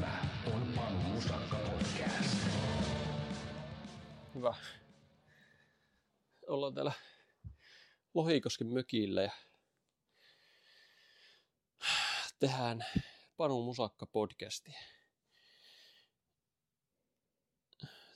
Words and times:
Tämä 0.00 0.20
on 0.46 0.72
Panu 0.76 0.98
Musakka 0.98 1.56
Podcast. 1.56 2.36
Hyvä. 4.34 4.54
Ollaan 6.48 6.74
täällä 6.74 6.92
Lohikosken 8.14 8.66
mökillä 8.66 9.22
ja 9.22 9.32
tehdään 12.38 12.84
Panu 13.36 13.62
Musakka 13.62 14.06
podcasti. 14.06 14.74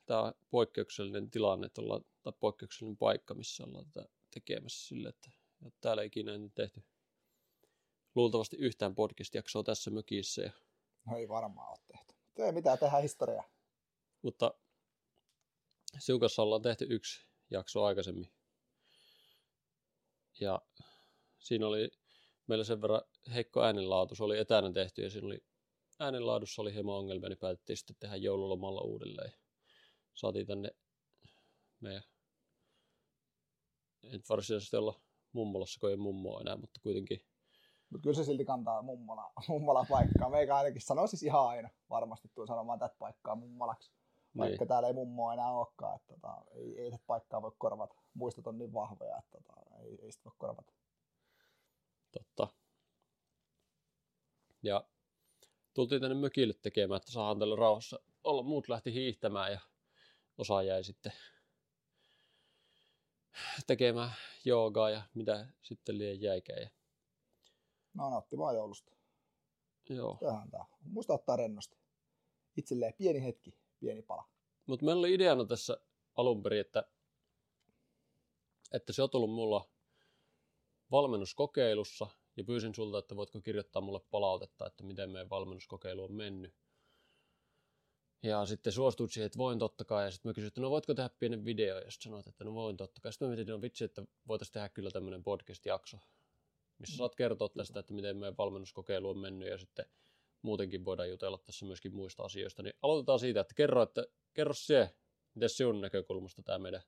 Tämä 0.07 0.21
on 0.21 0.33
poikkeuksellinen 0.51 1.31
tilanne, 1.31 1.67
että 1.67 1.81
ollaan, 1.81 2.05
tai 2.23 2.33
poikkeuksellinen 2.41 2.97
paikka, 2.97 3.35
missä 3.35 3.65
ollaan 3.65 3.91
tätä 3.91 4.09
tekemässä 4.31 4.89
sille, 4.89 5.09
että 5.09 5.31
että 5.67 5.79
täällä 5.81 6.03
ei 6.03 6.07
ikinä 6.07 6.35
ennen 6.35 6.53
tehty 6.53 6.83
luultavasti 8.15 8.57
yhtään 8.57 8.95
podcast-jaksoa 8.95 9.63
tässä 9.63 9.91
mökissä. 9.91 10.43
Ja, 10.43 10.53
No 11.07 11.17
ei 11.17 11.29
varmaan 11.29 11.71
ole 11.71 11.79
tehty. 11.87 12.15
Mutta 12.25 12.45
ei 12.45 12.53
mitään, 12.53 12.79
tehdään 12.79 13.03
historiaa. 13.03 13.45
mutta 14.23 14.55
sinun 15.99 16.21
kanssa 16.21 16.43
ollaan 16.43 16.63
tehty 16.63 16.87
yksi 16.91 17.27
jakso 17.51 17.85
aikaisemmin. 17.85 18.33
Ja 20.41 20.63
siinä 21.39 21.67
oli 21.67 21.91
meillä 22.47 22.65
sen 22.65 22.83
verran 22.83 23.03
heikko 23.35 23.63
äänenlaatu. 23.63 24.15
Se 24.15 24.25
oli 24.25 24.39
etänä 24.39 24.73
tehty 24.73 25.03
ja 25.03 25.11
siinä 25.11 25.27
oli 25.27 25.45
äänenlaadussa 26.01 26.63
oli 26.63 26.75
hieman 26.75 26.95
ongelmia, 26.95 27.29
niin 27.29 27.39
päätettiin 27.39 27.77
sitten 27.77 27.97
tehdä 28.01 28.17
joululomalla 28.17 28.81
uudelleen. 28.81 29.33
Saatiin 30.15 30.47
tänne 30.47 30.71
meidän, 31.81 32.03
ei 34.03 34.13
nyt 34.13 34.29
varsinaisesti 34.29 34.77
olla 34.77 35.01
mummolassa, 35.33 35.81
kun 35.81 35.91
ei 35.91 35.97
mummoa 35.97 36.41
enää, 36.41 36.57
mutta 36.57 36.81
kuitenkin 36.81 37.27
Mutta 37.91 38.03
kyllä 38.03 38.17
se 38.17 38.25
silti 38.25 38.45
kantaa 38.45 38.83
mummola, 38.83 39.33
mummola 39.49 39.87
paikkaa. 39.91 40.31
Meikä 40.31 40.57
ainakin 40.57 40.81
sanoisi 40.81 41.27
ihan 41.27 41.49
aina 41.49 41.69
varmasti 41.91 42.31
tuun 42.35 42.47
sanomaan 42.47 42.79
tätä 42.79 42.95
paikkaa 42.99 43.35
mummolaksi. 43.37 43.91
Vaikka 44.39 44.65
Niin. 44.65 44.69
täällä 44.69 44.89
ei 44.89 44.95
mummoa 44.95 45.33
enää 45.33 45.53
olekaan. 45.53 45.97
Että 45.97 46.15
tota, 46.15 46.45
ei, 46.51 46.81
ei 46.81 46.91
tätä 46.91 47.05
paikkaa 47.07 47.43
voi 47.43 47.53
korvata. 47.59 47.95
Muistot 48.15 48.47
on 48.47 48.59
niin 48.59 48.73
vahvoja, 48.73 49.19
että 49.19 49.39
tota, 49.39 49.61
ei, 49.83 49.99
ei 50.03 50.13
sitä 50.13 50.25
voi 50.25 50.33
korvata. 50.39 50.73
Totta. 52.13 52.49
Ja 54.63 54.85
tultiin 55.75 56.01
tänne 56.01 56.15
mökille 56.15 56.55
tekemään, 56.55 56.97
että 56.97 57.13
saadaan 57.13 57.39
tällä 57.39 57.57
rauhassa 57.57 57.99
olla. 58.25 58.43
Muut 58.43 58.69
lähti 58.69 58.93
hiihtämään 58.93 59.53
ja 59.53 59.61
osa 60.39 60.63
jäi 60.63 60.85
sitten 60.85 61.13
tekemään 63.67 64.13
joogaa 64.45 64.91
ja 64.91 65.03
mitä 65.15 65.47
sitten 65.63 65.99
liian 65.99 66.21
jäikään. 66.21 66.63
Ja, 66.63 66.71
No 67.95 68.11
nautti 68.11 68.39
vaan 68.39 68.55
joulusta. 68.55 68.93
joo. 69.89 70.19
Tähän 70.21 70.51
tää. 70.51 70.65
Muista 70.81 71.15
ottaa 71.15 71.37
rennosti. 71.37 71.79
Itselleen 72.57 72.95
pieni 72.99 73.25
hetki, 73.25 73.55
pieni 73.81 74.03
pala. 74.03 74.29
Mutta 74.67 74.85
meillä 74.85 75.01
oli 75.01 75.15
ideana 75.15 75.45
tässä 75.45 75.81
alun 76.17 76.43
perin, 76.43 76.61
että, 76.61 76.85
että 78.73 78.93
se 78.93 79.03
on 79.03 79.11
tullut 79.11 79.31
mulla 79.31 79.71
valmennuskokeilussa 80.91 82.07
ja 82.37 82.45
pyysin 82.45 82.75
sulta, 82.75 82.99
että 82.99 83.17
voitko 83.17 83.41
kirjoittaa 83.41 83.83
mulle 83.83 84.01
palautetta, 84.11 84.67
että 84.67 84.85
miten 84.85 85.11
meidän 85.11 85.31
valmennuskokeilu 85.31 86.05
on 86.05 86.13
mennyt. 86.13 86.55
Ja 88.23 88.47
sitten 88.47 88.73
suostuit 88.73 89.13
siihen, 89.13 89.27
että 89.27 89.39
voin 89.39 89.59
totta 89.59 89.85
kai. 89.85 90.05
Ja 90.05 90.11
sitten 90.11 90.29
mä 90.31 90.35
kysyin, 90.35 90.49
että 90.49 90.61
no 90.61 90.71
voitko 90.71 90.95
tehdä 90.95 91.11
pienen 91.19 91.45
video? 91.45 91.79
Ja 91.79 91.91
sitten 91.91 92.05
sanoit, 92.05 92.27
että 92.27 92.45
no 92.45 92.55
voin 92.55 92.77
totta 92.77 93.01
kai. 93.01 93.13
Sitten 93.13 93.29
mä 93.29 93.31
mietin, 93.31 93.43
että 93.43 93.53
no 93.53 93.63
vitsi, 93.63 93.85
että 93.85 94.03
voitaisiin 94.29 94.53
tehdä 94.53 94.69
kyllä 94.69 94.91
tämmöinen 94.91 95.25
podcast-jakso, 95.25 95.99
missä 96.81 96.97
saat 96.97 97.15
kertoa 97.15 97.49
tästä, 97.49 97.81
että 97.81 97.95
miten 97.95 98.17
meidän 98.17 98.37
valmennuskokeilu 98.39 99.11
on 99.11 99.19
mennyt. 99.19 99.49
Ja 99.49 99.59
sitten 99.59 99.85
muutenkin 100.43 100.85
voidaan 100.85 101.09
jutella 101.09 101.39
tässä 101.39 101.67
myöskin 101.67 101.95
muista 101.95 102.23
asioista. 102.23 102.63
Niin 102.63 102.75
aloitetaan 102.83 103.19
siitä, 103.19 103.41
että 103.41 103.55
kerro, 103.55 103.83
että 103.83 104.07
kerro 104.35 104.55
se, 104.55 104.95
miten 105.35 105.49
sinun 105.49 105.81
näkökulmasta 105.81 106.43
tämä 106.43 106.59
meidän 106.59 106.83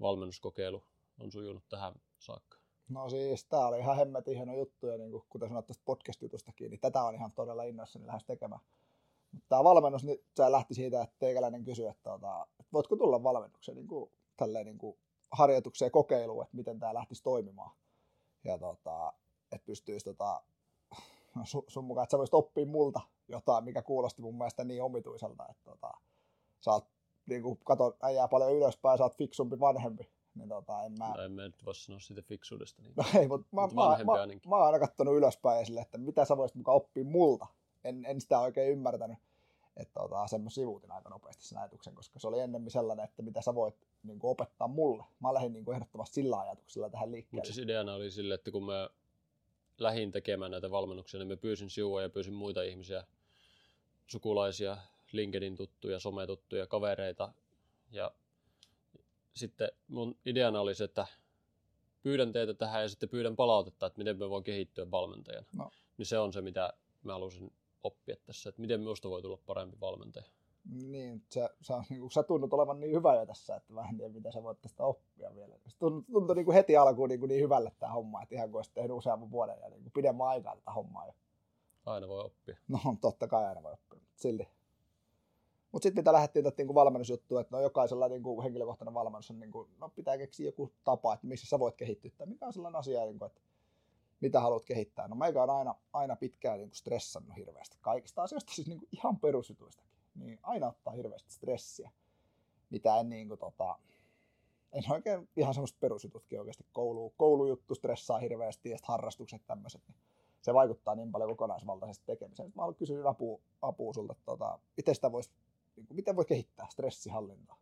valmennuskokeilu 0.00 0.82
on 1.20 1.32
sujunut 1.32 1.64
tähän 1.68 1.94
saakka. 2.18 2.58
No 2.88 3.08
siis, 3.08 3.44
tää 3.44 3.66
oli 3.66 3.78
ihan 3.78 3.96
hemmetin 3.96 4.36
hieno 4.36 4.54
juttu, 4.56 4.86
ja 4.86 4.98
niin 4.98 5.10
kuin, 5.10 5.24
kuten 5.28 5.48
sanoit 5.48 5.66
tästä 5.66 5.82
podcast-jutustakin, 5.84 6.70
niin 6.70 6.80
tätä 6.80 7.02
on 7.02 7.14
ihan 7.14 7.32
todella 7.32 7.64
innoissani 7.64 8.06
lähes 8.06 8.24
tekemään. 8.24 8.60
Mutta 9.32 9.48
tämä 9.48 9.64
valmennus, 9.64 10.04
niin 10.04 10.24
se 10.36 10.52
lähti 10.52 10.74
siitä, 10.74 11.02
että 11.02 11.16
teikäläinen 11.18 11.64
kysyi, 11.64 11.86
että, 11.86 12.10
tota, 12.10 12.46
että 12.60 12.72
voitko 12.72 12.96
tulla 12.96 13.22
valmennukseen 13.22 13.76
niin 13.76 13.88
kuin, 13.88 14.10
tälleen 14.36 14.66
niin 14.66 14.78
kuin 14.78 14.98
harjoitukseen 15.32 15.90
kokeiluun, 15.90 16.44
että 16.44 16.56
miten 16.56 16.78
tämä 16.78 16.94
lähtisi 16.94 17.22
toimimaan. 17.22 17.70
Ja 18.44 18.58
tota, 18.58 19.12
että 19.52 19.66
pystyisi 19.66 20.04
tota, 20.04 20.42
sun, 21.44 21.62
sun 21.68 21.84
mukaan, 21.84 22.02
että 22.02 22.10
sä 22.10 22.18
voisit 22.18 22.34
oppia 22.34 22.66
multa 22.66 23.00
jotain, 23.28 23.64
mikä 23.64 23.82
kuulosti 23.82 24.22
mun 24.22 24.38
mielestä 24.38 24.64
niin 24.64 24.82
omituiselta, 24.82 25.46
että 25.50 25.64
tota, 25.64 25.90
sä 26.60 26.70
oot, 26.70 26.88
niin 27.26 27.42
kuin, 27.42 27.58
kato 27.64 27.96
äijää 28.02 28.28
paljon 28.28 28.54
ylöspäin, 28.54 28.98
sä 28.98 29.04
oot 29.04 29.16
fiksumpi 29.16 29.60
vanhempi, 29.60 30.10
niin 30.34 30.48
tota, 30.48 30.82
en 30.82 30.92
mä, 30.98 31.08
No, 31.08 31.22
en 31.22 31.32
mä 31.32 31.42
nyt 31.42 31.66
voi 31.66 31.74
sanoa 31.74 32.00
siitä 32.00 32.22
fiksuudesta. 32.22 32.82
Niin. 32.82 32.94
No 32.96 33.04
ei, 33.20 33.28
mutta 33.28 33.46
mä, 33.52 33.62
Mut 33.62 33.74
mä, 33.74 34.04
mä, 34.04 34.12
ainakin. 34.12 34.50
mä, 34.50 34.56
oon 34.56 34.66
aina 34.66 34.78
katsonut 34.78 35.14
ylöspäin 35.16 35.58
ja 35.58 35.64
sille, 35.64 35.80
että 35.80 35.98
mitä 35.98 36.24
sä 36.24 36.36
voisit 36.36 36.56
mukaan 36.56 36.76
oppia 36.76 37.04
multa. 37.04 37.46
En, 37.84 38.04
en 38.04 38.20
sitä 38.20 38.40
oikein 38.40 38.72
ymmärtänyt. 38.72 39.18
Että 39.76 40.00
tota, 40.00 40.26
sen 40.26 40.40
mä 40.40 40.50
sivuutin 40.50 40.92
aika 40.92 41.08
nopeasti 41.08 41.44
sen 41.46 41.58
ajatuksen, 41.58 41.94
koska 41.94 42.18
se 42.18 42.28
oli 42.28 42.40
ennemmin 42.40 42.70
sellainen, 42.70 43.04
että 43.04 43.22
mitä 43.22 43.42
sä 43.42 43.54
voit 43.54 43.74
niin 44.02 44.18
kuin, 44.18 44.30
opettaa 44.30 44.68
mulle. 44.68 45.04
Mä 45.20 45.34
lähdin 45.34 45.52
niin 45.52 45.64
kuin, 45.64 45.74
ehdottomasti 45.74 46.14
sillä 46.14 46.40
ajatuksella 46.40 46.90
tähän 46.90 47.12
liikkeelle. 47.12 47.40
Mutta 47.40 47.54
siis 47.54 47.64
ideana 47.64 47.94
oli 47.94 48.10
sille, 48.10 48.34
että 48.34 48.50
kun 48.50 48.64
mä 48.64 48.90
lähdin 49.78 50.12
tekemään 50.12 50.50
näitä 50.50 50.70
valmennuksia, 50.70 51.18
niin 51.20 51.28
mä 51.28 51.36
pyysin 51.36 51.70
siua 51.70 52.02
ja 52.02 52.10
pyysin 52.10 52.34
muita 52.34 52.62
ihmisiä, 52.62 53.04
sukulaisia, 54.06 54.76
LinkedIn 55.12 55.56
tuttuja, 55.56 55.98
sometuttuja, 56.00 56.66
kavereita. 56.66 57.32
Ja 57.90 58.12
sitten 59.34 59.68
mun 59.88 60.16
ideana 60.26 60.60
oli 60.60 60.74
se, 60.74 60.84
että 60.84 61.06
pyydän 62.02 62.32
teitä 62.32 62.54
tähän 62.54 62.82
ja 62.82 62.88
sitten 62.88 63.08
pyydän 63.08 63.36
palautetta, 63.36 63.86
että 63.86 63.98
miten 63.98 64.18
mä 64.18 64.30
voin 64.30 64.44
kehittyä 64.44 64.90
valmentajana. 64.90 65.46
No. 65.52 65.70
Niin 65.98 66.06
se 66.06 66.18
on 66.18 66.32
se, 66.32 66.40
mitä 66.40 66.72
mä 67.02 67.12
halusin 67.12 67.52
oppia 67.84 68.16
tässä, 68.26 68.48
että 68.48 68.60
miten 68.60 68.80
minusta 68.80 69.10
voi 69.10 69.22
tulla 69.22 69.38
parempi 69.46 69.80
valmentaja. 69.80 70.26
Niin, 70.70 71.22
sä, 71.34 71.50
sä, 71.60 71.84
niin 71.90 72.00
kuin, 72.00 72.10
sä 72.10 72.22
tunnut 72.22 72.52
olevan 72.52 72.80
niin 72.80 72.92
hyvä 72.92 73.14
jo 73.14 73.26
tässä, 73.26 73.56
että 73.56 73.74
vähän 73.74 73.96
tiedä, 73.96 74.12
mitä 74.12 74.32
sä 74.32 74.42
voit 74.42 74.60
tästä 74.60 74.84
oppia 74.84 75.34
vielä. 75.34 75.54
Se 75.66 75.78
tuntui, 75.78 76.12
tuntui 76.12 76.36
niin 76.36 76.44
kuin 76.44 76.54
heti 76.54 76.76
alkuun 76.76 77.08
niin, 77.08 77.20
kuin 77.20 77.28
niin 77.28 77.42
hyvälle 77.42 77.72
tämä 77.78 77.92
homma, 77.92 78.22
että 78.22 78.34
ihan 78.34 78.50
kuin 78.50 78.58
olisit 78.58 78.74
tehnyt 78.74 78.96
useamman 78.96 79.30
vuoden 79.30 79.58
ja 79.60 79.68
niin 79.68 79.82
kuin 79.82 79.92
pidemmän 79.92 80.26
aikaa 80.26 80.56
tätä 80.56 80.70
hommaa 80.70 81.06
jo. 81.06 81.12
Aina 81.86 82.08
voi 82.08 82.24
oppia. 82.24 82.56
No 82.68 82.78
totta 83.00 83.28
kai 83.28 83.46
aina 83.46 83.62
voi 83.62 83.72
oppia, 83.72 84.00
mutta 84.00 84.22
silti. 84.22 84.48
Mutta 85.72 85.82
sitten 85.82 86.00
mitä 86.00 86.12
lähdettiin 86.12 86.44
tätä 86.44 86.54
niinku 86.58 86.74
valmennusjuttua, 86.74 87.40
että 87.40 87.56
no 87.56 87.62
jokaisella 87.62 88.08
niinku 88.08 88.42
henkilökohtainen 88.42 88.94
valmennus 88.94 89.30
on, 89.30 89.40
niinku, 89.40 89.68
no 89.78 89.88
pitää 89.88 90.18
keksiä 90.18 90.46
joku 90.46 90.72
tapa, 90.84 91.14
että 91.14 91.26
missä 91.26 91.46
sä 91.46 91.58
voit 91.58 91.76
kehittyä, 91.76 92.10
tai 92.16 92.26
mikä 92.26 92.46
on 92.46 92.52
sellainen 92.52 92.78
asia, 92.78 93.04
niinku, 93.04 93.24
että 93.24 93.40
mitä 94.24 94.40
haluat 94.40 94.64
kehittää. 94.64 95.08
No 95.08 95.16
meikä 95.16 95.42
on 95.42 95.50
aina, 95.50 95.74
aina 95.92 96.16
pitkään 96.16 96.58
niinku 96.58 96.74
stressannut 96.74 97.36
hirveästi 97.36 97.78
kaikista 97.80 98.22
asioista, 98.22 98.52
siis 98.52 98.68
niinku 98.68 98.88
ihan 98.92 99.20
perusjutuistakin. 99.20 99.94
Niin 100.14 100.38
aina 100.42 100.66
ottaa 100.66 100.92
hirveästi 100.92 101.32
stressiä, 101.32 101.90
mitä 102.70 103.00
en 103.00 103.08
niinku 103.08 103.36
tota, 103.36 103.78
en 104.72 104.82
oikein 104.92 105.28
ihan 105.36 105.54
semmoista 105.54 105.78
perusjututkin 105.80 106.38
oikeasti 106.40 106.66
koulu, 106.72 107.14
koulujuttu 107.16 107.74
stressaa 107.74 108.18
hirveästi 108.18 108.70
ja 108.70 108.78
harrastukset 108.82 109.46
tämmöiset, 109.46 109.82
niin 109.88 109.96
se 110.42 110.54
vaikuttaa 110.54 110.94
niin 110.94 111.12
paljon 111.12 111.30
kokonaisvaltaisesti 111.30 112.06
tekemiseen. 112.06 112.52
Mä 112.54 112.62
haluan 112.62 112.76
kysyä 112.76 113.08
apua, 113.08 113.40
apua 113.62 113.92
sulta, 113.92 114.14
tota, 114.24 114.58
miten 114.76 114.94
sitä 114.94 115.12
voisi, 115.12 115.30
niin 115.76 115.86
kuin, 115.86 115.96
miten 115.96 116.16
voi 116.16 116.24
kehittää 116.24 116.66
stressihallintaa. 116.70 117.56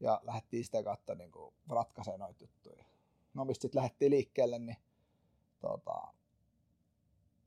Ja 0.00 0.20
lähdettiin 0.22 0.64
sitä 0.64 0.82
kautta 0.82 1.14
niin 1.14 1.30
kuin, 1.30 1.54
ratkaisemaan 1.68 2.20
noita 2.20 2.44
juttuja. 2.44 2.84
No 3.34 3.44
mistä 3.44 3.62
sitten 3.62 3.78
lähdettiin 3.78 4.10
liikkeelle, 4.10 4.58
niin 4.58 4.76
tota, 5.60 6.08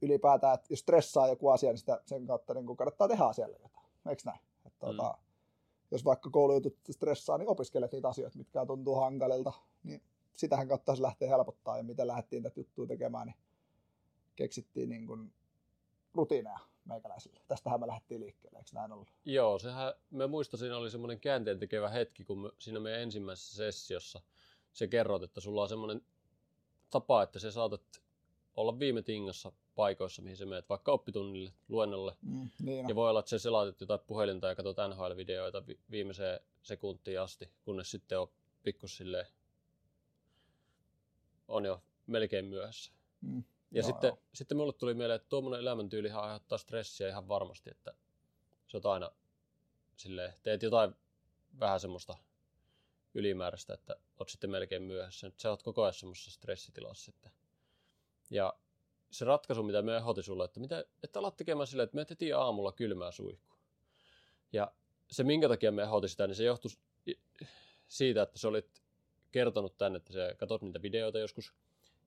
ylipäätään, 0.01 0.53
että 0.53 0.67
jos 0.69 0.79
stressaa 0.79 1.27
joku 1.27 1.49
asia, 1.49 1.69
niin 1.69 1.77
sitä, 1.77 2.01
sen 2.05 2.27
kautta 2.27 2.53
niin 2.53 2.65
kuin, 2.65 2.77
kannattaa 2.77 3.07
tehdä 3.07 3.23
asialle 3.23 3.57
jotain. 3.63 3.85
Eikö 4.09 4.21
näin? 4.25 4.39
Että, 4.65 4.79
tota, 4.79 5.17
jos 5.91 6.05
vaikka 6.05 6.29
koulujutut 6.29 6.77
stressaa, 6.91 7.37
niin 7.37 7.49
opiskelet 7.49 7.91
niitä 7.91 8.07
asioita, 8.07 8.37
mitkä 8.37 8.65
tuntuu 8.65 8.95
hankalilta, 8.95 9.53
niin 9.83 10.01
sitähän 10.37 10.67
kautta 10.67 10.95
se 10.95 11.01
lähtee 11.01 11.29
helpottaa. 11.29 11.77
Ja 11.77 11.83
miten 11.83 12.07
lähdettiin 12.07 12.43
tätä 12.43 12.59
juttua 12.59 12.87
tekemään, 12.87 13.27
niin 13.27 13.37
keksittiin 14.35 14.89
niin 14.89 15.07
kuin 15.07 15.33
rutiineja 16.13 16.59
meikäläisille. 16.85 17.39
Tästähän 17.47 17.79
me 17.79 17.87
lähdettiin 17.87 18.21
liikkeelle, 18.21 18.59
eikö 18.59 18.69
näin 18.73 18.91
ollut? 18.91 19.07
Joo, 19.25 19.59
sehän, 19.59 19.93
mä 20.11 20.27
muistan, 20.27 20.59
siinä 20.59 20.77
oli 20.77 20.91
semmoinen 20.91 21.19
käänteen 21.19 21.59
tekevä 21.59 21.89
hetki, 21.89 22.23
kun 22.23 22.39
me, 22.39 22.49
siinä 22.59 22.79
meidän 22.79 23.01
ensimmäisessä 23.01 23.55
sessiossa 23.55 24.21
se 24.73 24.87
kerrot, 24.87 25.23
että 25.23 25.41
sulla 25.41 25.61
on 25.61 25.69
semmoinen 25.69 26.01
tapa, 26.89 27.23
että 27.23 27.39
sä 27.39 27.51
saatat 27.51 28.02
olla 28.55 28.79
viime 28.79 29.01
tingassa 29.01 29.51
paikoissa, 29.75 30.21
mihin 30.21 30.37
sä 30.37 30.45
menet, 30.45 30.69
vaikka 30.69 30.91
oppitunnille, 30.91 31.53
luennolle. 31.69 32.17
Mm, 32.21 32.49
niin, 32.61 32.89
Ja 32.89 32.95
voi 32.95 33.09
olla, 33.09 33.19
että 33.19 33.29
sä 33.29 33.39
selaatit 33.39 33.81
jotain 33.81 33.99
puhelinta 34.07 34.47
ja 34.47 34.55
katsot 34.55 34.77
NHL-videoita 34.77 35.67
vi- 35.67 35.79
viimeiseen 35.91 36.39
sekuntiin 36.61 37.21
asti, 37.21 37.49
kunnes 37.65 37.91
sitten 37.91 38.19
on 38.19 38.27
pikkus 38.63 38.97
silleen, 38.97 39.25
on 41.47 41.65
jo 41.65 41.83
melkein 42.07 42.45
myöhässä. 42.45 42.91
mm. 43.21 43.43
Ja 43.71 43.81
Joo, 43.81 43.85
sitten, 43.87 44.07
joo. 44.07 44.19
sitten 44.33 44.57
mulle 44.57 44.73
tuli 44.73 44.93
mieleen, 44.93 45.15
että 45.15 45.29
tuommoinen 45.29 45.61
elämäntyyli 45.61 46.11
aiheuttaa 46.11 46.57
stressiä 46.57 47.09
ihan 47.09 47.27
varmasti, 47.27 47.69
että 47.71 47.93
sä 48.67 48.77
oot 48.77 48.85
aina 48.85 49.11
silleen, 49.97 50.33
teet 50.43 50.63
jotain 50.63 50.95
vähän 51.59 51.79
semmoista 51.79 52.17
ylimääräistä, 53.13 53.73
että 53.73 53.95
oot 54.19 54.29
sitten 54.29 54.49
melkein 54.49 54.83
myöhässä. 54.83 55.27
Nyt 55.27 55.39
sä 55.39 55.49
oot 55.49 55.63
koko 55.63 55.81
ajan 55.83 55.93
semmoisessa 55.93 56.31
stressitilassa 56.31 57.05
sitten. 57.05 57.31
Ja 58.29 58.53
se 59.11 59.25
ratkaisu, 59.25 59.63
mitä 59.63 59.81
me 59.81 59.97
ehdotin 59.97 60.23
sulle, 60.23 60.45
että, 60.45 60.59
mitä, 60.59 60.85
että 61.03 61.19
alat 61.19 61.37
tekemään 61.37 61.67
silleen, 61.67 61.83
että 61.83 61.95
me 61.95 62.05
heti 62.09 62.33
aamulla 62.33 62.71
kylmää 62.71 63.11
suihkua. 63.11 63.57
Ja 64.53 64.71
se, 65.11 65.23
minkä 65.23 65.47
takia 65.47 65.71
me 65.71 65.83
ehdotin 65.83 66.09
sitä, 66.09 66.27
niin 66.27 66.35
se 66.35 66.43
johtui 66.43 66.71
siitä, 67.87 68.21
että 68.21 68.39
sä 68.39 68.47
olit 68.47 68.81
kertonut 69.31 69.77
tänne, 69.77 69.97
että 69.97 70.13
sä 70.13 70.35
katsot 70.37 70.61
niitä 70.61 70.81
videoita 70.81 71.19
joskus. 71.19 71.53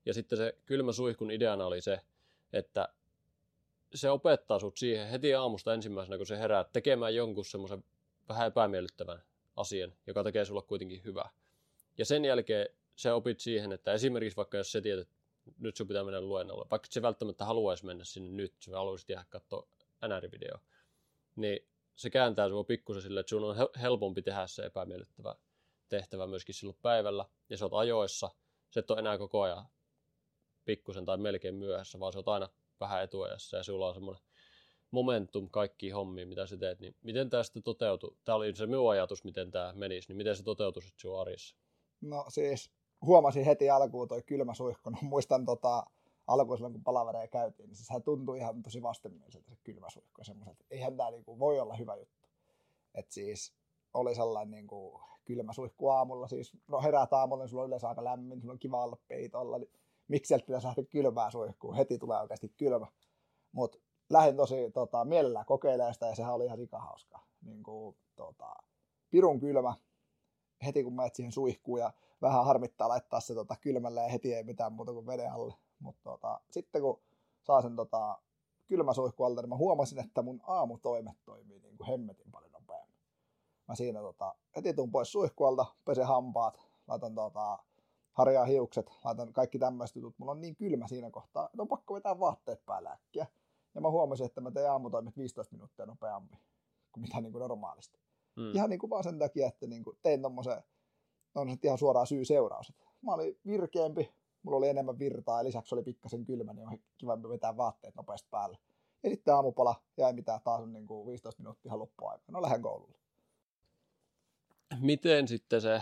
Ja 0.05 0.13
sitten 0.13 0.37
se 0.37 0.57
kylmä 0.65 0.91
suihkun 0.91 1.31
ideana 1.31 1.65
oli 1.65 1.81
se, 1.81 2.01
että 2.53 2.89
se 3.95 4.09
opettaa 4.09 4.59
sut 4.59 4.77
siihen 4.77 5.07
heti 5.07 5.33
aamusta 5.33 5.73
ensimmäisenä, 5.73 6.17
kun 6.17 6.25
se 6.25 6.37
herää, 6.37 6.65
tekemään 6.73 7.15
jonkun 7.15 7.45
semmoisen 7.45 7.83
vähän 8.29 8.47
epämiellyttävän 8.47 9.23
asian, 9.55 9.93
joka 10.07 10.23
tekee 10.23 10.45
sulle 10.45 10.61
kuitenkin 10.61 11.03
hyvää. 11.03 11.29
Ja 11.97 12.05
sen 12.05 12.25
jälkeen 12.25 12.67
se 12.95 13.13
opit 13.13 13.39
siihen, 13.39 13.71
että 13.71 13.93
esimerkiksi 13.93 14.37
vaikka 14.37 14.57
jos 14.57 14.71
sä 14.71 14.81
tiedät, 14.81 15.09
nyt 15.57 15.75
sun 15.75 15.87
pitää 15.87 16.03
mennä 16.03 16.21
luennolle, 16.21 16.65
vaikka 16.71 16.87
se 16.91 17.01
välttämättä 17.01 17.45
haluaisi 17.45 17.85
mennä 17.85 18.03
sinne 18.03 18.29
nyt, 18.29 18.55
sä 18.59 18.71
haluaisit 18.71 19.09
jäädä 19.09 19.25
katsoa 19.29 19.67
NR-video, 20.05 20.59
niin 21.35 21.59
se 21.95 22.09
kääntää 22.09 22.49
sua 22.49 22.63
pikkusen 22.63 23.01
silleen, 23.01 23.21
että 23.21 23.29
sun 23.29 23.43
on 23.43 23.55
hel- 23.55 23.79
helpompi 23.81 24.21
tehdä 24.21 24.47
se 24.47 24.65
epämiellyttävä 24.65 25.35
tehtävä 25.89 26.27
myöskin 26.27 26.55
silloin 26.55 26.77
päivällä, 26.81 27.25
ja 27.49 27.57
sä 27.57 27.65
oot 27.65 27.73
ajoissa, 27.73 28.29
se 28.69 28.79
et 28.79 28.91
ole 28.91 28.99
enää 28.99 29.17
koko 29.17 29.41
ajan 29.41 29.65
pikkusen 30.65 31.05
tai 31.05 31.17
melkein 31.17 31.55
myöhässä, 31.55 31.99
vaan 31.99 32.13
sä 32.13 32.19
oot 32.19 32.27
aina 32.27 32.49
vähän 32.79 33.03
etuajassa, 33.03 33.57
ja 33.57 33.63
sulla 33.63 33.87
on 33.87 33.93
semmoinen 33.93 34.23
momentum 34.91 35.49
kaikkiin 35.49 35.93
hommiin, 35.93 36.27
mitä 36.27 36.45
sä 36.45 36.57
teet, 36.57 36.79
niin 36.79 36.95
miten 37.01 37.29
tämä 37.29 37.43
sitten 37.43 37.63
toteutui? 37.63 38.17
Tämä 38.25 38.35
oli 38.35 38.55
se 38.55 38.65
minun 38.65 38.91
ajatus, 38.91 39.23
miten 39.23 39.51
tämä 39.51 39.73
menisi, 39.75 40.07
niin 40.07 40.17
miten 40.17 40.35
se 40.35 40.43
toteutui 40.43 40.83
sitten 40.83 40.99
sun 41.01 41.21
arjessa? 41.21 41.55
No 42.01 42.25
siis 42.29 42.71
huomasin 43.01 43.45
heti 43.45 43.69
alkuun 43.69 44.07
toi 44.07 44.23
kylmä 44.23 44.53
suihku. 44.53 44.89
No, 44.89 44.97
muistan 45.01 45.45
tota, 45.45 45.83
alkuun 46.27 46.57
silloin, 46.57 46.73
kun 46.73 46.83
palavereja 46.83 47.27
käytiin, 47.27 47.67
niin 47.67 47.75
siis 47.75 47.87
sehän 47.87 48.03
tuntui 48.03 48.37
ihan 48.37 48.63
tosi 48.63 48.81
vastenmieliseltä 48.81 49.49
se 49.49 49.57
kylmä 49.63 49.89
suihku. 49.89 50.21
Että 50.51 50.65
eihän 50.71 50.97
tämä 50.97 51.11
niinku 51.11 51.39
voi 51.39 51.59
olla 51.59 51.75
hyvä 51.75 51.95
juttu. 51.95 52.27
Et 52.95 53.11
siis 53.11 53.53
oli 53.93 54.15
sellainen 54.15 54.51
niinku 54.51 55.01
kylmä 55.25 55.53
suihku 55.53 55.89
aamulla. 55.89 56.27
Siis, 56.27 56.53
no 56.67 56.81
heräät 56.81 57.13
aamulla, 57.13 57.43
niin 57.43 57.49
sulla 57.49 57.63
on 57.63 57.67
yleensä 57.67 57.89
aika 57.89 58.03
lämmin, 58.03 58.41
sulla 58.41 58.53
on 58.53 58.59
kiva 58.59 58.83
olla 58.83 58.97
peitolla. 59.07 59.57
Niin 59.57 59.69
miksi 60.07 60.27
sieltä 60.27 60.45
pitäisi 60.45 60.67
lähteä 60.67 60.83
kylmää 60.83 61.31
suihkuun? 61.31 61.75
Heti 61.75 61.97
tulee 61.97 62.21
oikeasti 62.21 62.53
kylmä. 62.57 62.87
Mutta 63.51 63.77
lähdin 64.09 64.35
tosi 64.35 64.71
tota, 64.73 65.05
mielellään 65.05 65.45
kokeilemaan 65.45 65.93
sitä 65.93 66.07
ja 66.07 66.15
sehän 66.15 66.33
oli 66.33 66.45
ihan 66.45 66.57
sikahauskaa. 66.57 67.25
Niin 67.45 67.63
kuin, 67.63 67.95
tota, 68.15 68.55
pirun 69.09 69.39
kylmä, 69.39 69.73
heti 70.65 70.83
kun 70.83 70.93
menet 70.93 71.15
siihen 71.15 71.31
suihkuun 71.31 71.79
ja 71.79 71.93
vähän 72.21 72.45
harmittaa 72.45 72.89
laittaa 72.89 73.19
se 73.19 73.33
tota, 73.33 73.55
kylmälle 73.61 74.01
ja 74.01 74.09
heti 74.09 74.33
ei 74.33 74.43
mitään 74.43 74.73
muuta 74.73 74.93
kuin 74.93 75.07
veden 75.07 75.31
alle. 75.31 75.53
Mutta 75.79 76.03
tota, 76.03 76.39
sitten 76.49 76.81
kun 76.81 77.01
saa 77.43 77.61
sen 77.61 77.75
tota, 77.75 78.17
kylmäsuihku 78.67 79.23
alta, 79.23 79.41
niin 79.41 79.49
mä 79.49 79.57
huomasin, 79.57 79.99
että 79.99 80.21
mun 80.21 80.41
aamutoimet 80.47 81.17
toimii 81.25 81.59
niin 81.59 81.77
kuin 81.77 81.87
hemmetin 81.87 82.31
paljon 82.31 82.51
nopeammin. 82.51 82.97
Mä 83.67 83.75
siinä 83.75 83.99
tota, 83.99 84.35
heti 84.55 84.73
tuun 84.73 84.91
pois 84.91 85.11
suihkualta, 85.11 85.65
pesen 85.85 86.07
hampaat, 86.07 86.59
laitan 86.87 87.15
tota, 87.15 87.59
harjaa 88.11 88.45
hiukset, 88.45 88.91
laitan 89.03 89.33
kaikki 89.33 89.59
tämmöiset 89.59 89.95
jutut. 89.95 90.15
Mulla 90.17 90.31
on 90.31 90.41
niin 90.41 90.55
kylmä 90.55 90.87
siinä 90.87 91.11
kohtaa, 91.11 91.45
että 91.45 91.61
on 91.61 91.67
pakko 91.67 91.93
vetää 91.93 92.19
vaatteet 92.19 92.65
päällä 92.65 92.89
äkkiä. 92.89 93.27
Ja 93.75 93.81
mä 93.81 93.89
huomasin, 93.89 94.25
että 94.25 94.41
mä 94.41 94.51
tein 94.51 94.71
aamutoimet 94.71 95.17
15 95.17 95.55
minuuttia 95.55 95.85
nopeammin 95.85 96.39
kuin 96.91 97.01
mitä 97.01 97.21
niin 97.21 97.31
kuin 97.31 97.41
normaalisti. 97.41 97.99
Mm. 98.37 98.55
Ihan 98.55 98.69
niin 98.69 98.79
kuin 98.79 98.89
vaan 98.89 99.03
sen 99.03 99.19
takia, 99.19 99.47
että 99.47 99.67
niin 99.67 99.83
kuin 99.83 99.97
tein 100.01 100.21
tommosen, 100.21 100.63
on 101.35 101.49
se 101.49 101.57
ihan 101.63 101.77
suoraan 101.77 102.07
syy-seuraus. 102.07 102.73
Mä 103.01 103.13
olin 103.13 103.39
virkeämpi, 103.45 104.11
mulla 104.43 104.57
oli 104.57 104.69
enemmän 104.69 104.99
virtaa 104.99 105.37
ja 105.37 105.43
lisäksi 105.43 105.75
oli 105.75 105.83
pikkasen 105.83 106.25
kylmä, 106.25 106.53
niin 106.53 106.67
on 106.67 106.79
kiva 106.97 107.29
vetää 107.29 107.57
vaatteet 107.57 107.95
nopeasti 107.95 108.27
päälle. 108.31 108.57
Ja 109.03 109.09
sitten 109.09 109.33
aamupala 109.33 109.83
jäi 109.97 110.13
mitään 110.13 110.41
taas 110.43 110.61
on 110.61 110.73
niin 110.73 110.87
kuin 110.87 111.07
15 111.07 111.41
minuuttia 111.41 111.69
ihan 111.69 111.79
loppuaika. 111.79 112.25
No 112.31 112.41
lähden 112.41 112.61
koululle. 112.61 112.97
Miten 114.79 115.27
sitten 115.27 115.61
se, 115.61 115.81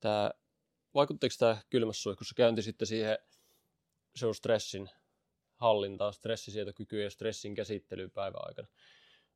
tämä, 0.00 0.30
vaikuttiko 0.94 1.34
tämä 1.38 1.56
kylmässä 1.70 2.02
suihkussa 2.02 2.34
käynti 2.34 2.62
sitten 2.62 2.86
siihen 2.86 3.18
sun 4.14 4.34
stressin 4.34 4.90
hallintaan, 5.56 6.12
stressisietokykyyn 6.12 7.04
ja 7.04 7.10
stressin 7.10 7.54
käsittelyyn 7.54 8.10
päivän 8.10 8.46
aikana? 8.46 8.68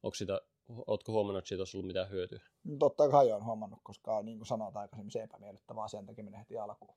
Onko 0.03 0.15
sitä, 0.15 0.41
ootko 0.87 1.12
huomannut, 1.12 1.38
että 1.38 1.49
siitä 1.49 1.61
olisi 1.61 1.76
ollut 1.76 1.87
mitään 1.87 2.11
hyötyä? 2.11 2.40
No 2.64 2.76
Totta 2.78 3.08
kai 3.08 3.32
on 3.32 3.44
huomannut, 3.44 3.81
koska 3.82 4.22
niin 4.22 4.38
kuin 4.38 4.46
sanoit 4.46 4.76
aikaisemmin, 4.76 5.11
se 5.11 5.22
epämiellyttävä 5.22 5.82
asian 5.82 6.06
tekeminen 6.06 6.38
heti 6.38 6.58
alkuun. 6.58 6.94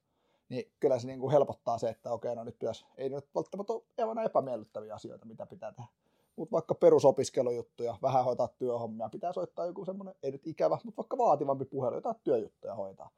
Niin 0.50 0.72
kyllä 0.80 1.00
se 1.00 1.08
niin 1.08 1.20
kuin 1.20 1.32
helpottaa 1.32 1.78
se, 1.78 1.90
että 1.90 2.12
okei, 2.12 2.36
no 2.36 2.44
nyt 2.44 2.60
pitäisi, 2.60 2.86
ei 2.98 3.10
nyt 3.10 3.26
välttämättä 3.36 3.74
ole 3.74 3.84
aivan 3.98 4.26
epämiellyttäviä 4.26 4.96
asioita, 4.96 5.26
mitä 5.26 5.46
pitää 5.46 5.72
tehdä. 5.72 5.90
Mutta 6.36 6.52
vaikka 6.52 6.76
perusopiskelujuttuja, 6.76 7.98
vähän 8.02 8.26
hoitaa 8.26 8.48
työhommia, 8.48 9.10
pitää 9.10 9.34
soittaa 9.34 9.66
joku 9.66 9.86
semmoinen, 9.86 10.16
ei 10.24 10.32
nyt 10.32 10.48
ikävä, 10.48 10.78
mutta 10.84 10.98
vaikka 10.98 11.18
vaativampi 11.18 11.66
puhelu, 11.66 11.96
jotain 11.96 12.16
työjuttuja 12.24 12.76
hoitaa. 12.76 13.10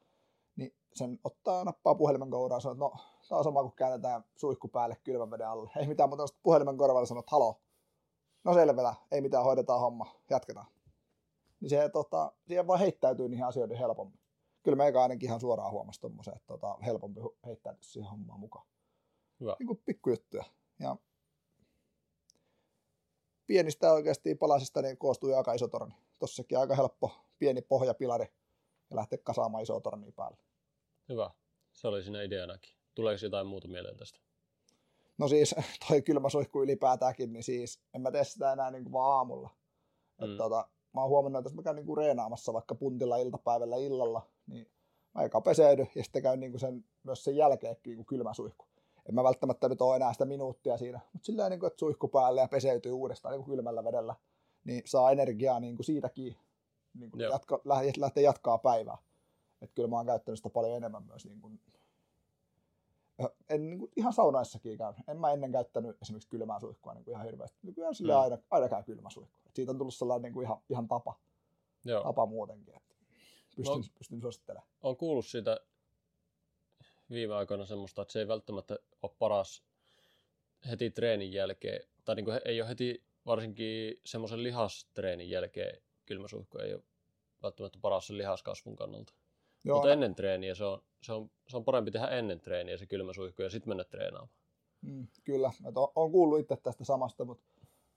Niin 0.56 0.74
sen 0.94 1.20
ottaa, 1.24 1.64
nappaa 1.64 1.96
puhelimen 1.96 2.30
kouraan, 2.30 2.62
sanoo, 2.62 2.88
että 2.88 2.98
no, 2.98 3.04
tämä 3.30 3.38
on 3.38 3.44
sama 3.44 3.62
kuin 3.62 3.74
käännetään 3.76 4.24
suihku 4.36 4.68
päälle 4.68 4.98
kylmän 5.04 5.32
veden 5.32 5.48
alle. 5.48 5.70
Ei 5.76 5.88
mitään, 5.88 6.10
nostat 6.10 6.44
puhelimen 6.44 6.78
korvalle 6.78 7.08
sanoo, 7.08 7.20
että 7.20 7.32
haloo. 7.32 7.62
No 8.46 8.54
selvä, 8.54 8.96
ei 9.12 9.22
mitään, 9.22 9.44
hoidetaan 9.44 9.80
homma, 9.80 10.16
jatketaan 10.30 10.68
niin 11.60 11.70
se 11.70 11.90
tota, 11.90 12.32
siihen 12.48 12.68
vaan 12.68 12.80
heittäytyy 12.80 13.30
niihin 13.30 13.46
asioihin 13.46 13.78
helpommin. 13.78 14.20
Kyllä 14.64 14.76
meikä 14.76 15.02
ainakin 15.02 15.30
ihan 15.30 15.40
suoraan 15.40 15.72
huomasi 15.72 16.02
tommosen, 16.02 16.36
että 16.36 16.48
tota, 16.48 16.78
helpompi 16.86 17.22
heittäytyä 17.46 17.84
siihen 17.84 18.10
hommaan 18.10 18.40
mukaan. 18.40 18.68
Hyvä. 19.40 19.56
Niin 19.60 19.68
kuin 19.68 19.82
pikkujuttuja. 19.86 20.44
Ja 20.80 20.96
pienistä 23.48 23.94
oikeasti 23.94 24.36
palasista 24.36 24.82
niin 24.82 24.98
koostuu 24.98 25.34
aika 25.34 25.54
iso 25.54 25.68
torni. 25.68 25.96
Tossakin 26.20 26.60
aika 26.60 26.76
helppo 26.76 27.12
pieni 27.40 27.62
pohjapilari 27.62 28.26
ja 28.90 28.96
lähteä 28.96 29.20
kasaamaan 29.24 29.64
iso 29.64 29.80
tornia 29.80 30.12
päälle. 30.12 30.38
Hyvä. 31.10 31.32
Se 31.74 31.88
oli 31.88 32.04
siinä 32.04 32.22
ideanakin. 32.22 32.76
Tuleeko 32.96 33.26
jotain 33.26 33.48
muuta 33.48 33.68
mieleen 33.68 33.98
tästä? 33.98 34.20
No 35.18 35.28
siis 35.28 35.56
toi 35.88 36.02
kylmä 36.02 36.30
suihku 36.30 36.64
ylipäätäänkin, 36.64 37.34
niin 37.34 37.44
siis 37.44 37.80
en 37.94 38.02
mä 38.02 38.12
tee 38.12 38.24
sitä 38.24 38.54
enää 38.54 38.72
niin 38.72 38.84
kuin 38.84 38.94
vaan 38.94 39.12
aamulla. 39.12 39.50
Mm. 40.22 40.32
Et 40.32 40.38
tota, 40.38 40.68
mä 40.94 41.02
oon 41.02 41.10
huomannut, 41.10 41.40
että 41.40 41.48
jos 41.48 41.56
mä 41.56 41.64
käyn 41.64 41.76
niin 41.76 41.86
kuin 41.86 41.98
reenaamassa 41.98 42.54
vaikka 42.54 42.76
puntilla 42.76 43.18
iltapäivällä 43.18 43.78
illalla, 43.78 44.22
niin 44.48 44.72
mä 45.16 45.24
eka 45.24 45.42
peseydy 45.42 45.88
ja 45.96 46.04
sitten 46.04 46.24
käyn 46.24 46.40
niin 46.40 46.52
kuin 46.52 46.60
sen, 46.60 46.86
myös 47.04 47.24
sen 47.24 47.36
jälkeen 47.36 47.76
niin 47.86 47.96
kuin 47.96 48.06
kylmä 48.06 48.34
suihku. 48.34 48.66
En 49.10 49.16
mä 49.16 49.24
välttämättä 49.24 49.70
nyt 49.70 49.82
ole 49.82 49.96
enää 49.96 50.14
sitä 50.14 50.26
minuuttia 50.26 50.78
siinä, 50.78 51.00
mutta 51.14 51.26
sillä 51.26 51.50
niin 51.50 51.60
kuin, 51.60 51.68
että 51.68 51.80
suihku 51.80 52.08
päälle 52.08 52.42
ja 52.42 52.48
peseytyy 52.48 52.92
uudestaan 52.92 53.32
niin 53.32 53.44
kuin 53.44 53.56
kylmällä 53.56 53.84
vedellä, 53.84 54.16
niin 54.64 54.82
saa 54.86 55.12
energiaa 55.12 55.60
niin 55.60 55.76
kuin 55.76 55.86
siitäkin 55.86 56.38
niin 56.94 57.12
kuin 57.12 57.22
jatka, 57.22 57.62
lähteä 58.00 58.24
jatkaa 58.24 58.58
päivää. 58.58 58.98
Et 59.62 59.72
kyllä 59.76 59.90
mä 59.90 59.96
oon 59.96 60.06
käyttänyt 60.06 60.40
sitä 60.40 60.50
paljon 60.50 60.78
enemmän 60.78 61.04
myös 61.04 61.26
niin 61.26 61.42
kuin, 61.42 61.60
en 63.50 63.70
niin 63.70 63.80
kuin, 63.80 63.92
ihan 63.96 64.14
saunaissakin 64.14 64.78
käy. 64.78 64.94
En 65.08 65.18
mä 65.18 65.32
ennen 65.32 65.52
käyttänyt 65.52 65.98
esimerkiksi 66.02 66.30
kylmää 66.30 66.60
suihkua 66.60 66.94
niin 66.94 67.04
kuin 67.04 67.14
ihan 67.14 67.26
hirveästi. 67.26 67.58
Nykyään 67.64 67.96
sille 67.96 68.14
Mm. 68.14 68.20
aina, 68.20 68.38
aina 68.52 68.70
käy 68.70 68.84
kylmä 68.84 69.10
suihku. 69.10 69.40
Et 69.48 69.56
siitä 69.56 69.72
on 69.72 69.78
tullut 69.78 69.94
sellainen 69.94 70.24
niin 70.24 70.34
kuin 70.34 70.44
ihan, 70.46 70.58
ihan 70.70 70.88
tapa, 70.88 71.20
Joo. 71.86 72.04
tapa 72.04 72.26
muutenkin. 72.26 72.76
Että 72.76 72.96
pystyn, 73.56 73.72
No. 73.72 73.78
no. 73.78 73.84
pystyn 73.98 74.22
suosittelemaan. 74.22 74.68
Olen 74.82 74.98
kuullut 74.98 75.26
siitä 75.26 75.60
viime 77.10 77.36
aikoina 77.36 77.66
semmoista, 77.66 78.02
että 78.02 78.12
se 78.12 78.20
ei 78.20 78.28
välttämättä 78.28 78.80
ole 79.02 79.12
paras 79.20 79.64
heti 80.70 80.90
treenin 80.92 81.34
jälkeen, 81.34 81.88
tai 82.06 82.16
niin 82.16 82.26
kuin 82.26 82.42
ei 82.46 82.62
ole 82.62 82.70
heti 82.70 83.04
varsinkin 83.26 84.02
semmoisen 84.06 84.44
lihastreenin 84.44 85.30
jälkeen 85.30 85.82
kylmäsuihku 86.06 86.58
ei 86.58 86.74
ole 86.74 86.84
välttämättä 87.44 87.80
paras 87.82 88.08
sen 88.08 88.18
lihaskasvun 88.18 88.76
kannalta. 88.76 89.14
Joo, 89.64 89.76
Mutta 89.78 89.88
no, 89.88 89.94
ennen 89.94 90.16
treeniä 90.16 90.56
se 90.56 90.66
on, 90.66 90.84
se, 91.06 91.14
on, 91.14 91.30
se 91.48 91.58
on 91.58 91.66
parempi 91.66 91.92
tehdä 91.92 92.08
ennen 92.08 92.40
treeniä 92.40 92.78
se 92.78 92.86
kylmäsuihku 92.86 93.42
ja 93.42 93.50
sitten 93.50 93.70
mennä 93.72 93.84
treenaamaan. 93.84 94.30
mm, 94.82 95.08
kyllä. 95.24 95.52
Et 95.68 95.78
on, 95.78 95.88
on 95.96 96.12
kuullut 96.12 96.40
itse 96.40 96.56
tästä 96.56 96.84
samasta, 96.84 97.26
mutta 97.26 97.46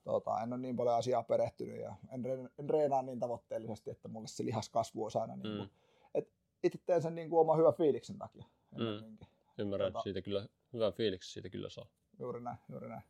tota, 0.03 0.41
en 0.43 0.53
ole 0.53 0.61
niin 0.61 0.75
paljon 0.75 0.95
asiaa 0.95 1.23
perehtynyt 1.23 1.79
ja 1.81 1.95
en, 2.11 2.23
en 2.59 2.69
reenaa 2.69 3.01
niin 3.01 3.19
tavoitteellisesti, 3.19 3.91
että 3.91 4.07
mulle 4.07 4.27
se 4.27 4.45
lihaskasvu 4.45 5.03
olisi 5.03 5.17
aina 5.17 5.35
niin 5.35 5.57
kuin, 5.57 5.69
Mm. 5.69 5.75
et 6.13 6.31
itse 6.63 6.79
teen 6.85 7.01
sen 7.01 7.15
niin 7.15 7.29
kuin 7.29 7.39
oman 7.39 7.57
hyvän 7.57 7.73
fiiliksen 7.73 8.17
takia. 8.17 8.45
Mm. 8.71 9.17
Ymmärrän, 9.57 9.93
Tota- 9.93 10.01
siitä 10.03 10.21
kyllä, 10.21 10.47
hyvän 10.73 10.93
fiiliksi 10.93 11.31
siitä 11.31 11.49
kyllä 11.49 11.69
saa. 11.69 11.85
Juuri 12.19 12.41
näin, 12.41 12.57
juuri 12.69 12.89
näin. 12.89 13.03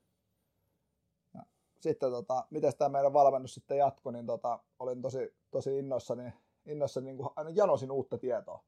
Ja 1.34 1.44
sitten 1.80 2.12
tota, 2.12 2.48
miten 2.50 2.74
tämä 2.78 2.90
meidän 2.90 3.14
valmennus 3.14 3.54
sitten 3.54 3.78
jatkoi, 3.78 4.14
niin 4.14 4.26
tota, 4.26 4.60
olin 4.80 5.02
tosi, 5.02 5.36
tosi 5.52 5.78
innoissani, 5.80 6.34
innoissani 6.66 7.06
niin 7.06 7.18
kuin 7.18 7.30
aina 7.36 7.50
janosin 7.50 7.92
uutta 7.92 8.18
tietoa, 8.18 8.64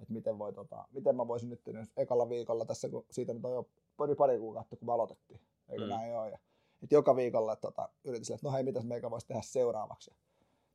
että 0.00 0.14
miten, 0.14 0.38
voi, 0.38 0.52
tota, 0.52 0.88
miten 0.92 1.16
mä 1.16 1.28
voisin 1.28 1.50
nyt, 1.50 1.60
nyt 1.66 1.90
ekalla 1.96 2.28
viikolla 2.28 2.64
tässä, 2.64 2.88
kun 2.88 3.06
siitä 3.10 3.34
nyt 3.34 3.44
on 3.44 3.52
jo 3.52 3.68
pari, 3.96 4.14
pari 4.14 4.38
kuukautta, 4.38 4.76
kun 4.76 4.86
me 4.88 4.92
aloitettiin. 4.92 5.40
Eikö 5.68 5.84
Mm. 5.84 5.88
näin 5.90 6.16
ole? 6.16 6.30
Ja, 6.30 6.38
et 6.82 6.92
joka 6.92 7.16
viikolla 7.16 7.56
tota, 7.56 7.88
yritin 8.04 8.24
sille, 8.24 8.34
että 8.34 8.46
no 8.46 8.52
hei, 8.52 8.62
mitäs 8.62 8.84
meikä 8.84 9.10
voisi 9.10 9.26
tehdä 9.26 9.42
seuraavaksi. 9.42 10.14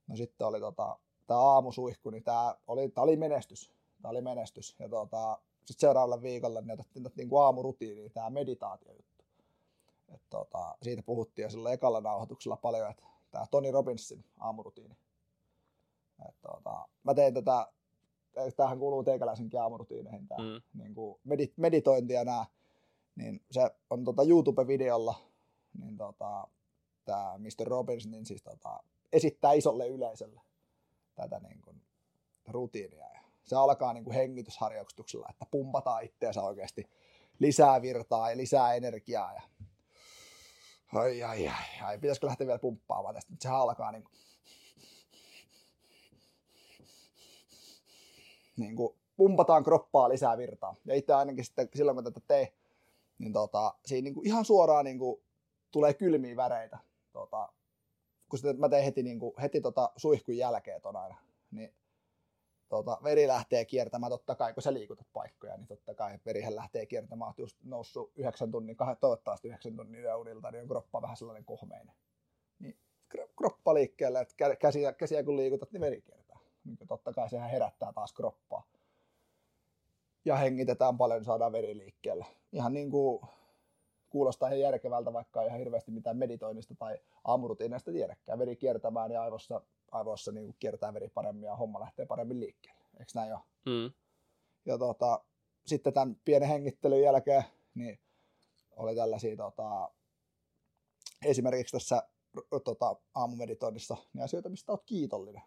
No 0.08 0.16
sitten 0.16 0.48
oli 0.48 0.60
tota, 0.60 1.00
tämä 1.28 1.40
aamusuihku, 1.40 2.10
niin 2.10 2.24
tämä 2.24 2.56
oli, 2.68 2.90
tää 2.90 3.04
oli 3.04 3.16
menestys. 3.18 3.72
Tämä 4.02 4.10
oli 4.10 4.22
menestys. 4.22 4.76
Ja 4.80 4.90
tota, 4.90 5.40
sitten 5.66 5.80
seuraavalla 5.82 6.22
viikolla 6.22 6.62
niin 6.62 6.72
otettiin 6.72 7.04
tätä 7.04 7.16
niinku 7.18 7.38
aamurutiiniin, 7.38 8.12
tämä 8.12 8.30
meditaatiojuttu. 8.30 9.26
Et 10.14 10.22
tota, 10.30 10.76
siitä 10.82 11.04
puhuttiin 11.04 11.44
jo 11.44 11.50
sillä 11.50 11.72
ekalla 11.72 12.02
nauhoituksella 12.02 12.58
paljon, 12.58 12.90
että 12.92 13.04
tämä 13.32 13.46
Tony 13.52 13.72
Robbinsin 13.72 14.26
aamurutiini. 14.40 14.98
Et 16.30 16.36
tota, 16.42 16.88
mä 17.04 17.14
tein 17.14 17.34
tätä, 17.34 17.68
tämähän 18.56 18.80
kuuluu 18.80 19.04
teikäläisenkin 19.04 19.62
aamurutiineihin, 19.62 20.28
tämä 20.28 20.44
Mm. 20.44 20.82
niin 20.82 20.94
kuin 20.94 21.20
medit- 21.28 21.54
meditointi 21.58 22.14
ja 22.14 22.24
nämä, 22.26 22.46
niin 23.16 23.42
se 23.52 23.62
on 23.90 24.04
tota 24.04 24.24
YouTube-videolla, 24.24 25.16
niin 25.80 25.98
tota, 25.98 26.48
tämä 27.06 27.38
Mr. 27.38 27.68
Robbins 27.68 28.08
niin 28.08 28.26
siis 28.26 28.44
tota, 28.44 28.84
esittää 29.14 29.54
isolle 29.54 29.88
yleisölle 29.88 30.42
tätä 31.16 31.40
niin 31.40 31.62
kuin, 31.62 31.82
rutiinia. 32.48 33.06
Ja 33.14 33.20
se 33.46 33.56
alkaa 33.56 33.94
niin 33.94 34.04
kuin 34.04 34.16
hengitysharjoituksella, 34.16 35.28
että 35.30 35.46
pumpataan 35.52 36.04
itseensä 36.04 36.42
oikeasti 36.44 36.90
lisää 37.40 37.82
virtaa 37.82 38.30
ja 38.32 38.38
lisää 38.38 38.74
energiaa. 38.74 39.34
Ja... 39.34 39.42
Ai, 40.94 41.24
ai, 41.24 41.48
ai, 41.48 41.82
ai, 41.84 41.98
pitäisikö 42.00 42.28
lähteä 42.28 42.48
vielä 42.48 42.60
pumppaamaan 42.60 43.16
tästä, 43.16 43.32
mutta 43.32 43.44
sehän 43.44 43.60
alkaa 43.60 43.92
niin 43.92 44.04
kuin, 44.04 44.14
niin 48.60 48.76
kuin 48.76 48.96
pumpataan 49.18 49.64
kroppaa 49.64 50.10
lisää 50.10 50.38
virtaa. 50.38 50.76
Ja 50.86 50.96
itse 50.96 51.14
ainakin 51.14 51.46
sitten 51.46 51.70
silloin, 51.76 51.96
kun 51.96 52.04
tätä 52.04 52.20
tein, 52.28 52.48
niin 53.18 53.34
tota, 53.34 53.74
siinä 53.86 54.04
niin 54.04 54.14
kuin 54.14 54.28
ihan 54.28 54.46
suoraan 54.46 54.86
niin 54.86 55.00
kuin 55.00 55.22
tulee 55.72 55.94
kylmiä 55.94 56.36
väreitä. 56.36 56.78
Tota, 57.12 57.54
kun 58.30 58.40
sitä, 58.40 58.54
mä 58.54 58.70
tein 58.70 58.84
heti, 58.84 59.04
niin 59.04 59.20
kuin, 59.20 59.34
heti 59.42 59.62
tota 59.62 59.92
suihkun 59.96 60.38
jälkeen 60.38 60.82
ton 60.82 60.96
aina, 60.96 61.16
niin 61.52 61.74
tota, 62.70 62.98
veri 63.04 63.28
lähtee 63.28 63.66
kiertämään, 63.66 64.10
totta 64.10 64.36
kai 64.36 64.54
kun 64.54 64.64
sä 64.64 64.74
liikutat 64.74 65.08
paikkoja, 65.14 65.58
niin 65.58 65.68
totta 65.68 65.94
kai 65.94 66.20
verihän 66.26 66.56
lähtee 66.56 66.86
kiertämään, 66.86 67.30
oot 67.30 67.40
just 67.40 67.58
noussut 67.64 68.12
yhdeksän 68.16 68.52
tunnin, 68.52 68.76
kah- 68.76 68.98
toivottavasti 69.00 69.48
yhdeksän 69.48 69.76
tunnin 69.76 70.02
yöunilta, 70.02 70.52
niin 70.52 70.62
on 70.62 70.68
kroppa 70.68 71.02
vähän 71.02 71.18
sellainen 71.18 71.46
kohmeinen. 71.46 71.96
Niin 72.60 72.78
kro- 73.16 73.30
kroppa 73.38 73.74
liikkeelle, 73.74 74.22
että 74.22 74.48
kä- 74.48 74.56
käsiä, 74.56 74.94
käsiä 74.94 75.24
kun 75.24 75.38
liikutat, 75.38 75.72
niin 75.72 75.82
veri 75.82 76.02
kiertää. 76.02 76.19
Niin 76.64 76.88
totta 76.88 77.14
kai 77.14 77.30
sehän 77.30 77.50
herättää 77.50 77.94
taas 77.94 78.14
kroppaa. 78.14 78.64
Ja 80.26 80.36
hengitetään 80.36 80.98
paljon, 80.98 81.26
saadaan 81.26 81.52
veri 81.52 81.78
liikkeelle. 81.78 82.26
Ihan 82.52 82.74
niin 82.74 82.92
kuin 82.92 83.22
kuulostaa 84.10 84.50
ihan 84.50 84.60
järkevältä, 84.60 85.14
vaikka 85.14 85.42
ei 85.42 85.48
ihan 85.48 85.60
hirveästi 85.60 85.92
mitään 85.92 86.18
meditoinnista 86.18 86.76
tai 86.76 86.98
aamurutiineista 87.24 87.92
tiedäkään. 87.92 88.40
Veri 88.40 88.56
kiertämään 88.56 89.12
ja 89.12 89.22
aivossa, 89.22 89.62
aivoissa 89.92 90.32
niin 90.32 90.46
kuin 90.46 90.56
kiertää 90.60 90.94
veri 90.94 91.10
paremmin 91.10 91.48
ja 91.48 91.56
homma 91.56 91.80
lähtee 91.80 92.06
paremmin 92.06 92.40
liikkeelle. 92.40 92.84
Eikö 93.00 93.12
näin 93.16 93.34
ole? 93.34 93.42
Mm. 93.66 93.92
Ja 94.66 94.78
tota, 94.78 95.24
sitten 95.66 95.94
tämän 95.94 96.16
pienen 96.26 96.50
hengittelyn 96.50 97.02
jälkeen 97.02 97.44
niin 97.76 98.00
oli 98.76 98.96
tällaisia 98.96 99.38
tota, 99.38 99.92
esimerkiksi 101.26 101.72
tässä 101.72 102.04
tota, 102.64 102.96
aamumeditoinnissa 103.16 103.98
niin 104.14 104.24
asioita, 104.24 104.50
mistä 104.50 104.72
olet 104.72 104.84
kiitollinen. 104.86 105.44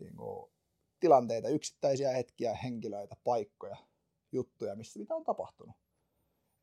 Niin 0.00 0.16
kuin, 0.16 0.50
tilanteita, 1.00 1.48
yksittäisiä 1.48 2.12
hetkiä, 2.12 2.54
henkilöitä, 2.54 3.16
paikkoja, 3.24 3.76
juttuja, 4.32 4.76
missä 4.76 5.00
mitä 5.00 5.14
on 5.14 5.24
tapahtunut. 5.24 5.76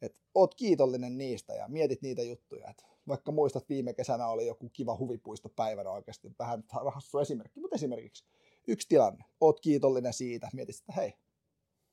Et 0.01 0.15
oot 0.35 0.55
kiitollinen 0.55 1.17
niistä 1.17 1.53
ja 1.53 1.67
mietit 1.67 2.01
niitä 2.01 2.21
juttuja. 2.21 2.69
Et 2.69 2.85
vaikka 3.07 3.31
muistat, 3.31 3.69
viime 3.69 3.93
kesänä 3.93 4.27
oli 4.27 4.47
joku 4.47 4.69
kiva 4.73 4.97
huvipuistopäivänä 4.97 5.89
oikeasti, 5.89 6.31
vähän 6.39 6.63
hassu 6.93 7.19
esimerkki, 7.19 7.59
mutta 7.59 7.75
esimerkiksi 7.75 8.25
yksi 8.67 8.87
tilanne. 8.89 9.25
Oot 9.41 9.59
kiitollinen 9.59 10.13
siitä, 10.13 10.49
mietit, 10.53 10.75
että 10.75 10.93
hei, 10.93 11.13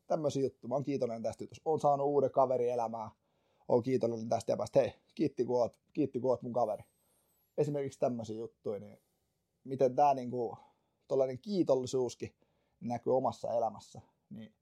tämmöisiä 0.06 0.42
juttuja, 0.42 0.68
mä 0.68 0.74
oon 0.74 0.84
kiitollinen 0.84 1.22
tästä 1.22 1.44
jutusta. 1.44 1.62
Oon 1.70 1.80
saanut 1.80 2.06
uuden 2.06 2.30
kaveri 2.30 2.68
elämään, 2.68 3.10
oon 3.68 3.82
kiitollinen 3.82 4.28
tästä 4.28 4.52
ja 4.52 4.56
päästä, 4.56 4.80
hei, 4.80 4.94
kiitti 5.14 5.44
kun 5.44 5.60
oot, 5.60 5.76
kiitti 5.92 6.20
kun 6.20 6.30
oot 6.30 6.42
mun 6.42 6.52
kaveri. 6.52 6.82
Esimerkiksi 7.58 7.98
tämmöisiä 7.98 8.36
juttuja, 8.36 8.80
niin 8.80 8.98
miten 9.64 9.96
tämä 9.96 10.14
niinku, 10.14 10.56
tollainen 11.08 11.38
kiitollisuuskin 11.38 12.34
näkyy 12.80 13.16
omassa 13.16 13.52
elämässä, 13.52 14.00
niin 14.30 14.54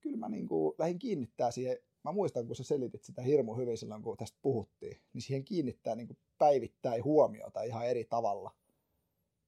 kyllä 0.00 0.16
mä 0.16 0.28
niinku 0.28 0.74
lähdin 0.78 0.98
kiinnittää 0.98 1.50
siihen, 1.50 1.78
mä 2.04 2.12
muistan 2.12 2.46
kun 2.46 2.56
sä 2.56 2.64
selitit 2.64 3.04
sitä 3.04 3.22
hirmu 3.22 3.54
hyvin 3.54 3.78
silloin 3.78 4.02
kun 4.02 4.16
tästä 4.16 4.38
puhuttiin, 4.42 5.00
niin 5.12 5.22
siihen 5.22 5.44
kiinnittää 5.44 5.94
niinku 5.94 6.16
päivittäin 6.38 7.04
huomiota 7.04 7.62
ihan 7.62 7.86
eri 7.86 8.04
tavalla, 8.04 8.50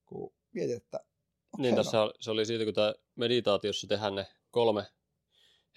kun 0.06 0.32
mietit, 0.52 0.76
että 0.76 0.96
okei, 1.52 1.62
Niin 1.62 1.74
no, 1.74 1.82
tässä 1.82 2.02
oli- 2.02 2.12
se 2.20 2.30
oli 2.30 2.46
siitä, 2.46 2.64
kun 2.64 2.74
tämä 2.74 2.94
meditaatiossa 3.14 3.86
tehdään 3.86 4.14
ne 4.14 4.26
kolme 4.50 4.84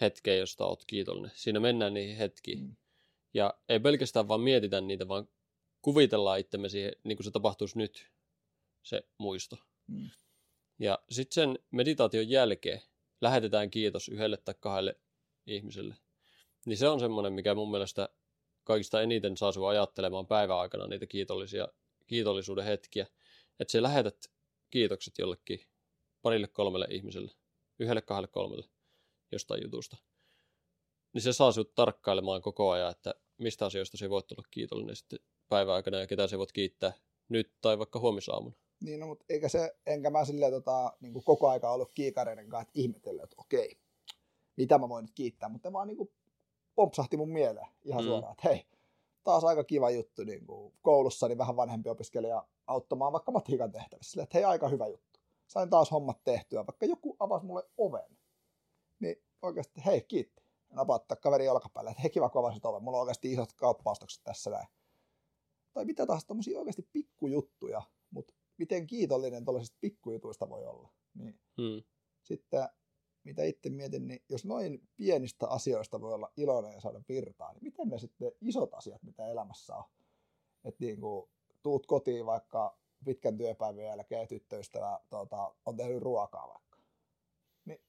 hetkeä, 0.02 0.36
josta 0.36 0.66
oot 0.66 0.86
kiitollinen. 0.86 1.32
Siinä 1.36 1.60
mennään 1.60 1.94
niihin 1.94 2.18
hetkiin. 2.18 2.60
Mm. 2.60 2.76
Ja 3.34 3.54
ei 3.70 3.80
pelkästään 3.80 4.28
vaan 4.28 4.42
mietitä 4.42 4.82
niitä, 4.82 5.08
vaan 5.08 5.28
kuvitellaan 5.82 6.40
itsemme 6.40 6.70
siihen, 6.70 6.94
niin 7.04 7.18
kuin 7.18 7.26
se 7.26 7.32
tapahtuisi 7.32 7.78
nyt, 7.78 8.12
se 8.84 9.04
muisto. 9.18 9.58
Mm. 9.92 10.10
Ja 10.80 11.00
sitten 11.10 11.34
sen 11.34 11.60
meditaation 11.72 12.30
jälkeen 12.30 12.82
lähetetään 13.22 13.72
kiitos 13.72 14.10
yhdelle 14.10 14.38
tai 14.38 14.56
kahdelle 14.60 14.96
ihmiselle. 15.46 15.96
Niin 16.66 16.78
se 16.78 16.90
on 16.90 17.00
semmoinen, 17.00 17.34
mikä 17.34 17.56
mun 17.56 17.72
mielestä 17.72 18.10
kaikista 18.64 19.02
eniten 19.02 19.38
saa 19.38 19.52
sinua 19.52 19.70
ajattelemaan 19.70 20.28
päivän 20.28 20.58
aikana 20.58 20.88
niitä 20.88 21.06
kiitollisia, 21.06 21.68
kiitollisuuden 22.08 22.66
hetkiä. 22.66 23.08
Että 23.60 23.72
sä 23.72 23.82
lähetät 23.82 24.32
kiitokset 24.70 25.18
jollekin 25.18 25.66
parille 26.22 26.48
kolmelle 26.48 26.88
ihmiselle, 26.90 27.32
yhdelle 27.80 28.02
kahdelle 28.02 28.28
kolmelle 28.28 28.66
jostain 29.32 29.64
jutusta. 29.64 29.98
Niin 31.14 31.22
se 31.22 31.34
saa 31.34 31.52
sinut 31.52 31.76
tarkkailemaan 31.76 32.42
koko 32.42 32.72
ajan, 32.72 32.92
että 32.92 33.16
mistä 33.38 33.66
asioista 33.66 33.98
se 33.98 34.10
voit 34.10 34.32
olla 34.32 34.48
kiitollinen 34.52 34.96
sitten 34.96 35.20
päivän 35.50 35.76
aikana 35.76 35.98
ja 35.98 36.08
ketä 36.08 36.28
se 36.28 36.38
voit 36.38 36.52
kiittää 36.52 36.94
nyt 37.30 37.54
tai 37.62 37.80
vaikka 37.80 38.00
huomisaamuna. 38.00 38.56
Niin, 38.82 39.00
no, 39.00 39.08
mutta 39.08 39.26
eikä 39.30 39.50
se, 39.50 39.76
enkä 39.86 40.10
mä 40.10 40.26
silleen 40.26 40.52
tota, 40.52 40.94
niin 41.00 41.14
kuin 41.14 41.26
koko 41.26 41.50
aika 41.50 41.72
ollut 41.72 41.92
kiikareiden 41.94 42.50
kanssa, 42.50 42.62
että 42.62 42.80
ihmetellyt, 42.80 43.24
että 43.24 43.36
okei, 43.40 43.78
mitä 44.58 44.78
mä 44.78 44.90
voin 44.90 45.04
nyt 45.04 45.16
kiittää, 45.16 45.50
mutta 45.50 45.74
vaan 45.74 45.88
niin 45.88 45.98
kuin 45.98 46.12
pompsahti 46.76 47.18
mun 47.18 47.30
mieleen 47.30 47.68
ihan 47.84 48.04
Mm. 48.04 48.08
suoraan, 48.08 48.32
että 48.32 48.50
hei, 48.50 48.66
taas 49.24 49.44
aika 49.44 49.64
kiva 49.64 49.90
juttu 49.90 50.24
niin 50.24 50.46
kuin 50.46 50.74
koulussa, 50.82 51.28
niin 51.28 51.38
vähän 51.38 51.56
vanhempi 51.56 51.90
opiskelija 51.90 52.48
auttamaan 52.68 53.14
vaikka 53.14 53.32
matikan 53.32 53.72
tehtävissä, 53.72 54.12
silleen, 54.12 54.24
että 54.24 54.38
hei, 54.38 54.46
aika 54.46 54.68
hyvä 54.70 54.88
juttu. 54.88 55.20
Sain 55.48 55.70
taas 55.70 55.92
hommat 55.92 56.24
tehtyä, 56.24 56.66
vaikka 56.68 56.86
joku 56.86 57.16
avasi 57.20 57.46
mulle 57.46 57.64
oven, 57.78 58.18
niin 59.00 59.24
oikeasti, 59.42 59.82
hei, 59.86 60.02
kiitti. 60.02 60.42
Napauttaa 60.70 61.18
kaveri 61.18 61.50
olkapäälle, 61.50 61.92
että 61.92 62.02
hei, 62.02 62.10
kiva, 62.12 62.30
kun 62.30 62.40
avasit 62.40 62.66
oven, 62.66 62.84
mulla 62.84 62.98
on 62.98 63.02
oikeasti 63.02 63.32
isot 63.34 63.54
kauppaostokset 63.54 64.24
tässä 64.24 64.50
näin. 64.50 64.68
Tai 65.74 65.86
mitä 65.86 66.06
taas 66.06 66.26
tommosia 66.26 66.60
oikeasti 66.60 66.88
pikkujuttuja, 66.94 67.82
mutta 68.12 68.34
miten 68.62 68.88
kiitollinen 68.88 69.46
tuollaisista 69.46 69.78
pikkujutuista 69.82 70.50
voi 70.50 70.66
olla. 70.66 70.90
Niin 71.14 71.40
Hmm. 71.62 71.84
sitten 72.22 72.70
mitä 73.24 73.44
itse 73.44 73.70
mietin, 73.70 74.08
niin 74.08 74.24
jos 74.30 74.46
noin 74.46 74.88
pienistä 74.96 75.48
asioista 75.48 76.02
voi 76.02 76.14
olla 76.14 76.32
iloinen 76.38 76.74
ja 76.74 76.80
saada 76.82 77.02
virtaa, 77.10 77.54
niin 77.54 77.64
miten 77.64 77.88
ne 77.90 77.98
sitten 77.98 78.32
isot 78.42 78.74
asiat, 78.74 79.04
mitä 79.04 79.28
elämässä 79.28 79.76
on? 79.76 79.84
Että 80.64 80.86
niin 80.86 81.02
kuin, 81.02 81.30
tuut 81.64 81.86
kotiin 81.86 82.26
vaikka 82.26 82.78
pitkän 83.06 83.38
työpäivän 83.38 83.86
jälkeen 83.86 84.28
tyttöystävä 84.28 85.00
tuota, 85.10 85.56
on 85.66 85.78
tehnyt 85.78 86.02
ruokaa 86.02 86.48
vaikka. 86.48 86.78
Niin 87.66 87.82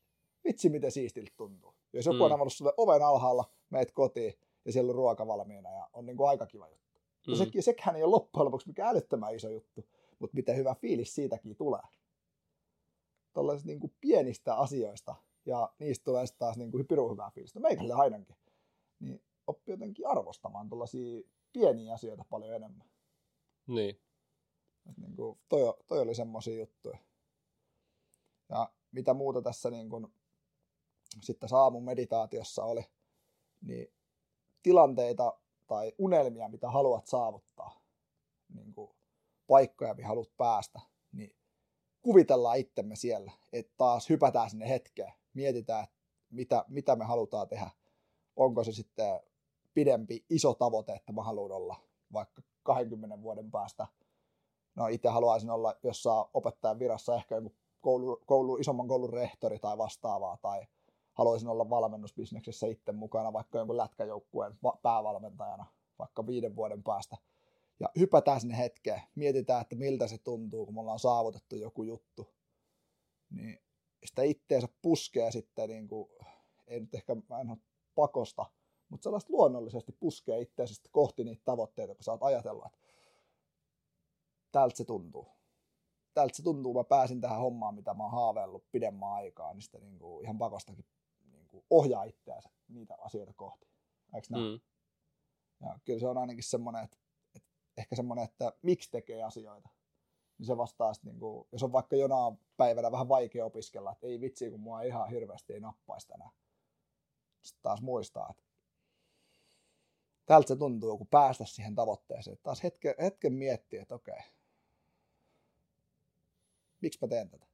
vitsi 0.45 0.69
miten 0.69 0.93
siistiltä 0.93 1.33
tuntuu. 1.37 1.75
Jos 1.93 2.07
joku 2.07 2.17
Mm. 2.19 2.23
on 2.23 2.33
avannut 2.33 2.53
sulle 2.53 2.73
oven 2.77 3.03
alhaalla, 3.03 3.45
meet 3.71 3.93
kotiin 3.93 4.35
ja 4.65 4.73
siellä 4.73 4.91
on 4.91 4.97
ruoka 4.97 5.27
valmiina 5.27 5.71
ja 5.73 5.91
on 5.93 6.07
niin 6.07 6.17
kuin 6.17 6.29
aika 6.29 6.47
kiva 6.47 6.69
juttu. 6.69 7.01
Mm. 7.27 7.35
sekin, 7.35 7.63
sekään 7.63 7.97
ei 7.97 8.03
ole 8.03 8.11
loppujen 8.11 8.45
lopuksi 8.45 8.69
mikään 8.69 8.89
älyttömän 8.91 9.35
iso 9.35 9.49
juttu, 9.49 9.85
mutta 10.23 10.35
miten 10.35 10.57
hyvä 10.57 10.75
fiilis 10.75 11.15
siitäkin 11.15 11.57
tulee. 11.57 11.83
Tällaisista 13.33 13.67
niin 13.67 13.81
kuin 13.81 13.95
pienistä 14.01 14.55
asioista, 14.55 15.15
ja 15.47 15.73
niistä 15.79 16.05
tulee 16.05 16.27
sitten 16.27 16.39
taas 16.39 16.57
niin 16.57 16.71
kuin 16.71 16.87
pirun 16.87 17.13
hyvää 17.13 17.31
fiilistä. 17.31 17.61
Meikälle 17.61 17.95
ainakin. 17.95 18.37
Niin 19.01 19.23
oppi 19.47 19.71
jotenkin 19.71 20.07
arvostamaan 20.07 20.69
tällaisia 20.69 21.23
pieniä 21.53 21.93
asioita 21.93 22.25
paljon 22.31 22.55
enemmän. 22.55 22.91
Niin. 23.67 24.01
Et 24.91 24.97
niin 24.97 25.17
kuin, 25.17 25.39
toi, 25.49 25.75
toi 25.87 26.01
oli 26.01 26.15
semmoisia 26.15 26.57
juttuja. 26.57 26.99
Ja 28.49 28.73
mitä 28.93 29.15
muuta 29.15 29.43
tässä 29.43 29.71
niin 29.71 29.91
kuin, 29.91 30.07
sitten 31.21 31.49
aamun 31.53 31.85
meditaatiossa 31.85 32.65
oli, 32.65 32.85
niin 33.61 33.93
tilanteita 34.63 35.39
tai 35.67 35.93
unelmia, 35.99 36.49
mitä 36.49 36.71
haluat 36.71 37.07
saavuttaa, 37.07 37.81
niin 38.55 38.75
kuin 38.75 38.91
paikkoja, 39.53 39.95
mihin 39.95 40.09
haluat 40.09 40.37
päästä, 40.37 40.81
niin 41.13 41.37
kuvitellaan 42.03 42.59
itsemme 42.59 42.97
siellä, 42.97 43.33
että 43.53 43.73
taas 43.77 44.09
hypätään 44.09 44.51
sinne 44.51 44.69
hetkeen, 44.69 45.13
mietitään, 45.35 45.85
että 45.85 45.97
mitä, 46.31 46.65
mitä 46.69 46.97
me 46.97 47.05
halutaan 47.05 47.49
tehdä, 47.49 47.71
onko 48.37 48.65
se 48.65 48.73
sitten 48.73 49.21
pidempi 49.75 50.25
iso 50.31 50.55
tavoite, 50.55 50.93
että 50.93 51.13
mä 51.13 51.23
haluan 51.23 51.53
olla 51.53 51.77
vaikka 52.13 52.43
20 52.63 53.23
vuoden 53.23 53.51
päästä. 53.51 53.87
No 54.75 54.87
itse 54.87 55.09
haluaisin 55.09 55.51
olla 55.51 55.75
jossain 55.83 56.27
opettajan 56.35 56.79
virassa 56.79 57.15
ehkä 57.15 57.35
joku 57.35 57.53
koulu, 57.81 58.23
koulu, 58.27 58.57
isomman 58.57 58.89
koulun 58.89 59.13
rehtori 59.13 59.59
tai 59.59 59.79
vastaavaa, 59.79 60.37
tai 60.37 60.67
haluaisin 61.13 61.49
olla 61.49 61.71
valmennusbisneksessä 61.71 62.67
itse 62.67 62.93
mukana 62.93 63.33
vaikka 63.33 63.59
jonkun 63.59 63.77
lätkäjoukkueen 63.77 64.59
päävalmentajana 64.83 65.67
vaikka 65.99 66.27
viiden 66.27 66.57
vuoden 66.57 66.83
päästä. 66.83 67.17
Ja 67.81 67.89
hypätään 67.99 68.41
sinne 68.41 68.59
hetkeen, 68.59 69.03
mietitään, 69.15 69.63
että 69.63 69.77
miltä 69.77 70.09
se 70.09 70.19
tuntuu, 70.19 70.67
kun 70.67 70.75
me 70.75 70.81
ollaan 70.81 70.99
saavutettu 70.99 71.57
joku 71.57 71.83
juttu. 71.83 72.35
Niin 73.31 73.59
sitä 74.05 74.23
itteensä 74.23 74.69
puskee 74.83 75.31
sitten, 75.31 75.69
niin 75.69 75.89
kuin, 75.89 76.09
ei 76.67 76.81
nyt 76.81 76.95
ehkä 76.95 77.17
mä 77.29 77.41
en 77.41 77.51
ole 77.51 77.59
pakosta, 77.95 78.47
mutta 78.89 79.05
sellaista 79.05 79.33
luonnollisesti 79.33 79.93
puskee 79.93 80.41
itseäsi 80.41 80.83
kohti 80.91 81.25
niitä 81.25 81.43
tavoitteita, 81.45 81.95
kun 81.95 82.05
sä 82.05 82.13
oot 82.13 82.23
ajatellut, 82.23 82.67
että 82.67 82.79
tältä 84.53 84.77
se 84.77 84.85
tuntuu. 84.85 85.29
Tältä 86.15 86.37
se 86.37 86.43
tuntuu, 86.43 86.75
mä 86.75 86.85
pääsin 86.85 87.21
tähän 87.21 87.39
hommaan, 87.39 87.75
mitä 87.75 87.95
mä 87.95 88.03
oon 88.03 88.13
haaveillut 88.13 88.71
pidemmän 88.73 89.13
aikaa, 89.13 89.55
niin 89.55 89.63
sitten 89.63 89.83
niin 89.83 89.99
kuin 89.99 90.25
ihan 90.25 90.39
pakostakin 90.39 90.85
niin 91.33 91.49
kuin 91.49 91.65
ohjaa 91.71 92.05
itseänsä 92.05 92.51
niitä 92.69 92.95
asioita 92.99 93.33
kohti. 93.35 93.67
Eikö 94.15 94.27
näin? 94.31 94.45
Mm. 94.45 94.61
Ja 95.61 95.79
kyllä 95.85 96.01
se 96.01 96.07
on 96.07 96.19
ainakin 96.19 96.45
semmoinen, 96.45 96.85
että 96.85 96.97
ehkä 97.77 97.97
semmoinen, 97.97 98.25
että 98.25 98.53
miksi 98.63 98.91
tekee 98.91 99.23
asioita. 99.23 99.69
Niin 100.39 100.47
se 100.47 100.57
vastaa 100.57 100.95
sitten, 100.95 101.13
niin 101.13 101.47
jos 101.53 101.63
on 101.63 101.73
vaikka 101.73 101.97
jonain 101.97 102.39
päivänä 102.57 102.93
vähän 102.93 103.09
vaikea 103.09 103.45
opiskella, 103.45 103.93
että 103.93 104.07
ei 104.07 104.21
vitsi, 104.21 104.51
kun 104.51 104.61
mua 104.61 104.83
ihan 104.83 105.11
hirveästi 105.11 105.53
ei 105.53 105.61
nappaisi 105.61 106.09
tänään. 106.09 106.31
Sitten 107.43 107.63
taas 107.63 107.83
muistaa, 107.83 108.29
että 108.31 108.43
tältä 110.27 110.49
se 110.49 110.57
tuntuu, 110.57 110.99
kun 110.99 111.07
päästä 111.07 111.45
siihen 111.45 111.75
tavoitteeseen. 111.75 112.39
Taas 112.43 112.63
hetken, 112.63 112.95
hetken 113.01 113.33
miettiä, 113.33 113.83
että 113.83 113.95
okei, 113.95 114.21
miksi 116.81 116.99
mä 117.03 117.09
teen 117.09 117.31
tätä? 117.31 117.47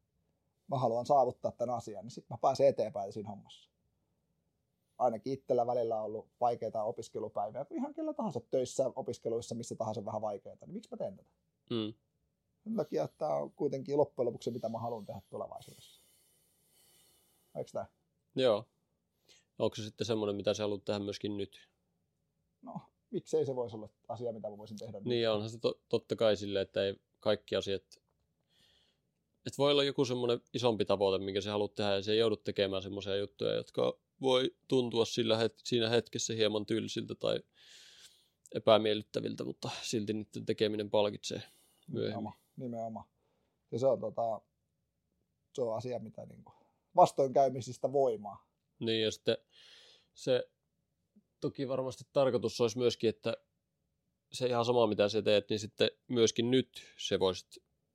Mä 0.69 0.79
haluan 0.79 1.07
saavuttaa 1.07 1.53
tämän 1.53 1.77
asian, 1.77 2.05
niin 2.05 2.11
sitten 2.11 2.35
mä 2.35 2.39
pääsen 2.41 2.67
eteenpäin 2.67 3.13
siinä 3.13 3.29
hommassa. 3.29 3.68
Ainakin 4.99 5.33
itsellä 5.33 5.67
välillä 5.67 5.97
on 5.97 6.05
ollut 6.05 6.29
vaikeita 6.41 6.83
opiskelupäiviä, 6.83 7.67
ihan 7.71 7.95
kellä 7.95 8.15
tahansa 8.15 8.41
töissä, 8.51 8.91
opiskeluissa, 8.97 9.55
missä 9.55 9.75
tahansa 9.75 10.05
vähän 10.05 10.23
vaikeita, 10.23 10.67
niin 10.67 10.75
miksi 10.75 10.91
mä 10.91 10.97
teen 10.97 11.17
tätä? 11.17 11.29
Mm. 11.71 11.95
Sen 12.65 12.77
takia, 12.77 13.05
että 13.05 13.19
tämä 13.19 13.35
on 13.35 13.51
kuitenkin 13.53 13.97
loppujen 13.97 14.27
lopuksi 14.27 14.51
mitä 14.51 14.69
mä 14.69 14.79
haluan 14.79 15.07
tehdä 15.07 15.21
tulevaisuudessa. 15.31 16.03
Eikö 17.57 17.71
tämä? 17.73 17.87
Joo. 18.35 18.65
Onko 19.59 19.77
se 19.77 19.83
sitten 19.83 20.07
semmoinen, 20.07 20.37
mitä 20.37 20.55
sä 20.55 20.63
haluat 20.63 20.85
tehdä 20.85 20.99
myöskin 20.99 21.37
nyt? 21.37 21.69
no 22.63 22.81
miksei 23.11 23.47
se 23.47 23.57
voisi 23.57 23.77
olla 23.77 23.89
asia, 24.09 24.33
mitä 24.33 24.51
mä 24.51 24.59
voisin 24.59 24.79
tehdä. 24.79 25.01
Niin, 25.05 25.31
onhan 25.31 25.51
se 25.51 25.59
to, 25.59 25.81
totta 25.89 26.17
kai 26.17 26.37
silleen, 26.37 26.63
että 26.63 26.85
ei 26.85 26.97
kaikki 27.21 27.57
asiat, 27.57 27.83
että 29.47 29.59
voi 29.59 29.73
olla 29.73 29.85
joku 29.85 30.05
semmoinen 30.05 30.41
isompi 30.55 30.85
tavoite, 30.85 31.25
minkä 31.25 31.41
sä 31.41 31.51
haluat 31.51 31.75
tehdä, 31.75 31.95
ja 31.95 32.03
se 32.03 32.13
ei 32.13 32.19
joudu 32.19 32.37
tekemään 32.37 32.83
semmoisia 32.83 33.17
juttuja, 33.17 33.55
jotka 33.55 33.99
voi 34.21 34.57
tuntua 34.69 35.05
sillä 35.05 35.37
het- 35.37 35.61
siinä 35.65 35.89
hetkessä 35.89 36.35
hieman 36.35 36.67
tylsiltä 36.67 37.15
tai 37.15 37.41
epämiellyttäviltä, 38.55 39.45
mutta 39.45 39.71
silti 39.83 40.13
niiden 40.13 40.47
tekeminen 40.47 40.91
palkitsee 40.91 41.43
myöhemmin. 41.87 42.09
Nimenomaan. 42.09 42.37
nimenomaan. 42.57 43.09
Ja 43.71 43.79
se 43.79 43.87
on, 43.87 44.01
tota, 44.01 44.41
se 45.55 45.63
on 45.63 45.77
asia, 45.77 45.99
mitä 45.99 46.27
niin 46.27 46.45
kuin 46.45 46.57
vastoinkäymisistä 46.97 47.93
voimaa. 47.93 48.49
Niin, 48.79 49.03
ja 49.03 49.11
sitten 49.11 49.37
se 50.15 50.51
toki 51.41 51.69
varmasti 51.69 52.05
tarkoitus 52.13 52.61
olisi 52.61 52.79
myöskin, 52.79 53.11
että 53.11 53.37
se 54.33 54.47
ihan 54.47 54.65
sama 54.65 54.87
mitä 54.87 55.09
sä 55.09 55.23
teet, 55.23 55.51
niin 55.51 55.59
sitten 55.59 55.91
myöskin 56.09 56.51
nyt 56.51 56.83
se 56.99 57.21
voisit 57.21 57.49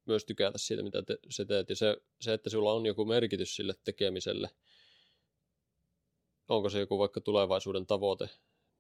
myös 0.06 0.26
tykätä 0.26 0.58
siitä, 0.58 0.84
mitä 0.84 1.04
te, 1.04 1.18
sä 1.30 1.46
teet. 1.46 1.70
Ja 1.70 1.76
se, 1.76 1.98
se, 2.22 2.34
että 2.34 2.50
sulla 2.50 2.74
on 2.74 2.86
joku 2.86 3.06
merkitys 3.06 3.56
sille 3.56 3.74
tekemiselle, 3.84 4.50
onko 6.50 6.70
se 6.70 6.80
joku 6.80 7.00
vaikka 7.00 7.22
tulevaisuuden 7.22 7.86
tavoite, 7.86 8.30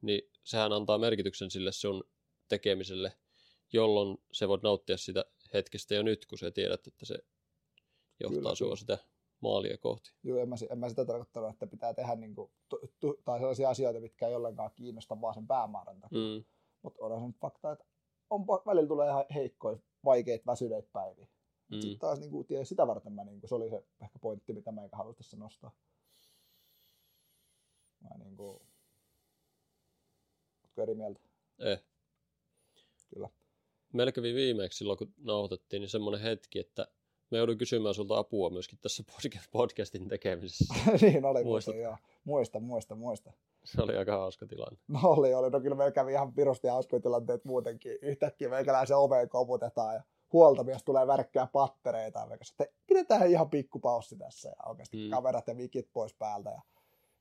niin 0.02 0.22
sehän 0.44 0.74
antaa 0.74 0.98
merkityksen 0.98 1.52
sille 1.52 1.72
sun 1.72 2.04
tekemiselle, 2.48 3.14
jolloin 3.74 4.18
se 4.32 4.48
voit 4.48 4.64
nauttia 4.64 4.98
sitä 4.98 5.26
hetkestä 5.54 5.96
jo 5.96 6.04
nyt, 6.04 6.26
kun 6.26 6.38
sä 6.38 6.52
tiedät, 6.52 6.88
että 6.88 7.06
se 7.06 7.18
johtaa 8.20 8.40
kyllä, 8.40 8.56
sua 8.56 8.66
kyllä. 8.66 8.76
sitä 8.76 8.98
maalia 9.40 9.78
kohti. 9.78 10.14
Joo, 10.24 10.38
en 10.38 10.50
mä, 10.50 10.56
en 10.70 10.78
mä 10.78 10.90
sitä 10.90 11.06
tarkoittanut, 11.06 11.50
että 11.50 11.68
pitää 11.68 11.94
tehdä 11.94 12.16
niin 12.16 12.36
kuin, 12.36 12.52
tu, 12.70 12.80
tu, 13.00 13.22
tai 13.26 13.40
sellaisia 13.40 13.70
asioita, 13.70 14.00
mitkä 14.00 14.28
ei 14.28 14.36
ollenkaan 14.36 14.72
kiinnosta 14.76 15.22
vaan 15.22 15.34
sen 15.34 15.48
päämäärän 15.48 16.02
takia. 16.02 16.20
Mm. 16.20 16.44
Mutta 16.82 17.06
onhan 17.06 17.22
se 17.22 17.28
nyt 17.28 17.40
fakta, 17.40 17.72
että 17.72 17.86
on, 18.30 18.48
välillä 18.66 18.88
tulee 18.88 19.10
ihan 19.10 19.26
heikkoja, 19.34 19.78
vaikeita, 20.06 20.46
väsyneitä 20.46 20.90
päiviä. 20.94 21.28
Mm. 21.72 21.82
Sitten 21.82 22.00
taas 22.00 22.20
niin 22.20 22.32
kuin, 22.32 22.48
tiedä, 22.48 22.64
sitä 22.64 22.88
varten 22.88 23.14
mä, 23.14 23.24
niin 23.24 23.40
kuin, 23.40 23.50
se 23.50 23.56
oli 23.56 23.70
se 23.70 23.84
ehkä 24.02 24.20
pointti, 24.20 24.54
mitä 24.54 24.72
mä 24.72 24.84
eikä 24.84 24.98
halua 24.98 25.14
tässä 25.14 25.38
nostaa. 25.38 25.72
Mä 28.00 28.10
niin 28.18 28.38
kuin... 28.38 28.62
Ootko 30.64 30.82
eri 30.82 30.96
mieltä? 30.96 31.20
Eh. 31.60 31.84
Kyllä. 33.14 33.30
Meillä 33.94 34.12
kävi 34.12 34.34
viimeksi 34.34 34.78
silloin, 34.78 34.98
kun 34.98 35.14
nauhoitettiin, 35.18 35.80
niin 35.80 35.90
semmoinen 35.90 36.22
hetki, 36.22 36.60
että 36.60 36.88
Mä 37.34 37.38
joudun 37.38 37.58
kysymään 37.58 37.96
sulta 37.96 38.18
apua 38.18 38.50
myöskin 38.50 38.80
tässä 38.82 39.04
podcastin 39.52 40.08
tekemisessä. 40.08 40.74
niin 41.02 41.26
oli, 41.26 41.44
Muistat? 41.44 41.76
joo. 41.76 41.98
Muista, 42.24 42.60
muista, 42.60 42.96
muista. 42.96 43.34
Se 43.66 43.82
oli 43.82 43.98
aika 43.98 44.18
hauska 44.18 44.48
tilanne. 44.48 44.80
No 44.88 45.00
oli, 45.18 45.34
oli. 45.34 45.50
No 45.50 45.62
kyllä 45.62 45.76
meillä 45.76 45.92
kävi 45.92 46.12
ihan 46.12 46.34
pirusti 46.34 46.68
hauskoja 46.68 47.02
tilanteet 47.02 47.46
muutenkin. 47.46 47.98
Yhtäkkiä 48.02 48.50
meikäläisen 48.50 48.98
oveen 48.98 49.30
koputetaan 49.30 49.96
ja 49.96 50.04
huoltomies 50.34 50.84
tulee 50.84 51.08
värkkää 51.08 51.48
pattereita. 51.48 52.20
Ja 52.20 52.38
että 52.62 52.74
pidetään 52.88 53.30
ihan 53.30 53.50
pikkupaussi 53.50 54.18
tässä 54.18 54.50
ja 54.50 54.56
oikeasti 54.66 54.98
mm. 54.98 55.10
kamerat 55.10 55.48
ja 55.48 55.54
mikit 55.54 55.90
pois 55.94 56.14
päältä. 56.14 56.50
Ja 56.50 56.62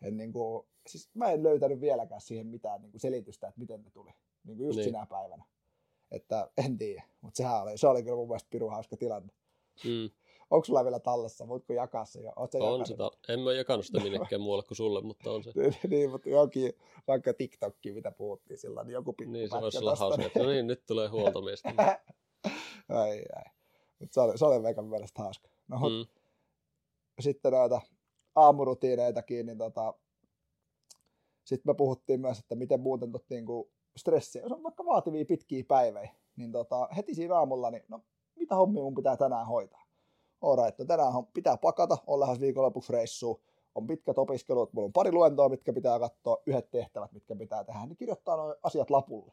en, 0.02 0.16
niin 0.16 0.32
kuin, 0.32 0.66
siis 0.86 1.10
mä 1.14 1.30
en 1.30 1.42
löytänyt 1.42 1.80
vieläkään 1.80 2.20
siihen 2.20 2.46
mitään 2.46 2.82
niin 2.82 2.90
kuin 2.90 3.00
selitystä, 3.00 3.48
että 3.48 3.60
miten 3.60 3.82
ne 3.82 3.90
tuli. 3.90 4.10
Niin 4.44 4.56
kuin 4.56 4.66
just 4.66 4.76
niin. 4.76 4.84
sinä 4.84 5.06
päivänä. 5.06 5.44
Että 6.10 6.50
en 6.64 6.78
tiedä, 6.78 7.02
mutta 7.20 7.36
sehän 7.36 7.62
oli, 7.62 7.78
se 7.78 7.88
oli 7.88 8.02
kyllä 8.02 8.16
mun 8.16 8.28
mielestä 8.28 8.50
pirun 8.50 8.70
hauska 8.70 8.96
tilanne. 8.96 9.32
Mm. 9.84 10.10
Onko 10.52 10.64
sulla 10.64 10.84
vielä 10.84 10.98
tallessa? 10.98 11.48
Voitko 11.48 11.72
jakaa 11.72 12.04
se 12.04 12.20
jo? 12.20 12.32
on 12.60 12.86
sitä. 12.86 13.04
En 13.28 13.40
mä 13.40 13.52
jakanut 13.52 13.86
sitä 13.86 14.00
minnekään 14.04 14.40
muualle 14.40 14.64
kuin 14.64 14.76
sulle, 14.76 15.00
mutta 15.00 15.30
on 15.30 15.44
se. 15.44 15.52
niin, 15.90 16.10
mutta 16.10 16.28
jokin, 16.28 16.72
vaikka 17.08 17.34
TikTokki, 17.34 17.92
mitä 17.92 18.10
puhuttiin 18.12 18.58
sillä, 18.58 18.84
niin 18.84 18.92
joku 18.92 19.12
pikku 19.12 19.32
Niin, 19.32 19.50
se 19.50 19.60
voisi 19.60 19.78
olla 19.78 19.96
hauska. 19.96 20.22
No 20.38 20.46
niin, 20.46 20.66
nyt 20.66 20.86
tulee 20.86 21.08
huoltomiestä. 21.08 21.68
ai, 22.88 23.22
ai. 23.36 23.44
Mutta 23.98 24.14
se 24.14 24.20
oli, 24.20 24.38
se 24.38 24.44
oli 24.44 24.62
veikan 24.62 24.84
mielestä 24.84 25.22
hauska. 25.22 25.48
No, 25.68 25.76
mm. 25.76 26.06
Sitten 27.20 27.52
noita 27.52 27.80
aamurutiineitakin, 28.34 29.46
niin 29.46 29.58
tota, 29.58 29.94
sitten 31.44 31.70
me 31.70 31.74
puhuttiin 31.74 32.20
myös, 32.20 32.38
että 32.38 32.54
miten 32.54 32.80
muuten 32.80 33.12
tot, 33.12 33.24
niin 33.30 33.46
kuin 33.46 33.68
stressiä, 33.96 34.42
jos 34.42 34.52
on 34.52 34.62
vaikka 34.62 34.84
vaativia 34.84 35.24
pitkiä 35.24 35.64
päivejä, 35.68 36.14
niin 36.36 36.52
tota, 36.52 36.88
heti 36.96 37.14
siinä 37.14 37.34
aamulla, 37.34 37.70
niin 37.70 37.84
no, 37.88 38.00
mitä 38.36 38.54
hommia 38.54 38.82
mun 38.82 38.94
pitää 38.94 39.16
tänään 39.16 39.46
hoitaa. 39.46 39.81
Alright, 40.42 40.78
no 40.78 40.84
tänään 40.84 41.12
pitää 41.34 41.56
pakata, 41.56 41.98
on 42.06 42.20
lähes 42.20 42.40
viikonlopuksi 42.40 42.92
reissuun, 42.92 43.40
on 43.74 43.86
pitkät 43.86 44.18
opiskelut, 44.18 44.72
mulla 44.72 44.86
on 44.86 44.92
pari 44.92 45.12
luentoa, 45.12 45.48
mitkä 45.48 45.72
pitää 45.72 45.98
katsoa, 45.98 46.42
yhdet 46.46 46.70
tehtävät, 46.70 47.12
mitkä 47.12 47.36
pitää 47.36 47.64
tehdä, 47.64 47.86
niin 47.86 47.96
kirjoittaa 47.96 48.36
nuo 48.36 48.56
asiat 48.62 48.90
lapulle. 48.90 49.32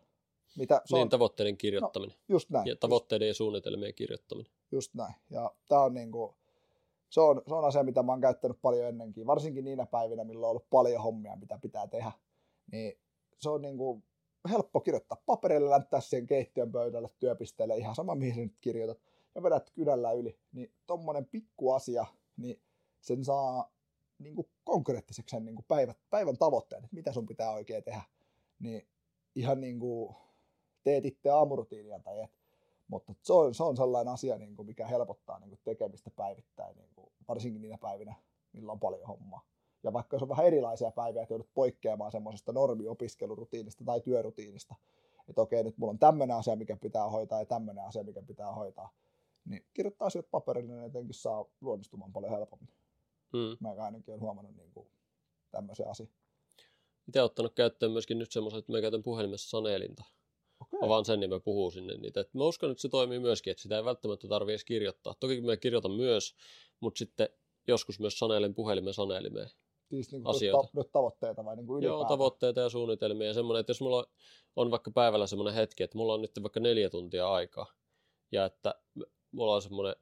Mitä 0.57 0.81
se 0.85 0.95
niin, 0.95 1.01
on? 1.01 1.09
tavoitteiden 1.09 1.57
kirjoittaminen. 1.57 2.15
No, 2.17 2.23
just 2.29 2.49
näin. 2.49 2.67
Ja 2.67 2.75
tavoitteiden 2.75 3.27
just, 3.27 3.35
ja 3.35 3.37
suunnitelmien 3.37 3.93
kirjoittaminen. 3.93 4.51
Just 4.71 4.93
näin. 4.93 5.13
Ja 5.29 5.51
tää 5.69 5.81
on 5.81 5.93
niinku, 5.93 6.35
se 7.09 7.21
on, 7.21 7.41
se 7.47 7.55
on 7.55 7.65
asia, 7.65 7.83
mitä 7.83 8.03
mä 8.03 8.11
oon 8.11 8.21
käyttänyt 8.21 8.61
paljon 8.61 8.87
ennenkin, 8.87 9.27
varsinkin 9.27 9.65
niinä 9.65 9.85
päivinä, 9.85 10.23
milloin 10.23 10.45
on 10.45 10.49
ollut 10.49 10.69
paljon 10.69 11.03
hommia, 11.03 11.35
mitä 11.35 11.59
pitää 11.61 11.87
tehdä. 11.87 12.11
Niin 12.71 12.99
se 13.39 13.49
on 13.49 13.61
niinku 13.61 14.03
helppo 14.49 14.79
kirjoittaa 14.79 15.21
paperille, 15.25 15.69
läntää 15.69 16.01
siihen 16.01 16.27
keittiön 16.27 16.71
pöydälle, 16.71 17.09
työpisteelle, 17.19 17.77
ihan 17.77 17.95
sama 17.95 18.15
mihin 18.15 18.35
sä 18.35 18.41
nyt 18.41 18.57
kirjoitat, 18.61 18.99
ja 19.35 19.43
vedät 19.43 19.69
kynällä 19.69 20.11
yli. 20.11 20.39
Niin 20.51 20.73
tommonen 20.87 21.25
pikku 21.25 21.71
asia, 21.71 22.05
niin 22.37 22.61
sen 23.01 23.25
saa 23.25 23.71
niin 24.19 24.35
kuin 24.35 24.49
konkreettiseksi 24.63 25.35
sen 25.35 25.45
niin 25.45 25.55
kuin 25.55 25.65
päivät, 25.67 25.97
päivän 26.09 26.37
tavoitteen, 26.37 26.83
että 26.83 26.95
mitä 26.95 27.13
sun 27.13 27.25
pitää 27.25 27.51
oikein 27.51 27.83
tehdä. 27.83 28.01
Niin 28.59 28.87
ihan 29.35 29.61
niin 29.61 29.79
kuin 29.79 30.15
teet 30.83 31.05
itse 31.05 31.29
aamurutiinia 31.29 31.99
tai 31.99 32.19
et. 32.19 32.31
Mutta 32.87 33.13
se 33.21 33.33
on, 33.33 33.55
se 33.55 33.63
on 33.63 33.77
sellainen 33.77 34.13
asia, 34.13 34.37
niin 34.37 34.55
kuin 34.55 34.65
mikä 34.65 34.87
helpottaa 34.87 35.39
niin 35.39 35.49
kuin 35.49 35.59
tekemistä 35.63 36.11
päivittäin, 36.11 36.77
niin 36.77 36.89
kuin, 36.95 37.11
varsinkin 37.27 37.61
niinä 37.61 37.77
päivinä, 37.77 38.15
milloin 38.53 38.75
on 38.75 38.79
paljon 38.79 39.07
hommaa. 39.07 39.45
Ja 39.83 39.93
vaikka 39.93 40.19
se 40.19 40.25
on 40.25 40.29
vähän 40.29 40.45
erilaisia 40.45 40.91
päiviä, 40.91 41.21
että 41.21 41.33
joudut 41.33 41.53
poikkeamaan 41.53 42.11
semmoisesta 42.11 42.51
normiopiskelurutiinista 42.51 43.83
tai 43.85 44.01
työrutiinista, 44.01 44.75
että 45.27 45.41
okei, 45.41 45.63
nyt 45.63 45.77
mulla 45.77 45.91
on 45.91 45.99
tämmöinen 45.99 46.37
asia, 46.37 46.55
mikä 46.55 46.77
pitää 46.77 47.09
hoitaa 47.09 47.39
ja 47.39 47.45
tämmöinen 47.45 47.85
asia, 47.85 48.03
mikä 48.03 48.21
pitää 48.21 48.51
hoitaa, 48.51 48.89
niin 49.49 49.65
kirjoittaa 49.73 50.05
asiat 50.05 50.31
paperille, 50.31 50.73
niin 50.73 50.83
jotenkin 50.83 51.13
saa 51.13 51.45
luonnistumaan 51.62 52.13
paljon 52.13 52.31
helpommin. 52.31 52.69
Mm. 53.33 53.57
Mä 53.59 53.69
ainakin 53.69 54.12
olen 54.12 54.21
huomannut 54.21 54.55
niin 54.55 54.71
kuin 54.71 54.88
tämmöisen 55.51 55.88
asian. 55.88 56.09
itse 57.07 57.21
ottanut 57.21 57.53
käyttöön 57.53 57.91
myöskin 57.91 58.19
nyt 58.19 58.31
semmoisen, 58.31 58.59
että 58.59 58.71
mä 58.71 58.81
käytän 58.81 59.03
puhelimessa 59.03 59.49
sanelinta. 59.49 60.03
Okei. 60.62 60.79
Mä 60.79 60.88
vaan 60.88 61.05
sen, 61.05 61.19
niin 61.19 61.29
mä 61.29 61.39
puhun 61.39 61.71
sinne 61.71 61.97
niitä. 61.97 62.19
Et 62.19 62.33
mä 62.33 62.43
uskon, 62.43 62.71
että 62.71 62.81
se 62.81 62.89
toimii 62.89 63.19
myöskin, 63.19 63.51
että 63.51 63.63
sitä 63.63 63.77
ei 63.77 63.85
välttämättä 63.85 64.27
tarvitse 64.27 64.51
edes 64.51 64.65
kirjoittaa. 64.65 65.15
Toki 65.19 65.41
mä 65.41 65.57
kirjoitan 65.57 65.91
myös, 65.91 66.35
mutta 66.79 66.99
sitten 66.99 67.29
joskus 67.67 67.99
myös 67.99 68.19
sanelen 68.19 68.53
puhelimen 68.53 68.93
sanelimeen. 68.93 69.49
Siis 69.89 70.12
niin 70.12 70.21
asioita. 70.25 70.63
nyt, 70.63 70.73
nyt 70.73 70.91
tavoitteita 70.91 71.45
vai 71.45 71.55
niin 71.55 71.67
kuin 71.67 71.83
Joo, 71.83 72.05
tavoitteita 72.05 72.62
ja 72.62 72.69
suunnitelmia 72.69 73.27
ja 73.27 73.33
semmoinen, 73.33 73.59
että 73.59 73.69
jos 73.69 73.81
mulla 73.81 74.05
on 74.55 74.71
vaikka 74.71 74.91
päivällä 74.91 75.27
semmoinen 75.27 75.53
hetki, 75.53 75.83
että 75.83 75.97
mulla 75.97 76.13
on 76.13 76.21
nyt 76.21 76.31
vaikka 76.41 76.59
neljä 76.59 76.89
tuntia 76.89 77.31
aikaa 77.31 77.65
ja 78.31 78.45
että 78.45 78.75
mulla 79.31 79.55
on 79.55 79.61
semmoinen, 79.61 79.95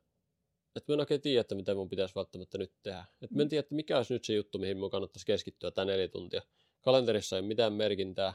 että 0.75 0.91
mä 0.91 0.93
en 0.93 0.99
oikein 0.99 1.21
tiedä, 1.21 1.41
että 1.41 1.55
mitä 1.55 1.75
mun 1.75 1.89
pitäisi 1.89 2.15
välttämättä 2.15 2.57
nyt 2.57 2.73
tehdä. 2.83 3.05
Että 3.21 3.35
mä 3.35 3.41
en 3.41 3.49
tiedä, 3.49 3.59
että 3.59 3.75
mikä 3.75 3.97
olisi 3.97 4.13
nyt 4.13 4.25
se 4.25 4.33
juttu, 4.33 4.59
mihin 4.59 4.77
mun 4.77 4.89
kannattaisi 4.89 5.25
keskittyä 5.25 5.71
tämä 5.71 5.85
neljä 5.85 6.07
tuntia. 6.07 6.41
Kalenterissa 6.81 7.35
ei 7.35 7.41
mitään 7.41 7.73
merkintää, 7.73 8.33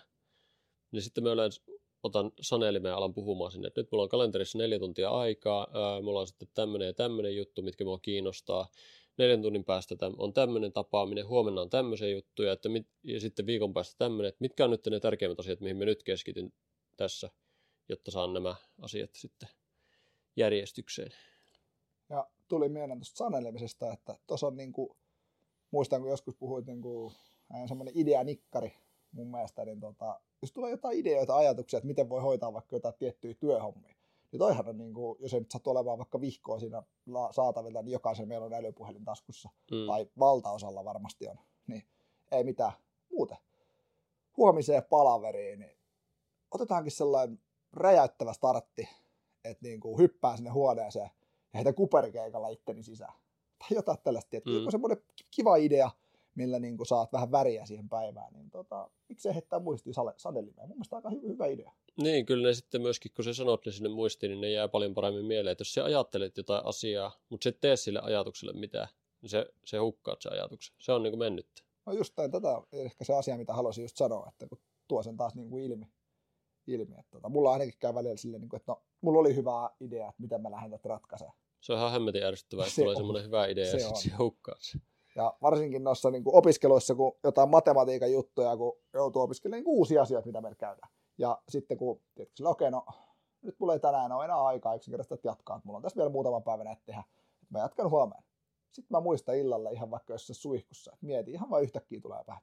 niin 0.92 1.02
sitten 1.02 1.24
mä 1.24 1.33
yleensä 1.33 1.62
otan 2.02 2.33
sanelimeen 2.40 2.90
ja 2.90 2.96
alan 2.96 3.14
puhumaan 3.14 3.52
sinne, 3.52 3.68
että 3.68 3.81
nyt 3.81 3.92
mulla 3.92 4.02
on 4.02 4.09
kalenterissa 4.09 4.59
neljä 4.59 4.78
tuntia 4.78 5.11
aikaa, 5.11 5.66
ää, 5.74 6.00
mulla 6.00 6.20
on 6.20 6.26
sitten 6.26 6.48
tämmöinen 6.55 6.87
ja 6.87 6.94
tämmöinen 6.94 7.37
juttu, 7.37 7.62
mitkä 7.62 7.85
mua 7.85 7.98
kiinnostaa, 7.98 8.68
neljän 9.16 9.42
tunnin 9.42 9.64
päästä 9.64 9.96
täm, 9.96 10.14
on 10.18 10.33
tämmöinen 10.33 10.72
tapaaminen, 10.72 11.26
huomenna 11.26 11.61
on 11.61 11.70
tämmöisiä 11.70 12.09
juttuja, 12.09 12.52
että 12.52 12.68
mit, 12.68 12.87
ja 13.02 13.20
sitten 13.20 13.46
viikon 13.46 13.74
päästä 13.74 13.94
tämmöinen, 13.98 14.28
että 14.28 14.40
mitkä 14.40 14.64
on 14.64 14.70
nyt 14.70 14.87
ne 14.87 15.00
tärkeimmät 15.00 15.40
asiat, 15.40 15.61
mihin 15.61 15.76
mä 15.76 15.85
nyt 15.85 16.02
keskityn 16.02 16.52
tässä, 16.96 17.31
jotta 17.88 18.11
saan 18.11 18.33
nämä 18.33 18.55
asiat 18.81 19.11
sitten 19.14 19.48
järjestykseen. 20.37 21.11
Ja 22.11 22.27
tuli 22.49 22.68
mieleen 22.68 22.99
tuosta 22.99 23.16
sanelemisesta, 23.16 23.92
että 23.92 24.16
tuossa 24.27 24.47
on 24.47 24.57
niinku, 24.57 24.97
muistan 25.71 26.01
kun 26.01 26.11
joskus 26.11 26.37
puhuit 26.37 26.66
niinku, 26.66 27.12
semmoinen 27.68 27.97
ideanikkari 27.97 28.73
mun 29.12 29.31
mielestä, 29.31 29.64
niin 29.64 29.81
tota, 29.81 30.21
jos 30.42 30.53
tulee 30.53 30.71
jotain 30.71 30.99
ideoita, 30.99 31.37
ajatuksia, 31.37 31.77
että 31.77 31.87
miten 31.87 32.09
voi 32.09 32.21
hoitaa 32.23 32.53
vaikka 32.53 32.77
jotain 32.77 32.95
tiettyjä 32.99 33.35
työhommia, 33.35 33.97
niin 34.33 34.38
toihan 34.38 34.68
on, 34.68 34.79
niin 34.79 34.95
kuin, 34.95 35.18
jos 35.21 35.35
ei 35.35 35.40
nyt 35.40 35.51
satu 35.51 35.71
olemaan 35.71 35.99
vaikka 35.99 36.21
vihkoa 36.21 36.59
siinä 36.59 36.83
la- 37.07 37.33
saatavilla, 37.33 37.83
niin 37.83 37.92
jokaisen 37.92 38.29
meillä 38.29 38.47
on 38.47 38.55
älypuhelin 38.55 39.05
taskussa, 39.05 39.49
Mm. 39.71 39.87
tai 39.87 40.07
valtaosalla 40.18 40.85
varmasti 40.85 41.29
on, 41.29 41.38
niin 41.66 41.83
ei 42.33 42.45
mitään 42.45 42.73
muuten. 43.11 43.37
Huomiseen 44.37 44.83
palaveriin, 44.85 45.59
niin 45.59 45.77
otetaankin 46.51 46.92
sellainen 46.92 47.40
räjäyttävä 47.73 48.33
startti, 48.33 48.88
että 49.44 49.66
niin 49.66 49.81
kuin 49.81 49.98
hyppään 49.98 50.37
sinne 50.37 50.50
huoneeseen 50.50 51.11
ja 51.52 51.57
heitä 51.57 51.72
kuperkeikalla 51.72 52.48
itteni 52.48 52.83
sisään. 52.83 53.12
Tai 53.59 53.68
jotain 53.70 53.98
tällaista, 54.05 54.37
että 54.37 54.50
Mm. 54.50 54.57
mm. 54.57 54.70
semmoinen 54.70 55.02
kiva 55.31 55.57
idea, 55.57 55.90
millä 56.35 56.59
niin 56.59 56.76
kuin 56.76 56.87
saat 56.87 57.12
vähän 57.12 57.33
väriä 57.33 57.66
siihen 57.66 57.88
päivään, 57.88 58.33
niin 58.33 58.50
tota, 58.50 58.90
miksei 59.09 59.35
heittää 59.35 59.59
muistiin 59.59 59.94
sadelimeen. 60.16 60.68
Mun 60.68 60.76
mielestä 60.76 60.96
aika 60.96 61.11
hyvä, 61.11 61.28
hyvä 61.28 61.46
idea. 61.46 61.72
Niin, 62.02 62.26
kyllä 62.26 62.48
ne 62.48 62.55
sitten 62.55 62.83
myöskin, 62.83 63.12
kun 63.16 63.24
sä 63.24 63.35
sanot 63.35 63.66
ne 63.66 63.72
sinne 63.72 63.88
muistiin, 63.88 64.31
niin 64.31 64.40
ne 64.40 64.50
jää 64.50 64.68
paljon 64.68 64.94
paremmin 64.94 65.24
mieleen. 65.24 65.52
Että 65.52 65.62
jos 65.62 65.74
sä 65.74 65.85
ajattelet 65.85 66.37
jotain 66.37 66.66
asiaa, 66.66 67.12
mutta 67.28 67.44
sä 67.44 67.50
et 67.50 67.61
tee 67.61 67.76
sille 67.76 68.00
ajatukselle 68.02 68.52
mitään, 68.52 68.88
niin 69.22 69.31
se, 69.31 69.46
se 69.64 69.78
hukkaat 69.78 70.22
se 70.22 70.28
ajatuksen. 70.28 70.76
Se 70.78 70.92
on 70.92 71.02
niin 71.02 71.11
kuin 71.12 71.18
mennyt. 71.18 71.46
No 71.87 71.92
just 71.92 72.14
tämän, 72.14 72.31
tätä 72.31 72.48
on 72.57 72.66
ehkä 72.72 73.05
se 73.05 73.14
asia, 73.14 73.37
mitä 73.37 73.52
haluaisin 73.52 73.83
just 73.83 73.96
sanoa, 73.96 74.28
että 74.28 74.46
kun 74.48 74.59
tuo 74.88 75.02
sen 75.02 75.16
taas 75.16 75.35
niin 75.35 75.50
kuin 75.50 75.64
ilmi, 75.64 75.87
ilmi 76.66 76.94
että 76.98 77.11
tota, 77.11 77.29
mulla 77.29 77.53
ainakin 77.53 77.75
käy 77.79 77.94
välillä 77.94 78.16
silleen, 78.16 78.40
niin 78.40 78.57
että 78.57 78.72
no, 78.72 78.83
mulla 79.01 79.18
oli 79.20 79.37
hyvä 79.37 79.70
idea, 79.81 80.09
että 80.09 80.22
miten 80.22 80.42
mä 80.42 80.51
lähden 80.51 80.70
tätä 80.70 80.88
ratkaisemaan. 80.88 81.37
Se 81.61 81.72
on 81.72 81.79
ihan 81.79 81.92
hemmetin 81.92 82.25
ärsyttävää, 82.25 82.64
että 82.64 82.75
Se 82.75 82.83
tulee 82.83 82.96
semmoinen 82.96 83.25
hyvä 83.25 83.46
idea 83.46 83.70
Se 83.70 83.79
ja 83.79 83.88
on. 83.88 83.96
sitten 83.96 84.12
se 84.12 84.16
hukkaat 84.25 84.59
se. 84.61 84.79
Ja 85.16 85.35
varsinkin 85.42 85.85
noissa 85.85 86.11
niin 86.11 86.25
kuin 86.25 86.37
opiskeluissa, 86.37 86.94
kun 86.94 87.16
jotain 87.25 87.51
matematiikan 87.51 88.12
juttuja, 88.12 88.57
kun 88.57 88.79
joutuu 88.94 89.22
opiskelemaan 89.22 89.64
niin 89.64 89.77
uusia 89.77 90.03
asioita, 90.03 90.27
mitä 90.27 90.40
meillä 90.40 90.57
käydään. 90.57 90.92
Ja 91.18 91.42
sitten 91.48 91.77
kun, 91.77 92.01
tiedätkö, 92.14 92.37
sille, 92.37 92.51
okei, 92.51 92.70
no 92.70 92.87
nyt 93.42 93.57
mulla 93.59 93.72
ei 93.72 93.81
tänään 93.81 94.12
ole 94.12 94.25
enää 94.25 94.42
aikaa 94.42 94.75
yksinkertaisesti 94.75 95.14
että 95.14 95.29
jatkaa, 95.29 95.57
että 95.57 95.66
mulla 95.66 95.77
on 95.77 95.83
tässä 95.83 95.96
vielä 95.96 96.11
muutama 96.11 96.40
päivä 96.40 96.64
näitä 96.64 96.83
tehdä, 96.87 97.05
mä 97.51 97.59
jatkan 97.59 97.90
huomenna. 97.90 98.22
Sitten 98.70 98.96
mä 98.96 99.01
muistan 99.01 99.37
illalla 99.37 99.70
ihan 99.70 99.90
vaikka 99.90 100.12
jossain 100.12 100.35
suihkussa, 100.35 100.90
että 100.94 101.07
mietin 101.07 101.35
ihan 101.35 101.51
vain 101.51 101.62
yhtäkkiä 101.64 102.01
tulee 102.01 102.25
vähän. 102.27 102.42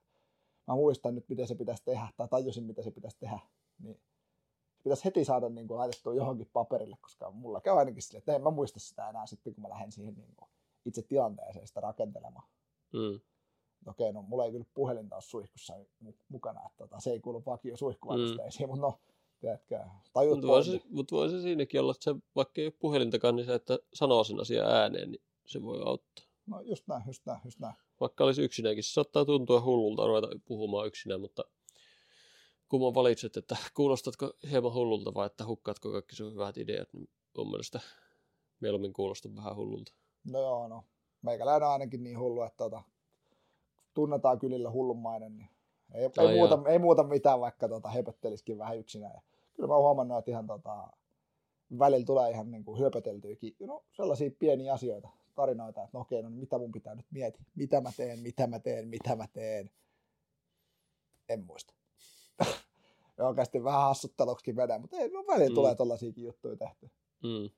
Mä 0.67 0.75
muistan 0.75 1.15
nyt, 1.15 1.29
miten 1.29 1.47
se 1.47 1.55
pitäisi 1.55 1.83
tehdä, 1.85 2.07
tai 2.17 2.27
tajusin, 2.27 2.63
miten 2.63 2.83
se 2.83 2.91
pitäisi 2.91 3.17
tehdä. 3.19 3.39
Niin 3.79 4.01
pitäisi 4.83 5.05
heti 5.05 5.25
saada 5.25 5.49
niin 5.49 5.67
kuin, 5.67 5.77
laitettua 5.77 6.13
johonkin 6.13 6.49
paperille, 6.53 6.97
koska 7.01 7.31
mulla 7.31 7.61
käy 7.61 7.77
ainakin 7.77 8.03
silleen, 8.03 8.19
että 8.19 8.35
en 8.35 8.43
mä 8.43 8.49
muista 8.51 8.79
sitä 8.79 9.09
enää 9.09 9.25
sitten, 9.27 9.53
kun 9.55 9.61
mä 9.61 9.69
lähden 9.69 9.91
siihen 9.91 10.15
niin 10.15 10.35
kuin, 10.35 10.49
itse 10.85 11.01
tilanteeseen 11.01 11.67
sitä 11.67 11.79
rakentelemaan. 11.79 12.47
Mm. 12.93 13.19
Okei, 13.87 14.13
no 14.13 14.21
mulla 14.21 14.45
ei 14.45 14.51
kyllä 14.51 14.65
puhelinta 14.73 15.15
ole 15.15 15.21
suihkussa 15.21 15.73
mu- 16.03 16.23
mukana, 16.29 16.59
että 16.65 16.77
tota, 16.77 16.99
se 16.99 17.11
ei 17.11 17.19
kuulu 17.19 17.43
vakio 17.45 17.77
suihkuvarusteisiin, 17.77 18.67
mm. 18.67 18.71
mutta 18.71 18.81
no, 18.87 18.99
tiedätkö, 19.39 19.79
tajut 20.13 20.35
Mutta 20.35 20.47
voi, 20.47 20.63
se, 20.63 20.71
pointin. 20.71 20.95
mut 20.95 21.11
voi 21.11 21.29
se 21.29 21.41
siinäkin 21.41 21.81
olla, 21.81 21.91
että 21.91 22.03
se, 22.03 22.15
vaikka 22.35 22.61
ei 22.61 22.67
ole 22.67 22.73
puhelintakaan, 22.79 23.35
niin 23.35 23.45
se, 23.45 23.53
että 23.53 23.79
sanoo 23.93 24.23
sen 24.23 24.39
asian 24.39 24.71
ääneen, 24.71 25.11
niin 25.11 25.21
se 25.45 25.61
voi 25.61 25.81
auttaa. 25.85 26.25
No 26.45 26.61
just 26.61 26.87
näin, 26.87 27.03
just 27.07 27.25
näin, 27.25 27.39
just 27.45 27.59
näin. 27.59 27.73
Vaikka 27.99 28.23
olisi 28.23 28.41
yksinäänkin, 28.41 28.83
se 28.83 28.93
saattaa 28.93 29.25
tuntua 29.25 29.61
hullulta 29.61 30.07
ruveta 30.07 30.27
puhumaan 30.45 30.87
yksinään, 30.87 31.21
mutta 31.21 31.43
kumman 32.69 32.93
valitset, 32.93 33.37
että 33.37 33.55
kuulostatko 33.77 34.33
hieman 34.51 34.73
hullulta 34.73 35.13
vai 35.13 35.25
että 35.25 35.45
hukkaatko 35.45 35.91
kaikki 35.91 36.15
sun 36.15 36.33
hyvät 36.33 36.57
ideat, 36.57 36.93
niin 36.93 37.09
mun 37.37 37.49
mielestä 37.49 37.79
mieluummin 38.59 38.93
kuulostaa 38.93 39.35
vähän 39.35 39.55
hullulta. 39.55 39.93
No 40.23 40.39
joo, 40.39 40.67
no. 40.67 40.83
Meikäläinen 41.21 41.67
on 41.67 41.73
ainakin 41.73 42.03
niin 42.03 42.19
hullu, 42.19 42.41
että 42.41 42.57
tota, 42.57 42.83
tunnetaan 43.93 44.39
kylillä 44.39 44.71
hullunmainen, 44.71 45.37
niin 45.37 45.49
ei, 45.93 46.09
Ai 46.17 46.27
ei, 46.27 46.37
muuta, 46.37 46.55
jaa. 46.55 46.67
ei 46.67 46.79
muuta 46.79 47.03
mitään, 47.03 47.39
vaikka 47.39 47.69
tota, 47.69 47.89
höpöttelisikin 47.89 48.57
vähän 48.57 48.77
yksinään. 48.77 49.13
Ja 49.15 49.21
kyllä 49.53 49.67
mä 49.67 49.73
oon 49.73 49.83
huomannut, 49.83 50.17
että 50.17 50.31
ihan 50.31 50.47
tota, 50.47 50.87
välillä 51.79 52.05
tulee 52.05 52.31
ihan 52.31 52.51
niin 52.51 52.63
kuin 52.63 52.81
höpöteltyykin, 52.81 53.55
no, 53.59 53.85
sellaisia 53.91 54.31
pieniä 54.39 54.73
asioita, 54.73 55.09
tarinoita, 55.35 55.83
että 55.83 55.97
no 55.97 56.01
okei, 56.01 56.21
no 56.21 56.29
niin 56.29 56.39
mitä 56.39 56.57
mun 56.57 56.71
pitää 56.71 56.95
nyt 56.95 57.05
miettiä, 57.11 57.45
mitä 57.55 57.81
mä 57.81 57.91
teen, 57.97 58.19
mitä 58.19 58.47
mä 58.47 58.59
teen, 58.59 58.87
mitä 58.87 59.15
mä 59.15 59.27
teen. 59.27 59.71
En 61.29 61.43
muista. 61.45 61.78
Oikeasti 63.19 63.63
vähän 63.63 63.81
hassutteluksikin 63.81 64.55
menee, 64.55 64.77
mutta 64.77 64.97
ei, 64.97 65.09
no 65.09 65.23
välillä 65.27 65.49
Mm. 65.49 65.55
tulee 65.55 65.75
tollaisiakin 65.75 66.23
juttuja 66.23 66.55
tehty. 66.57 66.91
Mm. 67.23 67.49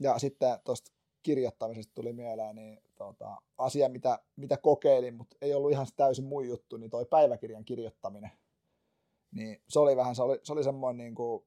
Ja 0.00 0.18
sitten 0.18 0.58
tuosta 0.64 0.92
kirjoittamisesta 1.22 1.94
tuli 1.94 2.12
mieleen 2.12 2.56
niin, 2.56 2.82
tota, 2.96 3.36
asia, 3.58 3.88
mitä, 3.88 4.18
mitä 4.36 4.56
kokeilin, 4.56 5.14
mutta 5.14 5.36
ei 5.40 5.54
ollut 5.54 5.70
ihan 5.70 5.86
täysin 5.96 6.24
mun 6.24 6.46
juttu, 6.48 6.76
niin 6.76 6.90
toi 6.90 7.06
päiväkirjan 7.06 7.64
kirjoittaminen. 7.64 8.30
Niin 9.32 9.62
se 9.68 9.78
oli 9.78 9.96
vähän, 9.96 10.16
se 10.16 10.22
oli, 10.22 10.40
se 10.42 10.52
oli 10.52 10.64
semmoinen 10.64 11.04
niin 11.04 11.14
kuin, 11.14 11.44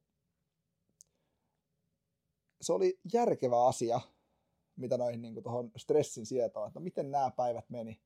se 2.62 2.74
oli 2.74 3.00
järkevä 3.14 3.66
asia, 3.66 4.02
mitä 4.76 4.98
noihin 4.98 5.22
niin 5.22 5.44
tuohon 5.44 5.72
stressin 5.78 6.26
sietoon, 6.26 6.68
että 6.68 6.80
no 6.80 6.84
miten 6.84 7.12
nämä 7.12 7.32
päivät 7.32 7.70
meni. 7.70 8.02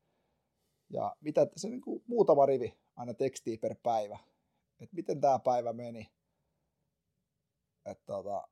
Ja 0.90 1.16
mitä 1.22 1.48
se 1.56 1.70
niin 1.70 1.82
kuin, 1.82 2.04
muutama 2.08 2.46
rivi 2.46 2.78
aina 2.96 3.14
tekstiä 3.14 3.58
per 3.58 3.76
päivä, 3.84 4.20
että 4.82 4.96
miten 4.96 5.22
tämä 5.22 5.40
päivä 5.40 5.74
meni. 5.74 6.12
Että 7.86 8.04
tota, 8.06 8.48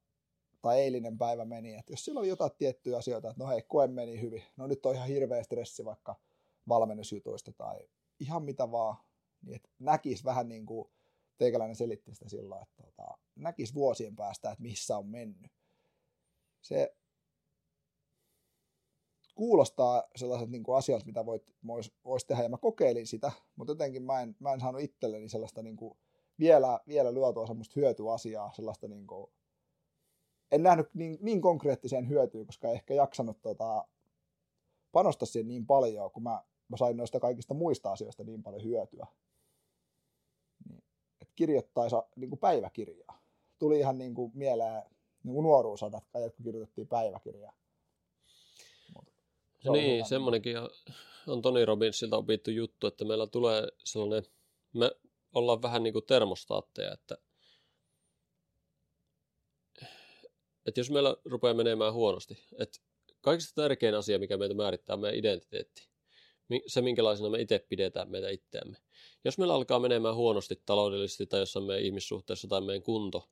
tai 0.62 0.80
eilinen 0.80 1.18
päivä 1.18 1.46
meni, 1.46 1.76
että 1.76 1.94
jos 1.94 2.06
siellä 2.06 2.20
oli 2.20 2.28
jotain 2.28 2.52
tiettyjä 2.58 2.98
asioita, 2.98 3.30
että 3.30 3.44
no 3.44 3.50
hei, 3.50 3.62
koe 3.62 3.88
meni 3.88 4.22
hyvin, 4.22 4.44
no 4.58 4.68
nyt 4.68 4.86
on 4.86 4.96
ihan 4.96 5.08
hirveä 5.08 5.44
stressi 5.44 5.86
vaikka 5.86 6.16
valmennusjutuista 6.68 7.52
tai 7.52 7.80
ihan 8.20 8.44
mitä 8.44 8.72
vaan, 8.72 8.98
niin 9.42 9.56
että 9.56 9.70
näkisi 9.80 10.24
vähän 10.24 10.50
niin 10.50 10.66
kuin 10.66 10.90
teikäläinen 11.38 11.76
selitti 11.76 12.14
sitä 12.14 12.30
silloin, 12.30 12.64
että 12.64 12.84
tota, 12.84 13.18
näkisi 13.36 13.74
vuosien 13.74 14.16
päästä, 14.16 14.52
että 14.52 14.62
missä 14.62 14.98
on 14.98 15.08
mennyt. 15.08 15.52
Se 16.62 16.96
kuulostaa 19.36 20.04
sellaiset 20.16 20.50
niin 20.50 20.64
asiat, 20.78 21.06
mitä 21.06 21.26
voit, 21.26 21.56
tehdä, 22.28 22.44
ja 22.44 22.50
mä 22.50 22.58
kokeilin 22.58 23.08
sitä, 23.08 23.32
mutta 23.56 23.72
jotenkin 23.72 24.04
mä 24.04 24.22
en, 24.22 24.36
mä 24.40 24.54
en 24.54 24.60
saanut 24.60 24.82
itselleni 24.82 25.30
sellaista 25.30 25.62
niin 25.62 25.76
kuin 25.76 25.98
vielä, 26.40 26.80
vielä 26.88 27.12
luotua 27.12 27.48
semmoista 27.48 27.74
hyötyasiaa, 27.76 28.54
sellaista 28.54 28.88
niin 28.88 29.08
kuin, 29.08 29.32
en 30.52 30.64
nähnyt 30.64 30.94
niin, 30.94 31.18
niin 31.22 31.42
konkreettiseen 31.42 32.10
hyötyyn, 32.10 32.46
koska 32.46 32.68
en 32.68 32.74
ehkä 32.74 32.94
jaksanut 32.94 33.42
tota, 33.42 33.88
panostaa 34.92 35.26
siihen 35.26 35.48
niin 35.48 35.66
paljon, 35.66 36.12
kun 36.12 36.24
mä, 36.24 36.44
mä 36.68 36.78
sain 36.78 36.98
noista 36.98 37.20
kaikista 37.20 37.54
muista 37.54 37.92
asioista 37.92 38.24
niin 38.24 38.44
paljon 38.44 38.64
hyötyä. 38.64 39.08
Niin, 40.70 40.84
että 41.22 41.34
kirjoittaisi 41.36 41.96
niin 42.16 42.30
kuin 42.30 42.40
päiväkirjaa. 42.40 43.22
Tuli 43.60 43.80
ihan 43.80 43.98
niin 43.98 44.14
kuin 44.14 44.32
mieleen 44.36 44.84
niin 45.24 45.34
kuin 45.34 45.44
nuoruusajat, 45.44 46.04
kun 46.12 46.44
kirjoitettiin 46.44 46.88
päiväkirjaa. 46.88 47.54
Mut 48.96 49.06
se 49.60 49.72
niin, 49.72 49.96
hyvä. 49.96 50.08
semmoinenkin 50.08 50.60
on, 50.60 50.70
on 51.28 51.42
Tony 51.42 51.66
Robbinsilta 51.66 52.18
opittu 52.18 52.52
juttu, 52.52 52.88
että 52.88 53.06
meillä 53.06 53.28
tulee 53.28 53.68
sellainen, 53.84 54.32
me 54.74 54.92
ollaan 55.34 55.62
vähän 55.62 55.84
niin 55.84 55.94
kuin 55.94 56.06
termostaatteja, 56.06 56.94
että, 56.94 57.18
että 60.66 60.80
jos 60.80 60.92
meillä 60.92 61.16
rupeaa 61.26 61.54
menemään 61.54 61.94
huonosti, 61.94 62.38
että 62.60 62.80
kaikista 63.22 63.62
tärkein 63.62 63.96
asia, 63.96 64.20
mikä 64.20 64.38
meitä 64.38 64.54
määrittää, 64.54 64.94
on 64.94 65.00
meidän 65.00 65.20
identiteetti. 65.20 65.88
se 66.68 66.82
minkälaisena 66.82 67.30
me 67.30 67.42
itse 67.42 67.66
pidetään 67.70 68.12
meitä 68.12 68.30
itseämme. 68.30 68.78
Jos 69.26 69.38
meillä 69.38 69.54
alkaa 69.54 69.80
menemään 69.80 70.16
huonosti 70.16 70.62
taloudellisesti 70.66 71.26
tai 71.26 71.40
jossain 71.40 71.66
meidän 71.66 71.86
ihmissuhteessa 71.86 72.48
tai 72.48 72.62
meidän 72.62 72.84
kunto, 72.84 73.30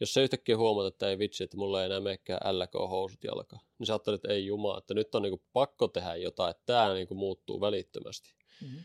jos 0.00 0.14
se 0.14 0.22
yhtäkkiä 0.22 0.56
huomaat, 0.56 0.86
että 0.86 1.10
ei 1.10 1.18
vitsi, 1.18 1.44
että 1.44 1.56
mulla 1.56 1.80
ei 1.80 1.86
enää 1.86 2.00
menekään 2.00 2.58
LK-housut 2.58 3.24
jalkaan, 3.24 3.62
niin 3.78 3.86
sä 3.86 3.92
ajattelet, 3.92 4.18
että 4.24 4.34
ei 4.34 4.46
jumala, 4.46 4.78
että 4.78 4.94
nyt 4.94 5.14
on 5.14 5.22
niinku 5.22 5.42
pakko 5.52 5.88
tehdä 5.88 6.16
jotain, 6.16 6.50
että 6.50 6.62
tämä 6.66 6.94
niinku 6.94 7.14
muuttuu 7.14 7.60
välittömästi. 7.60 8.34
Mm-hmm. 8.62 8.84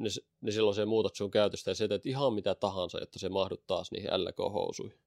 Niin, 0.00 0.12
niin 0.40 0.52
silloin 0.52 0.74
se 0.74 0.84
muutat 0.84 1.14
sun 1.14 1.30
käytöstä 1.30 1.70
ja 1.70 1.74
sä 1.74 1.88
teet 1.88 2.06
ihan 2.06 2.34
mitä 2.34 2.54
tahansa, 2.54 3.00
jotta 3.00 3.18
se 3.18 3.28
mahdut 3.28 3.66
taas 3.66 3.92
niihin 3.92 4.10
LK-housuihin. 4.10 4.98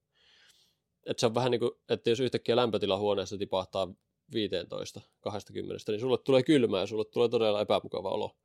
Et 1.06 1.20
se 1.20 1.26
on 1.26 1.36
vähän 1.36 1.52
niin 1.52 1.60
kuin, 1.60 1.72
että 1.90 2.10
jos 2.10 2.20
yhtäkkiä 2.20 2.56
lämpötila 2.56 2.98
huoneessa 2.98 3.38
tipahtaa 3.38 3.94
15, 4.34 5.02
20, 5.22 5.92
niin 5.92 6.00
sulle 6.00 6.18
tulee 6.18 6.44
kylmää 6.44 6.80
ja 6.80 6.88
sulle 6.88 7.06
tulee 7.06 7.30
todella 7.30 7.62
epämukava 7.62 8.10
olo. 8.10 8.36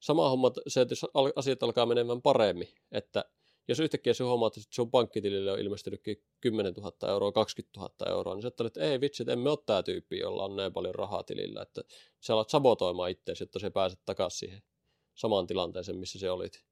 Sama 0.00 0.28
homma 0.28 0.50
se, 0.68 0.80
että 0.80 0.92
jos 0.92 1.06
asiat 1.36 1.62
alkaa 1.62 1.86
menemään 1.86 2.22
paremmin, 2.22 2.68
että 2.92 3.24
jos 3.68 3.80
yhtäkkiä 3.80 4.14
sä 4.14 4.24
huomaat, 4.24 4.56
että 4.56 4.68
sun 4.70 4.90
pankkitilille 4.90 5.52
on 5.52 5.60
ilmestynytkin 5.60 6.24
10 6.40 6.74
000 6.74 7.08
euroa, 7.08 7.32
20 7.32 7.80
000 7.80 7.94
euroa, 8.08 8.34
niin 8.34 8.42
sä 8.42 8.46
ajattelet, 8.46 8.76
että 8.76 8.90
ei 8.90 9.00
vitsi, 9.00 9.22
että 9.22 9.32
emme 9.32 9.50
ole 9.50 9.58
tämä 9.66 9.82
tyyppi, 9.82 10.18
jolla 10.18 10.44
on 10.44 10.56
näin 10.56 10.72
paljon 10.72 10.94
rahaa 10.94 11.22
tilillä, 11.22 11.62
että 11.62 11.82
sä 12.20 12.34
alat 12.34 12.50
sabotoimaan 12.50 13.10
itseäsi, 13.10 13.44
että 13.44 13.58
sä 13.58 13.70
pääset 13.70 14.00
takaisin 14.04 14.38
siihen 14.38 14.62
samaan 15.20 15.46
tilanteeseen, 15.46 15.98
missä 15.98 16.18
se 16.18 16.30
olit. 16.30 16.64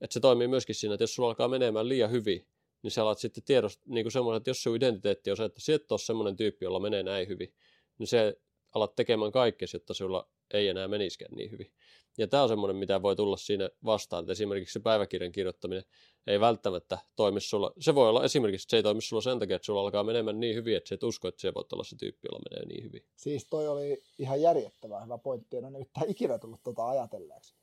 Että 0.00 0.14
se 0.14 0.20
toimii 0.20 0.48
myöskin 0.48 0.74
siinä, 0.74 0.94
että 0.94 1.02
jos 1.02 1.14
sulla 1.14 1.28
alkaa 1.28 1.48
menemään 1.48 1.88
liian 1.88 2.10
hyvin, 2.10 2.48
niin 2.82 2.90
sä 2.90 3.02
alat 3.02 3.18
sitten 3.18 3.44
tiedosta, 3.44 3.82
niin 3.86 4.10
semmoinen, 4.10 4.36
että 4.36 4.50
jos 4.50 4.62
sun 4.62 4.76
identiteetti 4.76 5.30
on 5.30 5.36
se, 5.36 5.44
että 5.44 5.60
sä 5.60 5.74
et 5.74 5.92
ole 5.92 5.98
semmoinen 5.98 6.36
tyyppi, 6.36 6.64
jolla 6.64 6.80
menee 6.80 7.02
näin 7.02 7.28
hyvin, 7.28 7.54
niin 7.98 8.06
se 8.06 8.36
alat 8.74 8.94
tekemään 8.94 9.32
kaikkea, 9.32 9.68
jotta 9.72 9.94
sulla 9.94 10.28
ei 10.54 10.68
enää 10.68 10.88
meniskään 10.88 11.34
niin 11.34 11.50
hyvin. 11.50 11.72
Ja 12.18 12.26
tämä 12.28 12.42
on 12.42 12.48
semmoinen, 12.48 12.76
mitä 12.76 13.02
voi 13.02 13.16
tulla 13.16 13.36
siinä 13.36 13.70
vastaan, 13.84 14.22
että 14.24 14.32
esimerkiksi 14.32 14.72
se 14.72 14.80
päiväkirjan 14.80 15.32
kirjoittaminen 15.32 15.84
ei 16.26 16.40
välttämättä 16.40 16.98
toimi 17.16 17.40
sulla. 17.40 17.72
Se 17.80 17.94
voi 17.94 18.08
olla 18.08 18.24
esimerkiksi, 18.24 18.64
että 18.64 18.70
se 18.70 18.76
ei 18.76 18.82
toimi 18.82 19.00
sulla 19.00 19.22
sen 19.22 19.38
takia, 19.38 19.56
että 19.56 19.66
sulla 19.66 19.80
alkaa 19.80 20.04
menemään 20.04 20.40
niin 20.40 20.54
hyvin, 20.56 20.76
että 20.76 20.88
sä 20.88 20.94
et 20.94 21.02
usko, 21.02 21.28
että 21.28 21.40
se 21.40 21.54
voit 21.54 21.72
olla 21.72 21.84
se 21.84 21.96
tyyppi, 21.96 22.28
jolla 22.28 22.42
menee 22.50 22.66
niin 22.66 22.84
hyvin. 22.84 23.04
Siis 23.16 23.46
toi 23.50 23.68
oli 23.68 24.02
ihan 24.18 24.40
järjettävän 24.40 25.04
hyvä 25.04 25.18
pointti, 25.18 25.56
en 25.56 25.64
ole 25.64 25.86
ikinä 26.06 26.38
tullut 26.38 26.62
tota 26.62 26.88
ajatelleeksi. 26.88 27.54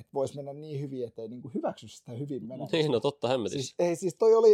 Että 0.00 0.10
voisi 0.14 0.36
mennä 0.36 0.52
niin 0.52 0.80
hyvin, 0.80 1.04
ettei 1.04 1.28
niinku 1.28 1.50
hyväksy 1.54 1.88
sitä 1.88 2.12
hyvin 2.12 2.44
menemistä. 2.44 2.76
Niin, 2.76 2.92
no 2.92 3.00
totta 3.00 3.28
hemmetissä. 3.28 3.62
Siis, 3.62 3.74
ei, 3.78 3.96
siis 3.96 4.14
toi 4.14 4.34
oli, 4.34 4.48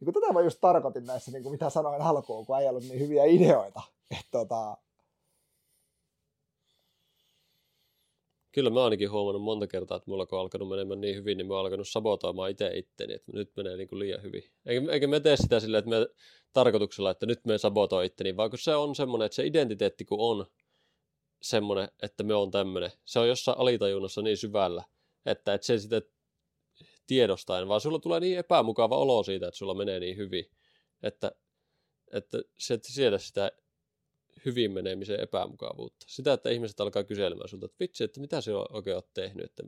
niin 0.00 0.12
kuin 0.12 0.14
tätä 0.14 0.32
mä 0.32 0.40
just 0.40 0.58
tarkoitin 0.60 1.04
näissä, 1.04 1.30
niin 1.30 1.42
kuin 1.42 1.52
mitä 1.52 1.70
sanoin 1.70 2.02
alkuun, 2.02 2.46
kun 2.46 2.60
ei 2.60 2.68
ollut 2.68 2.84
niin 2.84 3.00
hyviä 3.00 3.24
ideoita. 3.24 3.82
Että 4.10 4.30
tota, 4.30 4.76
Kyllä 8.56 8.70
mä 8.70 8.84
ainakin 8.84 9.10
huomannut 9.10 9.42
monta 9.42 9.66
kertaa, 9.66 9.96
että 9.96 10.10
mulla 10.10 10.26
kun 10.26 10.38
on 10.38 10.42
alkanut 10.42 10.68
menemään 10.68 11.00
niin 11.00 11.16
hyvin, 11.16 11.38
niin 11.38 11.46
mä 11.46 11.54
oon 11.54 11.60
alkanut 11.60 11.88
sabotoimaan 11.88 12.50
itse 12.50 12.70
itteni, 12.74 13.14
että 13.14 13.32
nyt 13.32 13.50
menee 13.56 13.76
niin 13.76 13.88
kuin 13.88 13.98
liian 13.98 14.22
hyvin. 14.22 14.42
Eikä, 14.66 14.92
eikä 14.92 15.06
me 15.06 15.20
tee 15.20 15.36
sitä 15.36 15.60
silleen, 15.60 15.78
että 15.78 15.90
me 15.90 16.06
tarkoituksella, 16.52 17.10
että 17.10 17.26
nyt 17.26 17.44
me 17.46 17.58
sabotoi 17.58 18.06
itteni, 18.06 18.36
vaan 18.36 18.50
kun 18.50 18.58
se 18.58 18.76
on 18.76 18.94
semmoinen, 18.94 19.26
että 19.26 19.36
se 19.36 19.46
identiteetti 19.46 20.04
kun 20.04 20.20
on 20.20 20.46
semmoinen, 21.42 21.88
että 22.02 22.22
me 22.22 22.34
on 22.34 22.50
tämmöinen, 22.50 22.90
se 23.04 23.18
on 23.18 23.28
jossain 23.28 23.58
alitajunnassa 23.58 24.22
niin 24.22 24.36
syvällä, 24.36 24.84
että 25.26 25.54
et 25.54 25.62
se 25.62 25.78
sitä 25.78 26.02
tiedostaen, 27.06 27.68
vaan 27.68 27.80
sulla 27.80 27.98
tulee 27.98 28.20
niin 28.20 28.38
epämukava 28.38 28.96
olo 28.96 29.22
siitä, 29.22 29.48
että 29.48 29.58
sulla 29.58 29.74
menee 29.74 30.00
niin 30.00 30.16
hyvin, 30.16 30.50
että, 31.02 31.32
että 32.12 32.38
se 32.58 32.74
et 32.74 32.84
siedä 32.84 33.18
sitä 33.18 33.52
hyvin 34.44 34.70
menemisen 34.72 35.20
epämukavuutta. 35.20 36.06
Sitä, 36.08 36.32
että 36.32 36.50
ihmiset 36.50 36.80
alkaa 36.80 37.04
kyselemään 37.04 37.48
sulta, 37.48 37.66
että 37.66 37.76
vitsi, 37.80 38.04
että 38.04 38.20
mitä 38.20 38.40
se 38.40 38.52
oikein 38.54 38.96
oot 38.96 39.14
tehnyt, 39.14 39.44
että 39.44 39.62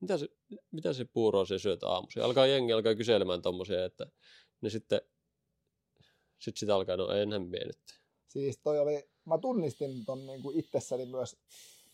mitä 0.00 0.18
se, 0.18 0.28
mitä 0.70 0.92
se 0.92 1.04
puuroa 1.04 1.44
se 1.44 1.58
syöt 1.58 1.82
aamuisin. 1.82 2.22
Alkaa 2.22 2.46
jengi 2.46 2.72
alkaa 2.72 2.94
kyselemään 2.94 3.42
tommosia, 3.42 3.84
että 3.84 4.06
niin 4.60 4.70
sitten 4.70 5.00
sit 6.38 6.56
sitä 6.56 6.74
alkaa, 6.74 6.96
no 6.96 7.10
enhän 7.10 7.42
mie 7.42 7.70
siis 8.28 8.58
toi 8.58 8.78
oli, 8.78 9.08
mä 9.26 9.38
tunnistin 9.38 10.04
ton 10.04 10.26
niin 10.26 10.42
kuin 10.42 10.58
itsessäni 10.58 11.06
myös, 11.06 11.36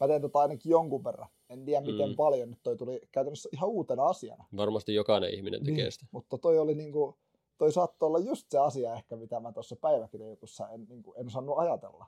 mä 0.00 0.06
teen 0.08 0.22
tota 0.22 0.38
ainakin 0.38 0.70
jonkun 0.70 1.04
verran. 1.04 1.28
En 1.48 1.64
tiedä 1.64 1.86
miten 1.86 2.08
Mm. 2.08 2.16
paljon, 2.16 2.50
nyt 2.50 2.58
toi 2.62 2.76
tuli 2.76 3.00
käytännössä 3.12 3.48
ihan 3.52 3.68
uutena 3.68 4.04
asiana. 4.04 4.44
Varmasti 4.56 4.94
jokainen 4.94 5.34
ihminen 5.34 5.64
tekee 5.64 5.90
sitä. 5.90 6.06
Mutta 6.10 6.38
toi 6.38 6.58
oli 6.58 6.74
niinku, 6.74 7.18
toi 7.58 7.72
saattoi 7.72 8.06
olla 8.06 8.18
just 8.18 8.46
se 8.50 8.58
asia 8.58 8.94
ehkä, 8.94 9.16
mitä 9.16 9.40
mä 9.40 9.52
tuossa 9.52 9.76
päiväkirjajutussa 9.76 10.68
en, 10.68 10.86
niinku, 10.88 11.14
en 11.16 11.26
osannut 11.26 11.58
ajatella. 11.58 12.06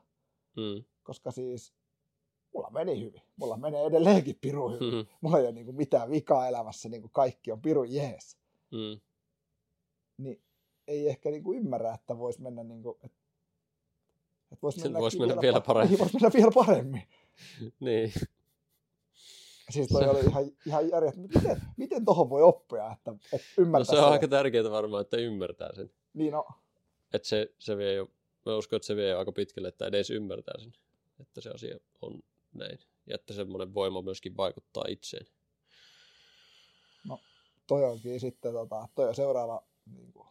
Mm. 0.57 0.85
Koska 1.03 1.31
siis 1.31 1.75
mulla 2.55 2.71
meni 2.71 3.01
hyvin. 3.01 3.23
Mulla 3.37 3.57
menee 3.57 3.85
edelleenkin 3.85 4.39
piru 4.41 4.69
hyvin. 4.71 4.95
Mm. 4.95 5.07
Mulla 5.21 5.39
ei 5.39 5.45
ole 5.45 5.53
niinku 5.53 5.73
mitään 5.73 6.11
vikaa 6.11 6.49
elämässä, 6.49 6.89
niinku 6.89 7.09
kaikki 7.09 7.53
on 7.53 7.63
piru 7.63 7.85
jees. 7.85 8.37
Mm. 8.71 9.01
Niin 10.19 10.43
ei 10.89 11.09
ehkä 11.09 11.31
niinku 11.31 11.53
ymmärrä, 11.55 11.95
että 11.95 12.19
voisi 12.19 12.43
mennä 12.43 12.65
niinku, 12.65 12.99
että 13.03 13.17
et 14.53 14.63
vois 14.63 14.83
mennä, 14.83 14.99
vois 14.99 15.19
mennä 15.19 15.41
vielä 15.41 15.61
paremmin. 15.61 15.91
Niin, 15.91 15.99
vois 16.03 16.13
mennä 16.15 16.31
vielä 16.35 16.51
paremmin. 16.55 17.03
niin. 17.81 18.13
Siis 19.71 19.89
toi 19.89 20.09
oli 20.09 20.21
ihan, 20.21 20.45
ihan 20.67 20.89
järjettä. 20.89 21.21
Miten, 21.21 21.63
miten 21.77 22.05
tohon 22.05 22.31
voi 22.31 22.43
oppia, 22.43 22.93
että, 22.93 23.15
että 23.33 23.47
No 23.57 23.63
ymmärtää 23.63 23.95
se 23.95 23.99
on 23.99 24.05
sen? 24.05 24.13
aika 24.13 24.29
tärkeää 24.29 24.71
varmaan, 24.71 25.01
että 25.03 25.17
ymmärtää 25.17 25.75
sen. 25.75 25.91
Niin 26.15 26.33
no, 26.33 26.47
Että 27.13 27.29
se, 27.29 27.55
se 27.59 27.77
vie 27.77 27.95
jo, 27.95 28.11
mä 28.47 28.57
uskon, 28.57 28.77
että 28.77 28.87
se 28.87 28.97
vie 28.97 29.09
jo 29.09 29.19
aika 29.19 29.33
pitkälle, 29.33 29.69
että 29.69 29.87
edes 29.87 30.11
ymmärtää 30.11 30.55
sen, 30.59 30.73
että 31.21 31.41
se 31.41 31.51
asia 31.51 31.79
on 32.03 32.23
näin. 32.53 32.79
Ja 33.07 33.15
että 33.15 33.35
semmoinen 33.35 33.75
voima 33.75 34.03
myöskin 34.03 34.37
vaikuttaa 34.37 34.85
itseen. 34.89 35.27
toi 37.67 37.85
onkin 37.85 38.21
sitten 38.21 38.53
tota, 38.53 38.89
toi 38.95 39.09
on 39.09 39.15
seuraava, 39.15 39.67
niin 39.97 40.13
kuin, 40.13 40.29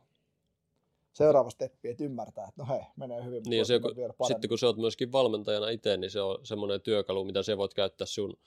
seuraava 1.13 1.49
steppi, 1.49 1.89
että 1.89 2.04
ymmärtää, 2.04 2.47
että 2.47 2.62
no 2.62 2.67
hei, 2.69 2.82
menee 2.95 3.23
hyvin, 3.23 3.43
Niin 3.47 3.65
se, 3.65 3.80
kun, 3.80 3.95
sitten 4.28 4.49
kun 4.49 4.60
sä 4.60 4.67
oot 4.67 4.78
myöskin 4.78 5.12
valmentajana 5.12 5.69
itse, 5.69 5.97
niin 5.97 6.12
se 6.12 6.21
on 6.21 6.45
semmoinen 6.45 6.82
työkalu, 6.82 7.26
mitä 7.26 7.43
sä 7.43 7.58
voit 7.58 7.73
käyttää 7.73 8.08
sun 8.08 8.38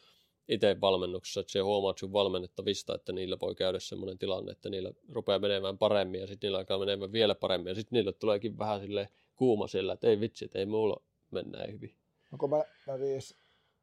itse 0.49 0.81
valmennuksessa, 0.81 1.41
että 1.41 1.53
sä 1.53 1.65
huomaat 1.65 1.99
sun 1.99 2.13
valmennettavista, 2.13 2.95
että 2.95 3.13
niillä 3.13 3.37
voi 3.41 3.55
käydä 3.55 3.79
semmoinen 3.81 4.19
tilanne, 4.19 4.53
että 4.53 4.71
niillä 4.71 4.93
rupeaa 5.13 5.39
menemään 5.39 5.79
paremmin 5.79 6.21
ja 6.21 6.27
sitten 6.27 6.49
niillä 6.49 6.59
alkaa 6.59 6.79
menemään 6.79 7.13
vielä 7.13 7.35
paremmin 7.35 7.69
ja 7.69 7.75
sitten 7.75 7.97
niille 7.97 8.13
tuleekin 8.13 8.59
vähän 8.59 8.81
sille 8.81 9.09
kuuma 9.37 9.67
siellä, 9.67 9.93
että 9.93 10.07
ei 10.07 10.21
vitsi, 10.21 10.45
että 10.45 10.59
ei 10.59 10.67
mulla 10.67 11.03
mennä 11.31 11.59
hyvin. 11.73 11.97
No 12.33 12.39
kun 12.39 12.51
mä, 12.51 12.65
mä, 12.87 12.99
siis, 12.99 13.37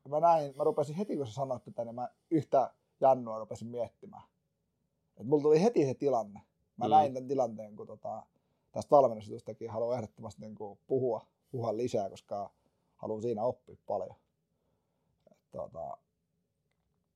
mä 0.10 0.19
näin, 0.19 0.54
mä 0.58 0.63
rupesin 0.63 0.96
heti 0.96 1.17
kun 1.17 1.28
sä 1.28 1.34
sanoit 1.34 1.63
tätä, 1.63 1.86
niin 1.86 1.96
mä 1.96 2.10
yhtä 2.32 2.74
Jannua 3.02 3.39
rupesin 3.39 3.67
miettimään. 3.67 4.24
Et 5.17 5.28
mulla 5.28 5.43
tuli 5.43 5.63
heti 5.63 5.86
se 5.86 5.93
tilanne. 5.93 6.41
Mä 6.78 6.86
mm. 6.86 6.91
näin 6.91 7.13
tämän 7.13 7.28
tilanteen, 7.28 7.76
kun 7.76 7.88
tota, 7.88 8.24
tästä 8.74 8.90
valmennusjutustakin 8.92 9.70
haluan 9.70 9.96
ehdottomasti 9.98 10.42
niin 10.42 10.56
kuin 10.56 10.80
puhua, 10.88 11.28
puhua 11.52 11.78
lisää, 11.78 12.10
koska 12.10 12.54
haluan 12.96 13.22
siinä 13.22 13.44
oppia 13.44 13.76
paljon. 13.88 14.16
Et, 15.32 15.38
tota, 15.52 15.98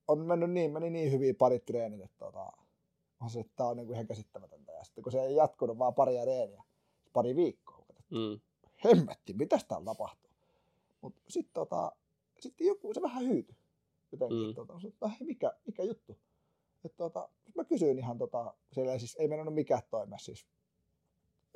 on 0.08 0.18
mennyt 0.18 0.50
niin, 0.50 0.72
meni 0.72 0.90
niin 0.90 1.12
hyvin 1.12 1.36
parit 1.36 1.64
treenit, 1.64 2.00
että 2.00 2.18
tota, 2.18 2.52
on 3.20 3.30
se, 3.30 3.40
että 3.40 3.52
tää 3.56 3.66
on 3.66 3.76
niin 3.76 3.86
kuin 3.86 3.94
ihan 3.94 4.06
käsittämätöntä. 4.06 4.72
Ja 4.72 4.84
sitten 4.84 5.02
kun 5.02 5.12
se 5.12 5.20
ei 5.22 5.34
jatkunut 5.34 5.78
vaan 5.78 5.94
paria 5.94 6.24
reeniä, 6.24 6.64
pari 7.12 7.36
viikkoa, 7.36 7.78
Mm. 8.10 8.40
hemmetti, 8.84 9.32
mitäs 9.32 9.64
täällä 9.64 9.84
tapahtuu. 9.84 10.30
Mutta 11.00 11.20
sitten 11.28 11.54
tota, 11.54 11.92
sitten 12.40 12.66
joku, 12.66 12.94
se 12.94 13.02
vähän 13.02 13.24
hyytyi. 13.24 13.56
Jotenkin, 14.12 14.46
Mm. 14.48 14.54
tota, 14.54 14.74
että 14.88 15.08
hei, 15.08 15.26
mikä, 15.26 15.52
mikä 15.66 15.82
juttu. 15.82 16.18
Et 16.84 16.96
tota, 16.96 17.28
sit 17.44 17.54
mä 17.56 17.64
kysyin 17.64 17.98
ihan, 17.98 18.18
tota, 18.18 18.54
siellä 18.72 18.98
siis 18.98 19.16
ei 19.16 19.28
mennyt 19.28 19.54
mikään 19.54 19.82
toimea 19.90 20.18
siis, 20.18 20.46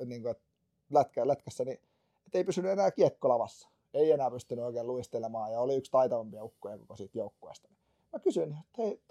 niin 0.05 0.21
kuin, 0.21 0.31
että 0.31 0.43
lätkä, 0.89 1.27
lätkässä, 1.27 1.65
niin 1.65 1.79
et 2.27 2.35
ei 2.35 2.43
pysynyt 2.43 2.71
enää 2.71 2.91
kiekko 2.91 3.29
lavassa. 3.29 3.69
Ei 3.93 4.11
enää 4.11 4.31
pystynyt 4.31 4.65
oikein 4.65 4.87
luistelemaan 4.87 5.51
ja 5.51 5.59
oli 5.59 5.75
yksi 5.75 5.91
taitavampia 5.91 6.43
ukkoja 6.43 6.77
koko 6.77 6.95
siitä 6.95 7.17
joukkueesta. 7.17 7.69
Mä 8.13 8.19
kysyin, 8.19 8.57
että 8.65 8.81
hei, 8.81 9.01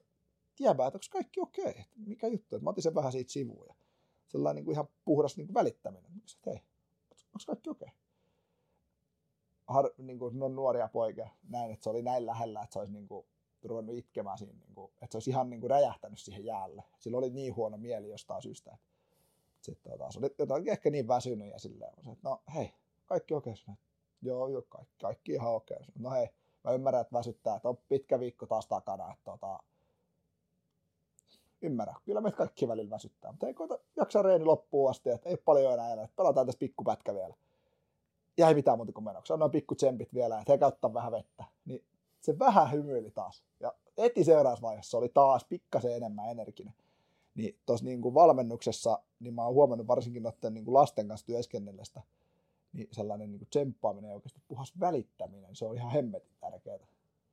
tiedäpä, 0.57 0.87
että 0.87 0.97
onko 0.97 1.07
kaikki 1.11 1.41
okei? 1.41 1.65
Okay? 1.65 1.81
Että 1.81 1.95
mikä 2.07 2.27
juttu? 2.27 2.61
Mä 2.61 2.71
otin 2.71 2.83
sen 2.83 2.95
vähän 2.95 3.13
siitä 3.13 3.33
sivuun 3.33 3.67
ja 3.69 3.75
sellainen 4.29 4.57
niin 4.57 4.65
kuin 4.65 4.73
ihan 4.73 4.89
puhdas 5.05 5.37
niin 5.37 5.47
kuin 5.47 5.55
välittäminen. 5.55 6.13
Mä 6.13 6.21
että 6.37 6.51
hei, 6.51 6.61
onko 7.11 7.45
kaikki 7.47 7.71
okei? 7.71 7.87
Okay? 7.87 7.99
Har, 9.67 9.91
niin 9.99 10.19
kuin, 10.19 10.39
ne 10.39 10.45
on 10.45 10.57
nuoria 10.57 10.89
poikia, 10.89 11.29
näin, 11.49 11.71
että 11.71 11.85
se 11.85 11.91
oli 11.91 12.03
näin 12.03 12.27
lähellä, 12.27 12.63
että 12.63 12.73
se 12.73 12.79
olisi 12.79 12.93
niin 12.93 13.09
kuin, 13.09 13.27
ruvennut 13.65 13.97
itkemään 13.97 14.39
siinä, 14.39 14.53
niin 14.53 14.75
kuin, 14.75 14.93
että 14.93 15.09
se 15.11 15.17
olisi 15.17 15.31
ihan 15.31 15.51
niin 15.51 15.61
kuin, 15.61 15.71
räjähtänyt 15.71 16.19
siihen 16.19 16.45
jäälle. 16.45 16.85
Sillä 16.99 17.19
oli 17.19 17.31
niin 17.31 17.57
huono 17.57 17.77
mieli 17.77 18.09
jostain 18.09 18.43
syystä, 18.43 18.71
että 18.75 18.92
sitten 19.65 19.93
tota, 19.93 20.11
se 20.11 20.19
oli 20.19 20.31
jotenkin 20.39 20.73
ehkä 20.73 20.91
niin 20.91 21.09
väsynyt 21.09 21.51
ja 21.51 21.59
silleen, 21.59 21.93
että 21.99 22.11
no 22.23 22.43
hei, 22.55 22.75
kaikki 23.07 23.35
okei. 23.35 23.53
Okay. 23.53 23.75
Joo, 24.23 24.49
joo, 24.49 24.63
kaikki, 24.63 24.95
kaikki 25.01 25.33
ihan 25.33 25.53
okei. 25.53 25.77
Okay. 25.77 25.89
No 25.99 26.11
hei, 26.11 26.29
mä 26.65 26.73
ymmärrän, 26.73 27.03
että 27.03 27.19
väsyttää, 27.19 27.57
että 27.57 27.69
on 27.69 27.79
pitkä 27.89 28.21
viikko 28.21 28.47
taas 28.47 28.67
takana, 28.67 29.13
että 29.13 29.25
tota, 29.25 29.59
ymmärrän. 31.63 31.97
Kyllä 32.05 32.21
meitä 32.21 32.37
kaikki 32.37 32.69
välillä 32.69 32.91
väsyttää, 32.91 33.33
mutta 33.33 33.47
ei 33.47 33.55
koita 33.55 33.79
jaksaa 33.97 34.23
reeni 34.23 34.45
loppuun 34.45 34.91
asti, 34.91 35.11
että 35.11 35.29
ei 35.29 35.37
paljon 35.37 35.73
enää 35.73 35.89
jäljellä. 35.89 36.09
Pelataan 36.17 36.47
tässä 36.47 36.59
pikkupätkä 36.59 37.15
vielä. 37.15 37.35
Ja 38.37 38.49
ei 38.49 38.55
mitään 38.55 38.79
muuta 38.79 38.93
kuin 38.93 39.05
menoksi. 39.05 39.33
Annoin 39.33 39.51
pikku 39.51 39.75
tsempit 39.75 40.15
vielä, 40.15 40.39
että 40.41 40.53
he 40.53 40.59
käyttää 40.59 40.95
vähän 40.95 41.13
vettä. 41.13 41.45
Niin 41.65 41.85
se 42.21 42.39
vähän 42.39 42.73
hymyili 42.73 43.11
taas. 43.11 43.45
Ja 43.61 43.73
heti 43.99 44.25
seuraavassa 44.25 44.63
vaiheessa 44.63 44.99
oli 44.99 45.09
taas 45.09 45.45
pikkasen 45.45 45.97
enemmän 45.97 46.31
energinen. 46.31 46.75
Niin 47.35 47.59
tuossa 47.67 47.87
niin 47.87 48.03
kuin 48.03 48.15
valmennuksessa, 48.15 48.99
niin 49.21 49.35
mä 49.35 49.45
oon 49.45 49.55
huomannut 49.55 49.87
varsinkin 49.87 50.23
noiden 50.23 50.55
niin 50.55 50.65
kuin 50.65 50.75
lasten 50.75 51.09
kanssa 51.09 51.27
työskennellestä, 51.27 52.03
niin 52.73 52.89
sellainen 52.93 53.31
niin 53.31 53.39
kuin 53.39 53.49
tsemppaaminen 53.49 54.09
ja 54.09 54.15
oikeasti 54.15 54.41
puhas 54.49 54.81
välittäminen, 54.81 55.57
se 55.57 55.65
on 55.65 55.77
ihan 55.77 55.91
hemmetin 55.91 56.37
tärkeää. 56.41 56.87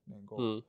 Niin 0.07 0.25
kuin, 0.25 0.41
Mm. 0.41 0.63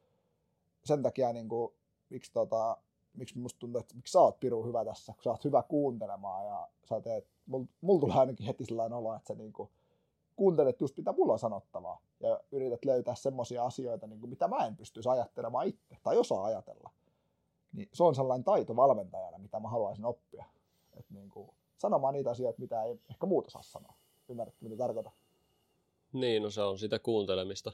Sen 0.84 1.02
takia, 1.02 1.32
niin 1.32 1.48
kuin, 1.48 1.72
miksi, 2.10 2.32
tota, 2.32 2.76
miksi 3.14 3.38
musta 3.38 3.58
tuntuu, 3.58 3.80
että 3.80 3.94
miksi 3.94 4.12
sä 4.12 4.20
oot 4.20 4.40
Piru 4.40 4.64
hyvä 4.64 4.84
tässä, 4.84 5.12
kun 5.12 5.22
sä 5.22 5.30
oot 5.30 5.44
hyvä 5.44 5.62
kuuntelemaan 5.62 6.46
ja 6.46 6.68
sä 6.84 7.00
teet, 7.00 7.28
mulla 7.46 7.66
mul 7.80 7.98
tulee 7.98 8.16
ainakin 8.16 8.46
heti 8.46 8.64
sellainen 8.64 8.98
olo, 8.98 9.14
että 9.14 9.28
sä 9.28 9.34
niin 9.34 9.52
kuin, 9.52 9.70
kuuntelet 10.36 10.80
just 10.80 10.96
mitä 10.96 11.12
mulla 11.12 11.32
on 11.32 11.38
sanottavaa 11.38 12.00
ja 12.20 12.40
yrität 12.52 12.84
löytää 12.84 13.14
semmoisia 13.14 13.64
asioita, 13.64 14.06
niin 14.06 14.20
kuin 14.20 14.30
mitä 14.30 14.48
mä 14.48 14.66
en 14.66 14.76
pystyisi 14.76 15.08
ajattelemaan 15.08 15.66
itse 15.66 15.96
tai 16.02 16.16
osaa 16.16 16.44
ajatella. 16.44 16.90
Niin 17.72 17.88
se 17.92 18.02
on 18.02 18.14
sellainen 18.14 18.44
taito 18.44 18.76
valmentajana, 18.76 19.38
mitä 19.38 19.60
mä 19.60 19.68
haluaisin 19.68 20.04
oppia. 20.04 20.44
Et 20.98 21.10
niin 21.10 21.30
kuin, 21.30 21.50
sanomaan 21.78 22.14
niitä 22.14 22.30
asioita, 22.30 22.60
mitä 22.60 22.82
ei 22.82 23.00
ehkä 23.10 23.26
muuta 23.26 23.50
saa 23.50 23.62
sanoa. 23.62 23.94
Ymmärrätkö, 24.28 24.64
mitä 24.64 24.76
tarkoitan? 24.76 25.12
Niin, 26.12 26.42
no 26.42 26.50
se 26.50 26.62
on 26.62 26.78
sitä 26.78 26.98
kuuntelemista. 26.98 27.72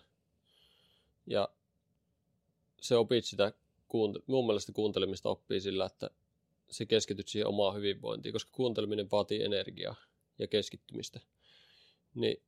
Ja 1.27 1.49
se 2.81 2.97
opit 2.97 3.25
sitä, 3.25 3.53
kuunte- 3.89 4.23
mun 4.27 4.47
mielestä 4.47 4.73
kuuntelemista 4.73 5.29
oppii 5.29 5.61
sillä, 5.61 5.87
että 5.87 6.11
se 6.71 6.87
keskityt 6.87 7.29
siihen 7.29 7.47
omaan 7.47 7.77
hyvinvointiin, 7.77 8.33
koska 8.33 8.51
kuunteleminen 8.55 9.11
vaatii 9.11 9.43
energiaa 9.43 9.95
ja 10.39 10.47
keskittymistä. 10.47 11.21
Niin, 12.15 12.43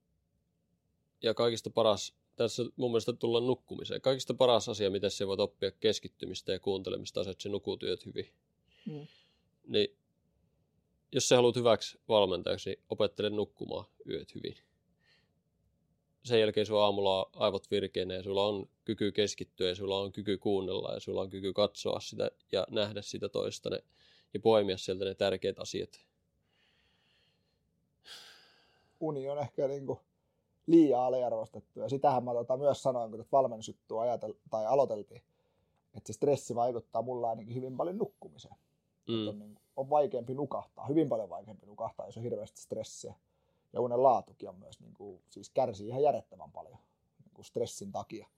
ja 1.22 1.34
kaikista 1.34 1.70
paras, 1.70 2.14
tässä 2.38 2.62
mun 2.76 2.90
mielestä 2.90 3.12
tullaan 3.12 3.46
nukkumiseen. 3.46 4.00
Kaikista 4.00 4.34
paras 4.34 4.68
asia, 4.68 4.90
miten 4.90 5.10
se 5.10 5.26
voit 5.26 5.40
oppia 5.40 5.70
keskittymistä 5.70 6.52
ja 6.52 6.60
kuuntelemista, 6.60 7.20
on 7.20 7.24
se, 7.24 7.30
että 7.30 7.48
yöt 7.82 8.06
hyvin. 8.06 8.32
Mm. 8.86 9.06
Niin, 9.66 9.96
jos 11.12 11.28
sä 11.28 11.36
haluat 11.36 11.56
hyväksi 11.56 11.98
valmentajaksi, 12.08 12.70
niin 12.70 12.82
opettele 12.90 13.30
nukkumaan 13.30 13.84
yöt 14.08 14.34
hyvin. 14.34 14.56
Sen 16.24 16.40
jälkeen 16.40 16.66
sulla 16.66 16.84
aamulla 16.84 17.24
on 17.24 17.30
aivot 17.36 17.70
virkeänä 17.70 18.14
ja 18.14 18.22
sulla 18.22 18.46
on 18.46 18.68
kyky 18.84 19.12
keskittyä 19.12 19.68
ja 19.68 19.74
sulla 19.74 20.00
on 20.00 20.12
kyky 20.12 20.38
kuunnella 20.38 20.94
ja 20.94 21.00
sulla 21.00 21.20
on 21.20 21.30
kyky 21.30 21.52
katsoa 21.52 22.00
sitä 22.00 22.30
ja 22.52 22.66
nähdä 22.70 23.02
sitä 23.02 23.28
toista 23.28 23.70
ne, 23.70 23.84
ja 24.34 24.40
poimia 24.40 24.76
sieltä 24.76 25.04
ne 25.04 25.14
tärkeät 25.14 25.58
asiat. 25.58 26.08
uni 29.00 29.28
on 29.28 29.38
ehkä 29.38 29.68
niin 29.68 29.86
kuin 29.86 29.98
liian 30.68 31.00
aliarvostettu. 31.00 31.80
Ja 31.80 31.88
sitähän 31.88 32.24
mä 32.24 32.32
tota 32.32 32.56
myös 32.56 32.82
sanoin, 32.82 33.10
kun 33.10 33.24
valmennusjuttua 33.32 34.02
ajatel- 34.04 34.36
tai 34.50 34.66
aloiteltiin, 34.66 35.22
että 35.96 36.06
se 36.06 36.12
stressi 36.12 36.54
vaikuttaa 36.54 37.02
mulla 37.02 37.30
ainakin 37.30 37.54
hyvin 37.54 37.76
paljon 37.76 37.98
nukkumiseen. 37.98 38.56
Mm. 39.08 39.28
On, 39.28 39.38
niin 39.38 39.58
on 39.76 39.90
vaikeampi 39.90 40.34
nukahtaa, 40.34 40.86
hyvin 40.86 41.08
paljon 41.08 41.28
vaikeampi 41.28 41.66
nukahtaa, 41.66 42.06
jos 42.06 42.16
on 42.16 42.22
hirveästi 42.22 42.60
stressiä. 42.60 43.14
Ja 43.72 43.80
unen 43.80 44.02
laatukin 44.02 44.48
on 44.48 44.58
myös, 44.58 44.80
niin 44.80 44.94
kuin, 44.94 45.22
siis 45.30 45.50
kärsii 45.50 45.88
ihan 45.88 46.02
järjettömän 46.02 46.52
paljon 46.52 46.78
niin 47.24 47.30
kuin 47.34 47.44
stressin 47.44 47.92
takia. 47.92 48.28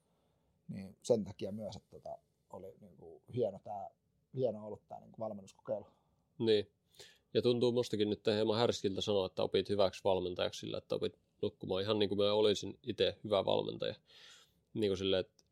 Niin 0.67 0.97
sen 1.01 1.23
takia 1.23 1.51
myös, 1.51 1.75
että 1.75 1.89
tota, 1.91 2.17
oli 2.49 2.75
niin 2.81 2.97
kuin, 2.97 3.21
hieno, 3.35 3.59
tää, 3.63 3.89
hieno 4.35 4.67
ollut 4.67 4.81
tämä 4.87 5.01
niin 5.01 5.11
kuin 5.11 5.19
valmennuskokeilu. 5.19 5.85
Niin. 6.39 6.71
Ja 7.33 7.41
tuntuu 7.41 7.71
mustakin 7.71 8.09
nyt 8.09 8.25
hieman 8.25 8.57
härskiltä 8.57 9.01
sanoa, 9.01 9.25
että 9.25 9.43
opit 9.43 9.69
hyväksi 9.69 10.03
valmentajaksi 10.03 10.59
sillä, 10.59 10.77
että 10.77 10.95
opit 10.95 11.17
nukkumaan 11.41 11.83
ihan 11.83 11.99
niin 11.99 12.09
kuin 12.09 12.19
mä 12.19 12.33
olisin 12.33 12.79
itse 12.83 13.17
hyvä 13.23 13.45
valmentaja. 13.45 13.95
Niin 14.73 14.89
kuin 14.89 14.97
silleen, 14.97 15.19
että 15.19 15.43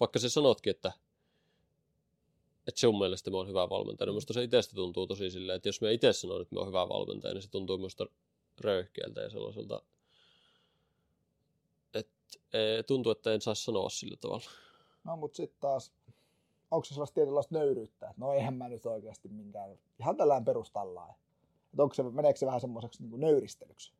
vaikka 0.00 0.18
sä 0.18 0.28
sanotkin, 0.28 0.70
että, 0.70 0.92
että 2.68 2.80
sun 2.80 2.98
mielestä 2.98 3.30
mä 3.30 3.36
oon 3.36 3.48
hyvä 3.48 3.70
valmentaja, 3.70 4.06
niin 4.06 4.14
musta 4.14 4.32
se 4.32 4.44
itsestä 4.44 4.74
tuntuu 4.74 5.06
tosi 5.06 5.30
silleen, 5.30 5.56
että 5.56 5.68
jos 5.68 5.80
mä 5.80 5.90
itse 5.90 6.12
sanon, 6.12 6.42
että 6.42 6.54
mä 6.54 6.58
oon 6.58 6.68
hyvä 6.68 6.88
valmentaja, 6.88 7.34
niin 7.34 7.42
se 7.42 7.50
tuntuu 7.50 7.78
musta 7.78 8.06
röyhkeältä 8.60 9.20
ja 9.20 9.30
sellaiselta, 9.30 9.82
että 11.94 12.38
eh, 12.52 12.84
tuntuu, 12.86 13.12
että 13.12 13.32
en 13.32 13.40
saa 13.40 13.54
sanoa 13.54 13.88
sillä 13.88 14.16
tavalla. 14.16 14.50
No 15.04 15.16
mutta 15.16 15.36
sitten 15.36 15.60
taas, 15.60 15.92
onko 16.70 16.84
se 16.84 16.94
sellaista 16.94 17.14
tietynlaista 17.14 17.54
nöyryyttä, 17.54 18.10
että 18.10 18.20
no 18.20 18.32
eihän 18.32 18.54
mä 18.54 18.68
nyt 18.68 18.86
oikeasti 18.86 19.28
minkään, 19.28 19.78
ihan 19.98 20.16
tällään 20.16 20.44
perustallaan. 20.44 21.14
Että 21.72 21.82
onko 21.82 21.94
se, 21.94 22.02
meneekö 22.02 22.38
se 22.38 22.46
vähän 22.46 22.60
semmoiseksi 22.60 23.02
niin 23.02 23.20
nöyristelyksi? 23.20 23.92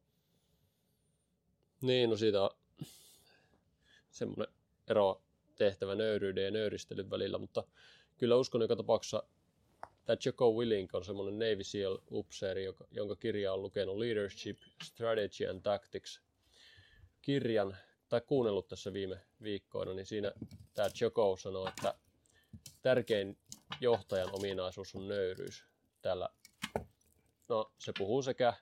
Niin, 1.82 2.10
no 2.10 2.16
siitä 2.16 2.42
on 2.42 2.50
semmoinen 4.10 4.54
ero 4.88 5.22
tehtävä 5.56 5.94
nöyryyden 5.94 6.44
ja 6.44 6.50
nöyristelyn 6.50 7.10
välillä, 7.10 7.38
mutta 7.38 7.64
kyllä 8.18 8.36
uskon 8.36 8.60
joka 8.60 8.76
tapauksessa 8.76 9.22
tämä 10.04 10.16
Jocko 10.24 10.52
Willink 10.52 10.94
on 10.94 11.04
semmoinen 11.04 11.38
Navy 11.38 11.64
SEAL 11.64 11.98
upseeri, 12.10 12.64
jonka 12.90 13.16
kirja 13.16 13.52
on 13.52 13.62
lukenut 13.62 13.98
Leadership, 13.98 14.58
Strategy 14.84 15.46
and 15.46 15.60
Tactics 15.60 16.20
kirjan, 17.22 17.76
tai 18.08 18.20
kuunnellut 18.20 18.68
tässä 18.68 18.92
viime 18.92 19.20
viikkoina, 19.42 19.94
niin 19.94 20.06
siinä 20.06 20.32
tämä 20.74 20.88
Jocko 21.00 21.36
sanoo, 21.36 21.68
että 21.68 21.94
tärkein 22.82 23.38
johtajan 23.80 24.30
ominaisuus 24.32 24.94
on 24.94 25.08
nöyryys. 25.08 25.64
Tällä, 26.02 26.28
no 27.48 27.72
se 27.78 27.92
puhuu 27.98 28.22
sekä 28.22 28.54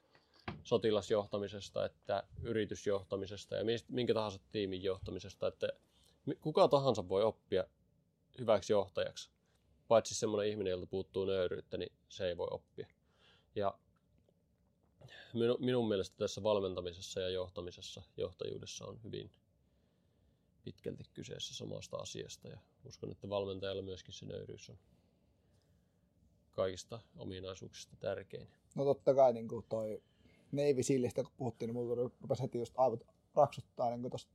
sotilasjohtamisesta 0.69 1.85
että 1.85 2.23
yritysjohtamisesta 2.43 3.57
ja 3.57 3.65
minkä 3.89 4.15
tahansa 4.15 4.39
tiimin 4.53 4.83
johtamisesta, 4.83 5.47
että 5.47 5.69
kuka 6.41 6.69
tahansa 6.69 7.09
voi 7.09 7.23
oppia 7.23 7.65
hyväksi 8.39 8.73
johtajaksi. 8.73 9.31
Paitsi 9.89 10.15
semmoinen 10.15 10.51
ihminen, 10.51 10.71
jolta 10.71 10.87
puuttuu 10.87 11.25
nöyryyttä, 11.25 11.77
niin 11.77 11.93
se 12.09 12.29
ei 12.29 12.37
voi 12.37 12.49
oppia. 12.51 12.87
Ja 13.55 13.79
minu, 15.35 15.57
minun 15.61 15.89
mielestä 15.89 16.17
tässä 16.17 16.43
valmentamisessa 16.43 17.21
ja 17.21 17.29
johtamisessa, 17.29 18.03
johtajuudessa 18.17 18.87
on 18.87 19.01
hyvin 19.05 19.31
pitkälti 20.65 21.05
kyseessä 21.15 21.55
samasta 21.55 21.97
asiasta 21.97 22.49
ja 22.49 22.59
uskon, 22.85 23.11
että 23.11 23.29
valmentajalla 23.29 23.83
myöskin 23.83 24.15
se 24.15 24.27
nöyryys 24.27 24.71
on 24.71 24.79
kaikista 26.53 27.01
ominaisuuksista 27.17 27.97
tärkein. 28.01 28.49
No 28.75 28.85
totta 28.85 29.15
kai 29.15 29.33
niin 29.33 29.49
kuin 29.49 29.67
toi 29.69 30.03
Navy 30.53 30.83
Sealista, 30.83 31.23
kun 31.23 31.33
puhuttiin, 31.37 31.67
niin 31.69 31.75
mulla 31.75 32.11
rupesi 32.21 32.43
heti 32.43 32.59
just 32.59 32.75
aivot 32.77 33.07
raksuttaa 33.35 33.97
niin 33.97 34.11
tosta, 34.11 34.33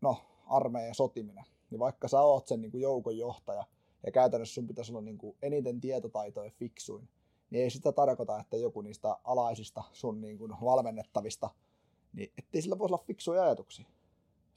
no, 0.00 0.16
armeijan 0.46 0.94
sotiminen. 0.94 1.44
Niin 1.70 1.78
vaikka 1.78 2.08
sä 2.08 2.20
oot 2.20 2.46
sen 2.46 2.60
niin 2.60 2.80
joukon 2.80 3.18
johtaja 3.18 3.64
ja 4.06 4.12
käytännössä 4.12 4.54
sun 4.54 4.66
pitäisi 4.66 4.92
olla 4.92 5.00
niin 5.00 5.18
kuin 5.18 5.36
eniten 5.42 5.80
tietotaitoja 5.80 6.50
fiksuin, 6.50 7.08
niin 7.50 7.64
ei 7.64 7.70
sitä 7.70 7.92
tarkoita, 7.92 8.40
että 8.40 8.56
joku 8.56 8.80
niistä 8.80 9.16
alaisista 9.24 9.82
sun 9.92 10.20
niin 10.20 10.38
kuin 10.38 10.52
valmennettavista, 10.64 11.50
niin 12.12 12.32
ettei 12.38 12.62
sillä 12.62 12.78
voisi 12.78 12.94
olla 12.94 13.04
fiksuja 13.06 13.42
ajatuksia. 13.42 13.86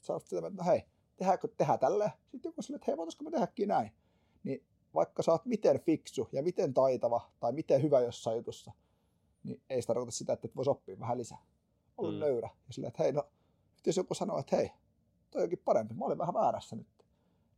Sä 0.02 0.13
oot 0.13 0.26
sitä, 0.28 0.48
että 0.48 0.63
no 0.63 0.69
hei, 0.69 0.84
tehdäänkö, 1.17 1.48
tehdään 1.58 1.80
tälleen. 1.80 2.12
Sitten 2.32 2.50
joku 2.50 2.62
sille, 2.62 2.76
että 2.76 2.86
hei, 2.88 2.98
voitaisiko 2.98 3.24
me 3.24 3.32
tehdäkin 3.32 3.67
näin. 3.67 3.91
Niin 4.43 4.63
vaikka 4.93 5.24
sä 5.24 5.32
oot 5.32 5.45
miten 5.45 5.80
fiksu 5.80 6.30
ja 6.32 6.43
miten 6.43 6.74
taitava 6.74 7.32
tai 7.39 7.52
miten 7.52 7.82
hyvä 7.82 8.02
jossain 8.02 8.38
jutussa, 8.38 8.71
niin 9.45 9.62
ei 9.69 9.81
se 9.81 9.88
tarkoita 9.88 10.12
sitä, 10.12 10.34
että 10.34 10.47
et 10.47 10.55
voisi 10.55 10.71
oppia 10.71 10.99
vähän 10.99 11.17
lisää. 11.17 11.38
Olla 11.97 12.12
Mm. 12.12 12.15
mm. 12.15 12.19
nöyrä. 12.19 12.49
Ja 12.67 12.73
silleen, 12.73 12.88
että 12.88 13.03
hei, 13.03 13.12
no, 13.12 13.27
nyt 13.75 13.88
jos 13.88 13.97
joku 13.97 14.13
sanoo, 14.13 14.39
että 14.39 14.55
hei, 14.55 14.71
toi 15.31 15.43
onkin 15.43 15.62
parempi, 15.65 15.93
mä 15.93 16.05
olin 16.05 16.17
vähän 16.17 16.34
väärässä 16.34 16.75
nyt. 16.75 16.88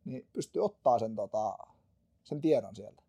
Niin 0.06 0.28
pystyy 0.34 0.66
ottaa 0.66 1.00
sen, 1.00 1.16
tota, 1.16 1.58
sen 2.24 2.42
tiedon 2.42 2.76
sieltä. 2.76 3.04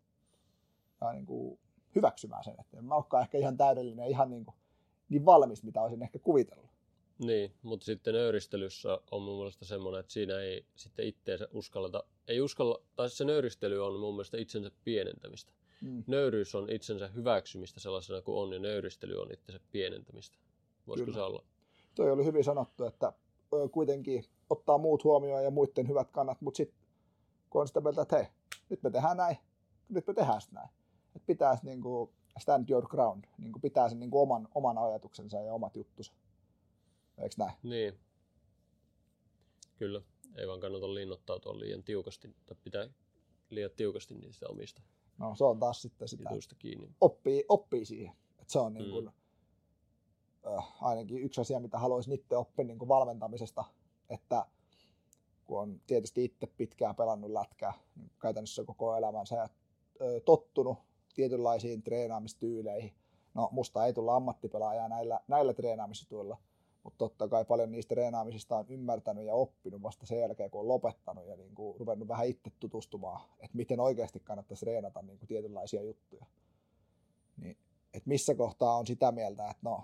Ja 1.01 1.13
niin 1.13 1.25
kuin 1.25 1.59
hyväksymään 1.95 2.43
sen, 2.43 2.55
että 2.59 2.77
en 2.77 2.85
mä 2.85 2.95
olekaan 2.95 3.23
ehkä 3.23 3.37
ihan 3.37 3.57
täydellinen, 3.57 4.09
ihan 4.09 4.29
niin, 4.29 4.45
kuin, 4.45 4.55
niin 5.09 5.25
valmis, 5.25 5.63
mitä 5.63 5.81
olisin 5.81 6.03
ehkä 6.03 6.19
kuvitellut. 6.19 6.69
Niin, 7.19 7.53
mutta 7.61 7.85
sitten 7.85 8.13
nöyristelyssä 8.13 8.99
on 9.11 9.21
mun 9.21 9.37
mielestä 9.37 9.65
semmoinen, 9.65 9.99
että 9.99 10.11
siinä 10.11 10.39
ei 10.39 10.65
sitten 10.75 11.05
itteensä 11.05 11.47
uskalleta, 11.51 12.03
ei 12.27 12.41
uskalla, 12.41 12.81
tai 12.95 13.09
se 13.09 13.25
nöyristely 13.25 13.85
on 13.85 13.99
mun 13.99 14.13
mielestä 14.13 14.37
itsensä 14.37 14.71
pienentämistä. 14.83 15.51
Mm. 15.81 16.03
Nöyryys 16.07 16.55
on 16.55 16.69
itsensä 16.69 17.07
hyväksymistä 17.07 17.79
sellaisena 17.79 18.21
kuin 18.21 18.37
on, 18.37 18.53
ja 18.53 18.59
nöyristely 18.59 19.21
on 19.21 19.33
itsensä 19.33 19.59
pienentämistä. 19.71 20.37
Voisiko 20.87 21.05
Kyllä. 21.05 21.17
se 21.17 21.21
olla? 21.21 21.43
Toi 21.95 22.11
oli 22.11 22.25
hyvin 22.25 22.43
sanottu, 22.43 22.83
että 22.83 23.13
kuitenkin 23.71 24.25
ottaa 24.49 24.77
muut 24.77 25.03
huomioon 25.03 25.43
ja 25.43 25.51
muiden 25.51 25.87
hyvät 25.87 26.11
kannat, 26.11 26.41
mutta 26.41 26.57
sitten 26.57 26.79
kun 27.49 27.61
on 27.61 27.67
sitä 27.67 27.81
mieltä, 27.81 28.01
että 28.01 28.17
hei, 28.17 28.27
nyt 28.69 28.83
me 28.83 28.89
tehdään 28.89 29.17
näin, 29.17 29.37
nyt 29.89 30.07
me 30.07 30.13
tehdään 30.13 30.41
sitä 30.41 30.53
näin. 30.53 30.69
Että 31.15 31.27
pitäisi 31.27 31.65
niin 31.65 31.81
kuin 31.81 32.09
stand 32.39 32.69
your 32.69 32.87
ground, 32.87 33.25
niin 33.37 33.51
kuin 33.51 33.61
pitää 33.61 33.89
sen 33.89 33.99
niin 33.99 34.11
kuin 34.11 34.21
oman, 34.21 34.47
oman 34.55 34.77
ajatuksensa 34.77 35.41
ja 35.41 35.53
omat 35.53 35.75
juttusa. 35.75 36.13
Eikö 37.17 37.35
näin? 37.37 37.53
Niin. 37.63 37.99
Kyllä. 39.77 40.01
Ei 40.35 40.47
vaan 40.47 40.59
kannata 40.59 40.93
linnoittautua 40.93 41.59
liian 41.59 41.83
tiukasti, 41.83 42.35
tai 42.45 42.57
pitää 42.63 42.87
liian 43.49 43.71
tiukasti 43.75 44.13
niistä 44.13 44.47
omista 44.49 44.81
No 45.19 45.35
se 45.35 45.43
on 45.43 45.59
taas 45.59 45.81
sitten 45.81 46.07
sitä, 46.07 46.23
jutuista 46.23 46.55
kiinni. 46.55 46.89
oppii, 47.01 47.45
oppii 47.49 47.85
siihen. 47.85 48.13
Että 48.39 48.51
se 48.53 48.59
on 48.59 48.73
niin 48.73 48.91
kuin, 48.91 49.05
Mm. 49.05 50.57
äh, 50.57 50.67
ainakin 50.81 51.17
yksi 51.23 51.41
asia, 51.41 51.59
mitä 51.59 51.79
haluaisin 51.79 52.13
itse 52.13 52.37
oppia 52.37 52.65
niin 52.65 52.79
kuin 52.79 52.89
valmentamisesta, 52.89 53.63
että 54.09 54.45
kun 55.45 55.59
on 55.61 55.81
tietysti 55.87 56.23
itse 56.23 56.47
pitkään 56.47 56.95
pelannut 56.95 57.31
lätkää 57.31 57.73
niin 57.95 58.11
käytännössä 58.21 58.63
koko 58.65 58.95
elämänsä 58.95 59.35
ja 59.35 59.49
ö, 60.01 60.19
tottunut 60.19 60.77
tietynlaisiin 61.15 61.83
treenaamistyyleihin. 61.83 62.93
No, 63.33 63.49
musta 63.51 63.85
ei 63.85 63.93
tulla 63.93 64.15
ammattipelaajaa 64.15 64.89
näillä, 64.89 65.19
näillä 65.27 65.53
treenaamistuilla, 65.53 66.37
mutta 66.83 66.97
totta 66.97 67.27
kai 67.27 67.45
paljon 67.45 67.71
niistä 67.71 67.95
treenaamisista 67.95 68.57
on 68.57 68.65
ymmärtänyt 68.69 69.25
ja 69.25 69.33
oppinut 69.33 69.83
vasta 69.83 70.05
sen 70.05 70.19
jälkeen, 70.19 70.51
kun 70.51 70.61
on 70.61 70.67
lopettanut 70.67 71.25
ja 71.25 71.35
niin 71.35 71.55
kuin 71.55 71.79
ruvennut 71.79 72.07
vähän 72.07 72.27
itse 72.27 72.51
tutustumaan, 72.59 73.21
että 73.31 73.57
miten 73.57 73.79
oikeasti 73.79 74.19
kannattaisi 74.19 74.65
treenata 74.65 75.01
niin 75.01 75.19
kuin 75.19 75.27
tietynlaisia 75.27 75.83
juttuja. 75.83 76.25
Niin, 77.37 77.57
että 77.93 78.09
missä 78.09 78.35
kohtaa 78.35 78.77
on 78.77 78.87
sitä 78.87 79.11
mieltä, 79.11 79.43
että 79.43 79.61
no, 79.61 79.83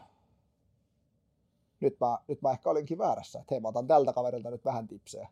nyt 1.80 1.98
mä, 2.00 2.20
nyt 2.28 2.42
mä 2.42 2.52
ehkä 2.52 2.70
olinkin 2.70 2.98
väärässä, 2.98 3.40
että 3.40 3.56
hei 3.56 3.60
mä 3.60 3.68
otan 3.68 3.88
tältä 3.88 4.14
kaverilta 4.14 4.52
nyt 4.52 4.66
vähän 4.66 4.88
tipsejä. 4.88 5.30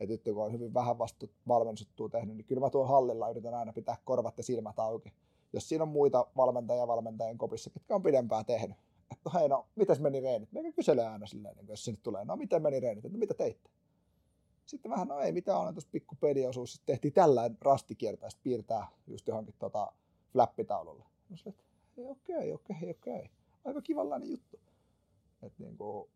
Että 0.00 0.12
nyt 0.12 0.24
kun 0.24 0.44
on 0.44 0.52
hyvin 0.52 0.74
vähän 0.74 0.98
vastu 0.98 1.30
valmennusjuttua 1.48 2.08
tehnyt, 2.08 2.36
niin 2.36 2.44
kyllä 2.44 2.60
mä 2.60 2.70
tuon 2.70 2.88
hallilla 2.88 3.30
yritän 3.30 3.54
aina 3.54 3.72
pitää 3.72 3.96
korvat 4.04 4.38
ja 4.38 4.44
silmät 4.44 4.78
auki. 4.78 5.12
Jos 5.52 5.68
siinä 5.68 5.82
on 5.82 5.88
muita 5.88 6.26
valmentajia 6.36 6.88
valmentajien 6.88 7.38
kopissa, 7.38 7.70
ketkä 7.70 7.94
on 7.94 8.02
pidempää 8.02 8.44
tehnyt, 8.44 8.76
että 9.12 9.30
hei 9.38 9.48
no, 9.48 9.66
mitäs 9.76 10.00
meni 10.00 10.20
reenit? 10.20 10.52
Meikä 10.52 10.72
kyselee 10.72 11.06
aina 11.06 11.26
silleen, 11.26 11.56
niin 11.56 11.68
jos 11.68 11.88
nyt 11.88 12.02
tulee, 12.02 12.24
no 12.24 12.36
miten 12.36 12.62
meni 12.62 12.80
reenit, 12.80 13.04
että 13.04 13.16
no, 13.16 13.18
mitä 13.18 13.34
teitte? 13.34 13.70
Sitten 14.66 14.90
vähän, 14.90 15.08
no 15.08 15.18
ei 15.18 15.32
mitään, 15.32 15.58
on 15.58 15.74
tuossa 15.74 15.90
pikku 15.92 16.16
pediosuus, 16.20 16.72
sitten 16.72 16.94
tehtiin 16.94 17.12
tällainen 17.12 17.58
rastikiertä, 17.60 18.30
sitten 18.30 18.44
piirtää 18.44 18.88
just 19.06 19.28
johonkin 19.28 19.54
tota 19.58 19.92
flappitaululle. 20.32 21.04
No 21.28 21.36
se, 21.36 21.50
että 21.50 21.64
okei, 21.98 22.52
okei, 22.52 22.90
okei, 22.90 23.30
aika 23.64 23.82
kivanlainen 23.82 24.30
juttu. 24.30 24.60
Että 25.42 25.62
niin 25.62 25.76
kuin, 25.76 26.10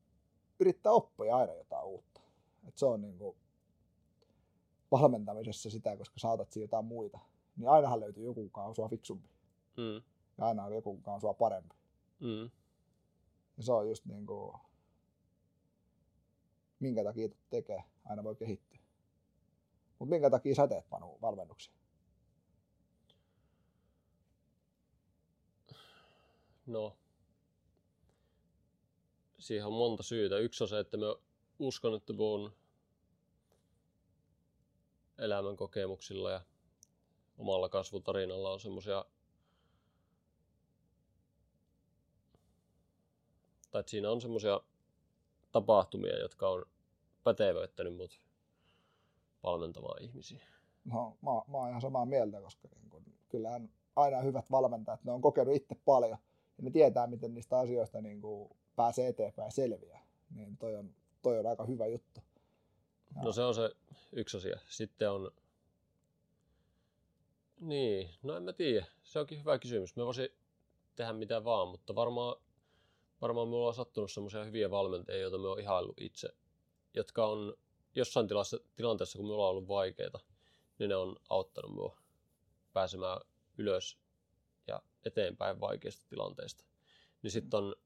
yrittää 0.60 0.92
oppia 0.92 1.36
aina 1.36 1.52
jotain 1.52 1.84
uutta. 1.84 2.20
Että 2.68 2.78
se 2.78 2.86
on 2.86 3.00
niin 3.00 3.18
kuin, 3.18 3.36
valmentamisessa 4.90 5.70
sitä, 5.70 5.96
koska 5.96 6.18
saatat 6.18 6.56
jotain 6.56 6.84
muita. 6.84 7.18
Niin 7.56 7.68
ainahan 7.68 8.00
löytyy 8.00 8.24
joku, 8.24 8.42
joka 8.42 8.64
on 8.64 8.74
sua 8.74 8.88
fiksumpi. 8.88 9.28
Mm. 9.76 10.02
Ja 10.38 10.46
aina 10.46 10.64
on 10.64 10.74
joku, 10.74 10.94
joka 10.94 11.14
on 11.14 11.20
sua 11.20 11.34
parempi. 11.34 11.74
Mm. 12.20 12.50
Ja 13.56 13.62
se 13.62 13.72
on 13.72 13.88
just 13.88 14.04
niin 14.04 14.26
kuin, 14.26 14.56
minkä 16.80 17.04
takia 17.04 17.28
tekee, 17.50 17.84
aina 18.04 18.24
voi 18.24 18.36
kehittyä. 18.36 18.78
Mutta 19.98 20.10
minkä 20.10 20.30
takia 20.30 20.54
sä 20.54 20.68
teet 20.68 20.88
Panu 20.88 21.18
valmennuksia? 21.22 21.74
No, 26.66 26.96
siihen 29.38 29.66
on 29.66 29.72
monta 29.72 30.02
syytä. 30.02 30.38
Yksi 30.38 30.64
on 30.64 30.68
se, 30.68 30.78
että 30.78 30.96
mä 30.96 31.06
uskon, 31.58 31.94
että 31.94 32.12
mun 32.12 32.56
elämän 35.18 35.56
kokemuksilla 35.56 36.30
ja 36.30 36.40
omalla 37.38 37.68
kasvutarinalla 37.68 38.52
on 38.52 38.60
semmoisia 38.60 39.04
tai 43.76 43.80
että 43.80 43.90
siinä 43.90 44.10
on 44.10 44.20
semmoisia 44.20 44.60
tapahtumia, 45.52 46.18
jotka 46.18 46.48
on 46.48 46.64
pätevöittänyt 47.24 47.96
mut 47.96 48.20
valmentamaan 49.42 50.02
ihmisiä. 50.02 50.40
No, 50.84 51.16
mä, 51.22 51.30
mä 51.30 51.58
oon 51.58 51.68
ihan 51.68 51.80
samaa 51.80 52.06
mieltä, 52.06 52.40
koska 52.40 52.68
niin 52.74 52.90
kun, 52.90 53.04
kyllähän 53.28 53.70
aina 53.96 54.20
hyvät 54.20 54.50
valmentajat, 54.50 55.04
ne 55.04 55.12
on 55.12 55.20
kokenut 55.20 55.54
itse 55.54 55.74
paljon 55.84 56.18
ja 56.58 56.64
ne 56.64 56.70
tietää, 56.70 57.06
miten 57.06 57.34
niistä 57.34 57.58
asioista 57.58 58.00
niin 58.00 58.20
kuin 58.20 58.50
pääsee 58.76 59.08
eteenpäin 59.08 59.46
ja 59.46 59.50
selviää. 59.50 60.06
Niin 60.34 60.56
toi 60.56 60.76
on, 60.76 60.94
toi 61.22 61.38
on 61.38 61.46
aika 61.46 61.64
hyvä 61.64 61.86
juttu. 61.86 62.20
No 63.22 63.32
se 63.32 63.42
on 63.42 63.54
se 63.54 63.70
yksi 64.12 64.36
asia. 64.36 64.58
Sitten 64.68 65.10
on... 65.10 65.30
Niin, 67.60 68.10
no 68.22 68.36
en 68.36 68.42
mä 68.42 68.52
tiedä. 68.52 68.86
Se 69.02 69.18
onkin 69.18 69.40
hyvä 69.40 69.58
kysymys. 69.58 69.96
Me 69.96 70.04
voisin 70.04 70.28
tehdä 70.94 71.12
mitä 71.12 71.44
vaan, 71.44 71.68
mutta 71.68 71.94
varmaan, 71.94 72.36
varmaan 73.20 73.48
mulla 73.48 73.68
on 73.68 73.74
sattunut 73.74 74.12
semmoisia 74.12 74.44
hyviä 74.44 74.70
valmentajia, 74.70 75.22
joita 75.22 75.38
me 75.38 75.48
on 75.48 75.60
ihaillut 75.60 76.00
itse, 76.00 76.28
jotka 76.94 77.26
on 77.26 77.56
jossain 77.94 78.28
tilassa, 78.28 78.60
tilanteessa, 78.76 79.18
kun 79.18 79.26
mulla 79.26 79.44
on 79.44 79.50
ollut 79.50 79.68
vaikeita, 79.68 80.20
niin 80.78 80.88
ne 80.88 80.96
on 80.96 81.16
auttanut 81.28 81.74
mua 81.74 81.98
pääsemään 82.72 83.20
ylös 83.58 83.98
ja 84.66 84.82
eteenpäin 85.04 85.60
vaikeista 85.60 86.06
tilanteista. 86.08 86.64
Niin 87.22 87.30
sitten 87.30 87.58
on 87.58 87.76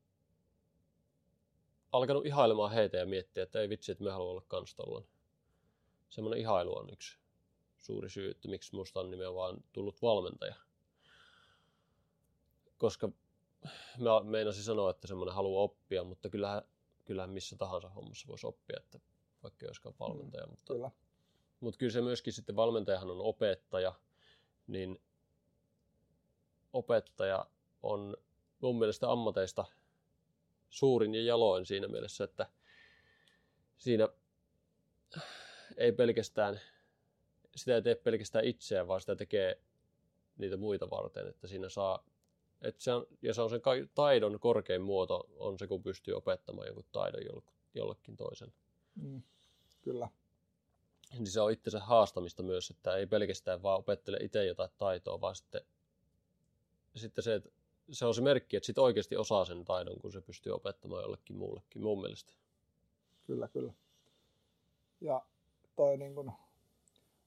alkanut 1.93 2.27
ihailemaan 2.27 2.73
heitä 2.73 2.97
ja 2.97 3.07
miettiä, 3.07 3.43
että 3.43 3.61
ei 3.61 3.69
vitsi, 3.69 3.93
että 3.93 4.05
me 4.05 4.11
haluamme 4.11 4.31
olla 4.31 4.45
kans 4.49 4.75
tollan. 4.75 5.05
Semmoinen 6.11 6.41
ihailu 6.41 6.79
on 6.79 6.91
yksi 6.93 7.19
suuri 7.79 8.11
syy, 8.11 8.31
että 8.31 8.49
miksi 8.49 8.75
musta 8.75 9.01
on 9.01 9.11
nimenomaan 9.11 9.65
tullut 9.73 10.03
valmentaja. 10.03 10.55
Koska 12.79 13.09
mä 13.99 14.21
meinasin 14.23 14.65
sanoa, 14.65 14.91
että 14.91 15.07
semmoinen 15.07 15.35
haluaa 15.35 15.63
oppia, 15.63 16.05
mutta 16.05 16.31
kyllähän, 16.31 16.63
kyllähän 17.05 17.31
missä 17.31 17.57
tahansa 17.57 17.89
hommassa 17.89 18.29
voisi 18.29 18.47
oppia, 18.47 18.77
että 18.77 19.01
vaikka 19.43 19.65
ei 19.65 19.69
olisikaan 19.69 19.95
valmentaja. 20.01 20.47
Mm, 20.47 20.51
mutta, 20.51 20.73
Kyllä. 20.75 20.91
mutta 21.61 21.79
kyllä 21.79 21.93
se 21.93 22.01
myöskin 22.01 22.33
sitten 22.33 22.57
valmentajahan 22.57 23.11
on 23.11 23.21
opettaja, 23.21 23.95
niin 24.67 25.03
opettaja 26.73 27.47
on 27.83 28.17
mun 28.61 28.79
mielestä 28.79 29.13
ammateista 29.13 29.65
suurin 30.71 31.15
ja 31.15 31.23
jaloin 31.23 31.67
siinä 31.67 31.89
mielessä, 31.89 32.25
että 32.25 32.47
siinä 33.79 34.09
ei 35.77 35.93
pelkästään, 35.93 36.61
sitä 37.57 37.75
ei 37.75 37.83
tee 37.83 37.95
pelkästään 37.95 38.45
itseään, 38.45 38.89
vaan 38.89 39.01
sitä 39.01 39.17
tekee 39.17 39.61
niitä 40.39 40.57
muita 40.57 40.91
varten, 40.91 41.29
että 41.29 41.47
siinä 41.47 41.69
saa, 41.69 42.05
että 42.63 42.83
se 42.83 42.93
on, 42.93 43.07
ja 43.23 43.35
se 43.35 43.43
on 43.43 43.51
sen 43.51 43.61
taidon 43.95 44.41
korkein 44.41 44.83
muoto, 44.83 45.29
on 45.39 45.59
se, 45.59 45.67
kun 45.67 45.83
pystyy 45.83 46.15
opettamaan 46.15 46.67
jonkun 46.67 46.85
taidon 46.93 47.43
jollekin 47.75 48.17
toisen. 48.17 48.53
Mm, 48.95 49.23
kyllä. 49.83 50.09
Niin 51.13 51.27
se 51.27 51.41
on 51.41 51.53
itsensä 51.53 51.81
haastamista 51.81 52.43
myös, 52.43 52.71
että 52.71 52.97
ei 52.97 53.07
pelkästään 53.07 53.63
vaan 53.63 53.79
opettele 53.79 54.17
itse 54.21 54.45
jotain 54.45 54.71
taitoa, 54.79 55.21
vaan 55.21 55.35
sitten, 55.35 55.61
sitten 56.97 57.25
se, 57.25 57.35
että 57.35 57.51
se 57.93 58.07
on 58.07 58.15
se 58.15 58.23
merkki, 58.23 58.57
että 58.57 58.67
sit 58.67 58.79
oikeasti 58.79 59.17
osaa 59.17 59.45
sen 59.45 59.65
taidon, 59.65 60.01
kun 60.01 60.13
se 60.13 60.21
pystyy 60.21 60.53
opettamaan 60.53 61.03
jollekin 61.03 61.37
muullekin, 61.37 61.83
mun 61.83 62.01
mielestä. 62.01 62.33
Kyllä, 63.27 63.49
kyllä. 63.49 63.73
Ja 65.01 65.27
toi 65.77 65.97
niin 65.97 66.15
kun 66.15 66.33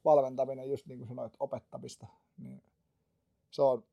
valmentaminen, 0.05 0.69
just 0.69 0.85
niin 0.85 0.97
kuin 0.99 1.07
sanoit, 1.07 1.33
opettamista, 1.39 2.07
niin 2.37 2.63
se 3.51 3.61
on 3.61 3.83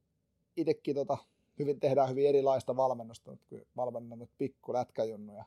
itsekin 0.57 0.95
tota, 0.95 1.19
hyvin, 1.59 1.81
tehdään 1.81 2.09
hyvin 2.09 2.29
erilaista 2.29 2.77
valmennusta, 2.77 3.31
mutta 3.31 3.47
kun 3.49 3.67
valmennanut 3.77 4.31
pikku 4.39 4.73
lätkäjunnuja, 4.73 5.45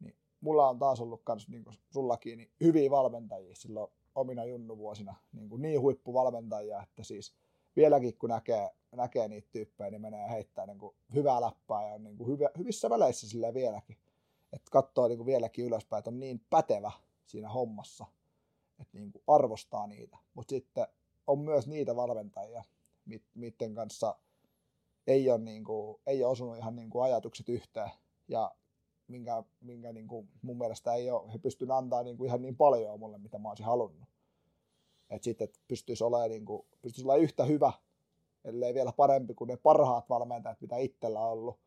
niin 0.00 0.16
mulla 0.40 0.68
on 0.68 0.78
taas 0.78 1.00
ollut 1.00 1.20
kans, 1.24 1.48
niin 1.48 1.64
kuin 1.64 1.76
sullakin, 1.90 2.38
niin 2.38 2.50
hyviä 2.60 2.90
valmentajia 2.90 3.54
silloin 3.56 3.90
omina 4.14 4.44
junnuvuosina, 4.44 5.14
niin, 5.32 5.48
kuin 5.48 5.62
niin 5.62 5.80
huippuvalmentajia, 5.80 6.82
että 6.82 7.04
siis 7.04 7.34
vieläkin 7.76 8.18
kun 8.18 8.30
näkee, 8.30 8.70
näkee 8.92 9.28
niitä 9.28 9.48
tyyppejä, 9.52 9.90
niin 9.90 10.00
menee 10.00 10.30
heittää 10.30 10.66
niin 10.66 10.78
kuin 10.78 10.94
hyvää 11.14 11.40
läppää 11.40 11.88
ja 11.88 11.94
on 11.94 12.04
niin 12.04 12.16
kuin 12.16 12.28
hyvä, 12.28 12.48
hyvissä 12.58 12.90
väleissä 12.90 13.28
sille 13.28 13.54
vieläkin. 13.54 13.96
Että 14.52 14.70
katsoo 14.70 15.08
niin 15.08 15.18
kuin 15.18 15.26
vieläkin 15.26 15.64
ylöspäin, 15.64 15.98
että 15.98 16.10
on 16.10 16.20
niin 16.20 16.40
pätevä 16.50 16.92
siinä 17.26 17.48
hommassa, 17.48 18.06
että 18.80 18.98
niin 18.98 19.12
kuin 19.12 19.22
arvostaa 19.26 19.86
niitä. 19.86 20.18
Mutta 20.34 20.50
sitten 20.50 20.86
on 21.26 21.38
myös 21.38 21.66
niitä 21.66 21.96
valmentajia, 21.96 22.64
miten 23.34 23.74
kanssa 23.74 24.14
ei 25.08 25.30
ole, 25.30 25.38
niin 25.38 25.64
kuin, 25.64 26.00
ei 26.06 26.24
ole 26.24 26.32
osunut 26.32 26.56
ihan 26.56 26.76
niin 26.76 26.90
kuin 26.90 27.04
ajatukset 27.04 27.48
yhteen 27.48 27.90
ja 28.28 28.54
minkä, 29.08 29.42
minkä 29.60 29.92
niin 29.92 30.08
kuin 30.08 30.28
mun 30.42 30.58
mielestä 30.58 30.94
ei 30.94 31.10
ole, 31.10 31.32
he 31.32 31.38
pystyvät 31.38 31.76
antaa 31.76 32.02
niin 32.02 32.16
kuin 32.16 32.28
ihan 32.28 32.42
niin 32.42 32.56
paljon 32.56 33.00
mulle, 33.00 33.18
mitä 33.18 33.38
mä 33.38 33.48
olisin 33.48 33.66
halunnut. 33.66 34.08
Että 35.10 35.24
sitten 35.24 35.44
että 35.44 35.60
pystyisi 35.68 36.04
olemaan, 36.04 36.30
niin 36.30 36.44
kuin, 36.44 36.66
pystyisi 36.82 37.06
olemaan 37.06 37.22
yhtä 37.22 37.44
hyvä, 37.44 37.72
ellei 38.44 38.74
vielä 38.74 38.92
parempi 38.92 39.34
kuin 39.34 39.48
ne 39.48 39.56
parhaat 39.56 40.08
valmentajat, 40.08 40.60
mitä 40.60 40.76
itsellä 40.76 41.20
on 41.20 41.30
ollut. 41.30 41.58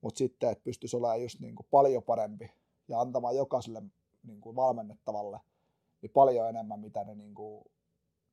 Mutta 0.00 0.18
sitten, 0.18 0.50
että 0.50 0.64
pystyisi 0.64 0.96
olemaan 0.96 1.22
just 1.22 1.40
niin 1.40 1.54
kuin 1.54 1.66
paljon 1.70 2.02
parempi 2.02 2.50
ja 2.88 3.00
antamaan 3.00 3.36
jokaiselle 3.36 3.82
niin 4.22 4.40
kuin 4.40 4.56
valmennettavalle 4.56 5.40
niin 6.02 6.10
paljon 6.10 6.48
enemmän, 6.48 6.80
mitä 6.80 7.04
ne 7.04 7.14
niin 7.14 7.34
kuin, 7.34 7.64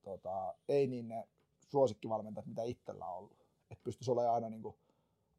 tota, 0.04 0.54
ei 0.70 0.88
niin 0.88 1.08
ne 1.08 1.28
suosikkivalmentajat, 1.68 2.48
mitä 2.48 2.64
itsellä 2.64 3.06
on 3.06 3.18
ollut. 3.18 3.45
Että 3.72 3.84
pystyisi 3.84 4.12
olemaan 4.12 4.36
aina 4.36 4.50
niin 4.50 4.62
kuin, 4.62 4.76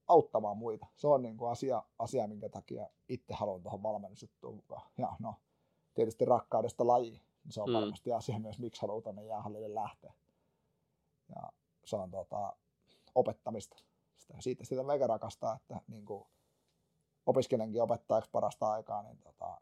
auttamaan 0.09 0.57
muita. 0.57 0.87
Se 0.97 1.07
on 1.07 1.23
niin 1.23 1.37
kuin 1.37 1.51
asia, 1.51 1.83
asia, 1.99 2.27
minkä 2.27 2.49
takia 2.49 2.87
itse 3.09 3.35
haluan 3.35 3.63
tuohon 3.63 3.83
valmennusjuttuun 3.83 4.57
mukaan. 4.57 4.91
Ja 4.99 5.17
no, 5.19 5.35
tietysti 5.95 6.25
rakkaudesta 6.25 6.87
laji, 6.87 7.11
niin 7.45 7.53
se 7.53 7.63
on 7.63 7.69
mm. 7.69 7.75
varmasti 7.75 8.13
asia 8.13 8.39
myös, 8.39 8.59
miksi 8.59 8.83
haluaa 8.83 9.03
tuonne 9.03 9.25
jäähallille 9.25 9.75
lähteä. 9.75 10.13
Ja 11.35 11.53
se 11.85 11.97
on 11.97 12.11
tota, 12.11 12.57
opettamista. 13.15 13.77
Sitä, 14.17 14.35
siitä 14.41 14.65
sitä 14.65 14.83
mega 14.83 15.07
rakastaa, 15.07 15.57
että 15.57 15.81
niin 15.89 16.05
kuin, 16.05 16.25
opiskelenkin 17.27 17.83
opettajaksi 17.83 18.31
parasta 18.31 18.73
aikaa, 18.73 19.03
niin 19.03 19.19
tota, 19.19 19.61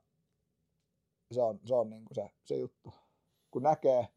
se 1.33 1.43
on, 1.43 1.61
se, 1.65 1.75
on 1.75 1.91
niin 1.91 2.05
kuin 2.05 2.15
se, 2.15 2.31
se 2.45 2.57
juttu. 2.57 2.95
Kun 3.51 3.63
näkee, 3.63 4.09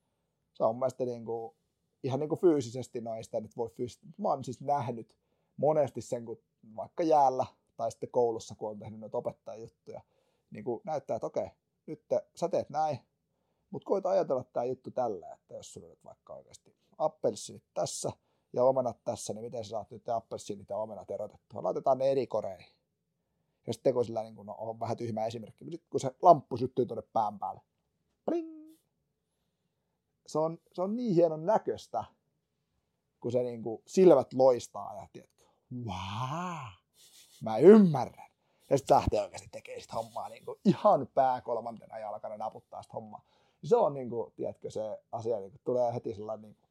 se 0.54 0.64
on 0.64 0.76
mun 0.76 0.80
mielestä 0.80 1.06
niin 1.06 1.26
kuin, 1.26 1.57
ihan 2.04 2.20
niin 2.20 2.30
kuin 2.30 2.42
fyysisesti 2.42 3.02
noista 3.02 3.40
nyt 3.40 3.58
voi 3.58 3.70
fyysisesti. 3.70 4.08
Mä 4.18 4.30
oon 4.30 4.44
siis 4.44 4.62
nähnyt 4.62 5.18
monesti 5.58 6.02
sen, 6.02 6.26
kun 6.26 6.42
vaikka 6.76 7.04
jäällä 7.04 7.46
tai 7.78 7.92
sitten 7.92 8.12
koulussa, 8.12 8.56
kun 8.56 8.70
on 8.70 8.80
tehnyt 8.80 9.00
noita 9.00 9.18
opettajajuttuja, 9.18 10.02
niin 10.52 10.64
kuin 10.64 10.82
näyttää, 10.84 11.16
että 11.16 11.28
okei, 11.28 11.50
nyt 11.88 12.08
te, 12.08 12.28
sä 12.36 12.50
teet 12.50 12.70
näin, 12.70 13.00
mutta 13.70 13.86
koita 13.86 14.10
ajatella 14.10 14.44
tämä 14.44 14.64
juttu 14.64 14.92
tällä, 14.92 15.34
että 15.34 15.54
jos 15.54 15.74
sulla 15.74 15.88
nyt 15.88 16.04
vaikka 16.06 16.34
oikeasti 16.34 16.76
appelsiinit 16.98 17.64
tässä 17.74 18.12
ja 18.54 18.64
omenat 18.64 19.04
tässä, 19.04 19.34
niin 19.34 19.44
miten 19.44 19.64
sä 19.64 19.70
saat 19.70 19.92
nyt 19.92 20.10
appelsiinit 20.10 20.70
ja 20.70 20.78
omenat 20.78 21.12
erotettua? 21.12 21.64
Laitetaan 21.64 21.98
ne 21.98 22.12
eri 22.12 22.28
koreihin. 22.28 22.78
Ja 23.68 23.74
sitten 23.74 23.94
kun 23.94 24.06
sillä 24.06 24.24
niin 24.24 24.36
kun, 24.36 24.46
no, 24.46 24.56
on 24.58 24.80
vähän 24.80 24.98
tyhmä 24.98 25.26
esimerkki, 25.26 25.64
mutta 25.64 25.76
sitten 25.76 25.90
kun 25.90 26.00
se 26.00 26.12
lamppu 26.22 26.58
syttyy 26.58 26.86
tuonne 26.86 27.04
pään 27.14 27.40
päälle, 27.40 27.62
se 30.38 30.42
on, 30.42 30.60
se 30.74 30.82
on 30.82 30.96
niin 30.96 31.16
hienon 31.16 31.46
näköistä, 31.46 32.04
kun 33.20 33.32
se 33.32 33.44
niin 33.44 33.64
kuin 33.64 33.82
silmät 33.86 34.34
loistaa 34.34 34.96
ja 34.96 35.08
tiedätkö, 35.14 35.44
wow, 35.86 36.72
mä 37.42 37.58
ymmärrän. 37.58 38.28
Ja 38.70 38.78
sitten 38.78 38.98
lähtee 38.98 39.22
oikeasti 39.22 39.50
tekemään 39.52 39.82
sitä 39.82 39.96
hommaa 39.96 40.30
niin 40.30 40.46
kuin 40.46 40.60
ihan 40.66 41.08
pää 41.14 41.42
kolmantena 41.42 42.00
jalkana 42.00 42.38
naputtaa 42.38 42.82
sitä 42.84 42.94
hommaa. 42.94 43.26
Se 43.64 43.76
on 43.76 43.94
niin 43.94 44.10
kuin, 44.10 44.34
tiedätkö, 44.36 44.72
se 44.72 44.82
asia 45.12 45.40
niin 45.40 45.52
kuin, 45.52 45.62
tulee 45.64 45.94
heti 45.94 46.14
sellainen 46.14 46.42
niin 46.42 46.56
kuin, 46.56 46.70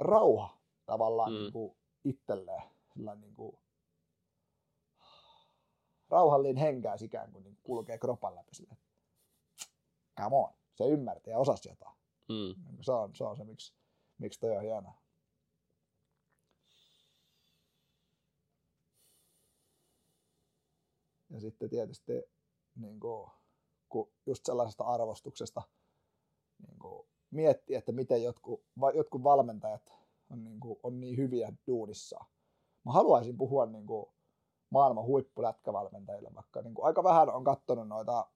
rauha 0.00 0.58
tavallaan 0.86 1.32
mm. 1.32 1.38
niin 1.38 1.52
kuin, 1.52 1.76
itselleen. 2.04 2.62
Sellainen 2.94 3.20
niin 3.20 3.34
kuin, 3.34 3.58
rauhallinen 6.08 6.56
henkäys 6.56 7.02
ikään 7.02 7.32
kuin, 7.32 7.44
niin 7.44 7.54
kuin 7.54 7.62
kulkee 7.62 7.98
kropan 7.98 8.34
läpi 8.34 8.54
sille. 8.54 8.76
Come 10.20 10.36
on, 10.36 10.52
se 10.78 10.88
ymmärtää 10.88 11.32
ja 11.32 11.38
osasi 11.38 11.68
jotain. 11.68 11.96
Mm. 12.28 12.54
Se 12.80 12.92
on 12.92 13.14
se, 13.14 13.24
on 13.24 13.36
se 13.36 13.44
miksi, 13.44 13.74
miksi 14.18 14.40
toi 14.40 14.56
on 14.56 14.62
hienoa. 14.62 14.94
Ja 21.30 21.40
sitten 21.40 21.70
tietysti 21.70 22.12
niin 22.76 23.00
kuin, 23.00 23.30
kun 23.88 24.10
just 24.26 24.46
sellaisesta 24.46 24.84
arvostuksesta 24.84 25.62
niin 26.66 26.78
kuin, 26.78 27.08
miettii, 27.30 27.76
että 27.76 27.92
miten 27.92 28.22
jotkut, 28.22 28.64
jotkut 28.94 29.22
valmentajat 29.22 29.92
on 30.30 30.44
niin, 30.44 30.60
kuin, 30.60 30.80
on 30.82 31.00
niin 31.00 31.16
hyviä 31.16 31.52
duunissaan. 31.66 32.26
Mä 32.84 32.92
haluaisin 32.92 33.36
puhua 33.36 33.66
niin 33.66 33.86
kuin, 33.86 34.06
maailman 34.70 35.04
huippulätkävalmentajille, 35.04 36.30
vaikka 36.34 36.62
niin 36.62 36.74
kuin, 36.74 36.86
aika 36.86 37.04
vähän 37.04 37.30
on 37.30 37.44
katsonut 37.44 37.88
noita, 37.88 38.26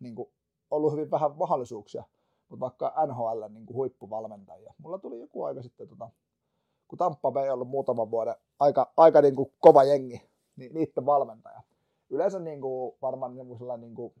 niin 0.00 0.14
kuin, 0.14 0.32
ollut 0.74 0.92
hyvin 0.92 1.10
vähän 1.10 1.36
mahdollisuuksia, 1.36 2.04
mutta 2.48 2.60
vaikka 2.60 2.94
NHL 3.06 3.48
niin 3.48 3.66
kuin, 3.66 3.76
huippuvalmentajia. 3.76 4.74
Mulla 4.78 4.98
tuli 4.98 5.20
joku 5.20 5.44
aika 5.44 5.62
sitten, 5.62 5.88
tota, 5.88 6.10
kun 6.88 6.98
Tampa 6.98 7.30
Bay 7.30 7.48
ollut 7.50 7.68
muutaman 7.68 8.10
vuoden 8.10 8.34
aika, 8.58 8.92
aika 8.96 9.20
niin 9.20 9.36
kuin, 9.36 9.52
kova 9.60 9.84
jengi, 9.84 10.30
niin 10.56 10.74
niiden 10.74 11.06
valmentaja. 11.06 11.62
Yleensä 12.10 12.38
niin 12.38 12.60
kuin, 12.60 12.96
varmaan 13.02 13.34
niin 13.34 13.46
kuin 13.46 13.80
niin 13.80 13.94
kuin, 13.94 14.14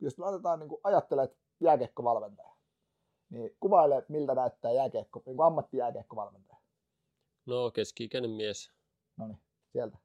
jos 0.00 0.18
laitetaan 0.18 0.58
niin 0.58 0.68
kuin, 0.68 0.80
ajattelet 0.84 1.36
jääkiekkovalmentaja, 1.60 2.54
niin 3.30 3.56
kuvaile, 3.60 4.04
miltä 4.08 4.34
näyttää 4.34 4.72
jääkiekko, 4.72 5.22
niin 5.26 5.36
kuin 5.36 5.46
ammattijääkiekkovalmentaja. 5.46 6.58
No, 7.46 7.70
keski-ikäinen 7.70 8.30
mies. 8.30 8.72
No 9.16 9.26
niin, 9.26 9.38
sieltä. 9.72 9.98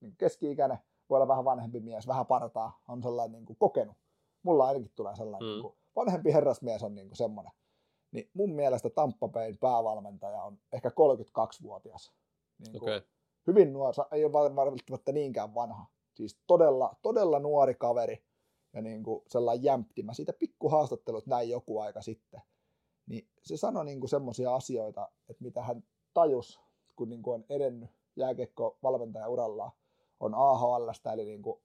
Niin 0.00 0.16
keski-ikäinen, 0.16 0.78
voi 1.10 1.16
olla 1.16 1.28
vähän 1.28 1.44
vanhempi 1.44 1.80
mies, 1.80 2.06
vähän 2.06 2.26
partaa, 2.26 2.80
on 2.88 3.02
sellainen 3.02 3.32
niin 3.32 3.46
kuin, 3.46 3.56
kokenut. 3.56 3.96
Mulla 4.44 4.66
ainakin 4.66 4.92
tulee 4.96 5.16
sellainen, 5.16 5.48
mm. 5.48 5.52
niin 5.52 5.62
kuin, 5.62 5.74
vanhempi 5.96 6.32
herrasmies 6.32 6.82
on 6.82 6.94
niin 6.94 7.08
kuin, 7.08 7.16
semmoinen. 7.16 7.52
Niin 8.10 8.30
mun 8.34 8.54
mielestä 8.54 8.90
Tampa 8.90 9.28
Bayn 9.28 9.58
päävalmentaja 9.58 10.42
on 10.42 10.58
ehkä 10.72 10.88
32-vuotias. 10.88 12.12
Niin 12.58 12.80
kuin, 12.80 12.94
okay 12.94 13.14
hyvin 13.46 13.72
nuori, 13.72 13.96
ei 14.12 14.24
ole 14.24 14.32
välttämättä 14.32 15.12
niinkään 15.12 15.54
vanha. 15.54 15.86
Siis 16.14 16.40
todella, 16.46 16.96
todella 17.02 17.38
nuori 17.38 17.74
kaveri 17.74 18.24
ja 18.72 18.82
niin 18.82 19.02
kuin 19.02 19.22
sellainen 19.28 19.64
jämpti. 19.64 20.02
Mä 20.02 20.14
siitä 20.14 20.32
pikkuhaastattelut 20.32 21.26
näin 21.26 21.50
joku 21.50 21.80
aika 21.80 22.02
sitten. 22.02 22.40
Niin 23.06 23.28
se 23.42 23.56
sanoi 23.56 23.84
niin 23.84 24.08
semmoisia 24.08 24.54
asioita, 24.54 25.08
että 25.28 25.44
mitä 25.44 25.62
hän 25.62 25.84
tajus, 26.14 26.60
kun 26.96 27.08
niin 27.08 27.22
kuin 27.22 27.34
on 27.34 27.44
edennyt 27.48 27.90
jääkiekko 28.16 28.78
valmentaja 28.82 29.28
uralla 29.28 29.72
on 30.20 30.34
AHLstä, 30.34 31.12
eli 31.12 31.24
niin 31.24 31.42
kuin 31.42 31.62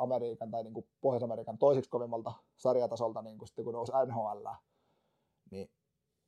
Amerikan 0.00 0.50
tai 0.50 0.62
niin 0.62 0.74
kuin 0.74 0.88
Pohjois-Amerikan 1.00 1.58
toiseksi 1.58 1.90
kovimmalta 1.90 2.32
sarjatasolta, 2.56 3.22
niin 3.22 3.38
kuin 3.38 3.48
sitten 3.48 3.64
kun 3.64 3.74
nousi 3.74 3.92
NHL, 4.06 4.46
niin 5.50 5.70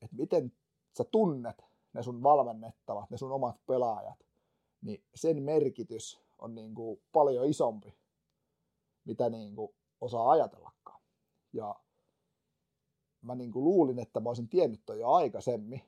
että 0.03 0.17
miten 0.17 0.53
sä 0.99 1.05
tunnet 1.05 1.65
ne 1.93 2.03
sun 2.03 2.23
valmennettavat, 2.23 3.11
ne 3.11 3.17
sun 3.17 3.33
omat 3.33 3.57
pelaajat, 3.67 4.19
niin 4.83 5.05
sen 5.15 5.43
merkitys 5.43 6.21
on 6.39 6.55
niin 6.55 6.75
kuin 6.75 7.03
paljon 7.13 7.47
isompi, 7.47 7.99
mitä 9.05 9.31
niin 9.31 9.57
kuin 9.57 9.75
osaa 10.01 10.31
ajatellakaan. 10.31 11.01
Ja 11.53 11.75
mä 13.23 13.35
niin 13.35 13.53
kuin 13.53 13.65
luulin, 13.65 13.99
että 13.99 14.21
mä 14.21 14.31
olisin 14.31 14.49
tiennyt 14.49 14.81
toi 14.87 15.01
jo 15.01 15.11
aikaisemmin, 15.11 15.83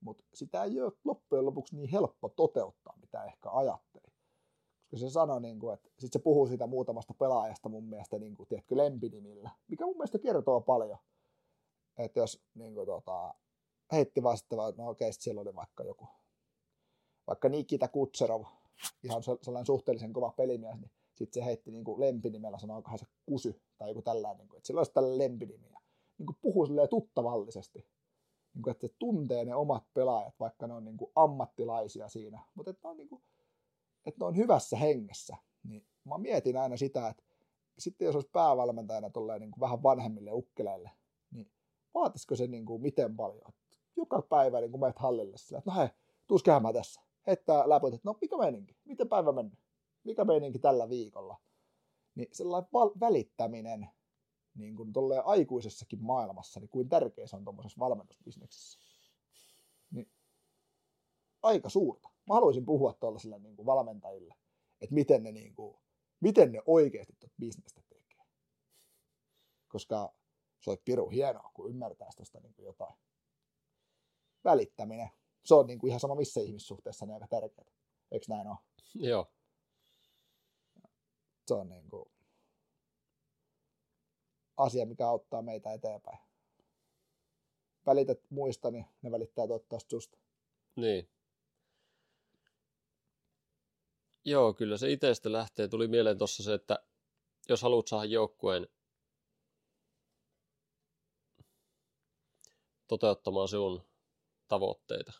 mutta 0.00 0.24
sitä 0.34 0.64
ei 0.64 0.80
ole 0.80 0.92
loppujen 1.04 1.46
lopuksi 1.46 1.76
niin 1.76 1.90
helppo 1.90 2.28
toteuttaa, 2.28 2.96
mitä 3.00 3.24
ehkä 3.24 3.50
ajattelin. 3.50 4.09
Koska 4.90 5.06
se 5.06 5.10
sanoi, 5.10 5.40
niin 5.40 5.58
kuin, 5.58 5.74
että 5.74 5.88
sit 5.98 6.12
se 6.12 6.18
puhuu 6.18 6.46
siitä 6.46 6.66
muutamasta 6.66 7.14
pelaajasta 7.14 7.68
mun 7.68 7.84
mielestä, 7.84 8.18
niin 8.18 8.36
kuin, 8.36 8.48
tiedätkö, 8.48 8.76
lempinimillä, 8.76 9.50
mikä 9.68 9.86
mun 9.86 9.96
mielestä 9.96 10.18
kertoo 10.18 10.60
paljon. 10.60 10.98
Että 11.98 12.20
jos 12.20 12.42
niin 12.54 12.74
kuin, 12.74 12.86
tota, 12.86 13.34
heitti 13.92 14.22
vaan 14.22 14.38
sitten, 14.38 14.58
no 14.76 14.88
okei, 14.88 15.12
siellä 15.12 15.40
oli 15.40 15.54
vaikka 15.54 15.84
joku 15.84 16.08
vaikka 17.30 17.48
Nikita 17.48 17.88
Kutserov, 17.88 18.44
ihan 19.02 19.22
sellainen 19.22 19.66
suhteellisen 19.66 20.12
kova 20.12 20.30
pelimies, 20.36 20.76
niin 20.80 20.90
sitten 21.14 21.42
se 21.42 21.46
heitti 21.46 21.70
niin 21.70 21.84
kuin 21.84 22.00
lempinimellä, 22.00 22.58
sanoikohan 22.58 22.98
se 22.98 23.06
kusy 23.26 23.60
tai 23.78 23.90
joku 23.90 24.02
tällainen, 24.02 24.38
niin 24.38 24.48
kuin, 24.48 24.58
että 24.58 24.66
sillä 24.66 24.78
olisi 24.78 24.92
tällainen 24.92 25.18
lempinimi. 25.18 25.68
Niin 26.18 26.26
kuin 26.26 26.36
puhuu 26.40 26.66
silleen 26.66 26.88
tuttavallisesti, 26.88 27.86
niin 28.54 28.62
kuin, 28.62 28.70
että 28.70 28.86
se 28.86 28.94
tuntee 28.98 29.44
ne 29.44 29.54
omat 29.54 29.84
pelaajat, 29.94 30.34
vaikka 30.40 30.66
ne 30.66 30.74
on 30.74 30.84
niin 30.84 30.96
kuin 30.96 31.12
ammattilaisia 31.14 32.08
siinä, 32.08 32.44
mutta 32.54 32.70
että 32.70 32.88
on, 32.88 32.96
niin 32.96 33.08
kuin, 33.08 33.22
että 34.06 34.20
ne 34.20 34.26
on 34.26 34.36
hyvässä 34.36 34.76
hengessä. 34.76 35.36
Niin 35.62 35.86
mä 36.04 36.18
mietin 36.18 36.56
aina 36.56 36.76
sitä, 36.76 37.08
että 37.08 37.22
sitten 37.78 38.06
jos 38.06 38.14
olisi 38.14 38.30
päävalmentajana 38.32 39.10
tolleen 39.10 39.40
niin 39.40 39.50
kuin 39.50 39.60
vähän 39.60 39.82
vanhemmille 39.82 40.32
ukkeleille, 40.32 40.90
niin 41.30 41.50
vaatisiko 41.94 42.36
se 42.36 42.46
niin 42.46 42.66
kuin 42.66 42.82
miten 42.82 43.16
paljon? 43.16 43.52
Joka 43.96 44.22
päivä 44.22 44.60
niin 44.60 44.70
kuin 44.70 44.80
menet 44.80 44.98
hallille 44.98 45.36
sillä, 45.38 45.58
että 45.58 45.70
no 45.70 45.76
hei, 45.76 45.88
tuus 46.26 46.42
käymään 46.42 46.74
tässä 46.74 47.00
heittää 47.26 47.68
läpöt, 47.68 47.94
että 47.94 48.08
no 48.08 48.18
mikä 48.20 48.36
meininki, 48.36 48.76
miten 48.84 49.08
päivä 49.08 49.32
mennyt, 49.32 49.58
mikä 50.04 50.24
meininki 50.24 50.58
tällä 50.58 50.88
viikolla. 50.88 51.36
Niin 52.14 52.28
sellainen 52.32 52.70
val- 52.72 53.00
välittäminen 53.00 53.88
niin 54.54 54.76
kuin 54.76 54.92
aikuisessakin 55.24 56.02
maailmassa, 56.02 56.60
niin 56.60 56.70
kuin 56.70 56.88
tärkeä 56.88 57.26
se 57.26 57.36
on 57.36 57.44
tuommoisessa 57.44 57.78
valmennusbisneksessä. 57.78 58.78
Niin 59.90 60.10
aika 61.42 61.68
suurta. 61.68 62.09
Mä 62.30 62.34
haluaisin 62.34 62.66
puhua 62.66 62.92
tuollaisille 62.92 63.38
niin 63.38 63.56
kuin 63.56 63.66
valmentajille, 63.66 64.34
että 64.80 64.94
miten 64.94 65.22
ne, 65.22 65.32
niin 65.32 65.54
kuin, 65.54 65.76
miten 66.20 66.52
ne 66.52 66.62
oikeasti 66.66 67.12
tuota 67.20 67.34
bisnestä 67.40 67.82
tekee. 67.88 68.24
Koska 69.68 70.14
se 70.60 70.70
olisi 70.70 70.82
piru 70.84 71.08
hienoa, 71.08 71.50
kun 71.54 71.70
ymmärtäisi 71.70 72.16
tuosta 72.16 72.40
niin 72.40 72.54
jotain. 72.58 72.94
Välittäminen 74.44 75.10
se 75.44 75.54
on 75.54 75.66
niin 75.66 75.78
kuin 75.78 75.88
ihan 75.88 76.00
sama 76.00 76.14
missä 76.14 76.40
ihmissuhteessa 76.40 77.06
niin 77.06 77.14
aika 77.14 77.26
tärkeää. 77.28 77.72
Eikö 78.10 78.26
näin 78.28 78.48
ole? 78.48 78.58
Joo. 78.94 79.26
Se 81.46 81.54
on 81.54 81.68
niin 81.68 81.88
kuin 81.88 82.10
asia, 84.56 84.86
mikä 84.86 85.08
auttaa 85.08 85.42
meitä 85.42 85.72
eteenpäin. 85.72 86.18
Välität 87.86 88.20
muista, 88.30 88.70
niin 88.70 88.86
ne 89.02 89.10
välittää 89.10 89.46
toivottavasti 89.46 89.90
susta. 89.90 90.18
Niin. 90.76 91.08
Joo, 94.24 94.54
kyllä 94.54 94.76
se 94.76 94.92
itsestä 94.92 95.32
lähtee. 95.32 95.68
Tuli 95.68 95.88
mieleen 95.88 96.18
tuossa 96.18 96.42
se, 96.42 96.54
että 96.54 96.78
jos 97.48 97.62
haluat 97.62 97.88
saada 97.88 98.04
joukkueen 98.04 98.68
toteuttamaan 102.88 103.48
sinun 103.48 103.88
tavoitteita, 104.48 105.12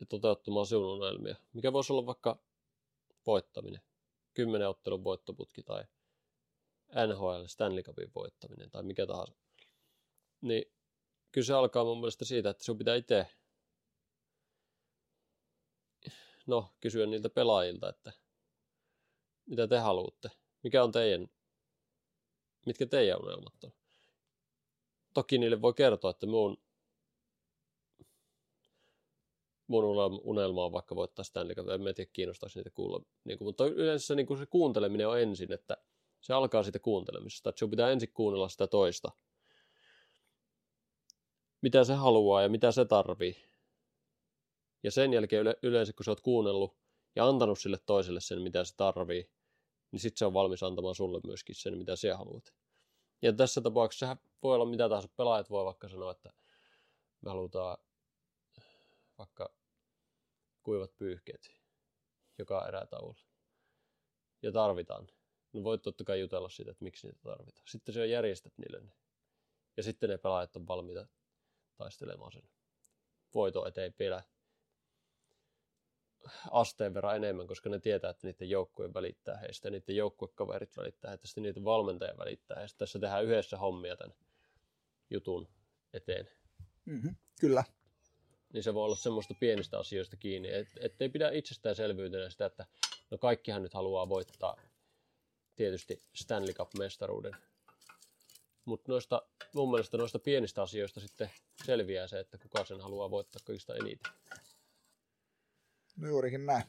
ja 0.00 0.06
toteuttamaan 0.06 0.66
sinun 0.66 0.84
unelmia. 0.84 1.36
Mikä 1.52 1.72
voisi 1.72 1.92
olla 1.92 2.06
vaikka 2.06 2.42
voittaminen, 3.26 3.80
kymmenen 4.34 4.68
ottelun 4.68 5.04
voittoputki 5.04 5.62
tai 5.62 5.84
NHL 7.06 7.46
Stanley 7.46 7.82
Cupin 7.82 8.14
voittaminen 8.14 8.70
tai 8.70 8.82
mikä 8.82 9.06
tahansa. 9.06 9.34
Niin 10.40 10.72
kyllä 11.32 11.44
se 11.44 11.54
alkaa 11.54 11.84
mun 11.84 11.98
mielestä 11.98 12.24
siitä, 12.24 12.50
että 12.50 12.64
sinun 12.64 12.78
pitää 12.78 12.94
itse 12.94 13.26
no, 16.46 16.74
kysyä 16.80 17.06
niiltä 17.06 17.30
pelaajilta, 17.30 17.88
että 17.88 18.12
mitä 19.46 19.68
te 19.68 19.78
haluatte, 19.78 20.30
mikä 20.62 20.84
on 20.84 20.92
teidän 20.92 21.28
mitkä 22.66 22.86
teidän 22.86 23.22
unelmat 23.22 23.64
on. 23.64 23.72
Toki 25.14 25.38
niille 25.38 25.62
voi 25.62 25.74
kertoa, 25.74 26.10
että 26.10 26.26
mun, 26.26 26.62
mun 29.66 29.84
unelma- 30.24 30.64
on 30.64 30.72
vaikka 30.72 30.96
voittaa 30.96 31.24
Cup. 31.54 31.68
En 31.68 31.94
tiedä, 31.94 32.10
kiinnostaisi 32.12 32.58
niitä 32.58 32.70
kuulla. 32.70 33.02
Niin 33.24 33.38
kuin, 33.38 33.48
mutta 33.48 33.66
yleensä 33.66 34.14
niin 34.14 34.26
kuin 34.26 34.38
se 34.38 34.46
kuunteleminen 34.46 35.08
on 35.08 35.20
ensin, 35.20 35.52
että 35.52 35.76
se 36.20 36.32
alkaa 36.32 36.62
siitä 36.62 36.78
kuuntelemisesta. 36.78 37.50
Että 37.50 37.58
sun 37.58 37.70
pitää 37.70 37.90
ensin 37.90 38.12
kuunnella 38.12 38.48
sitä 38.48 38.66
toista. 38.66 39.12
Mitä 41.60 41.84
se 41.84 41.94
haluaa 41.94 42.42
ja 42.42 42.48
mitä 42.48 42.72
se 42.72 42.84
tarvii. 42.84 43.36
Ja 44.86 44.90
sen 44.90 45.12
jälkeen 45.12 45.40
yle- 45.40 45.58
yleensä, 45.62 45.92
kun 45.92 46.04
sä 46.04 46.10
oot 46.10 46.20
kuunnellut 46.20 46.76
ja 47.16 47.28
antanut 47.28 47.58
sille 47.58 47.78
toiselle 47.86 48.20
sen, 48.20 48.42
mitä 48.42 48.64
se 48.64 48.76
tarvii, 48.76 49.30
niin 49.90 50.00
sitten 50.00 50.18
se 50.18 50.26
on 50.26 50.34
valmis 50.34 50.62
antamaan 50.62 50.94
sulle 50.94 51.20
myöskin 51.26 51.54
sen, 51.54 51.78
mitä 51.78 51.96
sä 51.96 52.16
haluat. 52.16 52.54
Ja 53.22 53.32
tässä 53.32 53.60
tapauksessa 53.60 54.16
voi 54.42 54.54
olla 54.54 54.66
mitä 54.66 54.88
tahansa. 54.88 55.08
Pelaajat 55.16 55.50
voi 55.50 55.64
vaikka 55.64 55.88
sanoa, 55.88 56.10
että 56.10 56.32
me 57.20 57.30
halutaan 57.30 57.78
vaikka 59.18 59.54
kuivat 60.62 60.96
pyyhkeet 60.96 61.50
joka 62.38 62.68
erätauolla. 62.68 63.20
Ja 64.42 64.52
tarvitaan. 64.52 65.08
No 65.52 65.64
voit 65.64 65.82
totta 65.82 66.04
kai 66.04 66.20
jutella 66.20 66.48
siitä, 66.48 66.70
että 66.70 66.84
miksi 66.84 67.06
niitä 67.06 67.20
tarvitaan. 67.22 67.66
Sitten 67.68 67.94
se 67.94 68.06
järjestät 68.06 68.58
niille 68.58 68.80
ne. 68.80 68.92
Ja 69.76 69.82
sitten 69.82 70.10
ne 70.10 70.18
pelaajat 70.18 70.56
on 70.56 70.66
valmiita 70.66 71.06
taistelemaan 71.76 72.32
sen 72.32 72.48
voiton 73.34 73.68
eteen 73.68 73.94
vielä 73.98 74.22
asteen 76.50 76.94
verran 76.94 77.16
enemmän, 77.16 77.46
koska 77.46 77.70
ne 77.70 77.78
tietää, 77.78 78.10
että 78.10 78.26
niiden 78.26 78.50
joukkueen 78.50 78.94
välittää 78.94 79.36
heistä, 79.36 79.70
niiden 79.70 79.96
joukkuekaverit 79.96 80.76
välittää 80.76 81.10
heistä, 81.10 81.26
sitten 81.26 81.42
niiden 81.42 81.64
valmentaja 81.64 82.18
välittää 82.18 82.58
heistä. 82.58 82.78
Tässä 82.78 82.98
tehdään 82.98 83.24
yhdessä 83.24 83.56
hommia 83.56 83.96
tämän 83.96 84.16
jutun 85.10 85.48
eteen. 85.92 86.28
Mm-hmm. 86.84 87.16
Kyllä. 87.40 87.64
Niin 88.52 88.62
se 88.62 88.74
voi 88.74 88.84
olla 88.84 88.96
semmoista 88.96 89.34
pienistä 89.40 89.78
asioista 89.78 90.16
kiinni, 90.16 90.52
et, 90.52 90.68
ettei 90.80 91.08
pidä 91.08 91.30
itsestäänselvyytenä 91.30 92.30
sitä, 92.30 92.46
että 92.46 92.66
no 93.10 93.18
kaikkihan 93.18 93.62
nyt 93.62 93.74
haluaa 93.74 94.08
voittaa 94.08 94.56
tietysti 95.56 96.02
Stanley 96.14 96.54
Cup-mestaruuden. 96.54 97.36
Mutta 98.64 98.92
noista, 98.92 99.22
mun 99.54 99.70
mielestä 99.70 99.96
noista 99.96 100.18
pienistä 100.18 100.62
asioista 100.62 101.00
sitten 101.00 101.30
selviää 101.64 102.06
se, 102.06 102.20
että 102.20 102.38
kuka 102.38 102.64
sen 102.64 102.80
haluaa 102.80 103.10
voittaa 103.10 103.40
kaikista 103.44 103.74
eniten. 103.74 104.12
No 105.96 106.08
juurikin 106.08 106.46
näin. 106.46 106.64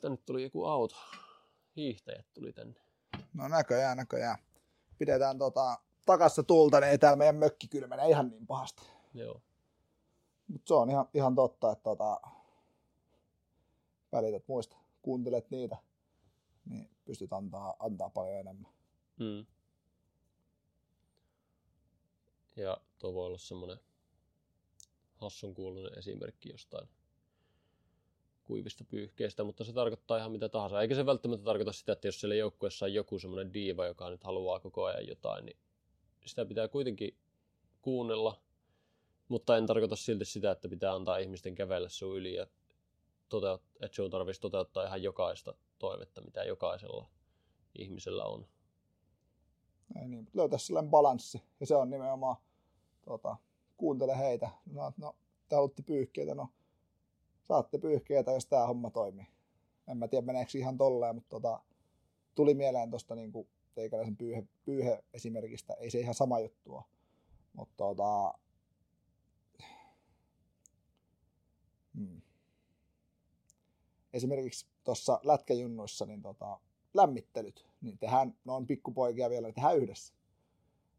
Tänne 0.00 0.16
tuli 0.16 0.42
joku 0.42 0.64
auto. 0.64 0.96
Hiihtäjät 1.76 2.26
tuli 2.34 2.52
tänne. 2.52 2.80
No 3.34 3.48
näköjään, 3.48 3.96
näköjään. 3.96 4.38
Pidetään 4.98 5.38
tota, 5.38 5.78
takassa 6.06 6.42
tulta, 6.42 6.80
niin 6.80 6.90
ei 6.90 6.98
täällä 6.98 7.16
meidän 7.16 7.36
mökki 7.36 7.68
kylmene 7.68 8.08
ihan 8.08 8.28
niin 8.28 8.46
pahasti. 8.46 8.82
Joo. 9.14 9.42
Mutta 10.48 10.68
se 10.68 10.74
on 10.74 10.90
ihan, 10.90 11.08
ihan 11.14 11.34
totta, 11.34 11.72
että 11.72 11.82
tota, 11.82 12.20
välität 14.12 14.48
muista, 14.48 14.76
kuuntelet 15.02 15.50
niitä, 15.50 15.76
niin 16.64 16.90
pystyt 17.04 17.32
antaa, 17.32 17.76
antaa 17.78 18.10
paljon 18.10 18.34
enemmän. 18.34 18.72
Mm. 19.18 19.46
Ja 22.56 22.76
tuo 22.98 23.14
voi 23.14 23.26
olla 23.26 23.38
semmoinen 23.38 23.78
hassun 25.14 25.54
kuulunen 25.54 25.98
esimerkki 25.98 26.48
jostain 26.48 26.88
kuivista 28.46 28.84
pyyhkeistä, 28.84 29.44
mutta 29.44 29.64
se 29.64 29.72
tarkoittaa 29.72 30.18
ihan 30.18 30.32
mitä 30.32 30.48
tahansa. 30.48 30.82
Eikä 30.82 30.94
se 30.94 31.06
välttämättä 31.06 31.44
tarkoita 31.44 31.72
sitä, 31.72 31.92
että 31.92 32.08
jos 32.08 32.20
siellä 32.20 32.34
joukkueessa 32.34 32.86
on 32.86 32.94
joku 32.94 33.18
semmoinen 33.18 33.54
diiva, 33.54 33.86
joka 33.86 34.10
nyt 34.10 34.24
haluaa 34.24 34.60
koko 34.60 34.84
ajan 34.84 35.06
jotain, 35.06 35.44
niin 35.44 35.56
sitä 36.26 36.46
pitää 36.46 36.68
kuitenkin 36.68 37.16
kuunnella, 37.82 38.40
mutta 39.28 39.56
en 39.56 39.66
tarkoita 39.66 39.96
silti 39.96 40.24
sitä, 40.24 40.50
että 40.50 40.68
pitää 40.68 40.94
antaa 40.94 41.18
ihmisten 41.18 41.54
kävellä 41.54 41.88
sun 41.88 42.16
yli 42.16 42.34
ja 42.34 42.46
toteut- 43.28 43.62
että 43.80 43.96
sun 43.96 44.10
tarvitsisi 44.10 44.40
toteuttaa 44.40 44.86
ihan 44.86 45.02
jokaista 45.02 45.54
toivetta, 45.78 46.20
mitä 46.20 46.44
jokaisella 46.44 47.08
ihmisellä 47.78 48.24
on. 48.24 48.46
Ei 50.00 50.08
niin, 50.08 50.28
löytää 50.34 50.58
sellainen 50.58 50.90
balanssi. 50.90 51.42
Ja 51.60 51.66
se 51.66 51.76
on 51.76 51.90
nimenomaan, 51.90 52.36
tota, 53.04 53.36
kuuntele 53.76 54.18
heitä. 54.18 54.50
No, 54.72 54.92
no 54.96 55.16
te 55.48 55.54
haluatte 55.54 55.82
pyyhkeitä, 55.82 56.34
no 56.34 56.48
saatte 57.48 57.78
pyyhkeitä, 57.78 58.32
jos 58.32 58.46
tämä 58.46 58.66
homma 58.66 58.90
toimii. 58.90 59.26
En 59.88 59.96
mä 59.96 60.08
tiedä, 60.08 60.26
meneekö 60.26 60.58
ihan 60.58 60.78
tolleen, 60.78 61.14
mutta 61.14 61.28
tota, 61.28 61.60
tuli 62.34 62.54
mieleen 62.54 62.90
tuosta 62.90 63.14
niin 63.14 63.32
teikäläisen 63.74 64.16
pyyhe, 64.16 64.46
pyyhe 64.64 65.04
esimerkistä. 65.14 65.74
Ei 65.74 65.90
se 65.90 66.00
ihan 66.00 66.14
sama 66.14 66.40
juttu 66.40 66.74
ole. 66.74 66.84
Mutta 67.52 67.74
tota, 67.76 68.34
hmm. 71.96 72.22
esimerkiksi 74.12 74.66
tuossa 74.84 75.20
lätkäjunnuissa, 75.22 76.06
niin 76.06 76.22
tota, 76.22 76.60
lämmittelyt, 76.94 77.66
niin 77.80 77.98
tehdään, 77.98 78.34
ne 78.44 78.52
on 78.52 78.66
pikkupoikia 78.66 79.30
vielä, 79.30 79.48
niin 79.48 79.54
tehdään 79.54 79.76
yhdessä. 79.76 80.14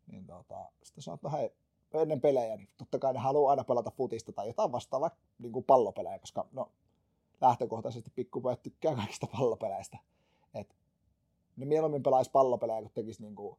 Niin 0.07 0.27
tota, 0.27 0.71
sitten 0.83 1.03
sanoo, 1.03 1.15
että 1.15 1.29
hei, 1.29 1.49
ennen 1.93 2.21
pelejä, 2.21 2.55
niin 2.55 2.69
totta 2.77 2.99
kai 2.99 3.13
ne 3.13 3.19
haluaa 3.19 3.49
aina 3.49 3.63
pelata 3.63 3.91
futista 3.91 4.31
tai 4.31 4.47
jotain 4.47 4.71
vastaavaa 4.71 5.11
niin 5.39 5.51
kuin 5.51 5.65
pallopelejä, 5.65 6.19
koska 6.19 6.47
no, 6.51 6.71
lähtökohtaisesti 7.41 8.11
pikkupojat 8.15 8.63
tykkää 8.63 8.95
kaikista 8.95 9.27
pallopeleistä. 9.27 9.97
Et 10.53 10.75
ne 11.57 11.65
mieluummin 11.65 12.03
pelaisi 12.03 12.31
pallopelejä, 12.31 12.81
kun 12.81 12.91
tekisi 12.93 13.21
niin 13.21 13.35
kuin 13.35 13.57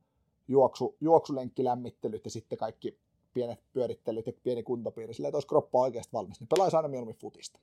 juoksu, 0.48 0.96
juoksulenkkilämmittelyt 1.00 2.24
ja 2.24 2.30
sitten 2.30 2.58
kaikki 2.58 2.98
pienet 3.34 3.60
pyörittelyt 3.72 4.26
ja 4.26 4.32
pieni 4.42 4.62
kuntopiiri, 4.62 5.14
silleen, 5.14 5.28
että 5.28 5.36
olisi 5.36 5.48
kroppa 5.48 5.78
oikeasti 5.78 6.12
valmis, 6.12 6.40
niin 6.40 6.48
pelaisi 6.48 6.76
aina 6.76 6.88
mieluummin 6.88 7.16
futista. 7.20 7.60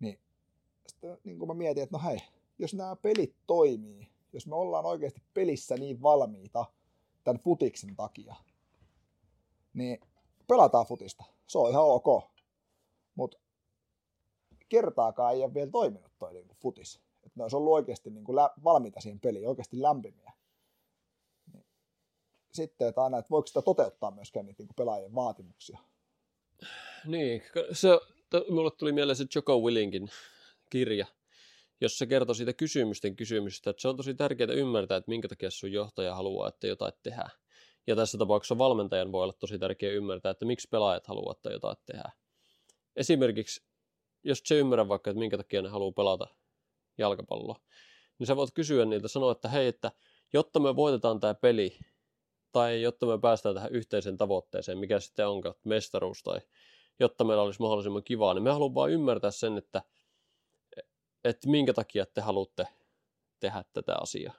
Niin 0.00 0.18
sitten 0.86 1.18
niin 1.24 1.38
kuin 1.38 1.48
mä 1.48 1.54
mietin, 1.54 1.82
että 1.82 1.96
no 1.96 2.02
hei, 2.04 2.18
jos 2.58 2.74
nämä 2.74 2.96
pelit 2.96 3.34
toimii, 3.46 4.08
jos 4.32 4.46
me 4.46 4.54
ollaan 4.54 4.86
oikeasti 4.86 5.22
pelissä 5.34 5.76
niin 5.76 6.02
valmiita 6.02 6.64
tämän 7.24 7.42
futiksen 7.42 7.96
takia, 7.96 8.34
niin 9.74 10.00
pelataan 10.48 10.86
futista. 10.86 11.24
Se 11.46 11.58
on 11.58 11.70
ihan 11.70 11.84
ok. 11.84 12.30
Mutta 13.14 13.38
kertaakaan 14.68 15.34
ei 15.34 15.42
ole 15.42 15.54
vielä 15.54 15.70
toiminut 15.70 16.12
toi 16.18 16.32
niin 16.32 16.48
futis. 16.62 17.00
Että 17.16 17.30
ne 17.34 17.44
olisi 17.44 17.56
ollut 17.56 17.72
oikeasti 17.72 18.10
niin 18.10 18.36
lä- 18.36 18.50
valmiita 18.64 19.00
siihen 19.00 19.20
peliin, 19.20 19.48
oikeasti 19.48 19.82
lämpimiä. 19.82 20.32
Niin. 21.52 21.66
Sitten, 22.52 22.88
että 22.88 23.02
aina, 23.02 23.18
että 23.18 23.30
voiko 23.30 23.46
sitä 23.46 23.62
toteuttaa 23.62 24.10
myöskään 24.10 24.46
niitä 24.46 24.62
niin 24.62 24.74
pelaajien 24.76 25.14
vaatimuksia. 25.14 25.78
Niin, 27.06 27.42
se, 27.72 27.88
t- 28.30 28.48
mulle 28.50 28.70
tuli 28.70 28.92
mieleen 28.92 29.16
se 29.16 29.24
Joko 29.34 29.58
Willinkin 29.58 30.10
kirja, 30.70 31.06
jossa 31.80 31.98
se 31.98 32.06
kertoo 32.06 32.34
siitä 32.34 32.52
kysymysten 32.52 33.16
kysymystä, 33.16 33.70
että 33.70 33.82
se 33.82 33.88
on 33.88 33.96
tosi 33.96 34.14
tärkeää 34.14 34.52
ymmärtää, 34.52 34.96
että 34.96 35.10
minkä 35.10 35.28
takia 35.28 35.50
sun 35.50 35.72
johtaja 35.72 36.14
haluaa, 36.14 36.48
että 36.48 36.66
jotain 36.66 36.92
tehdään. 37.02 37.30
Ja 37.86 37.96
tässä 37.96 38.18
tapauksessa 38.18 38.58
valmentajan 38.58 39.12
voi 39.12 39.22
olla 39.22 39.32
tosi 39.32 39.58
tärkeää 39.58 39.92
ymmärtää, 39.92 40.30
että 40.30 40.44
miksi 40.44 40.68
pelaajat 40.70 41.06
haluavat, 41.06 41.36
että 41.36 41.50
jotain 41.50 41.76
tehdään. 41.86 42.12
Esimerkiksi, 42.96 43.64
jos 44.24 44.42
se 44.44 44.58
ymmärrä 44.58 44.88
vaikka, 44.88 45.10
että 45.10 45.18
minkä 45.18 45.36
takia 45.36 45.62
ne 45.62 45.68
haluaa 45.68 45.92
pelata 45.92 46.26
jalkapalloa, 46.98 47.60
niin 48.18 48.26
sä 48.26 48.36
voit 48.36 48.50
kysyä 48.54 48.84
niiltä, 48.84 49.08
sanoa, 49.08 49.32
että 49.32 49.48
hei, 49.48 49.66
että 49.66 49.92
jotta 50.32 50.60
me 50.60 50.76
voitetaan 50.76 51.20
tämä 51.20 51.34
peli, 51.34 51.78
tai 52.52 52.82
jotta 52.82 53.06
me 53.06 53.18
päästään 53.18 53.54
tähän 53.54 53.72
yhteiseen 53.72 54.16
tavoitteeseen, 54.16 54.78
mikä 54.78 55.00
sitten 55.00 55.28
onkaan 55.28 55.54
mestaruus, 55.64 56.22
tai 56.22 56.40
jotta 57.00 57.24
meillä 57.24 57.42
olisi 57.42 57.60
mahdollisimman 57.60 58.04
kivaa, 58.04 58.34
niin 58.34 58.42
me 58.42 58.50
haluamme 58.50 58.74
vain 58.74 58.92
ymmärtää 58.92 59.30
sen, 59.30 59.58
että, 59.58 59.82
että 61.24 61.48
minkä 61.48 61.72
takia 61.72 62.06
te 62.06 62.20
haluatte 62.20 62.66
tehdä 63.40 63.64
tätä 63.72 63.96
asiaa. 64.00 64.34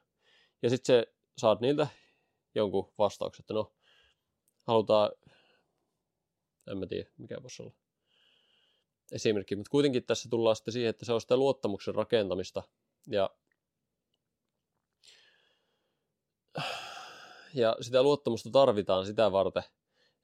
Ja 0.62 0.70
sitten 0.70 0.86
se 0.86 1.14
saat 1.38 1.62
niiltä 1.62 1.88
jonkun 2.56 2.94
vastauksen, 2.98 3.44
että 3.44 3.54
no, 3.54 3.74
halutaan, 4.68 5.12
en 6.68 6.78
mä 6.78 6.86
tiedä, 6.86 7.10
mikä 7.18 7.42
voisi 7.42 7.64
olla 7.64 7.74
esimerkki, 9.12 9.56
mutta 9.56 9.70
kuitenkin 9.70 10.06
tässä 10.06 10.30
tullaan 10.30 10.56
sitten 10.56 10.72
siihen, 10.72 10.90
että 10.90 11.06
se 11.06 11.14
on 11.14 11.22
sitä 11.22 11.38
luottamuksen 11.38 11.96
rakentamista 11.96 12.64
ja 13.08 13.30
ja 17.54 17.76
sitä 17.82 18.04
luottamusta 18.04 18.50
tarvitaan 18.50 19.06
sitä 19.06 19.32
varten, 19.32 19.64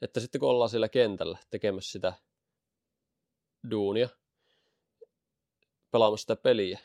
että 0.01 0.19
sitten 0.19 0.39
kun 0.39 0.49
ollaan 0.49 0.69
siellä 0.69 0.89
kentällä 0.89 1.37
tekemässä 1.49 1.91
sitä 1.91 2.13
duunia, 3.71 4.09
pelaamassa 5.91 6.21
sitä 6.21 6.35
peliä, 6.35 6.79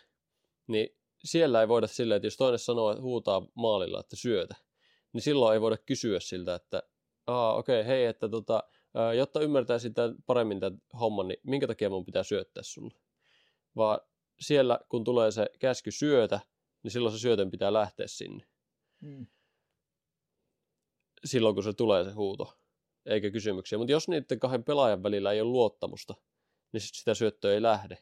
niin 0.67 0.99
siellä 1.25 1.61
ei 1.61 1.69
voida 1.69 1.87
silleen, 1.87 2.17
että 2.17 2.27
jos 2.27 2.37
toinen 2.37 2.59
sanoo, 2.59 2.91
että 2.91 3.03
huutaa 3.03 3.47
maalilla, 3.55 4.01
että 4.01 4.17
syötä, 4.17 4.55
niin 5.15 5.23
silloin 5.23 5.55
ei 5.55 5.61
voida 5.61 5.77
kysyä 5.77 6.21
siltä, 6.21 6.55
että 6.55 6.83
Aa, 7.27 7.55
okei, 7.55 7.81
okay, 7.81 7.89
hei, 7.89 8.05
että 8.05 8.29
tota, 8.29 8.63
jotta 9.17 9.41
ymmärtää 9.41 9.79
sitä 9.79 10.03
paremmin 10.27 10.61
tämän 10.61 10.83
homman, 11.01 11.29
niin 11.29 11.41
minkä 11.43 11.67
takia 11.67 11.91
mun 11.91 12.05
pitää 12.05 12.23
syöttää 12.23 12.63
sulle? 12.63 12.95
Vaan 13.77 14.01
siellä, 14.41 14.79
kun 14.89 15.05
tulee 15.05 15.31
se 15.31 15.47
käsky 15.59 15.91
syötä, 15.91 16.41
niin 16.83 16.91
silloin 16.91 17.15
se 17.15 17.19
syötön 17.19 17.51
pitää 17.51 17.73
lähteä 17.73 18.07
sinne. 18.07 18.47
Mm. 19.01 19.27
silloin, 21.25 21.55
kun 21.55 21.65
se 21.65 21.73
tulee 21.73 22.05
se 22.05 22.11
huuto, 22.11 22.59
eikä 23.07 23.31
kysymyksiä. 23.31 23.79
Mutta 23.79 23.93
jos 23.93 24.09
niiden 24.09 24.41
kahden 24.41 24.65
pelaajan 24.65 25.03
välillä 25.03 25.33
ei 25.33 25.41
ole 25.41 25.51
luottamusta, 25.51 26.15
niin 26.73 26.81
sit 26.81 26.95
sitä 26.95 27.15
syöttöä 27.15 27.55
ei 27.55 27.63
lähde. 27.63 27.99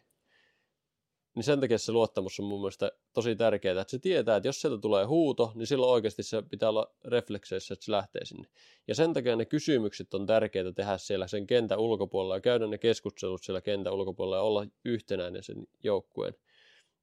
Niin 1.35 1.45
sen 1.45 1.61
takia 1.61 1.79
se 1.79 1.93
luottamus 1.93 2.41
on 2.41 2.47
mun 2.47 2.61
mielestä 2.61 2.93
tosi 3.13 3.37
tärkeää, 3.37 3.81
että 3.81 3.91
se 3.91 3.99
tietää, 3.99 4.37
että 4.37 4.49
jos 4.49 4.61
sieltä 4.61 4.79
tulee 4.81 5.05
huuto, 5.05 5.53
niin 5.55 5.67
silloin 5.67 5.93
oikeasti 5.93 6.23
se 6.23 6.43
pitää 6.43 6.69
olla 6.69 6.95
reflekseissä, 7.05 7.75
että 7.75 7.85
se 7.85 7.93
lähtee 7.93 8.25
sinne. 8.25 8.49
Ja 8.89 8.95
sen 8.95 9.13
takia 9.13 9.37
ne 9.37 9.45
kysymykset 9.45 10.15
on 10.15 10.27
tärkeää 10.27 10.73
tehdä 10.73 10.99
siellä 10.99 11.27
sen 11.27 11.47
kentän 11.47 11.79
ulkopuolella 11.79 12.37
ja 12.37 12.41
käydä 12.41 12.67
ne 12.67 12.79
keskustelut 12.79 13.43
siellä 13.43 13.61
kentän 13.61 13.93
ulkopuolella 13.93 14.37
ja 14.37 14.43
olla 14.43 14.67
yhtenäinen 14.85 15.43
sen 15.43 15.67
joukkueen. 15.83 16.35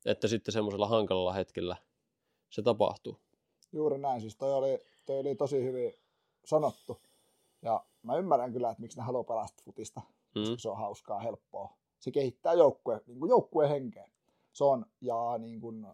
Että 0.06 0.28
sitten 0.28 0.52
semmoisella 0.52 0.88
hankalalla 0.88 1.34
hetkellä 1.34 1.76
se 2.50 2.62
tapahtuu. 2.62 3.20
Juuri 3.72 3.98
näin, 3.98 4.22
siis 4.22 4.36
toi 4.36 4.54
oli, 4.54 4.80
toi 5.06 5.20
oli 5.20 5.36
tosi 5.36 5.64
hyvin 5.64 5.94
sanottu. 6.46 7.02
Ja 7.62 7.86
mä 8.04 8.18
ymmärrän 8.18 8.54
kyllä, 8.54 8.70
että 8.70 8.82
miksi 8.82 8.98
ne 8.98 9.04
haluaa 9.04 9.24
pelastaa 9.24 9.64
futista, 9.66 10.02
Mm. 10.36 10.42
koska 10.42 10.56
se 10.60 10.70
on 10.70 10.78
hauskaa, 10.78 11.20
helppoa. 11.20 11.74
Se 12.00 12.12
kehittää 12.12 12.54
joukkue, 12.54 13.02
niin 13.08 13.20
kuin 13.20 13.30
joukkueen 13.30 13.70
henkeä. 13.70 14.10
Se 14.54 14.64
on 14.64 14.86
ja 15.02 15.38
niin 15.38 15.62
kuin, 15.62 15.88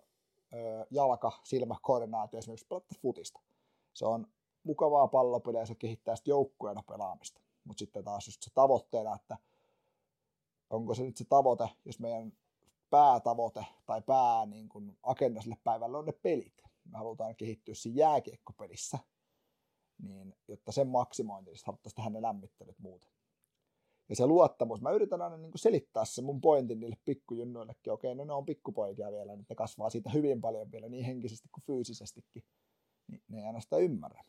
jalka, 0.92 1.32
silmä, 1.44 1.76
koordinaatio 1.82 2.40
esimerkiksi 2.40 2.68
pelata 2.68 2.96
futista. 3.02 3.42
Se 3.94 4.06
on 4.06 4.28
mukavaa 4.64 5.08
pallopeliä 5.08 5.60
ja 5.60 5.66
se 5.66 5.76
kehittää 5.76 6.16
sitten 6.16 6.32
joukkueena 6.32 6.84
pelaamista. 6.88 7.42
Mutta 7.64 7.80
sitten 7.80 8.04
taas 8.04 8.28
just 8.28 8.44
se 8.44 8.52
tavoitteena, 8.54 9.16
että 9.16 9.38
onko 10.70 10.94
se 10.96 11.04
nyt 11.04 11.18
se 11.18 11.26
tavoite, 11.26 11.70
jos 11.86 12.00
meidän 12.00 12.34
päätavoite 12.90 13.66
tai 13.86 14.02
pää 14.02 14.46
niin 14.46 14.70
kuin 14.70 14.98
agenda 15.04 15.42
sille 15.42 15.58
päivälle 15.64 15.98
on 15.98 16.06
ne 16.06 16.12
pelit. 16.12 16.64
Me 16.86 16.98
halutaan 16.98 17.36
kehittyä 17.36 17.76
siinä 17.76 18.00
jääkiekkopelissä, 18.00 19.00
niin 20.04 20.36
jotta 20.48 20.72
sen 20.72 20.88
maksimointi, 20.88 21.52
niin 21.52 21.60
haluttaisiin 21.66 21.96
tehdä 21.96 22.10
ne 22.10 22.22
lämmittelyt 22.22 22.80
muuten. 22.80 23.10
Ja 24.10 24.16
se 24.16 24.28
luottamus, 24.28 24.82
mä 24.82 24.92
yritän 24.92 25.22
aina 25.22 25.38
niin 25.38 25.52
selittää 25.56 26.06
se 26.06 26.22
mun 26.22 26.42
pointin 26.42 26.80
niille 26.80 26.98
pikkujunnuillekin. 27.06 27.94
Okei, 27.94 28.16
no 28.16 28.26
ne 28.26 28.34
on 28.34 28.46
pikkupoikia 28.46 29.12
vielä, 29.12 29.36
niin 29.36 29.46
ne 29.50 29.56
kasvaa 29.56 29.90
siitä 29.90 30.10
hyvin 30.10 30.42
paljon 30.42 30.72
vielä 30.72 30.90
niin 30.90 31.06
henkisesti 31.06 31.50
kuin 31.52 31.64
fyysisestikin. 31.64 32.44
Niin 33.08 33.24
ne 33.28 33.40
ei 33.40 33.46
aina 33.46 33.60
sitä 33.60 33.78
ymmärrä. 33.78 34.24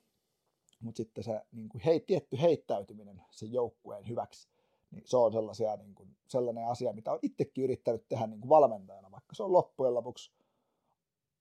Mutta 0.81 0.97
sitten 0.97 1.25
se 1.25 1.43
niin 1.53 1.69
kuin 1.69 1.83
hei, 1.85 2.01
tietty 2.01 2.41
heittäytyminen 2.41 3.23
sen 3.31 3.53
joukkueen 3.53 4.09
hyväksi, 4.09 4.49
niin 4.91 5.03
se 5.07 5.17
on 5.17 5.33
sellaisia, 5.33 5.77
niin 5.77 5.95
kuin, 5.95 6.17
sellainen 6.29 6.67
asia, 6.67 6.93
mitä 6.93 7.13
on 7.13 7.19
itsekin 7.23 7.65
yrittänyt 7.65 8.09
tehdä 8.09 8.27
niin 8.27 8.41
kuin 8.41 8.49
valmentajana, 8.49 9.11
vaikka 9.11 9.35
se 9.35 9.43
on 9.43 9.53
loppujen 9.53 9.95
lopuksi 9.95 10.33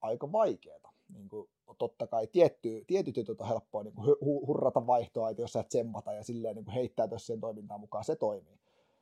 aika 0.01 0.31
vaikeaa. 0.31 0.94
Niin 1.14 1.30
kuin, 1.30 1.49
totta 1.78 2.08
kai 2.08 2.28
tietty, 2.28 2.84
tietyt 2.88 3.18
jutut 3.18 3.41
on 3.41 3.47
helppoa 3.47 3.84
niin 3.84 3.93
kuin 3.93 4.08
hu- 4.08 4.47
hurrata 4.47 4.88
vaihtoa, 4.88 5.32
jos 5.32 5.53
sä 5.53 5.64
tsempata 5.64 6.14
ja 6.14 6.24
silleen 6.24 6.56
niin 6.56 6.66
kuin 6.66 6.76
heittää 6.76 7.08
siihen 7.18 7.41
toimintaan 7.41 7.80
mukaan, 7.80 8.03
se 8.03 8.16
toimii. 8.16 8.60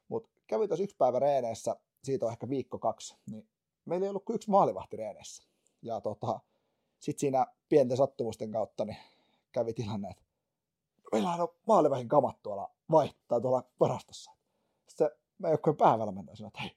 Mutta 0.08 0.30
kävi 0.48 0.68
tuossa 0.68 0.84
yksi 0.84 0.96
päivä 0.98 1.20
reeneissä, 1.20 1.76
siitä 2.04 2.26
on 2.26 2.32
ehkä 2.32 2.50
viikko 2.50 2.80
kaksi, 2.80 3.16
niin 3.32 3.50
meillä 3.86 4.06
ei 4.06 4.10
ollut 4.10 4.26
kuin 4.26 4.36
yksi 4.36 4.50
maalivahti 4.50 4.98
reeneissä. 4.98 5.44
Ja 5.82 6.02
tota, 6.02 6.40
sitten 7.00 7.20
siinä 7.20 7.48
pienten 7.70 7.98
sattumusten 7.98 8.52
kautta 8.52 8.86
niin 8.86 8.98
kävi 9.52 9.74
tilanne, 9.74 10.10
että 10.10 10.24
meillähän 11.12 11.42
on 11.42 11.48
maalivahin 11.68 12.08
kamat 12.08 12.44
tuolla 12.44 12.72
vaihtaa 12.92 13.42
tuolla 13.42 13.64
varastossa. 13.80 14.32
Sitten 14.88 15.08
se 15.08 15.18
meidän 15.38 15.54
joukkueen 15.54 15.78
päävalmentaja 15.78 16.36
sanoi, 16.36 16.48
että 16.48 16.62
hei, 16.62 16.72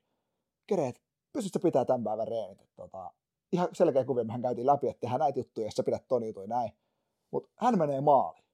Kereet, 0.66 1.02
pystytkö 1.32 1.58
pitää 1.58 1.84
tämän 1.84 2.04
päivän 2.04 2.28
reenit? 2.28 2.60
Että, 2.60 2.76
tota, 2.76 3.12
ihan 3.56 3.68
selkeä 3.72 4.04
kuvia, 4.04 4.24
mehän 4.24 4.42
käytiin 4.42 4.66
läpi, 4.66 4.88
että 4.88 5.00
tehdään 5.00 5.20
näitä 5.20 5.38
juttuja, 5.38 5.66
jos 5.66 5.74
sä 5.74 5.82
pidät 5.82 6.08
ton 6.08 6.24
jutun 6.24 6.48
näin. 6.48 6.72
Mutta 7.30 7.48
hän 7.56 7.78
menee 7.78 8.00
maaliin. 8.00 8.44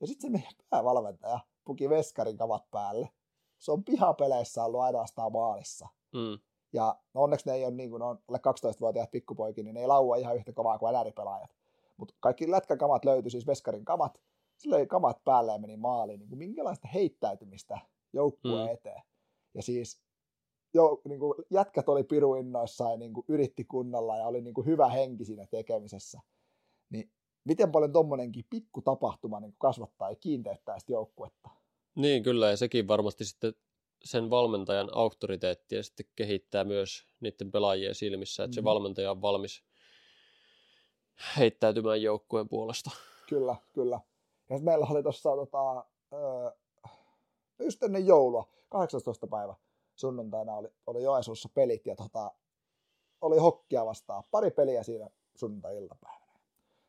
Ja 0.00 0.06
sitten 0.06 0.30
se 0.30 0.32
meidän 0.32 0.52
päävalmentaja 0.70 1.40
puki 1.64 1.88
veskarin 1.88 2.36
kavat 2.36 2.70
päälle. 2.70 3.08
Se 3.58 3.72
on 3.72 3.84
pihapeleissä 3.84 4.64
ollut 4.64 4.80
ainoastaan 4.80 5.32
maalissa. 5.32 5.88
Mm. 6.12 6.38
Ja 6.72 6.96
no 7.14 7.22
onneksi 7.22 7.46
ne 7.48 7.54
ei 7.54 7.64
ole 7.64 7.74
niin 7.74 7.90
kuin 7.90 8.02
on 8.02 8.18
alle 8.28 8.38
12-vuotiaat 8.38 9.10
pikkupoikin, 9.10 9.64
niin 9.64 9.74
ne 9.74 9.80
ei 9.80 9.86
laua 9.86 10.16
ihan 10.16 10.36
yhtä 10.36 10.52
kovaa 10.52 10.78
kuin 10.78 10.94
NR-pelaajat. 10.94 11.50
Mutta 11.96 12.14
kaikki 12.20 12.50
lätkäkamat 12.50 13.04
löytyi, 13.04 13.30
siis 13.30 13.46
veskarin 13.46 13.84
kamat. 13.84 14.20
Sillä 14.58 14.78
ei 14.78 14.86
kamat 14.86 15.24
päälle 15.24 15.52
ja 15.52 15.58
meni 15.58 15.76
maaliin. 15.76 16.20
Niin 16.20 16.28
kuin 16.28 16.38
minkälaista 16.38 16.88
heittäytymistä 16.88 17.78
joukkueen 18.12 18.66
Mm. 18.66 18.72
eteen. 18.74 19.02
Ja 19.54 19.62
siis 19.62 20.02
jo, 20.74 21.00
niin 21.08 21.20
kuin 21.20 21.34
jätkät 21.50 21.88
oli 21.88 22.04
piru 22.04 22.34
innoissaan 22.34 22.90
ja 22.90 22.96
niin 22.96 23.12
kuin 23.12 23.24
yritti 23.28 23.64
kunnolla 23.64 24.16
ja 24.16 24.26
oli 24.26 24.40
niin 24.40 24.54
kuin 24.54 24.66
hyvä 24.66 24.88
henki 24.88 25.24
siinä 25.24 25.46
tekemisessä. 25.50 26.20
Niin 26.90 27.10
miten 27.44 27.72
paljon 27.72 27.92
tommonenkin 27.92 28.44
pikku 28.50 28.82
tapahtuma 28.82 29.40
niin 29.40 29.50
kuin 29.50 29.58
kasvattaa 29.58 30.10
ja 30.10 30.16
kiinteyttää 30.16 30.78
sitä 30.78 30.92
joukkuetta. 30.92 31.50
Niin 31.94 32.22
kyllä, 32.22 32.50
ja 32.50 32.56
sekin 32.56 32.88
varmasti 32.88 33.24
sitten 33.24 33.54
sen 34.04 34.30
valmentajan 34.30 34.88
auktoriteettia 34.92 35.82
sitten 35.82 36.06
kehittää 36.16 36.64
myös 36.64 37.06
niiden 37.20 37.50
pelaajien 37.50 37.94
silmissä, 37.94 38.44
että 38.44 38.54
se 38.54 38.60
Mhm. 38.60 38.64
valmentaja 38.64 39.10
on 39.10 39.22
valmis 39.22 39.62
heittäytymään 41.38 42.02
joukkueen 42.02 42.48
puolesta. 42.48 42.90
Kyllä, 43.28 43.56
kyllä. 43.72 44.00
Ja 44.50 44.58
meillä 44.58 44.86
oli 44.90 45.02
tuossa 45.02 45.30
tota, 45.36 45.84
öö, 46.12 46.50
just 47.64 47.82
ennen 47.82 48.06
joulua, 48.06 48.48
18. 48.68 49.26
päivä 49.26 49.54
sunnuntaina 50.00 50.54
oli, 50.54 50.68
oli 50.86 51.02
Joensuussa 51.02 51.48
pelit 51.54 51.86
ja 51.86 51.96
tota, 51.96 52.30
oli 53.20 53.38
hokkia 53.38 53.86
vastaan. 53.86 54.24
Pari 54.30 54.50
peliä 54.50 54.82
siinä 54.82 55.10
sunnuntai-iltapäivänä. 55.34 56.32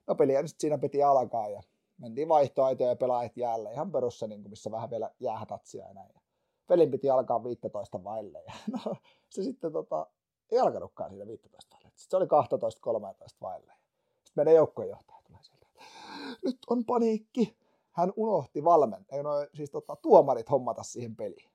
No 0.08 0.16
peliä 0.16 0.42
nyt 0.42 0.60
siinä 0.60 0.78
piti 0.78 1.04
alkaa 1.04 1.50
ja 1.50 1.62
mentiin 1.98 2.28
vaihtoaitoja 2.28 2.90
ja 2.90 2.96
pelaajat 2.96 3.38
jäälle 3.38 3.72
ihan 3.74 3.92
perussa, 3.92 4.28
niin 4.28 4.42
kuin 4.42 4.50
missä 4.50 4.72
vähän 4.72 4.90
vielä 4.90 5.12
jäähätatsia 5.20 5.88
ja 5.88 5.94
näin. 5.94 6.12
Pelin 6.68 6.92
piti 6.92 7.10
alkaa 7.10 7.44
15 7.44 8.04
vaille 8.04 8.44
ja 8.48 8.54
no, 8.86 8.96
se 9.30 9.44
sitten 9.44 9.72
tota, 9.72 10.08
ei 10.52 10.60
alkanutkaan 10.60 11.10
siinä 11.10 11.28
15 11.28 11.76
vaille. 11.76 11.90
Sitten 11.96 12.10
se 12.10 12.18
oli 12.18 12.26
12-13 12.26 13.38
vaille. 13.42 13.74
Sitten 14.24 14.32
meidän 14.36 14.56
joukkojenjohtaja 14.56 15.22
tulee 15.24 15.44
sieltä. 15.44 15.68
Nyt 16.46 16.58
on 16.70 16.86
paniikki. 16.86 17.58
Hän 17.92 18.14
unohti 18.16 18.64
valmentaja, 18.64 19.24
no, 19.24 19.32
siis 19.54 19.72
tota, 19.72 19.96
tuomarit 19.96 20.50
hommata 20.52 20.84
siihen 20.84 21.16
peliin. 21.16 21.51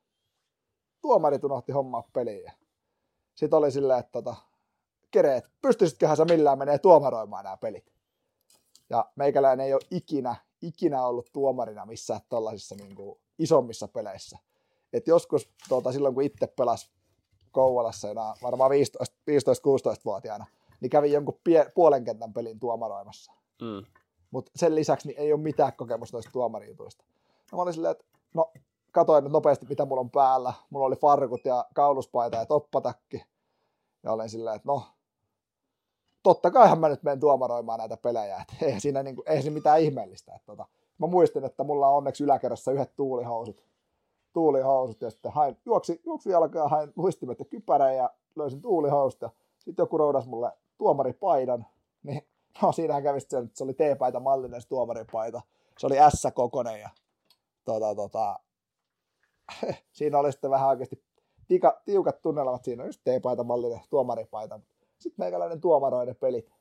Tuomarit 1.07 1.45
unohti 1.45 1.73
hommaa 1.73 2.09
peliin. 2.13 2.45
Ja 2.45 2.53
sitten 3.35 3.57
oli 3.57 3.71
silleen, 3.71 4.01
että 4.01 4.13
tota, 4.13 4.37
kereet, 5.11 5.45
pystyisitköhän 5.63 6.17
sä 6.17 6.25
millään 6.25 6.59
menee 6.59 6.79
tuomaroimaan 6.79 7.45
nämä 7.45 7.57
pelit. 7.57 7.93
Ja 8.91 9.11
meikäläinen 9.17 9.67
ei 9.67 9.75
ole 9.75 9.83
ikinä, 9.91 10.37
ikinä 10.63 11.03
ollut 11.03 11.31
tuomarina 11.33 11.87
missään 11.87 12.21
tällaisissa 12.29 12.75
niin 12.75 12.95
kuin, 12.95 13.19
isommissa 13.39 13.89
peleissä. 13.89 14.39
Et 14.93 15.07
joskus 15.07 15.51
tuota, 15.69 15.93
silloin, 15.93 16.15
kun 16.15 16.23
itse 16.23 16.47
pelas 16.47 16.91
Kouvolassa 17.53 18.11
enää 18.11 18.35
varmaan 18.43 18.71
15-16-vuotiaana, 18.71 20.47
niin 20.81 20.91
kävin 20.91 21.13
jonkun 21.13 21.41
pie, 21.45 21.73
puolen 21.75 22.05
kentän 22.05 22.33
pelin 22.33 22.61
tuomaroimassa. 22.61 23.33
Mm. 23.63 23.87
Mutta 24.31 24.53
sen 24.57 24.75
lisäksi 24.75 25.09
niin 25.09 25.19
ei 25.19 25.33
ole 25.33 25.41
mitään 25.41 25.73
kokemusta 25.77 26.17
noista 26.17 26.33
tuomarijutuista. 26.33 27.05
No, 27.53 27.57
mä 27.57 27.63
olin 27.63 27.75
silleen, 27.75 27.93
että 27.93 28.05
no 28.35 28.53
katoin 28.97 29.25
nyt 29.25 29.33
nopeasti, 29.33 29.67
mitä 29.69 29.85
mulla 29.85 30.01
on 30.01 30.11
päällä. 30.11 30.53
Mulla 30.71 30.87
oli 30.87 30.97
farkut 30.97 31.45
ja 31.45 31.65
kauluspaita 31.75 32.37
ja 32.37 32.47
toppatakki. 32.47 33.25
Ja 34.03 34.13
olin 34.13 34.29
silleen, 34.29 34.57
että 34.57 34.69
no, 34.69 34.83
totta 36.23 36.51
kaihan 36.51 36.79
mä 36.79 36.89
nyt 36.89 37.03
menen 37.03 37.21
tuomaroimaan 37.21 37.79
näitä 37.79 37.97
pelejä. 37.97 38.37
Et 38.37 38.63
eihän 38.63 38.81
siinä 38.81 39.03
niinku, 39.03 39.23
eihän 39.27 39.43
siinä 39.43 39.55
mitään 39.55 39.81
ihmeellistä. 39.81 40.35
Et 40.35 40.45
tota, 40.47 40.67
mä 40.99 41.07
muistin, 41.07 41.45
että 41.45 41.65
mulla 41.65 41.89
on 41.89 41.97
onneksi 41.97 42.25
yläkerrassa 42.25 42.73
yhdet 42.73 42.97
tuulihousut. 42.97 43.65
Tuulihousut 44.33 45.03
ja 45.03 45.11
sitten 45.11 45.33
hain, 45.33 45.57
juoksi, 45.67 46.01
juoksi 46.05 46.31
jalkaa, 46.31 46.69
hain 46.69 46.93
luistimet 46.97 47.39
ja 47.39 47.45
kypärän 47.45 47.97
ja 47.97 48.11
löysin 48.37 48.63
tuulihousut. 48.63 49.23
Ja 49.23 49.31
sitten 49.59 49.83
joku 49.83 49.99
roudas 49.99 50.27
mulle 50.27 50.53
tuomaripaidan. 50.79 51.67
Niin 52.03 52.27
no 52.63 52.73
siinähän 52.73 53.03
kävi 53.03 53.21
sitten, 53.21 53.45
että 53.45 53.59
se 53.59 53.65
oli 53.65 53.75
T-paita 53.75 54.21
mallinen 54.21 54.61
se 54.61 54.69
tuomaripaita. 54.69 55.43
Se 55.79 55.87
oli 55.87 55.97
S-kokonen 56.17 56.81
ja 56.81 56.91
tota, 57.65 57.95
tota, 57.95 58.39
siinä 59.93 60.19
oli 60.19 60.33
sitten 60.33 60.51
vähän 60.51 60.69
oikeasti 60.69 61.05
tika, 61.49 61.83
tiukat 61.85 62.23
tunnelmat. 62.23 62.65
Siinä 62.65 62.83
on 62.83 62.89
just 62.89 63.01
T-paita 63.05 63.45
mallinen 63.45 63.81
tuomaripaita. 63.91 64.61
Sitten 64.99 65.25
meikäläinen 65.25 65.61
tuomaroi 65.61 66.07
ne 66.07 66.15
pelit. 66.15 66.53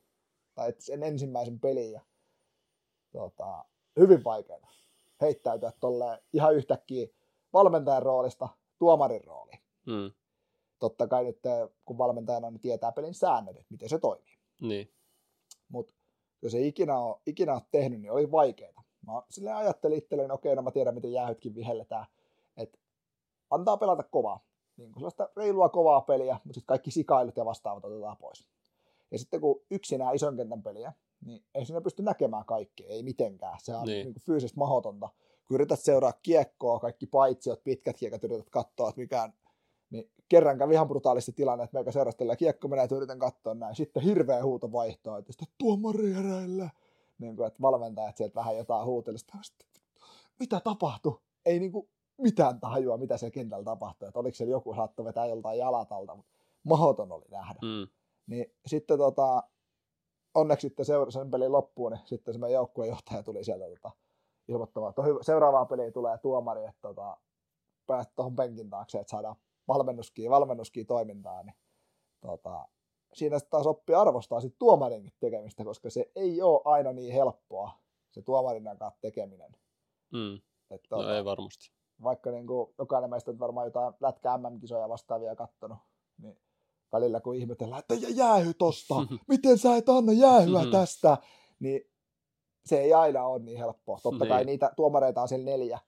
Tai 0.54 0.74
sen 0.78 1.02
ensimmäisen 1.02 1.60
pelin. 1.60 1.92
Ja, 1.92 2.00
tota, 3.12 3.64
hyvin 3.96 4.24
vaikeaa 4.24 4.76
heittäytyä 5.20 5.72
tolleen 5.80 6.18
ihan 6.32 6.54
yhtäkkiä 6.54 7.06
valmentajan 7.52 8.02
roolista 8.02 8.48
tuomarin 8.78 9.24
rooliin. 9.24 9.58
Mm. 9.86 10.12
Totta 10.78 11.08
kai 11.08 11.24
nyt 11.24 11.38
kun 11.84 11.98
valmentajana 11.98 12.50
niin 12.50 12.60
tietää 12.60 12.92
pelin 12.92 13.14
säännöt, 13.14 13.56
että 13.56 13.70
miten 13.70 13.88
se 13.88 13.98
toimii. 13.98 14.38
Niin. 14.60 14.92
Mutta 15.68 15.94
jos 16.42 16.54
ei 16.54 16.68
ikinä 16.68 16.98
ole, 16.98 17.16
ikinä 17.26 17.52
ole 17.52 17.62
tehnyt, 17.70 18.00
niin 18.00 18.12
oli 18.12 18.30
vaikeaa. 18.30 18.82
Mä 19.06 19.22
silleen 19.30 19.56
ajattelin 19.56 19.98
itselleen, 19.98 20.32
okei, 20.32 20.56
no 20.56 20.62
mä 20.62 20.70
tiedän, 20.70 20.94
miten 20.94 21.12
jäähytkin 21.12 21.54
vihelletään. 21.54 22.06
Että 22.56 22.78
antaa 23.50 23.76
pelata 23.76 24.02
kovaa. 24.02 24.40
Niin 24.76 24.92
kuin 24.92 25.00
sellaista 25.00 25.28
reilua 25.36 25.68
kovaa 25.68 26.00
peliä, 26.00 26.34
mutta 26.34 26.54
sitten 26.54 26.66
kaikki 26.66 26.90
sikailut 26.90 27.36
ja 27.36 27.44
vastaavat 27.44 27.84
otetaan 27.84 28.16
pois. 28.16 28.46
Ja 29.10 29.18
sitten 29.18 29.40
kun 29.40 29.62
yksinään 29.70 30.14
ison 30.14 30.36
kentän 30.36 30.62
peliä, 30.62 30.92
niin 31.24 31.44
ei 31.54 31.66
sinä 31.66 31.80
pysty 31.80 32.02
näkemään 32.02 32.44
kaikkea, 32.44 32.86
ei 32.88 33.02
mitenkään. 33.02 33.58
Se 33.62 33.76
on 33.76 33.86
Niin. 33.86 33.94
niin. 33.94 34.06
Niin 34.06 34.22
fyysisesti 34.22 34.58
mahdotonta. 34.58 35.08
Kun 35.48 35.54
yrität 35.54 35.80
seuraa 35.80 36.12
kiekkoa, 36.12 36.78
kaikki 36.78 37.06
paitsiot, 37.06 37.64
pitkät 37.64 37.96
kiekat, 37.96 38.24
yrität 38.24 38.50
katsoa, 38.50 38.88
että 38.88 39.00
mikään, 39.00 39.32
niin 39.90 40.10
kerran 40.28 40.58
kävi 40.58 40.74
ihan 40.74 40.88
brutaalisti 40.88 41.32
tilanne, 41.32 41.64
että 41.64 41.76
meikä 41.76 41.92
seurastelee 41.92 42.32
ja 42.32 42.36
kiekko 42.36 42.68
menee, 42.68 42.84
että 42.84 42.96
yritän 42.96 43.18
katsoa 43.18 43.54
näin. 43.54 43.76
Sitten 43.76 44.02
hirveä 44.02 44.44
huuto 44.44 44.72
vaihtoa, 44.72 45.18
että 45.18 45.32
sitten 45.32 45.48
tuomari 45.58 46.14
heräillä. 46.14 46.70
Niin 47.18 47.36
kuin, 47.36 47.46
että 47.46 47.62
valmentajat 47.62 48.16
sieltä 48.16 48.34
vähän 48.34 48.56
jotain 48.56 48.86
huuteli. 48.86 49.18
Sitten, 49.18 49.36
mä 49.36 49.42
sitten, 49.42 49.68
mitä 50.40 50.60
tapahtui? 50.60 51.20
Ei 51.44 51.58
niin 51.58 51.72
kuin 51.72 51.88
mitään 52.18 52.60
tajua, 52.60 52.96
mitä 52.96 53.16
siellä 53.16 53.34
kentällä 53.34 53.64
tapahtui. 53.64 54.08
Että 54.08 54.20
oliko 54.20 54.34
siellä 54.34 54.52
joku 54.52 54.74
saattoi 54.74 55.04
vetää 55.04 55.26
joltain 55.26 55.58
jalat 55.58 55.92
alta, 55.92 56.14
mutta 56.14 56.32
mahdoton 56.62 57.12
oli 57.12 57.24
nähdä. 57.30 57.58
Mm. 57.62 57.88
Niin 58.26 58.46
sitten 58.66 58.98
tota, 58.98 59.42
onneksi 60.34 60.68
sitten 60.68 60.86
seura- 60.86 61.10
sen 61.10 61.30
pelin 61.30 61.52
loppuun, 61.52 61.92
niin 61.92 62.00
sitten 62.04 62.34
se 62.34 62.40
meidän 62.40 62.54
joukkuejohtaja 62.54 63.22
tuli 63.22 63.44
sieltä 63.44 63.64
tota, 63.64 63.90
ilmoittamaan, 64.48 64.90
että 64.90 65.02
seuraavaan 65.22 65.66
peliin 65.66 65.92
tulee 65.92 66.18
tuomari, 66.18 66.64
että 66.64 66.82
tota, 66.82 67.16
päästä 67.86 68.12
tuohon 68.16 68.36
penkin 68.36 68.70
taakse, 68.70 68.98
että 68.98 69.10
saadaan 69.10 69.36
valmennuskia, 69.68 70.30
valmennuskia 70.30 70.84
toimintaan, 70.84 71.46
niin 71.46 71.56
tota, 72.20 72.68
siinä 73.14 73.38
sitten 73.38 73.50
taas 73.50 73.66
oppii 73.66 73.94
arvostaa 73.94 74.40
sit 74.40 74.58
tuomarinkin 74.58 75.12
tekemistä, 75.20 75.64
koska 75.64 75.90
se 75.90 76.10
ei 76.14 76.42
ole 76.42 76.62
aina 76.64 76.92
niin 76.92 77.14
helppoa, 77.14 77.70
se 78.10 78.22
tuomarin 78.22 78.64
kanssa 78.64 79.00
tekeminen. 79.00 79.52
Mm. 80.12 80.34
Että, 80.70 80.88
No 80.90 80.96
tota, 80.96 81.16
ei 81.16 81.24
varmasti. 81.24 81.75
Vaikka 82.02 82.30
niin 82.30 82.46
kuin, 82.46 82.74
jokainen 82.78 83.10
meistä 83.10 83.30
on 83.30 83.38
varmaan 83.38 83.66
jotain 83.66 83.94
lätkä 84.00 84.38
MM-kisoja 84.38 84.88
vastaavia 84.88 85.36
kattonut, 85.36 85.78
niin 86.22 86.38
välillä 86.92 87.20
kun 87.20 87.34
ihmetellään, 87.34 87.78
että 87.78 87.94
jä- 87.94 88.08
jäähy 88.08 88.54
tosta, 88.54 88.94
miten 89.28 89.58
sä 89.58 89.76
et 89.76 89.88
anna 89.88 90.12
jäähyä 90.12 90.62
Mhm. 90.62 90.70
tästä, 90.70 91.16
niin 91.60 91.80
se 92.64 92.80
ei 92.80 92.94
aina 92.94 93.24
ole 93.26 93.42
niin 93.42 93.58
helppoa. 93.58 93.98
Totta 94.02 94.26
kai 94.26 94.38
Niin. 94.38 94.46
niitä 94.46 94.72
tuomareita 94.76 95.22
on 95.22 95.28
siellä 95.28 95.44
neljä, 95.44 95.78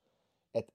että 0.55 0.73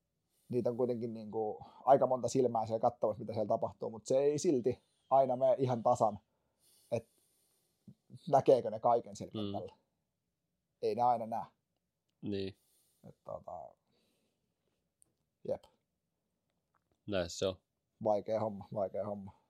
niitä 0.49 0.69
on 0.69 0.77
kuitenkin 0.77 1.13
niin 1.13 1.31
kuin 1.31 1.57
aika 1.85 2.07
monta 2.07 2.27
silmää 2.27 2.65
siellä 2.65 2.79
katsomassa, 2.81 3.19
mitä 3.19 3.33
siellä 3.33 3.47
tapahtuu, 3.47 3.89
mutta 3.89 4.07
se 4.07 4.17
ei 4.17 4.39
silti 4.39 4.83
aina 5.09 5.35
mene 5.35 5.55
ihan 5.57 5.83
tasan, 5.83 6.19
että 6.91 7.09
näkeekö 8.31 8.69
ne 8.71 8.79
kaiken 8.79 9.15
sillä 9.15 9.59
Mm. 9.59 9.67
Ei 10.81 10.95
ne 10.95 11.01
aina 11.01 11.25
näe. 11.25 11.45
Niin, 12.21 12.55
Et, 13.03 13.15
tota, 13.23 13.51
näin 17.07 17.29
se 17.29 17.47
on. 17.47 17.55
vaikea 18.03 18.39
homma, 18.39 18.67
vaikea 18.73 19.05
homma. 19.05 19.43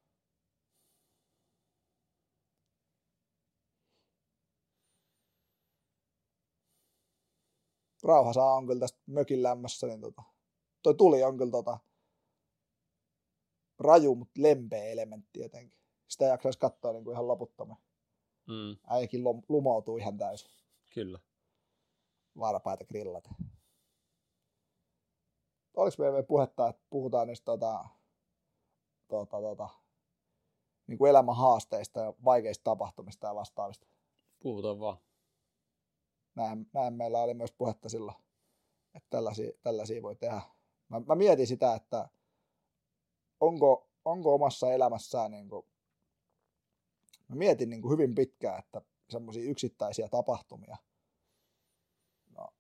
Rauha 8.04 8.34
saa 8.34 8.56
on 8.56 8.68
kyllä 8.68 8.80
tästä 8.80 9.00
mökin 9.06 9.44
lämmössä, 9.44 9.88
niin 9.88 10.02
tota, 10.02 10.24
toi 10.84 10.96
tuli 10.96 11.24
on 11.24 11.38
kyllä 11.38 11.52
tota, 11.52 11.80
raju, 13.80 14.16
mutta 14.16 14.42
lempeä 14.42 14.84
elementti 14.84 15.40
jotenkin. 15.40 15.80
Sitä 16.08 16.26
jaksaisi 16.26 16.60
katsoa 16.60 16.94
niin 16.94 17.04
kuin 17.04 17.14
ihan 17.14 17.28
loputtoman. 17.28 17.78
Mm. 18.48 18.78
Lom- 19.24 19.46
lumoutuu 19.50 19.98
ihan 19.98 20.18
täysin. 20.18 20.52
Kyllä. 20.94 21.20
Vaarapäitä 22.40 22.86
grillat. 22.86 23.30
Oliko 25.74 25.96
meillä 26.00 26.14
vielä 26.14 26.28
puhetta, 26.28 26.70
että 26.70 26.82
puhutaan 26.90 27.28
niistä 27.28 27.46
tota, 27.46 27.86
tota, 29.08 29.42
tota, 29.42 29.70
niin 30.88 30.98
kuin 30.98 31.10
elämän 31.10 31.36
haasteista 31.36 32.00
ja 32.00 32.14
vaikeista 32.26 32.64
tapahtumista 32.64 33.28
ja 33.28 33.36
vastaavista? 33.36 33.88
Puhutaan 34.40 34.80
vaan. 34.80 34.98
Näin, 36.36 36.70
näin 36.74 36.94
meillä 36.94 37.22
oli 37.22 37.34
myös 37.34 37.52
puhetta 37.52 37.90
silloin, 37.90 38.18
että 38.96 39.10
tällaisia, 39.10 39.52
tällaisia 39.64 40.02
voi 40.02 40.16
tehdä. 40.16 40.42
Mä, 40.90 41.00
mä 41.00 41.16
mietin 41.16 41.48
sitä, 41.48 41.76
että 41.76 42.10
onko, 43.40 43.90
onko 44.06 44.34
omassa 44.34 44.74
elämässään, 44.74 45.32
niin 45.32 45.50
kuin, 45.50 45.66
mä 47.28 47.36
mietin 47.36 47.70
niin 47.70 47.82
kuin 47.82 47.92
hyvin 47.92 48.16
pitkään, 48.16 48.60
että 48.60 48.82
semmoisia 49.10 49.50
yksittäisiä 49.50 50.10
tapahtumia. 50.10 50.78
No, 52.30 52.54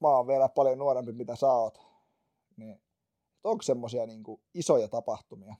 mä 0.00 0.08
oon 0.08 0.26
vielä 0.26 0.48
paljon 0.48 0.78
nuorempi, 0.78 1.12
mitä 1.12 1.36
sä 1.36 1.52
oot, 1.52 1.80
niin 2.56 2.82
onko 3.44 3.62
semmoisia 3.62 4.06
niin 4.06 4.22
isoja 4.54 4.88
tapahtumia. 4.88 5.54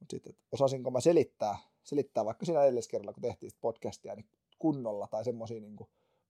Mutta 0.00 0.10
sitten, 0.10 0.34
osasinko 0.52 0.90
mä 0.90 1.00
selittää, 1.00 1.58
selittää 1.82 2.24
vaikka 2.24 2.46
siinä 2.46 2.62
edelliskerralla, 2.62 3.12
kun 3.12 3.22
tehtiin 3.22 3.52
podcastia, 3.60 4.14
niin 4.14 4.30
kunnolla 4.58 5.06
tai 5.06 5.24
semmoisia 5.24 5.60
niin 5.60 5.76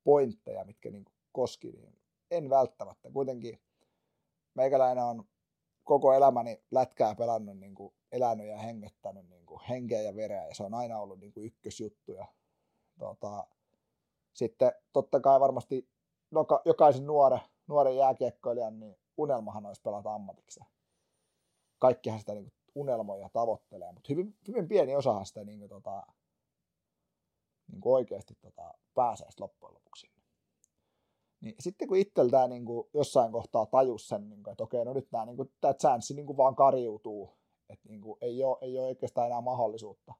pointteja, 0.04 0.64
mitkä 0.64 0.90
niin 0.90 1.04
koski, 1.32 1.72
niin 1.72 2.00
en 2.30 2.50
välttämättä. 2.50 3.10
Kuitenkin 3.10 3.60
meikäläinen 4.54 5.04
on 5.04 5.24
koko 5.84 6.12
elämäni 6.12 6.62
lätkää 6.70 7.14
pelannut, 7.14 7.58
niin 7.58 7.74
kuin 7.74 7.94
elänyt 8.12 8.46
ja 8.46 8.58
hengettänyt 8.58 9.28
niin 9.28 9.46
kuin 9.46 9.60
henkeä 9.68 10.02
ja 10.02 10.16
vereä, 10.16 10.46
ja 10.46 10.54
se 10.54 10.62
on 10.62 10.74
aina 10.74 11.00
ollut 11.00 11.20
niin 11.20 11.32
kuin 11.32 11.46
ykkösjuttu. 11.46 12.12
Ja, 12.12 12.26
tota, 12.98 13.46
sitten 14.34 14.72
totta 14.92 15.20
kai 15.20 15.40
varmasti 15.40 15.88
noka, 16.30 16.62
jokaisen 16.64 17.06
nuore, 17.06 17.40
nuoren 17.66 17.96
jääkiekkoilijan 17.96 18.80
niin 18.80 18.96
unelmahan 19.16 19.66
olisi 19.66 19.82
pelata 19.82 20.14
ammatikseen. 20.14 20.66
Kaikkihan 21.78 22.18
sitä 22.18 22.34
niin 22.34 22.44
kuin 22.44 22.54
unelmoja 22.74 23.28
tavoittelee, 23.28 23.92
mutta 23.92 24.06
hyvin, 24.08 24.36
hyvin 24.48 24.68
pieni 24.68 24.96
osahan 24.96 25.26
sitä 25.26 25.44
niin 25.44 25.58
kuin, 25.58 25.68
tota, 25.68 26.06
niin 27.72 27.80
kuin 27.80 27.94
oikeasti 27.94 28.34
tota, 28.40 28.74
pääsee 28.94 29.28
loppujen 29.40 29.74
lopuksi. 29.74 30.10
Niin 31.40 31.54
sitten 31.60 31.88
kun 31.88 31.96
itseltään 31.96 32.50
niin 32.50 32.64
kuin 32.64 32.88
jossain 32.94 33.32
kohtaa 33.32 33.66
tajus 33.66 34.08
sen, 34.08 34.28
niin 34.28 34.42
kuin, 34.42 34.52
että 34.52 34.64
okei, 34.64 34.84
no 34.84 34.92
nyt 34.92 35.10
tämä, 35.10 35.26
niin 35.26 35.36
kuin, 35.36 35.52
tämä 35.60 35.74
chanssi 35.74 36.14
niin 36.14 36.26
kuin 36.26 36.36
vaan 36.36 36.56
kariutuu, 36.56 37.38
että 37.68 37.88
niin 37.88 38.00
kuin, 38.00 38.18
ei, 38.20 38.44
ole, 38.44 38.58
ei 38.60 38.78
ole 38.78 38.86
oikeastaan 38.86 39.26
enää 39.26 39.40
mahdollisuutta 39.40 40.14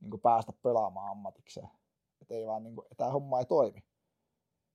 niin 0.00 0.10
kuin 0.10 0.20
päästä 0.20 0.52
pelaamaan 0.62 1.10
ammatikseen. 1.10 1.68
Että 2.22 2.34
ei 2.34 2.46
vaan, 2.46 2.62
niin 2.62 2.74
kuin, 2.74 2.86
tämä 2.96 3.10
homma 3.10 3.38
ei 3.38 3.44
toimi. 3.46 3.84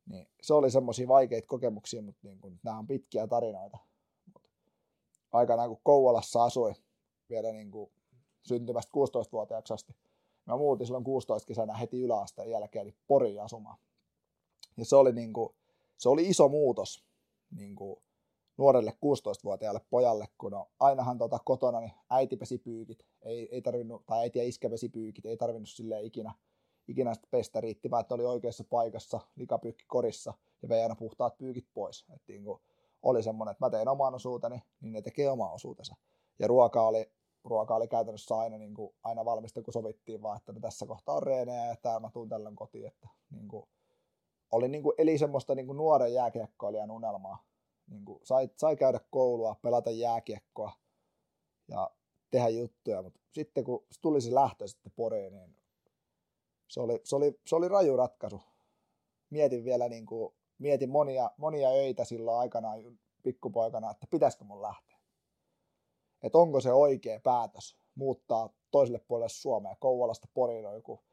Niin 0.06 0.28
se 0.42 0.54
oli 0.54 0.72
semmoisia 0.72 1.08
vaikeita 1.08 1.48
kokemuksia, 1.48 2.02
mutta 2.02 2.28
niin 2.28 2.40
kuin, 2.40 2.60
nämä 2.64 2.78
on 2.78 2.88
pitkiä 2.88 3.28
tarinoita. 3.28 3.78
Aikanaan 5.32 5.70
kun 5.70 5.80
Kouvolassa 5.84 6.44
asui 6.44 6.74
vielä 7.30 7.52
niin 7.52 7.72
kuin 7.72 7.92
syntymästä 8.44 8.92
16-vuotiaaksi 8.96 9.74
asti, 9.74 9.96
mä 10.46 10.58
muutin 10.58 10.88
silloin 10.88 11.04
16 11.04 11.48
kesänä 11.48 11.74
heti 11.74 12.02
yläasteen 12.02 12.50
jälkeen 12.50 12.86
niin 12.86 12.96
Poriin 13.08 13.42
asumaan. 13.42 13.78
Ja 14.78 14.86
se 14.86 14.96
oli, 14.96 15.14
niin 15.14 15.34
kuin, 15.34 15.50
se 15.98 16.10
oli 16.10 16.30
iso 16.30 16.50
muutos 16.50 17.06
niin 17.52 17.76
kuin 17.76 18.00
nuorelle 18.58 18.92
16-vuotiaalle 18.92 19.82
pojalle, 19.90 20.28
kun 20.38 20.52
no, 20.52 20.68
ainahan 20.80 21.18
tota 21.18 21.40
kotona 21.46 21.80
niin 21.80 21.92
äiti 22.10 22.38
pesi 22.38 22.58
pyykit, 22.58 23.06
ei, 23.22 23.50
ei 23.52 23.62
tarvinnut, 23.62 24.06
tai 24.06 24.20
äiti 24.20 24.40
ja 24.40 24.46
iskä 24.46 24.70
pesi 24.70 24.90
pyykit, 24.90 25.26
ei 25.26 25.38
tarvinnut 25.38 25.70
sille 25.70 26.04
ikinä, 26.04 26.34
ikinä 26.88 27.14
sitä 27.14 27.28
pestä, 27.32 27.62
riitti 27.62 27.92
vaan, 27.92 28.02
että 28.02 28.16
oli 28.16 28.26
oikeassa 28.26 28.64
paikassa, 28.64 29.20
likapyykki 29.36 29.86
korissa 29.88 30.34
ja 30.62 30.70
vei 30.70 30.82
aina 30.82 30.96
puhtaat 30.96 31.38
pyykit 31.38 31.68
pois. 31.74 32.06
Et 32.16 32.22
niin 32.28 32.44
kuin, 32.44 32.62
oli 33.04 33.24
semmoinen, 33.24 33.52
että 33.52 33.66
mä 33.66 33.70
teen 33.70 33.88
oman 33.88 34.16
osuuteni, 34.16 34.62
niin 34.82 34.94
ne 34.94 35.02
tekee 35.02 35.30
oman 35.30 35.54
osuutensa. 35.54 35.96
Ja 36.40 36.48
ruoka 36.48 36.88
oli, 36.88 37.12
ruoka 37.44 37.76
oli 37.76 37.88
käytännössä 37.88 38.38
aina, 38.38 38.58
niin 38.58 38.74
kuin, 38.74 38.96
aina 39.04 39.26
valmista, 39.26 39.62
kun 39.62 39.74
sovittiin 39.74 40.22
vaan, 40.22 40.38
että 40.38 40.54
no 40.54 40.60
tässä 40.60 40.86
kohtaa 40.86 41.16
on 41.16 41.24
reenejä 41.24 41.66
ja 41.66 41.76
täällä 41.76 42.00
mä 42.00 42.10
tuun 42.14 42.30
tällöin 42.30 42.56
kotiin. 42.56 42.88
Että, 42.88 43.08
niin 43.30 43.48
kuin, 43.48 43.66
oli 44.52 44.68
niin 44.68 44.84
kuin, 44.84 44.94
eli 44.98 45.18
semmoista 45.18 45.56
niin 45.56 45.66
kuin 45.66 45.78
nuoren 45.78 46.14
jääkiekkoilijan 46.14 46.92
unelmaa. 46.92 47.46
Niin 47.88 48.06
kuin, 48.06 48.20
sai, 48.24 48.50
sai 48.58 48.76
käydä 48.76 49.00
koulua, 49.12 49.56
pelata 49.62 49.92
jääkiekkoa 49.92 50.72
ja 51.68 51.92
tehdä 52.32 52.50
juttuja, 52.50 53.02
mutta 53.02 53.20
sitten 53.32 53.64
kun 53.64 53.86
tuli 54.02 54.22
se 54.22 54.36
lähtö 54.36 54.68
sitten 54.68 54.92
Poriin, 54.96 55.34
niin 55.34 55.56
se 56.68 56.82
oli, 56.82 57.02
se 57.04 57.16
oli, 57.16 57.40
se 57.46 57.56
oli 57.56 57.68
raju 57.68 57.98
ratkaisu. 57.98 58.42
Mietin 59.30 59.66
vielä 59.66 59.90
niin 59.90 60.06
kuin, 60.06 60.36
mietin 60.58 60.90
monia, 60.90 61.32
monia 61.38 61.70
öitä 61.70 62.06
silloin 62.06 62.40
aikanaan 62.40 63.00
pikkupoikana, 63.24 63.92
että 63.92 64.08
pitäisikö 64.10 64.44
mun 64.44 64.62
lähteä. 64.62 64.98
Että 66.24 66.38
onko 66.38 66.62
se 66.62 66.74
oikea 66.74 67.20
päätös 67.20 67.78
muuttaa 67.96 68.50
toiselle 68.72 69.00
puolelle 69.00 69.30
Suomea. 69.30 69.76
Kouvolasta 69.80 70.28
Poriin 70.34 70.64
joku, 70.74 71.04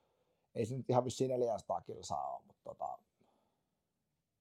ei 0.55 0.67
se 0.67 0.77
nyt 0.77 0.91
ihan 0.91 1.05
vissiin 1.05 1.31
400 1.31 1.81
kilsaa 1.81 2.35
ole, 2.35 2.43
mutta 2.47 2.63
tota, 2.65 2.99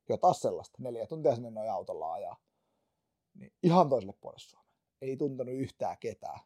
jotain 0.10 0.36
sellaista. 0.36 0.78
Neljä 0.82 1.08
tuntia 1.08 1.36
sinne 1.36 1.52
noin 1.52 1.72
autolla 1.72 2.14
ajaa. 2.14 2.36
Niin 3.34 3.54
ihan 3.64 3.90
toiselle 3.90 4.14
puolelle 4.22 4.40
Suomea. 4.40 4.72
Ei 5.02 5.18
tuntenut 5.18 5.54
yhtään 5.54 5.98
ketään. 6.00 6.40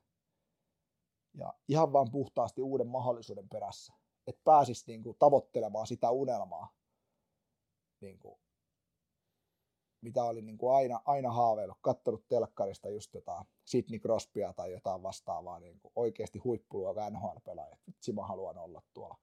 Ja 1.33 1.53
ihan 1.67 1.93
vaan 1.93 2.11
puhtaasti 2.11 2.61
uuden 2.61 2.87
mahdollisuuden 2.87 3.49
perässä. 3.49 3.93
Että 4.27 4.41
pääsisi 4.43 4.83
niinku 4.87 5.15
tavoittelemaan 5.19 5.87
sitä 5.87 6.11
unelmaa, 6.11 6.73
niinku, 8.01 8.39
mitä 10.01 10.23
oli 10.23 10.41
niinku 10.41 10.69
aina, 10.69 11.01
aina 11.05 11.31
haaveillut. 11.31 11.77
Kattonut 11.81 12.27
telkkarista 12.27 12.89
just 12.89 13.13
jotain 13.13 13.45
Sidney 13.65 13.99
Crosbya 13.99 14.53
tai 14.53 14.71
jotain 14.71 15.03
vastaavaa 15.03 15.59
niinku 15.59 15.91
oikeasti 15.95 16.39
huippuluokan 16.39 17.13
NHL-pelaajia. 17.13 17.77
Vitsi 17.87 18.13
mä 18.13 18.27
haluan 18.27 18.57
olla 18.57 18.81
tuolla 18.93 19.17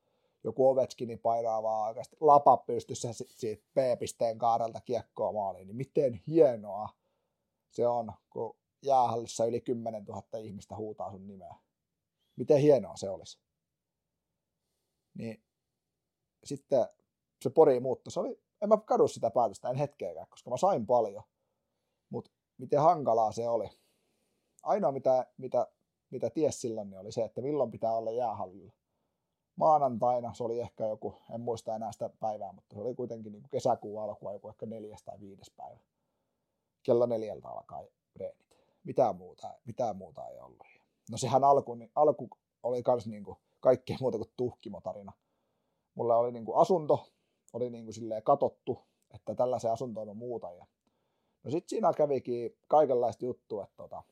joku 0.45 0.69
Ovechkini 0.69 1.17
painaa 1.17 1.63
vaan 1.63 1.89
oikeasti 1.89 2.17
lapa 2.21 2.57
pystyssä 2.57 3.09
siitä 3.13 3.63
B-pisteen 3.75 4.39
kaarelta 4.39 4.81
kiekkoa 4.81 5.33
maaliin, 5.33 5.67
niin 5.67 5.77
miten 5.77 6.15
hienoa 6.27 6.89
se 7.71 7.87
on, 7.87 8.13
kun 8.31 8.57
jäähallissa 8.83 9.45
yli 9.45 9.61
10 9.61 10.05
000 10.05 10.39
ihmistä 10.39 10.77
huutaa 10.77 11.11
sun 11.11 11.27
nimeä. 11.27 11.57
Miten 12.37 12.59
hienoa 12.59 12.97
se 12.97 13.11
olisi. 13.11 13.39
Niin 15.15 15.43
sitten 16.45 16.87
se 17.43 17.51
pori 17.51 17.81
muutto. 17.81 18.11
Se 18.11 18.21
oli, 18.21 18.41
en 18.63 18.69
mä 18.69 18.77
kadu 18.77 19.09
sitä 19.09 19.31
päätöstä, 19.31 19.71
en 19.71 19.77
hetkeäkään, 19.77 20.27
koska 20.31 20.51
mä 20.51 20.57
sain 20.57 20.87
paljon. 20.87 21.23
Mutta 22.11 22.31
miten 22.59 22.81
hankalaa 22.81 23.33
se 23.33 23.49
oli. 23.49 23.71
Ainoa 24.63 24.93
mitä, 24.93 25.27
mitä, 25.39 25.67
mitä 26.11 26.31
ties 26.31 26.61
silloin 26.61 26.91
niin 26.91 27.01
oli 27.01 27.13
se, 27.13 27.25
että 27.25 27.41
milloin 27.41 27.71
pitää 27.71 27.93
olla 27.93 28.11
jäähallilla. 28.11 28.73
Maanantaina 29.57 30.35
se 30.35 30.45
oli 30.45 30.61
ehkä 30.61 30.87
joku, 30.87 31.15
en 31.35 31.41
muista 31.41 31.77
enää 31.77 31.93
sitä 31.93 32.11
päivää, 32.21 32.53
mutta 32.53 32.75
se 32.75 32.81
oli 32.81 32.95
kuitenkin 32.95 33.33
niin 33.33 33.49
kesäkuun 33.51 34.03
alkua, 34.03 34.33
joku 34.33 34.49
ehkä 34.49 34.67
neljäs 34.67 35.03
tai 35.03 35.21
viides 35.21 35.51
päivä. 35.57 35.79
Kello 36.83 37.07
neljältä 37.07 37.49
alkaa 37.49 37.85
reenit. 38.17 38.57
Mitään 38.85 39.17
muuta, 39.17 39.55
mitään 39.65 39.97
muuta 39.97 40.29
ei 40.29 40.41
ollut. 40.41 40.67
No 41.11 41.19
sehän 41.19 41.45
alku, 41.45 41.75
niin, 41.75 41.91
alku 41.95 42.29
oli 42.63 42.83
kans 42.83 43.07
niin 43.07 43.25
kuin 43.25 43.39
kaikkea 43.63 43.97
muuta 44.01 44.19
kuin 44.19 44.33
tuhkimotarina. 44.37 45.13
Mulla 45.95 46.17
oli 46.17 46.33
niin 46.33 46.45
kuin 46.45 46.59
asunto, 46.59 47.09
oli 47.53 47.71
niin 47.71 47.85
kuin 47.85 47.95
silleen 47.95 48.23
katottu, 48.23 48.79
että 49.15 49.35
tällaisen 49.35 49.73
asuntoon 49.73 50.09
on 50.09 50.17
muuta. 50.17 50.53
Ja 50.53 50.67
no 51.45 51.51
sitten 51.51 51.69
siinä 51.69 51.93
kävikin 51.93 52.59
kaikenlaista 52.69 53.25
juttua, 53.25 53.65
että 53.65 53.77
tota, 53.77 54.03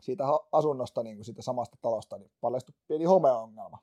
siitä 0.00 0.24
asunnosta, 0.52 1.02
niin 1.02 1.16
kuin 1.16 1.24
siitä 1.24 1.42
samasta 1.42 1.76
talosta, 1.82 2.18
niin 2.18 2.30
paljastui 2.40 2.74
pieni 2.88 3.04
homeongelma. 3.04 3.78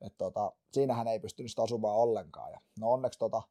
Että 0.00 0.18
tota, 0.18 0.52
siinähän 0.72 1.08
ei 1.08 1.20
pystynyt 1.20 1.50
sitä 1.50 1.62
asumaan 1.62 1.96
ollenkaan. 1.96 2.52
Ja 2.52 2.60
no 2.80 2.92
onneksi, 2.92 3.18
tota, 3.18 3.42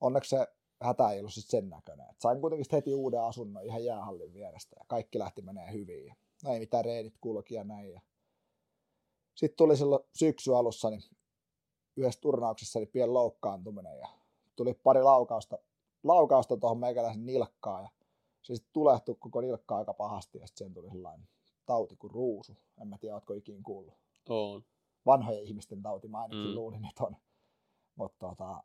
onneksi 0.00 0.30
se 0.30 0.46
hätä 0.82 1.10
ei 1.10 1.18
ollut 1.18 1.32
sit 1.32 1.48
sen 1.48 1.70
näköinen. 1.70 2.06
Et 2.10 2.20
sain 2.20 2.40
kuitenkin 2.40 2.66
heti 2.72 2.94
uuden 2.94 3.22
asunnon 3.22 3.64
ihan 3.64 3.84
jäähallin 3.84 4.34
vierestä 4.34 4.76
ja 4.78 4.84
kaikki 4.88 5.18
lähti 5.18 5.42
menee 5.42 5.72
hyvin. 5.72 6.06
Ja 6.06 6.14
no 6.44 6.52
ei 6.52 6.58
mitään 6.58 6.84
reenit 6.84 7.14
kulki 7.20 7.54
ja 7.54 7.64
näin. 7.64 7.92
Ja 7.92 8.00
sitten 9.38 9.56
tuli 9.56 9.76
silloin 9.76 10.04
syksy 10.14 10.56
alussa, 10.56 10.90
niin 10.90 11.02
yhdessä 11.96 12.20
turnauksessa 12.20 12.78
niin 12.78 12.88
pieni 12.88 13.12
loukkaantuminen 13.12 13.98
ja 13.98 14.08
tuli 14.56 14.74
pari 14.74 15.02
laukausta, 15.02 15.58
laukausta 16.02 16.56
tuohon 16.56 16.78
meikäläisen 16.78 17.26
nilkkaan 17.26 17.82
ja 17.82 17.90
se 18.42 18.54
sitten 18.54 18.72
tulehtui 18.72 19.16
koko 19.18 19.40
nilkka 19.40 19.76
aika 19.76 19.94
pahasti 19.94 20.38
ja 20.38 20.46
sitten 20.46 20.58
siihen 20.58 20.74
tuli 20.74 20.90
sellainen 20.90 21.28
tauti 21.66 21.96
kuin 21.96 22.10
ruusu. 22.10 22.56
En 22.80 22.88
mä 22.88 22.98
tiedä, 22.98 23.14
ootko 23.14 23.34
ikinä 23.34 23.60
kuullut. 23.64 23.94
On. 24.28 24.64
Vanhojen 25.06 25.42
ihmisten 25.42 25.82
tauti, 25.82 26.08
mä 26.08 26.22
ainakin 26.22 26.48
mm. 26.48 26.54
luulin, 26.54 26.84
että 26.84 27.04
on. 27.04 27.16
Mutta 27.94 28.26
tota, 28.26 28.62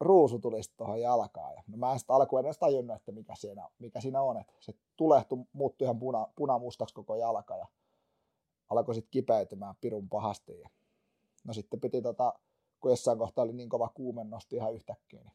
ruusu 0.00 0.38
tuli 0.38 0.62
sitten 0.62 0.76
tuohon 0.76 1.00
jalkaan. 1.00 1.54
Ja 1.54 1.62
no 1.66 1.76
mä 1.76 1.92
en 1.92 1.98
sitten 1.98 2.16
alkuun 2.16 2.40
edes 2.40 2.58
tajunnut, 2.58 2.96
että 2.96 3.12
mikä 3.12 3.34
siinä, 3.34 3.68
mikä 3.78 4.00
siinä 4.00 4.22
on. 4.22 4.36
Että 4.36 4.52
se 4.60 4.74
tulehtui, 4.96 5.38
muuttui 5.52 5.84
ihan 5.84 5.98
puna, 5.98 6.26
punamustaksi 6.36 6.94
koko 6.94 7.16
jalka 7.16 7.56
ja 7.56 7.66
alkoi 8.78 8.94
sitten 8.94 9.10
kipeytymään 9.10 9.74
pirun 9.80 10.08
pahasti. 10.08 10.60
Ja 10.60 10.68
no 11.44 11.52
sitten 11.52 11.80
piti 11.80 12.02
tota, 12.02 12.34
kun 12.80 12.90
jossain 12.90 13.18
kohtaa 13.18 13.44
oli 13.44 13.52
niin 13.52 13.68
kova 13.68 13.88
kuume 13.88 14.24
nosti 14.24 14.56
ihan 14.56 14.74
yhtäkkiä. 14.74 15.20
Niin 15.20 15.32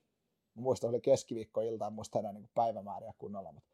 mä 0.55 0.61
muistan, 0.61 0.89
oli 0.89 1.01
keskiviikkoilta, 1.01 1.87
en 1.87 1.93
muista 1.93 2.19
enää 2.19 2.33
niin 2.33 2.49
päivämääriä 2.55 3.13
kunnolla, 3.17 3.51
mutta 3.51 3.69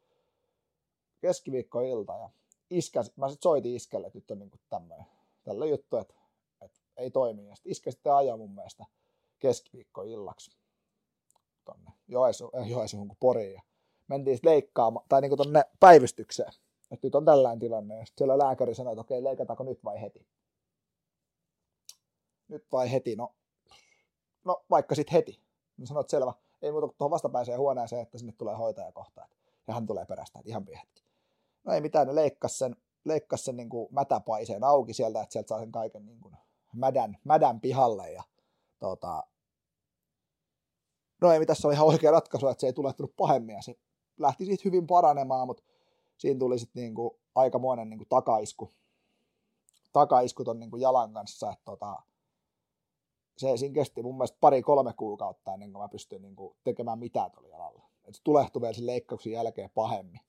keskiviikkoilta 1.20 2.12
ja 2.12 2.30
iskä, 2.70 3.04
mä 3.16 3.28
sitten 3.28 3.42
soitin 3.42 3.74
iskelle, 3.74 4.06
että 4.06 4.18
nyt 4.18 4.30
on 4.30 4.38
niin 4.38 4.50
tämmöinen, 4.68 5.06
tällä 5.44 5.66
juttu, 5.66 5.96
että, 5.96 6.14
että, 6.60 6.80
ei 6.96 7.10
toimi. 7.10 7.48
Ja 7.48 7.54
sitten 7.54 7.72
iskä 7.72 7.90
sitten 7.90 8.14
ajoi 8.14 8.38
mun 8.38 8.54
mielestä 8.54 8.84
keskiviikkoillaksi 9.38 10.56
tonne 11.64 11.92
Joensuun, 12.08 12.50
äh, 12.60 12.70
Joensuun 12.70 13.08
kuin 13.08 13.18
Poriin. 13.20 13.54
Ja 13.54 13.62
mentiin 14.08 14.38
leikkaamaan, 14.42 15.06
tai 15.08 15.20
niin 15.20 15.36
tonne 15.36 15.64
päivystykseen. 15.80 16.52
Että 16.90 17.06
nyt 17.06 17.14
on 17.14 17.24
tällainen 17.24 17.58
tilanne. 17.58 17.98
Ja 17.98 18.04
siellä 18.16 18.38
lääkäri 18.38 18.74
sanoi, 18.74 18.92
että 18.92 19.00
okei, 19.00 19.24
leikataanko 19.24 19.64
nyt 19.64 19.84
vai 19.84 20.00
heti? 20.00 20.26
Nyt 22.48 22.66
vai 22.72 22.92
heti? 22.92 23.16
No 23.16 23.34
no 24.46 24.64
vaikka 24.70 24.94
sitten 24.94 25.12
heti. 25.12 25.40
Mä 25.76 25.86
sanoin, 25.86 26.04
että 26.04 26.10
selvä, 26.10 26.32
ei 26.62 26.72
muuta 26.72 26.86
kuin 26.86 26.96
tuohon 26.98 27.10
vastapäiseen 27.10 27.58
huoneeseen, 27.58 28.02
että 28.02 28.18
sinne 28.18 28.32
tulee 28.38 28.54
hoitaja 28.54 28.92
kohta. 28.92 29.28
Ja 29.68 29.74
hän 29.74 29.86
tulee 29.86 30.06
perästä, 30.06 30.38
että 30.38 30.50
ihan 30.50 30.64
pieni 30.64 30.80
hetki. 30.80 31.04
No 31.64 31.72
ei 31.72 31.80
mitään, 31.80 32.06
ne 32.06 32.14
leikkas 32.14 32.58
sen, 32.58 32.76
leikkas 33.04 33.44
sen 33.44 33.56
niin 33.56 33.68
kuin 33.68 33.88
mätäpaiseen 33.90 34.64
auki 34.64 34.94
sieltä, 34.94 35.22
että 35.22 35.32
sieltä 35.32 35.48
saa 35.48 35.58
sen 35.58 35.72
kaiken 35.72 36.06
niin 36.06 36.20
kuin 36.20 36.36
mädän, 36.74 37.18
mädän 37.24 37.60
pihalle. 37.60 38.12
Ja, 38.12 38.22
tota, 38.78 39.22
no 41.20 41.32
ei 41.32 41.38
mitään, 41.38 41.56
se 41.56 41.66
oli 41.66 41.74
ihan 41.74 41.86
oikea 41.86 42.10
ratkaisu, 42.10 42.48
että 42.48 42.60
se 42.60 42.66
ei 42.66 42.72
tulehtunut 42.72 43.16
pahemmin. 43.16 43.54
Ja 43.56 43.62
se 43.62 43.78
lähti 44.18 44.44
siitä 44.46 44.62
hyvin 44.64 44.86
paranemaan, 44.86 45.46
mutta 45.46 45.62
siinä 46.18 46.38
tuli 46.38 46.58
sitten 46.58 46.82
niin 46.82 46.94
kuin 46.94 47.10
aikamoinen 47.34 47.90
niin 47.90 47.98
kuin 47.98 48.08
takaisku, 48.08 48.72
takaisku 49.92 50.44
ton 50.44 50.60
niin 50.60 50.70
kuin 50.70 50.82
jalan 50.82 51.12
kanssa, 51.12 51.52
että 51.52 51.64
tota, 51.64 52.02
se 53.38 53.56
siinä 53.56 53.74
kesti 53.74 54.02
mun 54.02 54.16
mielestä 54.16 54.38
pari-kolme 54.40 54.92
kuukautta 54.92 55.54
ennen 55.54 55.72
kuin 55.72 55.82
mä 55.82 55.88
pystyin 55.88 56.22
niin 56.22 56.36
kuin 56.36 56.56
tekemään 56.64 56.98
mitään 56.98 57.30
tuolla 57.30 57.48
jalalla. 57.48 57.82
Et 58.04 58.14
se 58.14 58.22
tulehtui 58.24 58.62
vielä 58.62 58.74
sen 58.74 58.86
leikkauksen 58.86 59.32
jälkeen 59.32 59.70
pahemmin. 59.74 60.20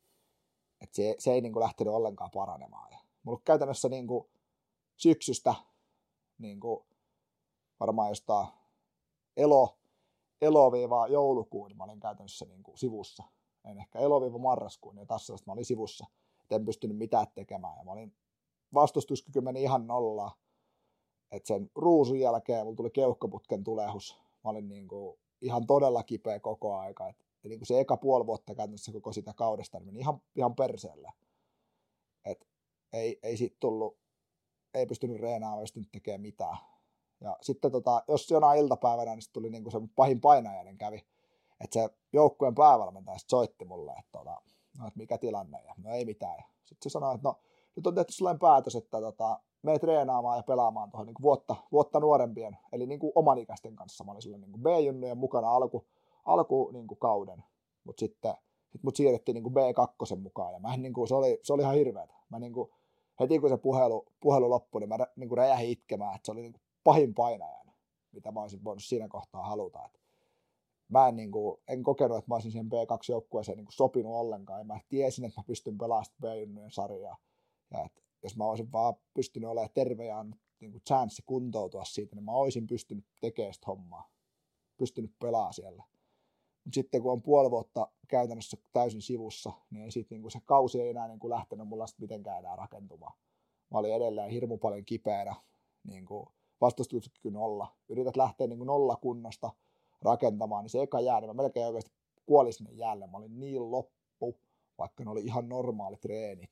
Et 0.81 0.93
se, 0.93 1.15
se 1.19 1.31
ei 1.31 1.41
niin 1.41 1.53
kuin 1.53 1.63
lähtenyt 1.63 1.93
ollenkaan 1.93 2.31
paranemaan. 2.31 2.91
Ja 2.91 2.99
mulla 3.23 3.41
käytännössä 3.45 3.89
niin 3.89 4.07
kuin 4.07 4.29
syksystä 4.95 5.55
niin 6.37 6.59
kuin 6.59 6.85
varmaan 7.79 8.09
jostain 8.09 8.47
elo, 9.37 9.77
eloviiva 10.41 11.07
joulukuun, 11.07 11.67
niin 11.67 11.77
mä 11.77 11.83
olin 11.83 11.99
käytännössä 11.99 12.45
niin 12.45 12.63
kuin 12.63 12.77
sivussa. 12.77 13.23
En 13.65 13.77
ehkä 13.79 13.99
eloviiva 13.99 14.37
marraskuun, 14.37 14.97
ja 14.97 15.05
tässä 15.05 15.33
mä 15.45 15.53
olin 15.53 15.65
sivussa. 15.65 16.05
Et 16.43 16.51
en 16.51 16.65
pystynyt 16.65 16.97
mitään 16.97 17.27
tekemään. 17.35 17.77
Ja 17.77 17.83
mä 17.83 17.91
olin 17.91 18.15
vastustuskyky 18.73 19.41
meni 19.41 19.61
ihan 19.61 19.87
nollaan 19.87 20.31
että 21.31 21.47
sen 21.47 21.71
ruusun 21.75 22.19
jälkeen 22.19 22.65
mulla 22.65 22.75
tuli 22.75 22.89
keuhkoputken 22.89 23.63
tulehus. 23.63 24.17
Mä 24.43 24.49
olin 24.49 24.69
niin 24.69 24.87
kuin 24.87 25.19
ihan 25.41 25.67
todella 25.67 26.03
kipeä 26.03 26.39
koko 26.39 26.77
aika. 26.77 27.07
Et, 27.07 27.25
ja 27.43 27.49
niin 27.49 27.59
kuin 27.59 27.67
se 27.67 27.79
eka 27.79 27.97
puoli 27.97 28.25
vuotta 28.25 28.55
käytännössä 28.55 28.91
koko 28.91 29.13
sitä 29.13 29.33
kaudesta 29.33 29.79
niin 29.79 29.85
meni 29.85 29.99
ihan, 29.99 30.21
ihan 30.35 30.55
perseelle. 30.55 31.11
Et 32.25 32.47
ei, 32.93 33.19
ei 33.23 33.37
siitä 33.37 33.57
tullut, 33.59 33.97
ei 34.73 34.85
pystynyt 34.85 35.21
reenaamaan, 35.21 35.59
ei 35.59 35.63
pystynyt 35.63 35.91
tekemään 35.91 36.21
mitään. 36.21 36.57
Ja 37.21 37.37
sitten 37.41 37.71
tota, 37.71 38.03
jos 38.07 38.31
jonain 38.31 38.59
iltapäivänä, 38.59 39.15
niin 39.15 39.23
tuli 39.33 39.49
niin 39.49 39.63
kuin 39.63 39.71
se 39.71 39.79
pahin 39.95 40.21
painajainen 40.21 40.77
kävi. 40.77 41.07
Että 41.61 41.73
se 41.73 41.89
joukkueen 42.13 42.55
päävalmentaja 42.55 43.17
soitti 43.27 43.65
mulle, 43.65 43.91
että, 43.91 44.11
tota, 44.11 44.41
no, 44.79 44.87
että 44.87 44.97
mikä 44.97 45.17
tilanne, 45.17 45.61
ja 45.63 45.73
no 45.77 45.89
ei 45.91 46.05
mitään. 46.05 46.43
Sitten 46.65 46.89
se 46.89 46.93
sanoi, 46.93 47.15
että 47.15 47.27
no 47.27 47.35
nyt 47.75 47.87
on 47.87 47.95
tehty 47.95 48.11
sellainen 48.13 48.39
päätös, 48.39 48.75
että 48.75 49.01
tota, 49.01 49.39
me 49.63 49.79
treenaamaan 49.79 50.37
ja 50.37 50.43
pelaamaan 50.43 50.91
tuohon 50.91 51.07
niin 51.07 51.15
vuotta, 51.21 51.55
vuotta 51.71 51.99
nuorempien, 51.99 52.57
eli 52.71 52.85
niin 52.85 52.99
kuin 52.99 53.11
omanikäisten 53.15 53.75
kanssa. 53.75 54.03
Mä 54.03 54.11
olin 54.11 54.21
silloin 54.21 54.41
niin 54.41 54.63
B-junnujen 54.63 55.17
mukana 55.17 55.49
alku, 55.49 55.87
alku 56.25 56.69
niin 56.73 56.87
kuin 56.87 56.99
kauden, 56.99 57.43
mutta 57.83 57.99
sitten 57.99 58.33
sit 58.71 58.83
mut 58.83 58.95
siirrettiin 58.95 59.33
niin 59.33 59.43
kuin 59.43 59.55
B2 59.55 60.15
mukaan, 60.15 60.53
ja 60.53 60.59
mä 60.59 60.77
niin 60.77 60.93
kuin, 60.93 61.07
se, 61.07 61.15
oli, 61.15 61.39
se 61.43 61.53
oli 61.53 61.61
ihan 61.61 61.75
hirveätä. 61.75 62.13
Mä 62.29 62.39
niin 62.39 62.53
kuin, 62.53 62.71
heti 63.19 63.39
kun 63.39 63.49
se 63.49 63.57
puhelu, 63.57 64.05
puhelu 64.19 64.49
loppui, 64.49 64.81
niin 64.81 64.89
mä 64.89 64.97
niin 65.15 65.29
kuin 65.29 65.37
räjähin 65.37 65.69
itkemään, 65.69 66.15
että 66.15 66.25
se 66.25 66.31
oli 66.31 66.41
niin 66.41 66.53
kuin 66.53 66.61
pahin 66.83 67.13
painajan, 67.13 67.71
mitä 68.11 68.31
mä 68.31 68.41
olisin 68.41 68.63
voinut 68.63 68.83
siinä 68.83 69.07
kohtaa 69.07 69.43
haluta. 69.43 69.85
Että 69.85 69.99
mä 70.89 71.07
en, 71.07 71.15
niin 71.15 71.31
kuin, 71.31 71.57
en 71.67 71.83
kokenut, 71.83 72.17
että 72.17 72.31
mä 72.31 72.35
olisin 72.35 72.51
siihen 72.51 72.67
B2-joukkueeseen 72.67 73.57
niin 73.57 73.67
sopinut 73.71 74.13
ollenkaan, 74.13 74.67
mä 74.67 74.79
tiesin, 74.89 75.25
että 75.25 75.41
mä 75.41 75.45
pystyn 75.47 75.77
pelaamaan 75.77 76.05
B-junnujen 76.21 76.71
sarjaa, 76.71 77.17
ja 77.71 77.85
että 77.85 78.01
jos 78.23 78.37
mä 78.37 78.45
olisin 78.45 78.71
vaan 78.71 78.93
pystynyt 79.13 79.49
olemaan 79.49 79.73
terve 79.73 80.05
ja 80.05 80.25
niin 80.59 80.71
kuin 80.71 80.81
chanssi 80.87 81.23
kuntoutua 81.25 81.85
siitä, 81.85 82.15
niin 82.15 82.25
mä 82.25 82.31
olisin 82.31 82.67
pystynyt 82.67 83.05
tekemään 83.21 83.53
sitä 83.53 83.65
hommaa. 83.67 84.09
Pystynyt 84.77 85.11
pelaamaan 85.19 85.53
siellä. 85.53 85.83
Mutta 86.63 86.75
sitten 86.75 87.01
kun 87.01 87.11
on 87.11 87.21
puoli 87.21 87.51
vuotta 87.51 87.87
käytännössä 88.07 88.57
täysin 88.73 89.01
sivussa, 89.01 89.51
niin 89.69 89.91
sit, 89.91 90.09
niin 90.09 90.21
kuin 90.21 90.31
se 90.31 90.39
kausi 90.45 90.81
ei 90.81 90.89
enää 90.89 91.07
niin 91.07 91.19
kuin 91.19 91.29
lähtenyt 91.29 91.67
mulla 91.67 91.85
mitenkään 91.97 92.39
enää 92.39 92.55
rakentumaan. 92.55 93.17
Mä 93.71 93.79
olin 93.79 93.93
edelleen 93.93 94.29
hirmu 94.29 94.57
paljon 94.57 94.85
kipeänä, 94.85 95.35
niin 95.83 96.05
kuin 96.05 96.27
vastustuskyky 96.61 97.31
nolla. 97.31 97.75
Yrität 97.89 98.17
lähteä 98.17 98.47
niin 98.47 98.57
kuin 98.57 98.69
rakentamaan, 100.01 100.63
niin 100.63 100.69
se 100.69 100.81
eka 100.81 100.99
jää, 100.99 101.21
niin 101.21 101.29
mä 101.29 101.33
melkein 101.33 101.67
oikeasti 101.67 101.91
kuolin 102.25 102.53
sinne 102.53 102.71
jäälle. 102.71 103.07
Mä 103.07 103.17
olin 103.17 103.39
niin 103.39 103.71
loppu, 103.71 104.39
vaikka 104.77 105.03
ne 105.03 105.09
oli 105.09 105.21
ihan 105.21 105.49
normaalit 105.49 106.01
treenit 106.01 106.51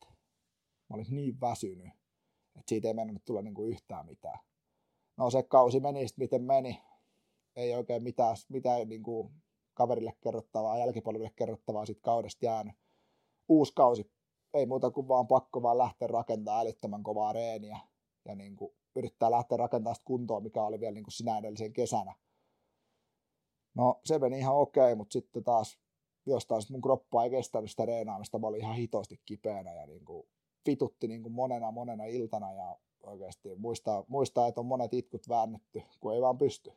Mä 0.89 0.95
olin 0.95 1.05
niin 1.09 1.41
väsynyt, 1.41 1.87
että 2.55 2.69
siitä 2.69 2.87
ei 2.87 2.93
mennyt 2.93 3.25
tulla 3.25 3.41
niinku 3.41 3.63
yhtään 3.63 4.05
mitään. 4.05 4.39
No 5.17 5.29
se 5.29 5.43
kausi 5.43 5.79
meni 5.79 6.07
sitten 6.07 6.23
miten 6.23 6.43
meni. 6.43 6.81
Ei 7.55 7.75
oikein 7.75 8.03
mitään, 8.03 8.35
mitään 8.49 8.89
niinku 8.89 9.31
kaverille 9.73 10.13
kerrottavaa, 10.23 10.77
jälkipolville 10.77 11.31
kerrottavaa 11.35 11.85
siitä 11.85 12.01
kaudesta 12.01 12.45
jäänyt. 12.45 12.75
Uusi 13.49 13.73
kausi, 13.75 14.11
ei 14.53 14.65
muuta 14.65 14.91
kuin 14.91 15.07
vaan 15.07 15.27
pakko 15.27 15.61
vaan 15.61 15.77
lähteä 15.77 16.07
rakentamaan 16.07 16.61
älyttömän 16.61 17.03
kovaa 17.03 17.33
reeniä 17.33 17.79
ja 18.25 18.35
niinku 18.35 18.75
yrittää 18.95 19.31
lähteä 19.31 19.57
rakentamaan 19.57 19.95
sitä 19.95 20.05
kuntoa, 20.05 20.39
mikä 20.39 20.63
oli 20.63 20.79
vielä 20.79 20.93
niin 20.93 21.03
kuin 21.03 21.13
sinä 21.13 21.37
edellisen 21.37 21.73
kesänä. 21.73 22.15
No 23.75 23.99
se 24.03 24.19
meni 24.19 24.39
ihan 24.39 24.55
okei, 24.55 24.95
mutta 24.95 25.13
sitten 25.13 25.43
taas 25.43 25.79
jostain 26.25 26.61
sit 26.61 26.71
mun 26.71 26.81
kroppa 26.81 27.23
ei 27.23 27.29
kestänyt 27.29 27.71
sitä 27.71 27.85
reenaamista, 27.85 28.39
mä 28.39 28.47
olin 28.47 28.61
ihan 28.61 28.75
hitosti 28.75 29.21
kipeänä 29.25 29.73
ja 29.73 29.85
niin 29.85 30.05
kuin 30.05 30.27
vitutti 30.65 31.07
niin 31.07 31.23
kuin 31.23 31.33
monena 31.33 31.71
monena 31.71 32.05
iltana 32.05 32.53
ja 32.53 32.77
oikeasti 33.03 33.55
muistaa, 33.55 34.05
muistaa, 34.07 34.47
että 34.47 34.61
on 34.61 34.65
monet 34.65 34.93
itkut 34.93 35.29
väännetty, 35.29 35.83
kun 35.99 36.13
ei 36.13 36.21
vaan 36.21 36.37
pysty. 36.37 36.73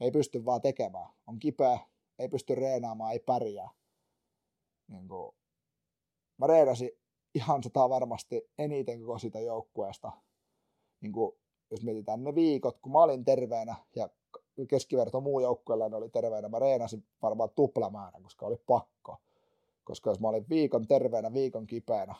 Ei 0.00 0.10
pysty 0.10 0.44
vaan 0.44 0.62
tekemään. 0.62 1.10
On 1.26 1.38
kipeä, 1.38 1.78
ei 2.18 2.28
pysty 2.28 2.54
reenaamaan, 2.54 3.12
ei 3.12 3.18
pärjää. 3.18 3.70
Niin 4.88 5.08
kuin, 5.08 5.34
mä 6.38 6.46
reenasin 6.46 6.90
ihan 7.34 7.62
sata 7.62 7.88
varmasti 7.88 8.50
eniten 8.58 9.00
koko 9.00 9.18
sitä 9.18 9.40
joukkueesta. 9.40 10.12
Niin 11.00 11.12
kuin, 11.12 11.32
jos 11.70 11.82
mietitään 11.82 12.24
ne 12.24 12.34
viikot, 12.34 12.78
kun 12.78 12.92
mä 12.92 13.02
olin 13.02 13.24
terveenä 13.24 13.76
ja 13.96 14.08
keskiverto 14.68 15.20
muu 15.20 15.40
joukkueella 15.40 15.84
oli 15.84 16.08
terveenä, 16.08 16.48
mä 16.48 16.58
reenasin 16.58 17.04
varmaan 17.22 17.50
tuplamäärän, 17.50 18.22
koska 18.22 18.46
oli 18.46 18.56
pakko. 18.66 19.16
Koska 19.84 20.10
jos 20.10 20.20
mä 20.20 20.28
olin 20.28 20.48
viikon 20.48 20.86
terveenä, 20.86 21.32
viikon 21.32 21.66
kipeänä, 21.66 22.14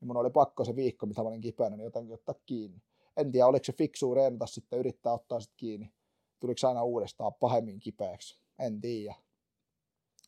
niin 0.00 0.06
mun 0.06 0.16
oli 0.16 0.30
pakko 0.30 0.64
se 0.64 0.76
viikko, 0.76 1.06
mitä 1.06 1.22
mä 1.22 1.28
olin 1.28 1.40
kipeänä, 1.40 1.76
niin 1.76 1.84
jotenkin 1.84 2.14
ottaa 2.14 2.34
kiinni. 2.46 2.82
En 3.16 3.32
tiedä, 3.32 3.46
oliko 3.46 3.64
se 3.64 3.72
fiksua 3.72 4.14
reenata 4.14 4.46
sitten, 4.46 4.78
yrittää 4.78 5.12
ottaa 5.12 5.40
sitten 5.40 5.56
kiinni. 5.56 5.92
Tuliko 6.40 6.68
aina 6.68 6.82
uudestaan 6.82 7.34
pahemmin 7.34 7.80
kipeäksi? 7.80 8.40
En 8.58 8.80
tiedä. 8.80 9.14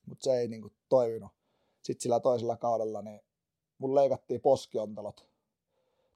Mutta 0.06 0.24
se 0.24 0.38
ei 0.38 0.48
niinku 0.48 0.72
toiminut. 0.88 1.30
Sitten 1.82 2.02
sillä 2.02 2.20
toisella 2.20 2.56
kaudella, 2.56 3.02
niin 3.02 3.20
mun 3.78 3.94
leikattiin 3.94 4.40
poskiontalot. 4.40 5.28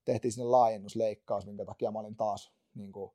Tehtiin 0.05 0.33
sinne 0.33 0.47
laajennusleikkaus, 0.47 1.47
minkä 1.47 1.65
takia 1.65 1.91
mä 1.91 1.99
olin 1.99 2.17
taas 2.17 2.53
niin 2.75 2.93
kuin, 2.93 3.13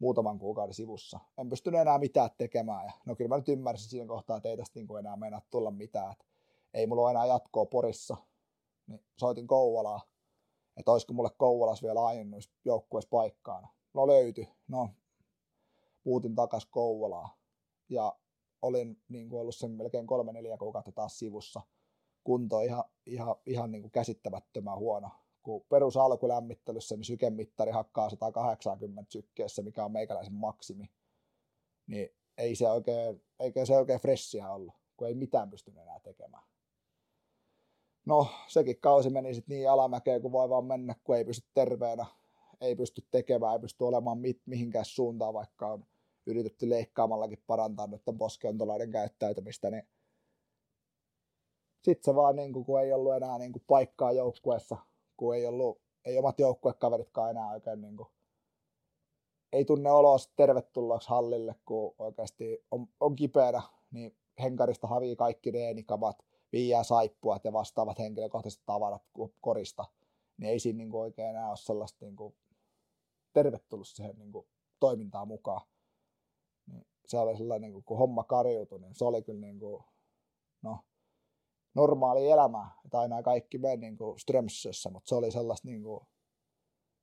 muutaman 0.00 0.38
kuukauden 0.38 0.74
sivussa. 0.74 1.20
En 1.38 1.48
pystynyt 1.48 1.80
enää 1.80 1.98
mitään 1.98 2.30
tekemään. 2.38 2.84
Ja, 2.84 2.92
no 3.06 3.16
kyllä 3.16 3.28
mä 3.28 3.36
nyt 3.36 3.48
ymmärsin 3.48 3.90
siinä 3.90 4.06
kohtaa, 4.06 4.36
että 4.36 4.48
ei 4.48 4.56
tästä 4.56 4.80
niin 4.80 4.98
enää 4.98 5.16
mennä 5.16 5.42
tulla 5.50 5.70
mitään. 5.70 6.12
Että 6.12 6.24
ei 6.74 6.86
mulla 6.86 7.02
ole 7.02 7.10
enää 7.10 7.26
jatkoa 7.26 7.66
Porissa. 7.66 8.16
Niin 8.86 9.04
soitin 9.16 9.46
Kouvolaa, 9.46 10.00
että 10.76 10.92
olisiko 10.92 11.12
mulle 11.12 11.30
Kouvolas 11.36 11.82
vielä 11.82 12.04
aiennus 12.04 12.52
joukkueessa 12.64 13.08
paikkaana. 13.10 13.68
No 13.94 14.06
löytyi. 14.06 14.48
No, 14.68 14.88
muutin 16.04 16.34
takas 16.34 16.66
Kouvolaa. 16.66 17.36
Ja 17.88 18.16
olin 18.62 19.02
niin 19.08 19.28
kuin 19.28 19.40
ollut 19.40 19.56
sen 19.56 19.70
melkein 19.70 20.06
kolme 20.06 20.32
neljä 20.32 20.56
kuukautta 20.56 20.92
taas 20.92 21.18
sivussa. 21.18 21.60
Kunto 22.24 22.60
ihan, 22.60 22.84
ihan, 23.06 23.34
ihan 23.46 23.72
niin 23.72 23.82
kuin 23.82 23.92
käsittämättömän 23.92 24.78
huono 24.78 25.10
kun 25.42 25.64
perus 25.68 25.96
alkulämmittelyssä 25.96 26.96
niin 26.96 27.04
sykemittari 27.04 27.70
hakkaa 27.70 28.10
180 28.10 29.12
sykkeessä, 29.12 29.62
mikä 29.62 29.84
on 29.84 29.92
meikäläisen 29.92 30.34
maksimi, 30.34 30.90
niin 31.86 32.08
ei 32.38 32.54
se 32.54 32.68
oikein, 32.68 33.22
eikä 33.40 33.64
se 33.64 33.76
oikein 33.76 34.00
fressiä 34.00 34.50
ollut, 34.52 34.74
kun 34.96 35.08
ei 35.08 35.14
mitään 35.14 35.50
pystynyt 35.50 35.82
enää 35.82 36.00
tekemään. 36.00 36.42
No, 38.06 38.28
sekin 38.48 38.80
kausi 38.80 39.10
meni 39.10 39.34
sitten 39.34 39.56
niin 39.56 39.70
alamäkeen, 39.70 40.22
kun 40.22 40.32
voi 40.32 40.48
vaan 40.48 40.64
mennä, 40.64 40.94
kun 41.04 41.16
ei 41.16 41.24
pysty 41.24 41.48
terveenä, 41.54 42.06
ei 42.60 42.76
pysty 42.76 43.06
tekemään, 43.10 43.52
ei 43.52 43.58
pysty 43.58 43.84
olemaan 43.84 44.18
mit, 44.18 44.42
mihinkään 44.46 44.84
suuntaan, 44.84 45.34
vaikka 45.34 45.72
on 45.72 45.86
yritetty 46.26 46.70
leikkaamallakin 46.70 47.42
parantaa 47.46 47.86
nyt 47.86 48.02
poskeontolaiden 48.18 48.90
käyttäytymistä, 48.90 49.70
niin 49.70 49.88
sitten 51.82 52.04
se 52.04 52.14
vaan, 52.14 52.36
niin 52.36 52.52
kun 52.52 52.80
ei 52.80 52.92
ollut 52.92 53.14
enää 53.14 53.38
niin 53.38 53.52
paikkaa 53.66 54.12
joukkueessa, 54.12 54.76
kun 55.20 55.36
ei 55.36 55.46
ollut, 55.46 55.80
ei 56.04 56.18
omat 56.18 56.38
joukkuekaveritkaan 56.38 57.30
enää 57.30 57.50
oikein 57.50 57.80
niin 57.80 57.96
kuin, 57.96 58.08
ei 59.52 59.64
tunne 59.64 59.90
oloa 59.90 60.16
tervetulleeksi 60.36 61.08
hallille, 61.08 61.54
kun 61.64 61.94
oikeasti 61.98 62.64
on, 62.70 62.88
on 63.00 63.16
kipeänä, 63.16 63.62
niin 63.90 64.16
henkarista 64.42 64.86
havii 64.86 65.16
kaikki 65.16 65.50
reenikamat, 65.50 66.24
viiää 66.52 66.82
saippuat 66.82 67.44
ja 67.44 67.52
vastaavat 67.52 67.98
henkilökohtaiset 67.98 68.62
tavarat 68.66 69.02
korista, 69.40 69.84
niin 70.36 70.50
ei 70.50 70.58
siinä 70.58 70.76
niin 70.76 70.90
kuin 70.90 71.00
oikein 71.00 71.28
enää 71.28 71.48
ole 71.48 71.56
sellaista 71.56 72.04
niin 72.04 72.16
kuin, 72.16 72.34
tervetullut 73.32 73.88
siihen 73.88 74.18
niin 74.18 74.32
kuin, 74.32 74.46
toimintaan 74.80 75.28
mukaan. 75.28 75.60
Niin 76.66 76.86
se 77.06 77.18
oli 77.18 77.36
sellainen, 77.36 77.62
niin 77.62 77.72
kuin, 77.72 77.84
kun 77.84 77.98
homma 77.98 78.24
karjutui, 78.24 78.80
niin 78.80 78.94
se 78.94 79.04
oli 79.04 79.22
kyllä 79.22 79.40
niin 79.40 79.58
kuin, 79.58 79.84
normaali 81.74 82.30
elämä, 82.30 82.70
että 82.84 83.00
aina 83.00 83.22
kaikki 83.22 83.58
meni 83.58 83.76
niin 83.76 83.96
kuin 83.96 84.20
Strömsössä, 84.20 84.90
mutta 84.90 85.08
se 85.08 85.14
oli 85.14 85.30
sellaista 85.30 85.68
niin 85.68 85.82
kuin, 85.82 86.06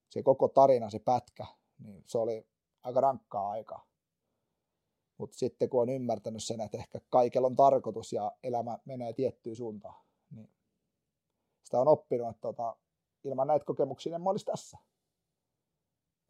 se 0.09 0.23
koko 0.23 0.47
tarina, 0.47 0.89
se 0.89 0.99
pätkä, 0.99 1.45
niin 1.79 2.03
se 2.05 2.17
oli 2.17 2.47
aika 2.83 3.01
rankkaa 3.01 3.49
aikaa. 3.49 3.87
Mutta 5.17 5.37
sitten 5.37 5.69
kun 5.69 5.81
on 5.81 5.89
ymmärtänyt 5.89 6.43
sen, 6.43 6.61
että 6.61 6.77
ehkä 6.77 6.99
kaikella 7.09 7.47
on 7.47 7.55
tarkoitus 7.55 8.13
ja 8.13 8.31
elämä 8.43 8.79
menee 8.85 9.13
tiettyyn 9.13 9.55
suuntaan, 9.55 10.05
niin 10.31 10.51
sitä 11.63 11.79
on 11.79 11.87
oppinut, 11.87 12.29
että 12.29 12.41
tota, 12.41 12.75
ilman 13.23 13.47
näitä 13.47 13.65
kokemuksia 13.65 14.15
en 14.15 14.21
mä 14.21 14.29
olisi 14.29 14.45
tässä. 14.45 14.77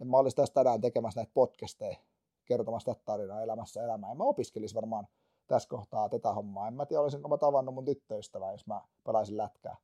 En 0.01 0.07
mä 0.07 0.17
olisi 0.17 0.35
tässä 0.35 0.53
tänään 0.53 0.81
tekemässä 0.81 1.19
näitä 1.19 1.31
podcasteja, 1.33 1.97
kertomassa 2.45 2.93
tätä 2.93 3.05
tarinaa 3.05 3.41
elämässä 3.41 3.83
elämää. 3.83 4.11
En 4.11 4.17
mä 4.17 4.23
opiskelisi 4.23 4.75
varmaan 4.75 5.07
tässä 5.47 5.69
kohtaa 5.69 6.09
tätä 6.09 6.33
hommaa. 6.33 6.67
En 6.67 6.73
mä 6.73 6.85
tiedä, 6.85 7.01
olisinko 7.01 7.29
mä 7.29 7.37
tavannut 7.37 7.75
mun 7.75 7.85
tyttöystävää, 7.85 8.51
jos 8.51 8.67
mä 8.67 8.81
pelaisin 9.03 9.37
lätkää. 9.37 9.77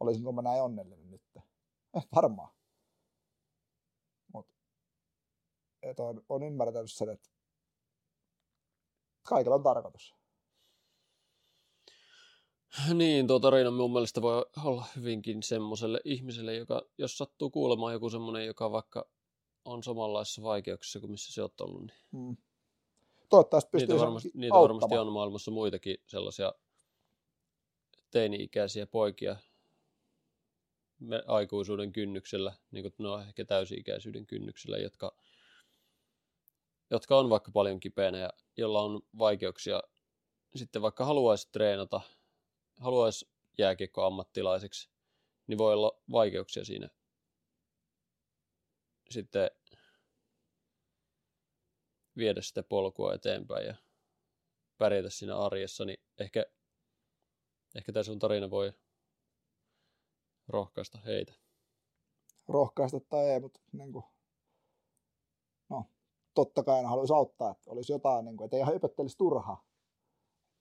Olisinko 0.00 0.32
mä 0.32 0.42
näin 0.42 0.62
onnellinen 0.62 1.10
nyt? 1.10 1.22
Eh, 1.94 2.06
varmaan. 2.14 2.54
Mut, 4.32 4.46
et 5.82 6.00
on, 6.00 6.24
on 6.28 6.42
ymmärtänyt 6.42 6.92
sen, 6.92 7.08
että 7.08 7.28
kaikilla 9.28 9.56
on 9.56 9.62
tarkoitus. 9.62 10.14
Niin, 12.94 13.26
tuo 13.26 13.40
tarina 13.40 13.70
mun 13.70 13.92
mielestä 13.92 14.22
voi 14.22 14.46
olla 14.64 14.86
hyvinkin 14.96 15.42
semmoiselle 15.42 16.00
ihmiselle, 16.04 16.54
joka, 16.54 16.82
jos 16.98 17.18
sattuu 17.18 17.50
kuulemaan 17.50 17.92
joku 17.92 18.10
semmoinen, 18.10 18.46
joka 18.46 18.72
vaikka 18.72 19.08
on 19.64 19.82
samanlaisissa 19.82 20.42
vaikeuksissa 20.42 21.00
kuin 21.00 21.10
missä 21.10 21.32
se 21.32 21.42
on 21.42 21.50
ollut, 21.60 21.86
niin 21.86 21.98
hmm 22.12 22.36
toivottavasti 23.30 23.70
pystyy 23.70 23.88
niitä 23.88 24.00
varmasti, 24.00 24.30
niitä 24.34 24.54
varmasti 24.54 24.98
on 24.98 25.12
maailmassa 25.12 25.50
muitakin 25.50 25.96
sellaisia 26.06 26.52
teini-ikäisiä 28.10 28.86
poikia 28.86 29.36
me 30.98 31.22
aikuisuuden 31.26 31.92
kynnyksellä, 31.92 32.52
niin 32.70 32.82
kuin 32.82 32.94
no 32.98 33.20
ehkä 33.20 33.44
täysi-ikäisyyden 33.44 34.26
kynnyksellä, 34.26 34.78
jotka, 34.78 35.16
jotka 36.90 37.18
on 37.18 37.30
vaikka 37.30 37.50
paljon 37.52 37.80
kipeänä 37.80 38.18
ja 38.18 38.30
jolla 38.56 38.82
on 38.82 39.00
vaikeuksia 39.18 39.82
sitten 40.56 40.82
vaikka 40.82 41.04
haluaisi 41.04 41.48
treenata, 41.52 42.00
haluaisi 42.80 43.28
jääkiekko 43.58 44.04
ammattilaiseksi, 44.04 44.90
niin 45.46 45.58
voi 45.58 45.74
olla 45.74 46.02
vaikeuksia 46.12 46.64
siinä 46.64 46.88
sitten 49.10 49.50
viedä 52.20 52.42
sitä 52.42 52.62
polkua 52.62 53.14
eteenpäin 53.14 53.66
ja 53.66 53.74
pärjätä 54.78 55.10
siinä 55.10 55.38
arjessa, 55.38 55.84
niin 55.84 56.00
ehkä, 56.18 56.46
ehkä 57.74 57.92
tämä 57.92 58.02
sun 58.02 58.18
tarina 58.18 58.50
voi 58.50 58.72
rohkaista 60.48 60.98
heitä. 60.98 61.32
Rohkaista 62.48 63.00
tai 63.00 63.30
ei, 63.30 63.40
mutta 63.40 63.60
niin 63.72 63.92
kuin, 63.92 64.04
no, 65.68 65.84
totta 66.34 66.62
kai 66.62 66.82
haluaisi 66.82 67.12
auttaa, 67.12 67.50
että 67.50 67.70
olisi 67.70 67.92
jotain, 67.92 68.24
niin 68.24 68.36
kuin, 68.36 68.44
että 68.44 68.56
ei 68.56 68.62
höpöttelisi 68.62 69.18
turhaa. 69.18 69.64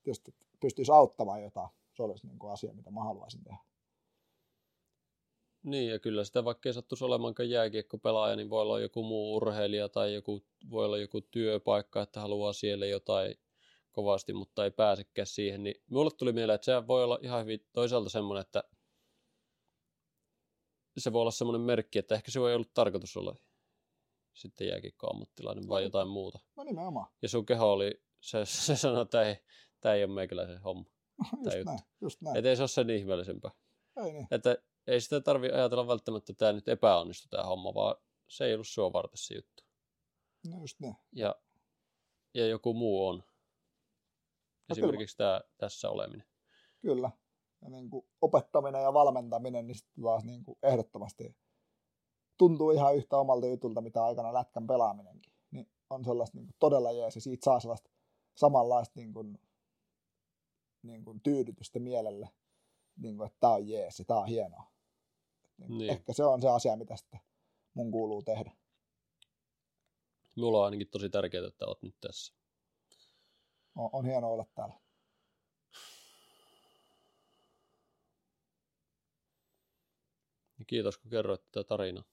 Jos 0.06 0.24
pystyisi 0.60 0.92
auttamaan 0.92 1.44
jotain, 1.44 1.70
se 1.94 2.04
olisi 2.04 2.28
niin 2.28 2.40
kuin 2.40 2.54
asia, 2.54 2.74
mitä 2.74 2.92
mä 2.92 3.04
haluaisin 3.04 3.44
tehdä. 3.44 3.69
Niin, 5.64 5.92
ja 5.92 6.00
kyllä 6.00 6.24
sitä 6.24 6.46
vaikka 6.46 6.70
ei 6.70 6.74
sattuisi 6.74 7.04
olemaankaan 7.04 7.50
jääkiekkopelaaja, 7.50 8.36
niin 8.36 8.50
voi 8.50 8.62
olla 8.62 8.80
joku 8.80 9.04
muu 9.04 9.36
urheilija 9.36 9.90
tai 9.90 10.14
joku, 10.14 10.46
voi 10.70 10.86
olla 10.86 10.98
joku 10.98 11.22
työpaikka, 11.22 12.02
että 12.02 12.22
haluaa 12.22 12.54
siellä 12.54 12.86
jotain 12.86 13.36
kovasti, 13.92 14.34
mutta 14.34 14.64
ei 14.64 14.72
pääsekään 14.72 15.28
siihen. 15.28 15.64
Niin 15.64 15.76
mulle 15.90 16.12
tuli 16.18 16.34
mieleen, 16.34 16.56
että 16.56 16.66
se 16.66 16.88
voi 16.88 17.04
olla 17.04 17.20
ihan 17.22 17.42
hyvin 17.42 17.68
toisaalta 17.74 18.10
semmoinen, 18.10 18.42
että 18.42 18.64
se 20.98 21.14
voi 21.14 21.22
olla 21.22 21.32
semmoinen 21.32 21.62
merkki, 21.62 22.00
että 22.00 22.16
ehkä 22.16 22.32
se 22.32 22.40
ei 22.40 22.56
ollut 22.56 22.74
tarkoitus 22.74 23.18
olla 23.18 23.36
sitten 24.34 24.68
jääkiekko-ammattilainen 24.68 25.68
vai 25.68 25.82
no, 25.82 25.86
jotain 25.86 26.08
muuta. 26.08 26.40
No 26.56 26.64
nimenomaan. 26.64 27.08
Ja 27.22 27.30
sun 27.30 27.46
keho 27.46 27.72
oli, 27.72 28.02
se, 28.20 28.46
se 28.46 28.76
sanoi, 28.76 29.02
että 29.02 29.22
ei, 29.22 29.36
tämä 29.82 29.96
ei 29.96 30.04
ole 30.04 30.14
meikäläisen 30.14 30.62
homma. 30.62 30.86
just 31.46 31.66
näin, 31.66 31.80
just 32.02 32.22
näin. 32.22 32.38
Että 32.38 32.50
ei 32.50 32.56
se 32.56 32.62
ole 32.62 32.68
sen 32.68 32.90
ihmeellisempää. 32.90 33.52
Ei 34.06 34.14
niin. 34.14 34.28
Että 34.32 34.58
ei 34.88 35.02
sitä 35.02 35.22
tarvi 35.22 35.52
ajatella 35.52 35.88
välttämättä, 35.88 36.32
että 36.32 36.40
tämä 36.40 36.54
nyt 36.54 36.68
epäonnistu 36.68 37.28
tämä 37.30 37.44
homma, 37.44 37.74
vaan 37.74 37.96
se 38.28 38.46
ei 38.46 38.54
ollut 38.54 38.68
sua 38.68 38.94
varten 38.94 39.18
se 39.18 39.36
juttu. 39.36 39.64
No 40.48 40.60
just 40.60 40.80
ne. 40.80 40.96
Ja, 41.12 41.36
ja 42.34 42.48
joku 42.48 42.74
muu 42.74 43.08
on. 43.08 43.18
No 43.18 44.74
Esimerkiksi 44.74 45.18
tämä, 45.18 45.42
tässä 45.58 45.90
oleminen. 45.90 46.28
Kyllä. 46.82 47.12
Ja 47.62 47.70
niin 47.70 47.90
kuin 47.90 48.08
opettaminen 48.22 48.84
ja 48.84 48.94
valmentaminen, 48.94 49.68
niin 49.68 49.76
sitten 49.76 50.04
taas 50.04 50.24
niin 50.24 50.44
kuin 50.44 50.58
ehdottomasti 50.64 51.38
tuntuu 52.38 52.72
ihan 52.72 52.96
yhtä 52.96 53.18
omalta 53.18 53.48
jutulta, 53.48 53.82
mitä 53.82 54.04
aikana 54.04 54.34
lätkän 54.34 54.68
pelaaminenkin. 54.68 55.34
Niin 55.52 55.72
on 55.90 56.06
sellaista 56.06 56.38
niin 56.38 56.46
kuin 56.46 56.56
todella 56.60 56.92
jees 56.92 57.16
ja 57.16 57.22
siitä 57.22 57.46
saa 57.46 57.60
sellaista 57.60 57.90
samanlaista 58.36 58.94
niin 58.96 59.14
kuin, 59.14 59.40
niin 60.84 61.06
kuin 61.06 61.22
tyydytystä 61.22 61.80
mielelle, 61.80 62.30
niin 63.02 63.18
kuin, 63.18 63.28
että 63.28 63.40
tämä 63.40 63.54
on 63.54 63.68
jees 63.68 64.00
ja 64.00 64.06
tämä 64.06 64.20
on 64.20 64.28
hienoa. 64.28 64.72
Niin 65.58 65.78
Niin. 65.78 65.92
Ehkä 65.92 66.14
se 66.14 66.24
on 66.24 66.42
se 66.42 66.50
asia, 66.50 66.76
mitä 66.76 66.96
sitten 66.96 67.20
mun 67.74 67.92
kuuluu 67.92 68.24
tehdä. 68.24 68.52
Mulla 70.36 70.60
on 70.60 70.66
ainakin 70.66 70.88
tosi 70.88 71.10
tärkeää, 71.10 71.48
että 71.48 71.66
oot 71.66 71.82
nyt 71.82 71.96
tässä. 72.00 72.34
On, 73.76 73.90
on 73.94 74.06
hienoa 74.06 74.30
olla 74.30 74.46
täällä. 74.56 74.80
Ja 80.60 80.66
kiitos, 80.68 80.98
kun 80.98 81.12
kerroit 81.12 81.42
tätä 81.52 81.64
tarinaa. 81.64 82.04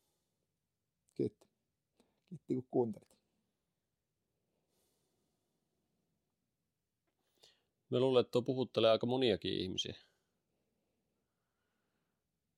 Kiitti. 1.14 1.46
Kiitti, 2.28 2.54
kun 2.54 2.66
kuuntelit. 2.70 3.16
Mä 7.90 8.00
luulen, 8.00 8.20
että 8.20 8.30
tuo 8.30 8.42
puhuttelee 8.42 8.90
aika 8.90 9.06
moniakin 9.06 9.52
ihmisiä. 9.52 9.94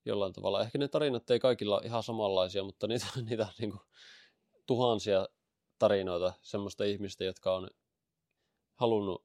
Jollain 0.09 0.33
tavalla. 0.33 0.63
Ehkä 0.63 0.79
ne 0.79 0.89
tarinat 0.89 1.31
ei 1.31 1.39
kaikilla 1.39 1.81
ihan 1.85 2.03
samanlaisia, 2.03 2.65
mutta 2.65 2.87
niitä, 2.87 3.07
niitä 3.29 3.43
on 3.43 3.53
niin 3.59 3.81
tuhansia 4.67 5.29
tarinoita 5.79 6.33
semmoista 6.43 6.85
ihmistä, 6.85 7.25
jotka 7.25 7.55
on 7.55 7.71
halunnut 8.75 9.25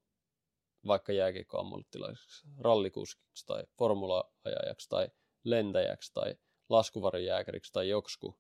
vaikka 0.88 1.14
jääkiekkoammattilaiseksi, 1.14 2.48
rallikuskiksi 2.60 3.46
tai 3.46 3.64
formula-ajajaksi 3.78 4.90
tai 4.90 5.08
lentäjäksi 5.44 6.14
tai 6.14 6.36
laskuvarjojääkäriksi 6.70 7.74
tai 7.74 7.90
joksku. 7.90 8.40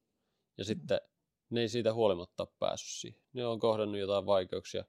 Ja 0.58 0.64
sitten 0.64 1.02
ne 1.50 1.62
ei 1.62 1.70
siitä 1.70 1.94
huolimatta 1.94 2.48
päässyt 2.60 3.02
siihen. 3.02 3.22
Ne 3.34 3.46
on 3.46 3.60
kohdannut 3.60 4.00
jotain 4.00 4.26
vaikeuksia. 4.26 4.86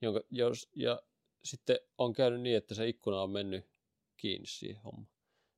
Jonka, 0.00 0.20
jos, 0.30 0.68
ja 0.76 1.02
sitten 1.44 1.78
on 1.98 2.12
käynyt 2.12 2.40
niin, 2.40 2.56
että 2.56 2.74
se 2.74 2.88
ikkuna 2.88 3.22
on 3.22 3.30
mennyt 3.30 3.70
kiinni 4.16 4.46
siihen 4.46 4.82
hommaan. 4.82 5.12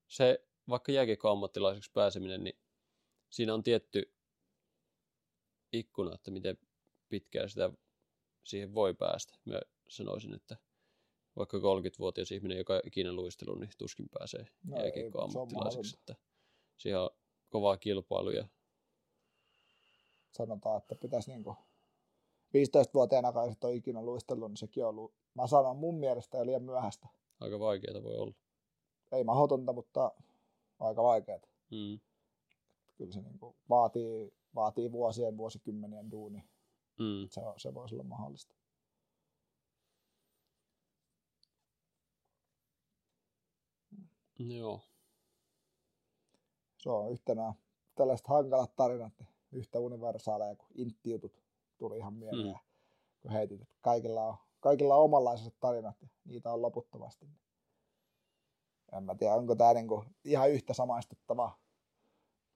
Se, 0.08 0.46
vaikka 0.68 0.92
jääkiekkoammattilaiseksi 0.92 1.90
pääseminen, 1.92 2.44
niin 2.44 2.58
siinä 3.30 3.54
on 3.54 3.62
tietty 3.62 4.14
ikkuna, 5.72 6.14
että 6.14 6.30
miten 6.30 6.58
pitkään 7.08 7.50
sitä 7.50 7.70
siihen 8.44 8.74
voi 8.74 8.94
päästä. 8.94 9.34
Mä 9.44 9.60
sanoisin, 9.88 10.34
että 10.34 10.56
vaikka 11.36 11.58
30-vuotias 11.58 12.32
ihminen, 12.32 12.58
joka 12.58 12.80
ikinä 12.84 13.12
luistelu, 13.12 13.54
niin 13.54 13.70
tuskin 13.78 14.08
pääsee 14.18 14.46
No 14.64 14.76
se 15.30 15.38
on 15.38 15.48
Että 15.94 16.14
siihen 16.76 17.00
on 17.00 17.10
kovaa 17.50 17.76
kilpailu 17.76 18.30
ja 18.30 18.48
Sanotaan, 20.30 20.78
että 20.78 20.94
pitäisi 20.94 21.30
niinku 21.30 21.56
15-vuotiaana 22.56 23.32
kai 23.32 23.50
sit 23.50 23.64
on 23.64 23.74
ikinä 23.74 24.02
luistellut, 24.02 24.50
niin 24.50 24.56
sekin 24.56 24.84
on 24.84 24.88
ollut, 24.88 25.14
mä 25.34 25.46
sanon 25.46 25.76
mun 25.76 25.98
mielestä 25.98 26.38
jo 26.38 26.46
liian 26.46 26.62
myöhäistä. 26.62 27.08
aika 27.40 27.58
vaikeaa 27.58 28.02
voi 28.02 28.16
olla. 28.16 28.34
Ei 29.12 29.24
mahdotonta, 29.24 29.72
mutta 29.72 30.12
aika 30.78 31.02
vaikeaa. 31.02 31.38
Mm. 31.70 32.00
Kyllä 32.96 33.12
se 33.12 33.22
niinku 33.22 33.56
vaatii, 33.68 34.32
vaatii 34.54 34.92
vuosien, 34.92 35.36
vuosikymmenien 35.36 36.10
duuni. 36.10 36.44
Mm. 36.98 37.28
Se, 37.30 37.40
se 37.56 37.74
voisi 37.74 37.94
olla 37.94 38.04
mahdollista. 38.04 38.54
Joo. 44.38 44.80
Se 46.78 46.90
on 46.90 47.12
yhtenä 47.12 47.54
tällaiset 47.94 48.26
hankalat 48.26 48.76
tarinat, 48.76 49.12
yhtä 49.52 49.78
universaaleja 49.78 50.56
kuin 50.56 50.70
intti-jutut 50.74 51.42
tuli 51.78 51.98
ihan 51.98 52.14
mieleen. 52.14 52.46
Mm. 52.46 52.52
Mm. 52.52 52.58
Kun 53.20 53.30
heitit, 53.30 53.62
että 53.62 53.74
kaikilla 53.80 54.26
on, 54.26 54.36
kaikilla 54.60 54.96
on 54.96 55.04
omanlaiset 55.04 55.54
tarinat 55.60 56.02
ja 56.02 56.08
niitä 56.24 56.52
on 56.52 56.62
loputtomasti. 56.62 57.26
En 58.92 59.04
mä 59.04 59.14
tiedä, 59.14 59.34
onko 59.34 59.56
tämä 59.56 59.74
niinku 59.74 60.04
ihan 60.24 60.50
yhtä 60.50 60.74
samaistettava 60.74 61.58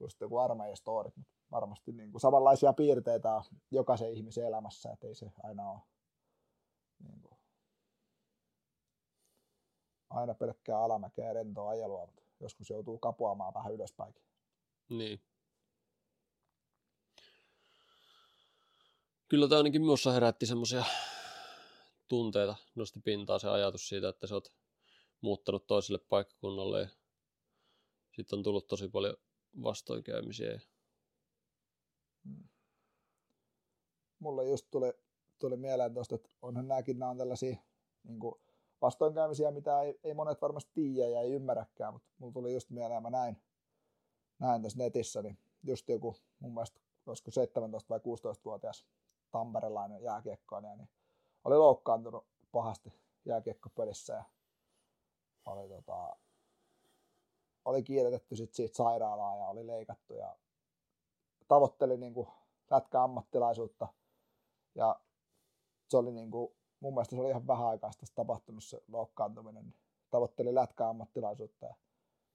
just 0.00 0.20
joku 0.20 0.38
armeijastorit, 0.38 1.16
mutta 1.16 1.32
varmasti 1.50 1.92
niinku 1.92 2.18
samanlaisia 2.18 2.72
piirteitä 2.72 3.34
on 3.34 3.42
jokaisen 3.70 4.12
ihmisen 4.12 4.46
elämässä, 4.46 4.92
että 4.92 5.06
ei 5.06 5.14
se 5.14 5.32
aina 5.42 5.70
ole 5.70 5.80
niinku, 7.08 7.38
aina 10.10 10.34
pelkkää 10.34 10.80
alamäkeä 10.80 11.26
ja 11.26 11.32
rentoa 11.32 11.70
ajelua, 11.70 12.06
mutta 12.06 12.22
joskus 12.40 12.70
joutuu 12.70 12.98
kapuamaan 12.98 13.54
vähän 13.54 13.72
ylöspäinkin. 13.72 14.22
Niin. 14.88 15.20
Kyllä 19.28 19.48
tämä 19.48 19.56
ainakin 19.56 19.82
minussa 19.82 20.12
herätti 20.12 20.46
semmoisia 20.46 20.84
tunteita, 22.08 22.56
nosti 22.74 23.00
pintaa 23.00 23.38
se 23.38 23.48
ajatus 23.48 23.88
siitä, 23.88 24.08
että 24.08 24.26
sä 24.26 24.34
oot 24.34 24.52
muuttanut 25.20 25.66
toiselle 25.66 25.98
paikkakunnalle 26.08 26.90
sitten 28.16 28.38
on 28.38 28.42
tullut 28.42 28.66
tosi 28.66 28.88
paljon 28.88 29.16
vastoinkäymisiä. 29.62 30.60
mulle 34.18 34.44
just 34.44 34.66
tuli, 34.70 34.92
tuli 35.38 35.56
mieleen 35.56 35.94
tuosta, 35.94 36.14
että 36.14 36.28
onhan 36.42 36.68
nämäkin 36.68 36.98
nämä 36.98 37.10
on 37.10 37.18
tällaisia 37.18 37.56
niin 38.04 38.20
kuin 38.20 38.34
vastoinkäymisiä, 38.82 39.50
mitä 39.50 39.80
ei, 39.80 40.00
ei 40.04 40.14
monet 40.14 40.42
varmasti 40.42 40.70
tiedä 40.74 41.08
ja 41.08 41.20
ei 41.20 41.32
ymmärräkään, 41.32 41.92
mutta 41.92 42.08
mulla 42.18 42.32
tuli 42.32 42.52
just 42.52 42.70
mieleen, 42.70 43.02
mä 43.02 43.10
näin, 43.10 43.42
näin 44.38 44.62
tässä 44.62 44.78
netissä, 44.78 45.22
niin 45.22 45.38
just 45.62 45.88
joku 45.88 46.16
mun 46.38 46.54
mielestä, 46.54 46.80
olisiko 47.06 47.30
17 47.30 47.88
vai 47.88 47.98
16-vuotias 47.98 48.86
tamperelainen 49.30 50.02
jääkiekkoilija, 50.02 50.76
niin 50.76 50.88
oli 51.44 51.56
loukkaantunut 51.56 52.26
pahasti 52.52 52.92
jääkiekkopelissä 53.24 54.12
ja 54.12 54.24
oli, 55.46 55.68
tota, 55.68 56.16
oli 57.64 57.82
kiiretetty 57.82 58.36
sit 58.36 58.54
siitä 58.54 58.76
sairaalaa 58.76 59.36
ja 59.36 59.46
oli 59.46 59.66
leikattu 59.66 60.14
ja 60.14 60.36
tavoitteli 61.48 61.96
niin 61.96 62.14
kuin 62.14 62.28
lätkäammattilaisuutta 62.70 63.88
ja 64.74 65.00
se 65.88 65.96
oli 65.96 66.12
niin 66.12 66.30
kuin, 66.30 66.54
mun 66.80 66.94
mielestä 66.94 67.16
se 67.16 67.22
oli 67.22 67.30
ihan 67.30 67.46
vähän 67.46 67.66
aikaa 67.66 67.92
sitten 67.92 68.08
tapahtunut 68.14 68.64
se 68.64 68.80
loukkaantuminen. 68.88 69.64
Niin 69.64 69.80
tavoitteli 70.10 70.54
lätkäammattilaisuutta 70.54 71.66
ja 71.66 71.74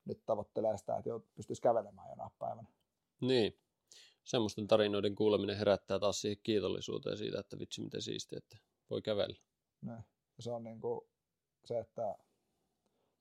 nyt 0.05 0.25
tavoittelee 0.25 0.77
sitä, 0.77 0.97
että 0.97 1.09
pystyisi 1.35 1.61
kävelemään 1.61 2.09
jonain 2.09 2.31
päivänä. 2.39 2.67
Niin. 3.21 3.59
Semmoisten 4.23 4.67
tarinoiden 4.67 5.15
kuuleminen 5.15 5.57
herättää 5.57 5.99
taas 5.99 6.21
siihen 6.21 6.37
kiitollisuuteen 6.43 7.17
siitä, 7.17 7.39
että 7.39 7.59
vitsi 7.59 7.81
miten 7.81 8.01
siistiä, 8.01 8.37
että 8.37 8.57
voi 8.89 9.01
kävellä. 9.01 9.39
Niin. 9.81 10.05
Ja 10.37 10.43
se 10.43 10.51
on 10.51 10.63
niin 10.63 10.79
kuin 10.79 11.01
se, 11.65 11.79
että 11.79 12.15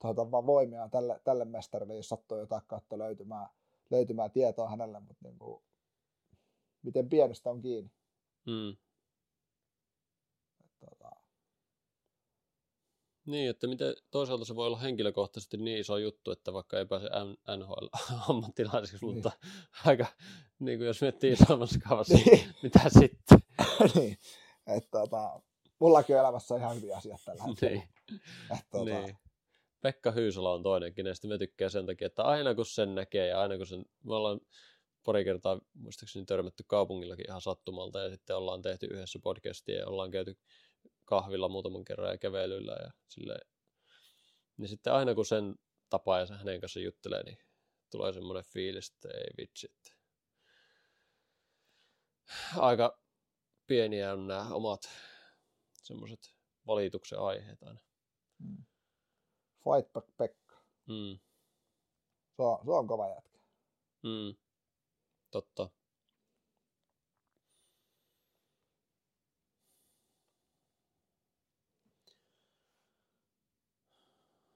toivotan 0.03 0.31
vaan 0.31 0.45
voimia 0.45 0.89
tälle, 0.89 1.21
tälle 1.23 1.45
mestarille, 1.45 1.95
jos 1.95 2.09
sattuu 2.09 2.37
jotain 2.37 2.61
kautta 2.67 2.97
löytymään, 2.97 3.47
löytymään 3.91 4.31
tietoa 4.31 4.69
hänelle, 4.69 4.99
mutta 4.99 5.27
niin 5.27 5.39
kuin, 5.39 5.63
miten 6.81 7.09
pienestä 7.09 7.49
on 7.49 7.61
kiinni. 7.61 7.91
Mm. 8.45 8.69
Että, 10.65 10.85
tota, 10.85 11.11
Niin, 13.25 13.49
että 13.49 13.67
miten 13.67 13.93
toisaalta 14.11 14.45
se 14.45 14.55
voi 14.55 14.67
olla 14.67 14.77
henkilökohtaisesti 14.79 15.57
niin 15.57 15.79
iso 15.79 15.97
juttu, 15.97 16.31
että 16.31 16.53
vaikka 16.53 16.77
ei 16.79 16.85
pääse 16.85 17.07
NHL-ammattilaiseksi, 17.57 18.97
Niin. 19.05 19.13
mutta 19.13 19.31
aika, 19.85 20.05
niin 20.59 20.79
kuin 20.79 20.87
jos 20.87 21.01
miettii 21.01 21.31
isommassa 21.31 21.79
kaavassa, 21.79 22.13
Niin. 22.13 22.55
mitä 22.63 22.79
sitten? 22.89 23.39
niin. 23.95 24.17
Että, 24.67 24.89
tota, 24.99 25.41
mullakin 25.79 26.15
on 26.15 26.19
elämässä 26.21 26.57
ihan 26.57 26.75
hyviä 26.75 26.97
asiat 26.97 27.21
tällä 27.25 27.43
hetkellä. 27.43 27.71
niin, 27.73 27.89
Että, 28.51 28.65
tota, 28.71 28.85
niin. 28.85 29.17
Pekka 29.83 30.11
Hyysala 30.11 30.53
on 30.53 30.63
toinen, 30.63 30.93
kenestä 30.93 31.27
me 31.27 31.37
tykkää 31.37 31.69
sen 31.69 31.85
takia, 31.85 32.07
että 32.07 32.23
aina 32.23 32.55
kun 32.55 32.65
sen 32.65 32.95
näkee 32.95 33.27
ja 33.27 33.41
aina 33.41 33.57
kun 33.57 33.67
sen, 33.67 33.85
me 34.03 34.15
ollaan 34.15 34.39
pari 35.03 35.23
kertaa 35.23 35.61
muistaakseni 35.73 36.25
törmätty 36.25 36.63
kaupungillakin 36.67 37.25
ihan 37.29 37.41
sattumalta 37.41 37.99
ja 37.99 38.09
sitten 38.09 38.35
ollaan 38.35 38.61
tehty 38.61 38.85
yhdessä 38.85 39.19
podcastia 39.23 39.79
ja 39.79 39.87
ollaan 39.87 40.11
käyty 40.11 40.39
kahvilla 41.05 41.49
muutaman 41.49 41.85
kerran 41.85 42.11
ja 42.11 42.17
kävelyllä 42.17 42.71
ja 42.71 42.91
silleen. 43.07 43.47
Niin 44.57 44.67
sitten 44.67 44.93
aina 44.93 45.15
kun 45.15 45.25
sen 45.25 45.55
tapaa 45.89 46.19
ja 46.19 46.25
hänen 46.37 46.61
kanssa 46.61 46.79
juttelee, 46.79 47.23
niin 47.23 47.37
tulee 47.91 48.13
semmoinen 48.13 48.43
fiilis, 48.43 48.89
että 48.89 49.09
ei 49.17 49.33
vitsi. 49.37 49.67
Että... 49.71 49.91
Aika 52.57 52.99
pieniä 53.67 54.13
on 54.13 54.27
nämä 54.27 54.49
omat 54.49 54.81
semmoiset 55.83 56.35
valituksen 56.67 57.19
aiheet 57.19 57.63
aina. 57.63 57.79
Mm. 58.39 58.65
Fight 59.63 59.93
back 59.93 60.17
Pekka. 60.17 60.55
Mm, 60.87 61.19
Se 62.35 62.41
on, 62.41 62.59
se 62.65 62.71
on 62.71 62.87
kova 62.87 63.09
jätkä. 63.09 63.39
mm, 64.03 64.35
totta. 65.31 65.69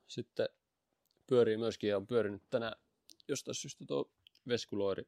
Sitten 0.07 0.49
pyörii 1.27 1.57
myöskin 1.57 1.89
ja 1.89 1.97
on 1.97 2.07
pyörinyt 2.07 2.43
tänään 2.49 2.75
jostain 3.27 3.55
syystä 3.55 3.85
tuo 3.87 4.11
Veskuloiri 4.47 5.03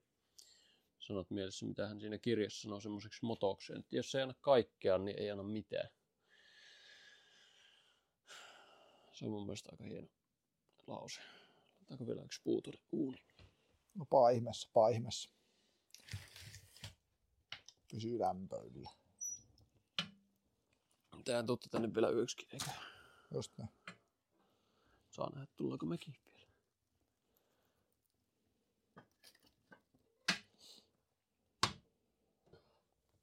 sanot 1.00 1.30
mielessä, 1.30 1.66
mitä 1.66 1.88
hän 1.88 2.00
siinä 2.00 2.18
kirjassa 2.18 2.62
sanoo 2.62 2.80
semmoiseksi 2.80 3.26
motokseen, 3.26 3.80
että 3.80 3.96
jos 3.96 4.16
ei 4.16 4.22
anna 4.22 4.34
kaikkea, 4.42 4.98
niin 4.98 5.20
ei 5.20 5.32
anna 5.32 5.44
mitään. 5.44 5.90
Se 9.20 9.26
on 9.26 9.32
mun 9.32 9.46
mielestä 9.46 9.70
aika 9.72 9.84
hieno 9.84 10.08
lause. 10.88 11.22
Otetaanko 11.76 12.08
vielä 12.08 12.22
yksi 12.22 12.42
puu 12.44 12.62
tuonne 12.62 12.82
uuniin? 12.92 13.26
No 13.96 14.06
paa 14.06 14.30
ihmeessä. 14.90 15.30
Pysyy 17.92 18.20
lämpöillä. 18.20 18.90
Tehän 21.26 21.46
tuutte 21.46 21.70
tänne 21.70 21.94
vielä 21.94 22.10
yksikin, 22.10 22.48
eikä 22.54 22.72
Just 23.34 23.58
näin. 23.58 23.70
saa 25.10 25.30
nähdä, 25.36 25.48
tullaanko 25.56 25.86
mekin 25.86 26.16
vielä. 26.26 26.48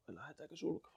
Vai 0.08 0.14
lähdetäänkö 0.14 0.56
sulkavalle? 0.56 0.95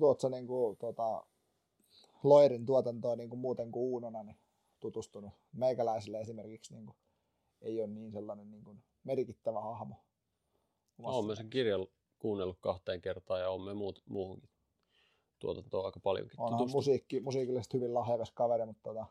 Mutta 0.00 0.22
sä 0.22 0.28
niinku, 0.28 0.76
tota, 0.80 1.26
Loirin 2.22 2.66
tuotantoa 2.66 3.16
niinku 3.16 3.36
muuten 3.36 3.72
kuin 3.72 3.82
Uunona 3.82 4.22
niin 4.22 4.38
tutustunut? 4.80 5.32
Meikäläisille 5.52 6.20
esimerkiksi 6.20 6.74
niinku, 6.74 6.96
ei 7.60 7.80
ole 7.80 7.86
niin 7.86 8.12
sellainen 8.12 8.50
niinku, 8.50 8.76
merkittävä 9.04 9.60
hahmo. 9.60 9.96
Olen 11.02 11.26
myös 11.26 11.38
sen 11.38 11.50
kirjan 11.50 11.86
kuunnellut 12.18 12.58
kahteen 12.60 13.00
kertaan 13.00 13.40
ja 13.40 13.50
olemme 13.50 13.74
muut, 13.74 14.02
muuhunkin 14.06 14.50
tuotantoon 15.38 15.86
aika 15.86 16.00
paljonkin 16.00 16.40
Onhan 16.40 16.58
tutustunut. 16.58 16.78
musiikki, 16.78 17.20
musiikillisesti 17.20 17.76
hyvin 17.76 17.94
lahjakas 17.94 18.30
kaveri, 18.30 18.66
mutta 18.66 18.82
tota, 18.82 19.06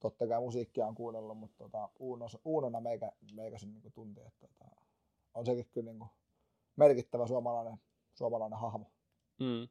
totta 0.00 0.26
kai 0.26 0.40
musiikkia 0.40 0.86
on 0.86 0.94
kuunnellut, 0.94 1.38
mutta 1.38 1.56
tota, 1.58 1.88
Uunos, 1.98 2.38
Uunona 2.44 2.80
meikä, 2.80 3.12
meikäsin 3.32 3.72
niinku 3.72 3.90
tunti, 3.90 4.20
että 4.20 4.48
tota, 4.48 4.70
on 5.34 5.46
sekin 5.46 5.66
kyllä 5.72 5.92
niinku 5.92 6.06
merkittävä 6.76 7.26
suomalainen, 7.26 7.80
suomalainen 8.14 8.58
hahmo. 8.58 8.86
Mm. 9.40 9.68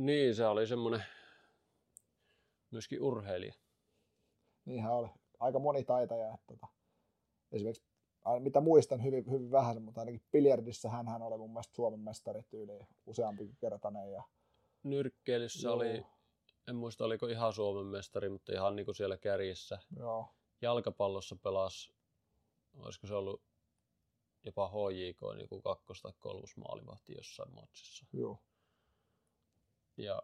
Niin, 0.00 0.34
se 0.34 0.46
oli 0.46 0.66
semmoinen 0.66 1.04
myöskin 2.70 3.02
urheilija. 3.02 3.54
Niinhän 4.64 4.92
oli. 4.92 5.08
Aika 5.40 5.58
monitaitaja. 5.58 6.34
Että, 6.34 6.46
tota, 6.46 6.66
esimerkiksi 7.52 7.84
mitä 8.38 8.60
muistan 8.60 9.04
hyvin, 9.04 9.30
hyvin 9.30 9.50
vähän, 9.50 9.82
mutta 9.82 10.00
ainakin 10.00 10.22
biljardissa 10.32 10.88
hän, 10.88 11.08
hän 11.08 11.22
oli 11.22 11.38
mun 11.38 11.50
mielestä 11.50 11.74
Suomen 11.74 12.00
mestari 12.00 12.42
tyyli 12.42 12.72
useampikin 13.06 13.56
kertainen. 13.60 14.12
Ja, 14.12 14.22
Nyrkkeilyssä 14.82 15.68
Joo. 15.68 15.74
oli, 15.74 16.06
en 16.68 16.76
muista 16.76 17.04
oliko 17.04 17.26
ihan 17.26 17.52
Suomen 17.52 17.86
mestari, 17.86 18.28
mutta 18.28 18.52
ihan 18.52 18.76
niin 18.76 18.84
kuin 18.86 18.94
siellä 18.94 19.18
kärjessä. 19.18 19.78
joo, 19.96 20.28
Jalkapallossa 20.62 21.36
pelasi, 21.42 21.94
olisiko 22.78 23.06
se 23.06 23.14
ollut 23.14 23.42
jopa 24.44 24.68
HJK, 24.68 25.20
niin 25.36 25.48
kuin 25.48 25.62
kakkos- 25.62 26.02
tai 26.02 26.12
kolmos 26.18 26.56
maalivahti 26.56 27.12
jossain 27.16 27.54
matsissa. 27.54 28.06
joo. 28.12 28.38
Ja 30.00 30.22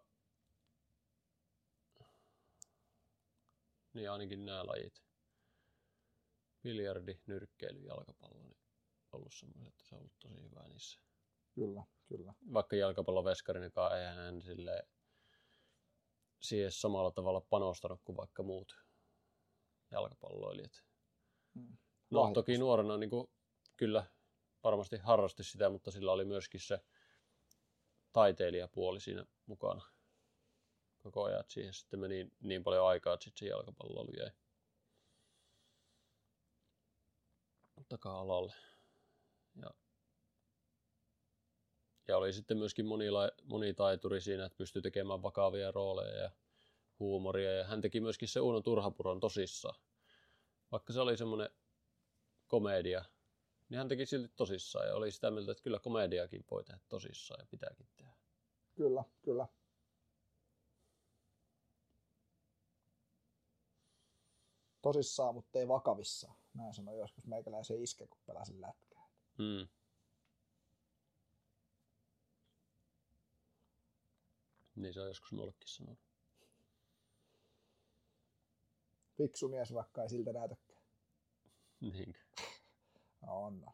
niin 3.95 4.11
ainakin 4.11 4.47
nämä 4.47 4.67
lajit. 4.67 5.03
Biljardi, 6.63 7.21
nyrkkeily, 7.27 7.81
jalkapallo, 7.81 8.43
niin 8.43 8.57
ollut 9.13 9.33
semmoiset, 9.35 9.69
että 9.69 9.85
se 9.85 9.95
on 9.95 9.99
ollut 9.99 10.19
tosi 10.19 10.43
hyvä 10.43 10.69
niissä. 10.69 11.01
Kyllä, 11.55 11.85
kyllä. 12.09 12.35
Vaikka 12.53 12.77
jalkapalloveskarinakaan 12.77 13.99
eihän 13.99 14.17
hän 14.17 14.43
sille 14.43 14.89
siihen 16.43 16.73
samalla 16.73 17.11
tavalla 17.11 17.41
panostanut 17.41 18.01
kuin 18.05 18.17
vaikka 18.17 18.43
muut 18.43 18.77
jalkapalloilijat. 19.91 20.85
Mm. 21.55 21.77
No 22.11 22.31
toki 22.35 22.59
nuorena 22.59 22.97
niin 22.97 23.11
kuin, 23.11 23.31
kyllä 23.77 24.07
varmasti 24.65 24.97
harrasti 24.97 25.45
sitä, 25.45 25.71
mutta 25.71 25.91
sillä 25.91 26.13
oli 26.13 26.25
myöskin 26.25 26.61
se 26.61 26.81
taiteilijapuoli 28.17 29.01
siinä 29.01 29.25
mukana 29.47 29.83
koko 30.99 31.25
ajan. 31.25 31.41
että 31.41 31.53
Siihen 31.53 31.75
sitten 31.75 32.01
meni 32.01 32.31
niin 32.41 32.65
paljon 32.65 32.87
aikaa, 32.87 33.15
että 33.15 33.25
sitten 33.25 33.39
se 33.39 33.51
jalkapallo 33.51 34.07
jäi 34.19 34.31
taka-alalle. 37.89 38.55
Ja, 39.63 39.71
ja 42.09 42.17
oli 42.17 42.33
sitten 42.33 42.59
myöskin 42.59 42.87
monila, 42.87 43.31
monitaituri 43.43 44.21
siinä, 44.21 44.45
että 44.45 44.57
pystyi 44.57 44.83
tekemään 44.83 45.23
vakavia 45.23 45.71
rooleja 45.71 46.23
ja 46.23 46.31
huumoria. 46.99 47.53
Ja 47.53 47.65
hän 47.65 47.81
teki 47.81 48.01
myöskin 48.01 48.29
se 48.29 48.41
Uno 48.41 48.61
Turhapuron 48.61 49.21
tosissaan. 49.21 49.81
Vaikka 50.73 50.93
se 50.93 51.01
oli 51.01 51.17
semmoinen 51.17 51.51
komedia, 52.47 53.05
niin 53.69 53.79
hän 53.79 53.89
teki 53.89 54.07
silti 54.07 54.33
tosissaan 54.37 54.87
ja 54.87 54.95
oli 54.95 55.13
sitä 55.13 55.31
mieltä, 55.31 55.53
että 55.53 55.63
kyllä 55.63 55.79
komediakin 55.79 56.45
voi 56.51 56.65
tehdä 56.65 56.81
tosissaan 56.89 57.41
ja 57.41 57.47
pitääkin 57.47 57.87
tehdä. 57.97 58.17
Kyllä, 58.75 59.05
kyllä. 59.23 59.49
Tosissaan, 64.83 65.35
mutta 65.35 65.59
ei 65.59 65.69
vakavissa. 65.69 66.33
Näin 66.55 66.75
sanoi 66.75 66.99
joskus 66.99 67.27
meikäläisen 67.27 67.83
iske, 67.83 68.07
kun 68.07 68.21
pelasin 68.27 68.61
lätkää. 68.61 69.09
Mm. 69.39 69.69
Niin 74.75 74.95
se 74.95 75.01
on 75.01 75.09
joskus 75.09 75.33
mullekin 75.33 75.69
sanonut. 75.69 75.99
Fiksu 79.17 79.49
mies, 79.49 79.75
vaikka 79.75 80.03
ei 80.03 80.09
siltä 80.09 80.33
näytäkään. 80.33 80.83
Niin. 81.81 82.26
On. 83.27 83.65
on. 83.67 83.73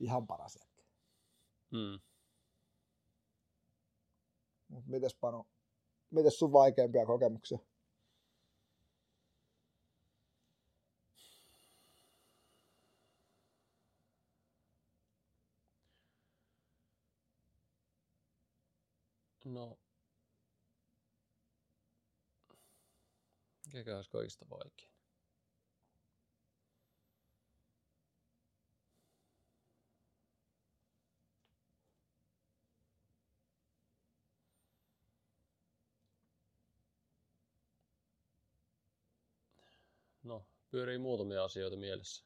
Ihan 0.00 0.26
paras 0.26 0.56
jätkä. 0.56 0.82
Mm. 1.70 2.00
Mut 4.68 4.86
mites 4.86 5.14
Panu, 5.14 5.46
mites 6.10 6.38
sun 6.38 6.52
vaikeimpia 6.52 7.06
kokemuksia? 7.06 7.58
No. 19.44 19.78
Mikä 23.72 23.96
olisi 23.96 24.10
kaikista 24.10 24.46
vaikein? 24.50 24.94
No, 40.22 40.46
pyörii 40.74 40.98
muutamia 40.98 41.44
asioita 41.44 41.76
mielessä. 41.76 42.24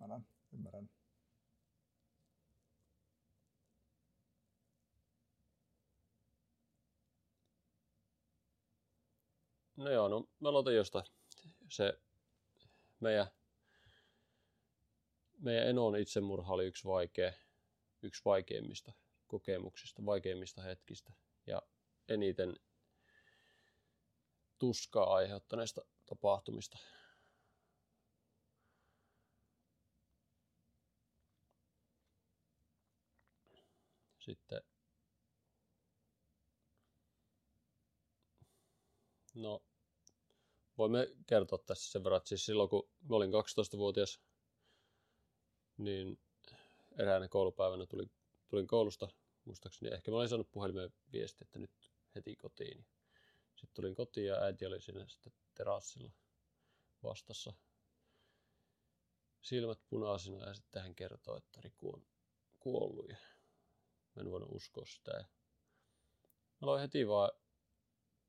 Ymmärrän, 0.00 0.26
ymmärrän. 0.52 0.90
No 9.76 9.90
joo, 9.90 10.08
no 10.08 10.28
mä 10.40 10.48
aloitan 10.48 10.74
jostain. 10.74 11.04
Se 11.68 12.00
meidän, 13.00 13.26
meidän 15.38 15.68
Enon 15.68 15.96
itsemurha 15.96 16.54
oli 16.54 16.66
yksi 16.66 16.84
vaikea, 16.84 17.32
yksi 18.02 18.22
vaikeimmista 18.24 18.92
kokemuksista, 19.26 20.06
vaikeimmista 20.06 20.62
hetkistä 20.62 21.12
ja 21.46 21.62
eniten 22.08 22.56
tuskaa 24.58 25.14
aiheuttaneista 25.14 25.82
tapahtumista. 26.08 26.78
Sitten 34.18 34.62
No, 39.38 39.62
voimme 40.78 41.08
kertoa 41.26 41.58
tässä 41.66 41.92
sen 41.92 42.04
verran, 42.04 42.16
että 42.16 42.28
siis 42.28 42.46
silloin 42.46 42.68
kun 42.68 42.88
mä 43.08 43.16
olin 43.16 43.30
12-vuotias, 43.30 44.20
niin 45.76 46.18
eräänä 46.98 47.28
koulupäivänä 47.28 47.86
tulin, 47.86 48.10
tulin 48.48 48.66
koulusta, 48.66 49.08
muistaakseni 49.44 49.94
ehkä 49.94 50.10
mä 50.10 50.16
olin 50.16 50.28
saanut 50.28 50.50
puhelimeen 50.50 50.90
viesti, 51.12 51.44
että 51.44 51.58
nyt 51.58 51.70
heti 52.14 52.36
kotiin. 52.36 52.86
Sitten 53.54 53.74
tulin 53.74 53.94
kotiin 53.94 54.26
ja 54.26 54.36
äiti 54.42 54.66
oli 54.66 54.80
siinä 54.80 55.06
sitten 55.08 55.32
terassilla 55.58 56.12
vastassa 57.02 57.52
silmät 59.42 59.78
punaisina 59.88 60.46
ja 60.46 60.54
sitten 60.54 60.82
hän 60.82 60.94
kertoi, 60.94 61.38
että 61.38 61.60
Riku 61.60 61.94
on 61.94 62.06
kuollut 62.58 63.08
ja 63.08 63.16
mä 64.14 64.22
en 64.22 64.30
voinut 64.30 64.52
uskoa 64.52 64.84
sitä. 64.86 65.10
Ja 65.10 65.22
mä 65.22 65.28
aloin 66.62 66.80
heti 66.80 67.08
vaan 67.08 67.30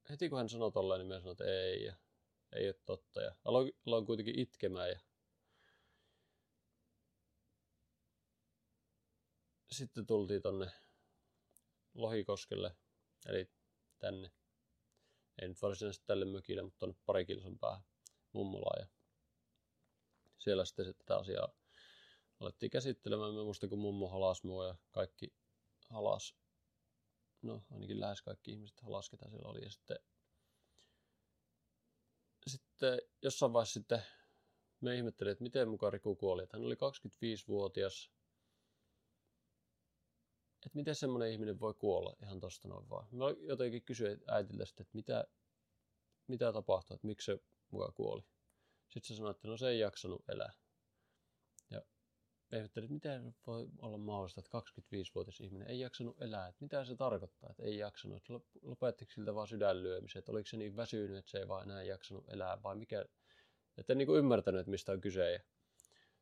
heti 0.10 0.30
kun 0.30 0.38
hän 0.38 0.50
sanoi 0.50 0.72
tolleen, 0.72 1.00
niin 1.00 1.08
mä 1.08 1.20
sanoin, 1.20 1.32
että 1.34 1.46
ei, 1.46 1.84
ja 1.84 1.96
ei 2.52 2.68
ole 2.68 2.76
totta. 2.86 3.22
Ja 3.22 3.36
aloin, 3.46 3.72
aloin 3.88 4.06
kuitenkin 4.06 4.40
itkemään 4.40 4.90
ja 4.90 5.00
sitten 9.72 10.06
tultiin 10.06 10.42
tonne 10.42 10.72
Lohikoskelle, 11.94 12.76
eli 13.26 13.52
tänne. 14.00 14.32
Ei 15.42 15.48
nyt 15.48 15.62
varsinaisesti 15.62 16.06
tälle 16.06 16.26
mökille, 16.26 16.62
mutta 16.62 16.80
tonne 16.80 16.96
pari 17.06 17.26
kilsan 17.26 17.60
päähän 17.60 17.84
mummolaan. 18.34 18.82
Ja 18.82 18.88
siellä 20.38 20.66
sitten 20.66 20.96
tätä 20.96 21.18
asiaa 21.18 21.54
alettiin 22.40 22.70
käsittelemään. 22.70 23.34
Mä 23.34 23.44
muistan, 23.44 23.70
kun 23.70 23.80
mummo 23.80 24.08
halas 24.08 24.44
mua 24.44 24.68
ja 24.68 24.76
kaikki 24.92 25.34
halas. 25.90 26.36
No, 27.42 27.64
ainakin 27.72 28.00
lähes 28.00 28.22
kaikki 28.22 28.52
ihmiset 28.52 28.82
halas, 28.82 29.10
ketä 29.10 29.30
siellä 29.30 29.50
oli. 29.50 29.64
Ja 29.64 29.70
sitten, 29.70 30.00
sitten 32.48 33.02
jossain 33.22 33.54
vaiheessa 33.54 33.74
sitten 33.74 34.02
me 34.82 34.96
ihmettelin, 34.96 35.32
että 35.32 35.44
miten 35.44 35.70
mukaan 35.70 35.94
Riku 35.94 36.16
kuoli. 36.16 36.44
Että 36.44 36.58
hän 36.58 36.66
oli 36.66 36.76
25-vuotias. 36.76 38.12
Että 40.66 40.76
miten 40.78 40.96
semmoinen 40.96 41.32
ihminen 41.32 41.60
voi 41.60 41.74
kuolla 41.74 42.16
ihan 42.24 42.40
tosta 42.40 42.68
noin 42.68 42.90
vaan. 42.90 43.08
Mä 43.12 43.26
jotenkin 43.42 43.84
kysyin 43.84 44.22
äitiltä 44.28 44.66
sitten, 44.66 44.84
että 44.84 44.96
mitä, 44.96 45.26
mitä 46.28 46.54
tapahtui, 46.54 46.96
että 46.96 47.08
miksi 47.08 47.26
se 47.26 47.40
mukaan 47.72 47.94
kuoli. 47.94 48.22
Sitten 48.90 49.08
se 49.08 49.16
sanoi, 49.16 49.32
että 49.32 49.48
no 49.48 49.58
se 49.58 49.70
ei 49.70 49.80
jaksanut 49.80 50.30
elää. 50.30 50.54
Ja 51.70 51.82
ihmettelin, 52.58 52.86
että 52.86 52.94
miten 52.94 53.36
voi 53.48 53.68
olla 53.82 53.98
mahdollista, 53.98 54.42
että 54.42 54.60
25-vuotias 54.60 55.42
ihminen 55.42 55.68
ei 55.68 55.80
jaksanut 55.80 56.22
elää. 56.22 56.48
Että 56.48 56.64
mitä 56.66 56.86
se 56.86 56.96
tarkoittaa, 56.96 57.50
että 57.50 57.64
ei 57.64 57.78
jaksanut. 57.78 58.18
Että 58.18 58.34
lopettiko 58.62 59.12
siltä 59.12 59.36
vaan 59.36 59.48
sydänlyömiset? 59.48 60.30
Oliko 60.30 60.48
se 60.48 60.58
niin 60.58 60.76
väsynyt, 60.76 61.18
että 61.18 61.32
se 61.32 61.40
ei 61.40 61.48
vaan 61.48 61.70
enää 61.70 61.84
jaksanut 61.84 62.30
elää 62.30 62.64
vai 62.64 62.76
mikä? 62.76 63.06
Että 63.78 63.94
en 63.94 63.98
niin 63.98 64.18
ymmärtänyt, 64.18 64.60
että 64.60 64.72
mistä 64.72 64.92
on 64.92 65.02
kyse. 65.02 65.46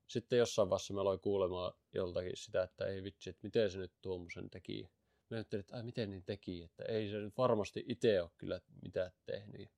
Sitten 0.08 0.40
jossain 0.40 0.70
vaiheessa 0.70 0.94
mä 0.94 1.02
aloin 1.02 1.20
kuulemaan 1.20 1.74
joltakin 1.94 2.38
sitä, 2.38 2.64
että 2.64 2.86
ei 2.86 3.04
vitsi, 3.04 3.30
että 3.30 3.40
miten 3.44 3.72
se 3.72 3.78
nyt 3.78 3.94
tuommoisen 4.02 4.50
teki. 4.50 4.92
Mä 5.30 5.38
ajattelin, 5.38 5.60
että 5.60 5.76
ai 5.76 5.84
miten 5.84 6.10
niin 6.10 6.24
teki, 6.24 6.64
että 6.64 6.84
ei 6.84 7.10
se 7.10 7.18
nyt 7.18 7.38
varmasti 7.38 7.86
itse 7.88 8.22
ole 8.22 8.32
kyllä 8.38 8.62
mitään 8.84 9.12
tehnyt 9.26 9.72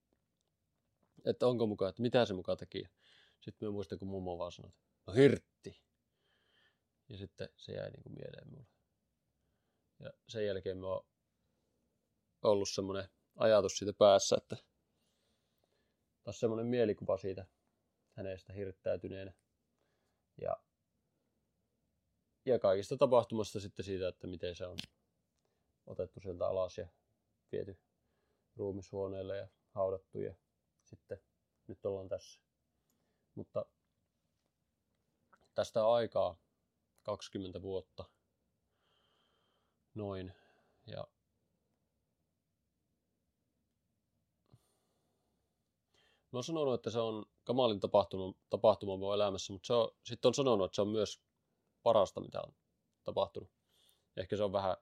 että 1.26 1.48
onko 1.48 1.68
mukaan, 1.68 1.90
että 1.90 2.02
mitä 2.02 2.26
se 2.26 2.34
mukaan 2.34 2.58
teki. 2.58 2.84
Sitten 3.40 3.68
mä 3.68 3.72
muistan, 3.72 4.00
kun 4.00 4.08
mummo 4.08 4.38
vaan 4.38 4.52
sanoi, 4.52 4.70
että 4.70 4.82
no 5.08 5.14
hirtti. 5.14 5.82
Ja 7.10 7.18
sitten 7.18 7.50
se 7.56 7.74
jäi 7.74 7.92
niin 7.92 8.04
kuin 8.04 8.14
mieleen 8.14 8.50
mulle. 8.50 8.68
Ja 10.00 10.14
sen 10.28 10.46
jälkeen 10.46 10.78
mä 10.78 10.88
oon 10.88 11.06
ollut 12.42 12.70
semmoinen 12.70 13.10
ajatus 13.36 13.78
siitä 13.78 13.94
päässä, 13.94 14.36
että 14.36 14.58
taas 16.24 16.40
semmoinen 16.40 16.68
mielikuva 16.68 17.18
siitä 17.18 17.46
hänestä 18.12 18.54
hirttäytyneenä. 18.54 19.34
Ja, 20.42 20.58
ja 22.46 22.60
kaikista 22.60 22.98
tapahtumasta 22.98 23.60
sitten 23.60 23.86
siitä, 23.86 24.08
että 24.08 24.28
miten 24.28 24.56
se 24.56 24.66
on 24.66 24.78
otettu 25.86 26.20
sieltä 26.20 26.48
alas 26.48 26.78
ja 26.78 26.88
viety 27.52 27.80
ruumishuoneelle 28.56 29.38
ja 29.38 29.48
haudattu 29.70 30.20
ja 30.20 30.34
sitten 30.86 31.22
nyt 31.68 31.86
ollaan 31.86 32.10
tässä. 32.10 32.42
Mutta 33.36 33.66
tästä 35.56 35.88
aikaa 35.88 36.38
20 37.04 37.62
vuotta 37.62 38.06
noin. 39.94 40.34
Ja 40.88 41.08
Mä 46.32 46.38
oon 46.38 46.44
sanonut, 46.44 46.74
että 46.74 46.90
se 46.90 47.00
on 47.00 47.26
kamalin 47.50 47.80
tapahtunut, 47.80 48.38
tapahtuma 48.50 48.98
mun 48.98 49.14
elämässä, 49.14 49.54
mutta 49.54 49.68
se 49.68 49.74
on, 49.74 49.92
sitten 50.06 50.30
on 50.30 50.34
sanonut, 50.34 50.66
että 50.66 50.76
se 50.76 50.82
on 50.82 50.88
myös 50.88 51.22
parasta, 51.84 52.22
mitä 52.22 52.42
on 52.42 52.56
tapahtunut. 53.04 53.50
Ehkä 54.18 54.38
se 54.38 54.44
on 54.44 54.54
vähän 54.54 54.78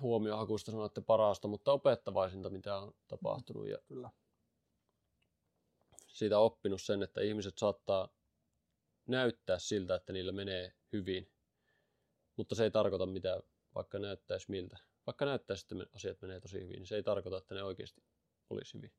huomiohakuista 0.00 0.70
sanoa, 0.70 0.86
että 0.86 1.00
parasta, 1.00 1.48
mutta 1.48 1.72
opettavaisinta, 1.72 2.50
mitä 2.50 2.78
on 2.78 2.94
tapahtunut. 3.08 3.68
Ja 3.68 3.78
Kyllä. 3.88 4.10
siitä 6.06 6.38
oppinut 6.38 6.82
sen, 6.82 7.02
että 7.02 7.20
ihmiset 7.20 7.58
saattaa 7.58 8.08
näyttää 9.06 9.58
siltä, 9.58 9.94
että 9.94 10.12
niillä 10.12 10.32
menee 10.32 10.74
hyvin, 10.92 11.32
mutta 12.36 12.54
se 12.54 12.64
ei 12.64 12.70
tarkoita 12.70 13.06
mitään, 13.06 13.42
vaikka 13.74 13.98
näyttäisi 13.98 14.50
miltä. 14.50 14.78
Vaikka 15.06 15.24
näyttäisi, 15.24 15.66
että 15.70 15.96
asiat 15.96 16.22
menee 16.22 16.40
tosi 16.40 16.60
hyvin, 16.60 16.76
niin 16.76 16.86
se 16.86 16.96
ei 16.96 17.02
tarkoita, 17.02 17.38
että 17.38 17.54
ne 17.54 17.62
oikeasti 17.62 18.02
olisi 18.50 18.74
hyvin. 18.74 18.92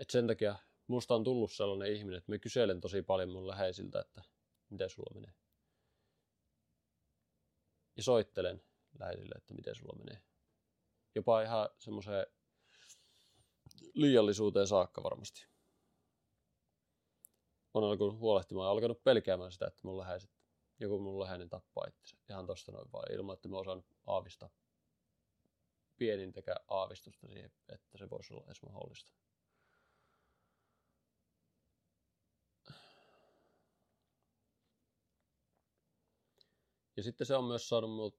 Et 0.00 0.10
sen 0.10 0.26
takia 0.26 0.56
musta 0.86 1.14
on 1.14 1.24
tullut 1.24 1.52
sellainen 1.52 1.92
ihminen, 1.92 2.18
että 2.18 2.32
mä 2.32 2.38
kyselen 2.38 2.80
tosi 2.80 3.02
paljon 3.02 3.30
mun 3.30 3.48
läheisiltä, 3.48 4.00
että 4.00 4.22
miten 4.70 4.90
sulla 4.90 5.14
menee. 5.14 5.32
Ja 7.96 8.02
soittelen 8.02 8.62
läheisille, 8.98 9.34
että 9.36 9.54
miten 9.54 9.74
sulla 9.74 9.98
menee. 9.98 10.22
Jopa 11.14 11.42
ihan 11.42 11.68
semmoiseen 11.78 12.26
liiallisuuteen 13.94 14.66
saakka 14.66 15.02
varmasti. 15.02 15.46
On 17.74 17.84
alkanut 17.84 18.18
huolehtimaan 18.18 18.66
ja 18.66 18.70
alkanut 18.70 19.04
pelkäämään 19.04 19.52
sitä, 19.52 19.66
että 19.66 19.80
mun 19.82 19.98
läheiset, 19.98 20.30
joku 20.80 20.98
mun 20.98 21.20
läheinen 21.20 21.48
tappaa 21.48 21.84
itse 21.88 22.16
ihan 22.30 22.46
tosta 22.46 22.72
noin 22.72 22.92
vaan 22.92 23.12
ilman, 23.12 23.34
että 23.34 23.48
mä 23.48 23.58
osaan 23.58 23.84
aavistaa 24.06 24.50
pienintäkään 25.96 26.64
aavistusta 26.68 27.26
siihen, 27.26 27.50
että 27.68 27.98
se 27.98 28.10
voisi 28.10 28.34
olla 28.34 28.44
edes 28.46 28.62
mahdollista. 28.62 29.12
Ja 37.00 37.04
sitten 37.04 37.26
se 37.26 37.36
on 37.36 37.44
myös 37.44 37.68
saanut 37.68 37.90
mut 37.90 38.18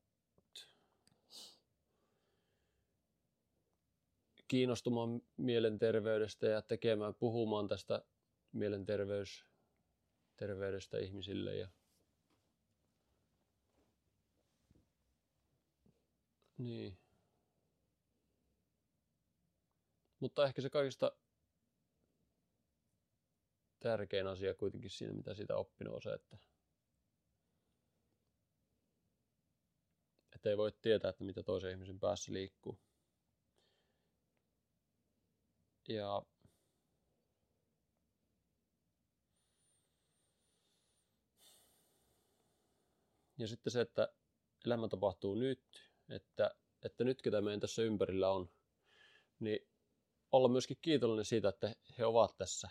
kiinnostumaan 4.47 5.21
mielenterveydestä 5.37 6.47
ja 6.47 6.61
tekemään, 6.61 7.15
puhumaan 7.15 7.67
tästä 7.67 8.05
mielenterveydestä 8.51 10.97
ihmisille. 10.97 11.55
Ja... 11.55 11.69
Niin. 16.57 16.97
Mutta 20.19 20.45
ehkä 20.45 20.61
se 20.61 20.69
kaikista 20.69 21.11
tärkein 23.79 24.27
asia 24.27 24.53
kuitenkin 24.53 24.89
siinä, 24.89 25.13
mitä 25.13 25.33
siitä 25.33 25.55
oppinut 25.55 25.95
on 25.95 26.01
se, 26.01 26.13
että, 26.13 26.37
että 30.41 30.49
ei 30.49 30.57
voi 30.57 30.71
tietää, 30.81 31.09
että 31.09 31.23
mitä 31.23 31.43
toisen 31.43 31.71
ihmisen 31.71 31.99
päässä 31.99 32.33
liikkuu. 32.33 32.79
Ja 35.87 36.25
Ja 43.37 43.47
sitten 43.47 43.71
se, 43.71 43.81
että 43.81 44.13
elämä 44.65 44.87
tapahtuu 44.87 45.35
nyt, 45.35 45.63
että, 46.09 46.55
että 46.85 47.03
nyt 47.03 47.21
ketä 47.21 47.41
meidän 47.41 47.59
tässä 47.59 47.81
ympärillä 47.81 48.29
on, 48.31 48.49
niin 49.39 49.69
olla 50.31 50.47
myöskin 50.47 50.77
kiitollinen 50.81 51.25
siitä, 51.25 51.49
että 51.49 51.75
he 51.97 52.05
ovat 52.05 52.37
tässä, 52.37 52.69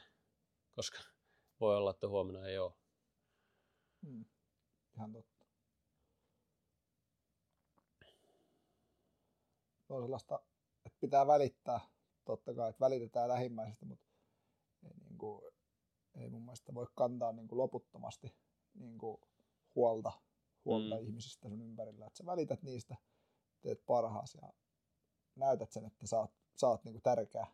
koska 0.74 0.98
voi 1.60 1.76
olla, 1.76 1.90
että 1.90 2.08
huomenna 2.08 2.46
ei 2.46 2.58
ole. 2.58 2.72
Hmm. 4.06 4.24
Ihan 4.94 5.12
totta. 5.12 5.39
Se 9.90 9.94
on 9.94 10.02
sellaista, 10.02 10.40
että 10.84 10.98
pitää 11.00 11.26
välittää, 11.26 11.80
totta 12.24 12.54
kai, 12.54 12.70
että 12.70 12.80
välitetään 12.80 13.28
lähimmäisestä, 13.28 13.86
mutta 13.86 14.06
ei, 14.82 14.96
niin 14.96 15.18
kuin, 15.18 15.42
ei 16.14 16.30
mun 16.30 16.42
mielestä 16.42 16.74
voi 16.74 16.86
kantaa 16.94 17.32
niin 17.32 17.48
kuin 17.48 17.58
loputtomasti 17.58 18.36
niin 18.74 18.98
kuin 18.98 19.16
huolta, 19.74 20.12
huolta 20.64 20.94
mm. 20.94 21.02
ihmisistä 21.02 21.48
sun 21.48 21.62
ympärillä. 21.62 22.06
Että 22.06 22.16
sä 22.16 22.26
välität 22.26 22.62
niistä, 22.62 22.96
teet 23.60 23.86
parhaasi 23.86 24.38
ja 24.42 24.52
näytät 25.36 25.72
sen, 25.72 25.84
että 25.84 26.06
sä 26.06 26.18
oot, 26.18 26.30
sä 26.60 26.68
oot 26.68 26.84
niin 26.84 26.94
kuin 26.94 27.02
tärkeä. 27.02 27.46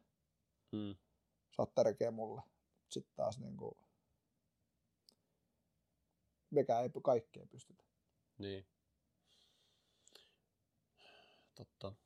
Mm. 0.72 0.94
Sä 1.56 1.62
oot 1.62 1.74
tärkeä 1.74 2.10
mulle. 2.10 2.42
Sitten 2.88 3.16
taas 3.16 3.38
niin 3.38 3.56
kuin, 3.56 3.78
mekään 6.50 6.82
ei 6.82 6.90
kaikkea 7.02 7.46
pystytä. 7.46 7.84
Niin. 8.38 8.66
Totta. 11.54 12.05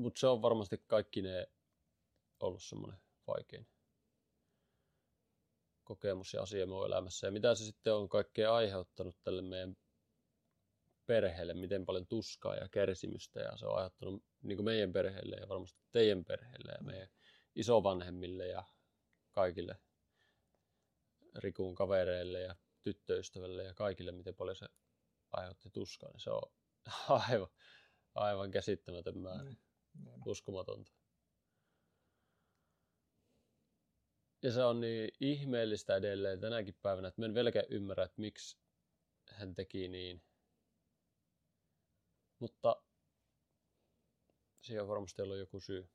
Mutta 0.00 0.20
se 0.20 0.26
on 0.26 0.42
varmasti 0.42 0.82
kaikki 0.86 1.22
ne 1.22 1.46
ollut 2.40 2.62
semmoinen 2.62 3.00
vaikein 3.26 3.66
kokemus 5.84 6.34
ja 6.34 6.42
asia 6.42 6.66
mun 6.66 6.86
elämässä. 6.86 7.26
Ja 7.26 7.30
mitä 7.30 7.54
se 7.54 7.64
sitten 7.64 7.94
on 7.94 8.08
kaikkea 8.08 8.54
aiheuttanut 8.54 9.16
tälle 9.22 9.42
meidän 9.42 9.76
perheelle, 11.06 11.54
miten 11.54 11.86
paljon 11.86 12.06
tuskaa 12.06 12.56
ja 12.56 12.68
kärsimystä 12.68 13.40
ja 13.40 13.56
se 13.56 13.66
on 13.66 13.76
aiheuttanut 13.76 14.24
niin 14.42 14.56
kuin 14.56 14.64
meidän 14.64 14.92
perheelle 14.92 15.36
ja 15.36 15.48
varmasti 15.48 15.80
teidän 15.92 16.24
perheelle 16.24 16.72
ja 16.72 16.84
meidän 16.84 17.08
isovanhemmille 17.54 18.46
ja 18.46 18.64
kaikille 19.30 19.78
Rikun 21.34 21.74
kavereille 21.74 22.40
ja 22.40 22.56
tyttöystävälle 22.82 23.64
ja 23.64 23.74
kaikille, 23.74 24.12
miten 24.12 24.34
paljon 24.34 24.56
se 24.56 24.66
aiheutti 25.30 25.70
tuskaa, 25.70 26.10
niin 26.10 26.20
se 26.20 26.30
on 26.30 26.52
aivan, 27.28 27.48
aivan 28.14 28.50
käsittämätön 28.50 29.18
määrä. 29.18 29.42
Niin, 29.42 29.58
niin. 29.94 30.22
Uskomatonta. 30.26 30.92
Ja 34.42 34.52
se 34.52 34.64
on 34.64 34.80
niin 34.80 35.10
ihmeellistä 35.20 35.96
edelleen 35.96 36.40
tänäkin 36.40 36.74
päivänä, 36.82 37.08
että 37.08 37.22
mä 37.22 37.26
en 37.26 37.34
velkeä 37.34 37.62
ymmärrä, 37.70 38.04
että 38.04 38.20
miksi 38.20 38.58
hän 39.30 39.54
teki 39.54 39.88
niin. 39.88 40.22
Mutta 42.38 42.82
siihen 44.60 44.82
on 44.82 44.88
varmasti 44.88 45.22
ollut 45.22 45.38
joku 45.38 45.60
syy. 45.60 45.88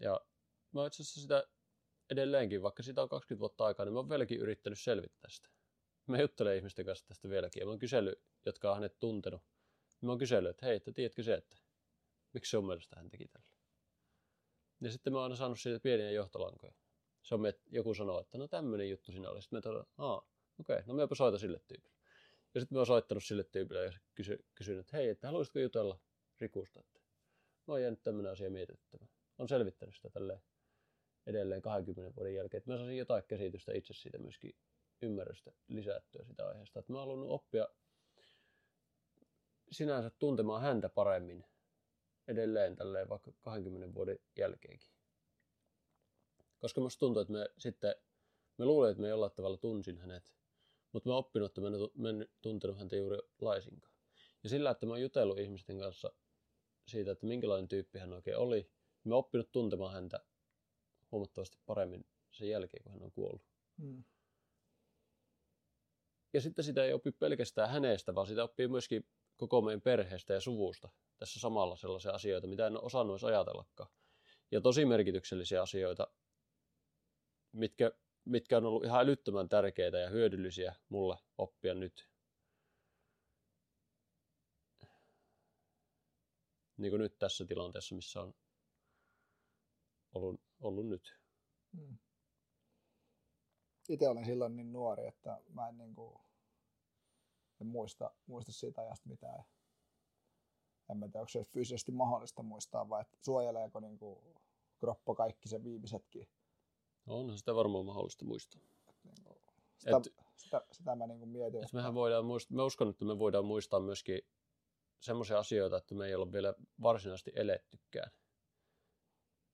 Ja 0.00 0.20
mä 0.72 0.86
itse 0.86 1.02
asiassa 1.02 1.20
sitä 1.20 1.48
edelleenkin, 2.10 2.62
vaikka 2.62 2.82
siitä 2.82 3.02
on 3.02 3.08
20 3.08 3.40
vuotta 3.40 3.66
aikaa, 3.66 3.84
niin 3.84 3.92
mä 3.92 3.98
oon 3.98 4.08
vieläkin 4.08 4.40
yrittänyt 4.40 4.78
selvittää 4.80 5.30
sitä. 5.30 5.48
Mä 6.06 6.20
juttelen 6.20 6.56
ihmisten 6.56 6.86
kanssa 6.86 7.06
tästä 7.06 7.28
vieläkin 7.28 7.60
ja 7.60 7.66
mä 7.66 7.70
oon 7.70 7.78
kysellyt, 7.78 8.22
jotka 8.46 8.70
on 8.70 8.76
hänet 8.76 8.98
tuntenut. 8.98 9.42
Mä 10.00 10.10
oon 10.10 10.18
kysellyt, 10.18 10.50
että 10.50 10.66
hei, 10.66 10.76
että 10.76 10.92
tiedätkö 10.92 11.22
se, 11.22 11.34
että 11.34 11.56
miksi 12.32 12.50
sun 12.50 12.66
mielestä 12.66 12.96
hän 12.96 13.10
teki 13.10 13.28
tällä. 13.28 13.48
Ja 14.80 14.92
sitten 14.92 15.12
mä 15.12 15.18
oon 15.18 15.24
aina 15.24 15.36
saanut 15.36 15.60
siitä 15.60 15.80
pieniä 15.80 16.10
johtolankoja. 16.10 16.74
Se 17.22 17.34
on, 17.34 17.46
että 17.46 17.62
joku 17.70 17.94
sanoo, 17.94 18.20
että 18.20 18.38
no 18.38 18.48
tämmöinen 18.48 18.90
juttu 18.90 19.12
siinä 19.12 19.30
oli. 19.30 19.42
Sitten 19.42 19.56
mä 19.56 19.60
totean, 19.60 19.86
aa, 19.98 20.16
okei, 20.60 20.76
okay, 20.76 20.84
no 20.86 20.94
mä 20.94 21.14
soita 21.14 21.38
sille 21.38 21.60
tyypille. 21.68 21.96
Ja 22.54 22.60
sitten 22.60 22.76
mä 22.76 22.78
oon 22.78 22.86
soittanut 22.86 23.24
sille 23.24 23.44
tyypille 23.44 23.84
ja 23.84 23.92
kysy, 24.14 24.44
kysynyt, 24.54 24.80
että 24.80 24.96
hei, 24.96 25.08
että 25.08 25.26
haluaisitko 25.26 25.58
jutella 25.58 26.00
Rikusta? 26.40 26.80
Että 26.80 27.00
mä 27.66 27.74
oon 27.74 27.82
jäänyt 27.82 28.02
tämmöinen 28.02 28.32
asia 28.32 28.50
mietittämään. 28.50 29.10
On 29.38 29.48
selvittänyt 29.48 29.94
sitä 29.94 30.10
tälleen 30.10 30.40
edelleen 31.26 31.62
20 31.62 32.16
vuoden 32.16 32.34
jälkeen, 32.34 32.58
että 32.58 32.70
mä 32.70 32.76
saisin 32.76 32.98
jotain 32.98 33.24
käsitystä 33.28 33.72
itse 33.72 33.94
siitä 33.94 34.18
myöskin 34.18 34.56
ymmärrystä 35.02 35.52
lisättyä 35.68 36.24
sitä 36.24 36.48
aiheesta. 36.48 36.78
Että 36.80 36.92
mä 36.92 36.98
oon 36.98 37.08
halunnut 37.08 37.30
oppia 37.30 37.68
sinänsä 39.72 40.10
tuntemaan 40.10 40.62
häntä 40.62 40.88
paremmin 40.88 41.44
edelleen 42.28 42.76
tälleen 42.76 43.08
vaikka 43.08 43.32
20 43.40 43.94
vuoden 43.94 44.18
jälkeenkin. 44.38 44.90
Koska 46.58 46.80
musta 46.80 47.00
tuntuu, 47.00 47.20
että 47.20 47.32
me 47.32 47.48
sitten, 47.58 47.94
me 48.58 48.64
luulen, 48.64 48.90
että 48.90 49.00
me 49.02 49.08
jollain 49.08 49.32
tavalla 49.32 49.56
tunsin 49.56 49.98
hänet, 49.98 50.34
mutta 50.92 51.08
mä 51.08 51.16
oppinut, 51.16 51.50
että 51.50 51.60
mä 51.94 52.08
en 52.08 52.28
tuntenut 52.40 52.78
häntä 52.78 52.96
juuri 52.96 53.18
laisinkaan. 53.40 53.94
Ja 54.42 54.48
sillä, 54.48 54.70
että 54.70 54.86
mä 54.86 54.92
oon 54.92 55.02
jutellut 55.02 55.38
ihmisten 55.38 55.78
kanssa 55.78 56.12
siitä, 56.86 57.10
että 57.10 57.26
minkälainen 57.26 57.68
tyyppi 57.68 57.98
hän 57.98 58.12
oikein 58.12 58.36
oli, 58.36 58.70
mä 59.04 59.14
oon 59.14 59.18
oppinut 59.18 59.52
tuntemaan 59.52 59.92
häntä 59.92 60.24
huomattavasti 61.12 61.58
paremmin 61.66 62.06
sen 62.30 62.48
jälkeen, 62.48 62.82
kun 62.82 62.92
hän 62.92 63.02
on 63.02 63.12
kuollut. 63.12 63.46
Mm. 63.76 64.04
Ja 66.32 66.40
sitten 66.40 66.64
sitä 66.64 66.84
ei 66.84 66.92
opi 66.92 67.12
pelkästään 67.12 67.70
hänestä, 67.70 68.14
vaan 68.14 68.26
sitä 68.26 68.44
oppii 68.44 68.68
myöskin 68.68 69.06
koko 69.40 69.62
meidän 69.62 69.80
perheestä 69.80 70.34
ja 70.34 70.40
suvusta. 70.40 70.88
Tässä 71.16 71.40
samalla 71.40 71.76
sellaisia 71.76 72.12
asioita, 72.12 72.46
mitä 72.46 72.66
en 72.66 72.76
ole 72.76 72.82
osannut 72.82 73.14
edes 73.14 73.24
ajatellakaan. 73.24 73.90
Ja 74.50 74.60
tosi 74.60 74.84
merkityksellisiä 74.84 75.62
asioita, 75.62 76.06
mitkä, 77.52 77.92
mitkä 78.24 78.56
on 78.56 78.64
ollut 78.64 78.84
ihan 78.84 79.00
älyttömän 79.00 79.48
tärkeitä 79.48 79.98
ja 79.98 80.08
hyödyllisiä 80.08 80.74
mulle 80.88 81.16
oppia 81.38 81.74
nyt. 81.74 82.08
Niin 86.76 86.90
kuin 86.90 87.00
nyt 87.00 87.18
tässä 87.18 87.44
tilanteessa, 87.44 87.94
missä 87.94 88.20
on 88.20 88.34
ollut, 90.14 90.40
ollut 90.60 90.88
nyt. 90.88 91.18
Mm. 91.72 91.98
Itse 93.88 94.08
olin 94.08 94.24
silloin 94.24 94.56
niin 94.56 94.72
nuori, 94.72 95.06
että 95.06 95.40
mä 95.48 95.68
en, 95.68 95.78
niin 95.78 95.94
kuin, 95.94 96.20
en 97.60 97.66
muista, 97.66 98.10
muista 98.26 98.52
siitä 98.52 98.80
ajasta 98.80 99.08
mitään. 99.08 99.44
En 100.90 100.96
mä 100.96 101.06
tiedä, 101.08 101.18
onko 101.20 101.28
se 101.28 101.44
fyysisesti 101.44 101.92
mahdollista 101.92 102.42
muistaa 102.42 102.88
vai 102.88 103.00
että 103.00 103.18
suojeleeko 103.20 103.80
niin 103.80 103.98
kuin, 103.98 104.18
kroppa 104.80 105.14
kaikki 105.14 105.48
sen 105.48 105.64
viimeisetkin. 105.64 106.28
No 107.06 107.18
onhan 107.18 107.38
sitä 107.38 107.54
varmaan 107.54 107.84
mahdollista 107.86 108.24
muistaa. 108.24 108.60
Niin 109.04 109.24
kuin, 109.24 109.38
sitä, 109.78 109.96
Et- 109.96 110.14
sitä, 110.36 110.66
sitä, 110.72 110.96
mä 110.96 111.06
niin 111.06 111.18
kuin 111.18 111.28
mietin. 111.28 111.64
Et 111.64 111.72
mehän 111.72 111.94
voidaan 111.94 112.24
muistaa, 112.24 112.56
mä 112.56 112.64
uskon, 112.64 112.88
että 112.88 113.04
me 113.04 113.18
voidaan 113.18 113.44
muistaa 113.44 113.80
myöskin 113.80 114.20
semmoisia 115.00 115.38
asioita, 115.38 115.76
että 115.76 115.94
me 115.94 116.06
ei 116.06 116.14
olla 116.14 116.32
vielä 116.32 116.54
varsinaisesti 116.82 117.32
elettykään. 117.34 118.10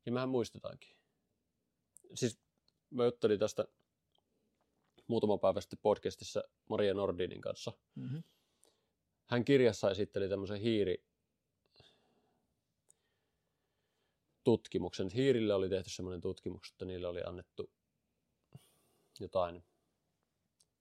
Ja 0.06 0.12
mehän 0.12 0.28
muistetaankin. 0.28 0.96
Siis 2.14 2.40
mä 2.90 3.04
juttelin 3.04 3.38
tästä 3.38 3.64
muutama 5.06 5.38
päivä 5.38 5.60
sitten 5.60 5.78
podcastissa 5.82 6.44
Maria 6.68 6.94
Nordinin 6.94 7.40
kanssa. 7.40 7.72
mm-hmm. 7.94 8.22
Hän 9.26 9.44
kirjassa 9.44 9.90
esitteli 9.90 10.28
tämmöisen 10.28 10.60
hiiri 10.60 11.04
tutkimuksen. 14.44 15.10
Hiirille 15.10 15.54
oli 15.54 15.68
tehty 15.68 15.90
semmoinen 15.90 16.20
tutkimus, 16.20 16.70
että 16.72 16.84
niille 16.84 17.06
oli 17.06 17.22
annettu 17.26 17.70
jotain 19.20 19.64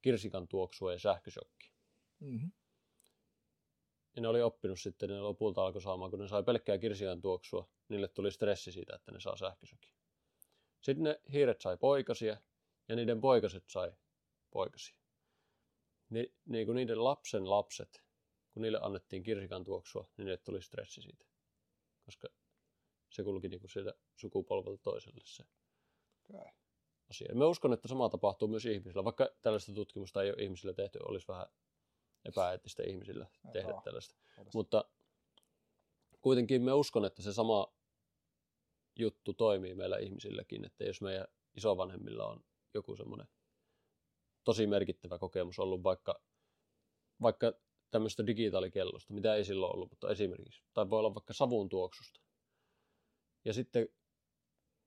kirsikan 0.02 0.48
tuoksua 0.48 0.94
ja 0.94 1.00
sähkösokki. 1.00 1.72
Mm-hmm. 2.20 2.52
Ja 4.16 4.22
ne 4.22 4.28
oli 4.28 4.42
oppinut 4.42 4.80
sitten, 4.80 5.10
ne 5.10 5.20
lopulta 5.20 5.66
alkoi 5.66 5.82
saamaan, 5.82 6.12
kun 6.12 6.20
ne 6.20 6.28
sai 6.28 6.44
pelkkää 6.44 6.78
kirsikan 6.78 7.22
tuoksua, 7.22 7.70
niille 7.90 8.08
tuli 8.08 8.32
stressi 8.32 8.72
siitä, 8.72 8.96
että 8.96 9.12
ne 9.12 9.20
saa 9.20 9.38
sähkösokin. 9.38 9.92
Sitten 10.82 11.04
ne 11.04 11.22
hiiret 11.34 11.62
sai 11.62 11.78
poikasia, 11.78 12.38
ja 12.88 12.96
niiden 12.96 13.22
poikaset 13.22 13.64
sai 13.70 13.92
poikasia. 14.56 14.96
Ni, 16.10 16.34
niin 16.46 16.66
kuin 16.66 16.76
niiden 16.76 17.04
lapsen 17.04 17.50
lapset, 17.50 18.04
kun 18.52 18.62
niille 18.62 18.80
annettiin 18.82 19.24
kirsikan 19.24 19.64
tuoksua, 19.64 20.10
niin 20.18 20.26
niille 20.26 20.38
tuli 20.38 20.62
stressi 20.62 21.02
siitä. 21.02 21.26
Koska 22.06 22.28
se 23.10 23.24
kulki 23.24 23.50
niin 23.50 23.60
kuin 23.60 23.72
sieltä 23.72 23.94
sukupolvelta 24.16 24.84
toiselle 24.84 25.22
se 25.24 25.44
Okay. 26.30 26.52
asia. 27.10 27.36
Mä 27.36 27.46
uskon, 27.46 27.74
että 27.74 27.88
sama 27.88 28.10
tapahtuu 28.10 28.48
myös 28.48 28.66
ihmisillä, 28.66 29.04
vaikka 29.04 29.30
tällaista 29.42 29.74
tutkimusta 29.74 30.24
ei 30.24 30.30
ole 30.30 30.44
ihmisillä 30.44 30.74
tehty, 30.74 31.00
olisi 31.10 31.28
vähän 31.28 31.48
epäeettistä 32.26 32.84
ihmisillä 32.84 33.28
tehdä 33.54 33.70
Joo. 33.70 33.82
tällaista. 33.82 34.16
Mutta, 34.38 34.52
Mutta 34.54 34.86
kuitenkin 36.22 36.62
me 36.62 36.74
uskon, 36.74 37.06
että 37.06 37.22
se 37.22 37.34
sama 37.34 37.74
juttu 38.96 39.34
toimii 39.34 39.76
meillä 39.76 39.98
ihmisilläkin, 39.98 40.66
että 40.66 40.84
jos 40.84 41.02
meidän 41.02 41.28
isovanhemmilla 41.56 42.28
on 42.28 42.44
joku 42.74 42.96
semmoinen 42.96 43.28
tosi 44.46 44.68
merkittävä 44.68 45.20
kokemus 45.20 45.60
ollut 45.60 45.84
vaikka, 45.84 46.22
vaikka 47.22 47.54
tämmöistä 47.92 48.28
digitaalikellosta, 48.28 49.14
mitä 49.14 49.36
ei 49.36 49.46
silloin 49.46 49.74
ollut, 49.74 49.90
mutta 49.90 50.10
esimerkiksi, 50.10 50.64
tai 50.74 50.90
voi 50.90 51.00
olla 51.00 51.16
vaikka 51.16 51.34
savun 51.34 51.70
tuoksusta. 51.70 52.22
Ja 53.46 53.54
sitten 53.54 53.90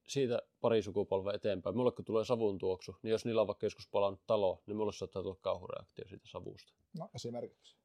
siitä 0.08 0.42
pari 0.60 0.82
sukupolvea 0.82 1.34
eteenpäin, 1.34 1.76
mulle 1.76 1.92
kun 1.92 2.04
tulee 2.04 2.24
savun 2.24 2.58
tuoksu, 2.58 2.96
niin 3.02 3.10
jos 3.10 3.24
niillä 3.24 3.40
on 3.40 3.46
vaikka 3.46 3.66
joskus 3.66 3.88
palannut 3.90 4.26
talo, 4.26 4.62
niin 4.66 4.76
mulle 4.76 4.92
saattaa 4.92 5.22
tulla 5.22 5.38
kauhureaktio 5.40 6.08
siitä 6.08 6.26
savusta 6.26 6.74
no 6.98 7.10
esimerkiksi. 7.14 7.76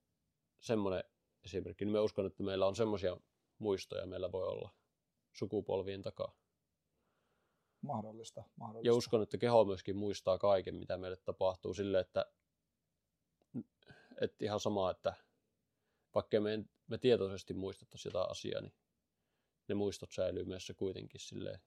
semmoinen 0.59 1.03
esimerkki, 1.45 1.85
niin 1.85 1.91
mä 1.91 2.01
uskon, 2.01 2.25
että 2.25 2.43
meillä 2.43 2.67
on 2.67 2.75
semmoisia 2.75 3.17
muistoja 3.57 4.05
meillä 4.05 4.31
voi 4.31 4.47
olla 4.47 4.69
sukupolvien 5.33 6.01
takaa. 6.01 6.42
Mahdollista. 7.83 8.43
mahdollista. 8.55 8.89
Ja 8.89 8.93
uskon, 8.93 9.23
että 9.23 9.37
keho 9.37 9.65
myöskin 9.65 9.95
muistaa 9.95 10.37
kaiken, 10.37 10.75
mitä 10.75 10.97
meille 10.97 11.17
tapahtuu 11.17 11.73
sille, 11.73 11.99
että, 11.99 12.25
että 14.21 14.45
ihan 14.45 14.59
sama, 14.59 14.91
että 14.91 15.13
vaikka 16.15 16.41
me, 16.41 16.53
en, 16.53 16.69
me 16.87 16.97
tietoisesti 16.97 17.53
muistettaisiin 17.53 18.09
jotain 18.09 18.31
asiaa, 18.31 18.61
niin 18.61 18.73
ne 19.67 19.75
muistot 19.75 20.11
säilyy 20.11 20.45
meissä 20.45 20.73
kuitenkin 20.73 21.19
silleen 21.19 21.59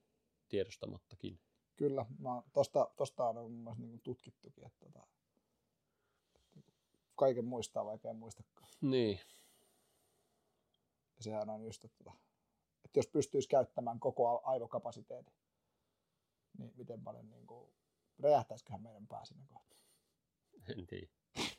tiedostamattakin. 0.49 1.41
Kyllä, 1.77 2.07
mä, 2.19 2.43
tosta, 2.53 2.91
tosta 2.97 3.29
on 3.29 3.35
mun 3.35 3.53
mielestä 3.53 3.83
niin 3.83 4.01
tutkittukin, 4.01 4.67
että 4.67 4.85
tota, 4.85 5.07
kaiken 7.15 7.45
muistaa, 7.45 7.85
vaikka 7.85 8.09
ei 8.09 8.15
muistakaan. 8.15 8.69
Niin, 8.81 9.21
Ja 11.17 11.23
sehän 11.23 11.51
on 11.51 11.65
just, 11.65 11.85
että, 11.85 12.05
tota, 12.05 12.17
että 12.85 12.99
jos 12.99 13.07
pystyisi 13.07 13.49
käyttämään 13.49 14.01
koko 14.01 14.41
aivokapasiteetin, 14.45 15.35
niin 16.59 16.73
miten 16.77 17.03
paljon 17.05 17.31
niin 17.31 17.47
kuin, 17.47 17.75
räjähtäisiköhän 18.19 18.83
meidän 18.83 19.07
pää 19.07 19.25
sinne 19.25 19.45
kohtaan. 19.49 19.81
en 20.69 20.87
tiedä. 20.87 21.07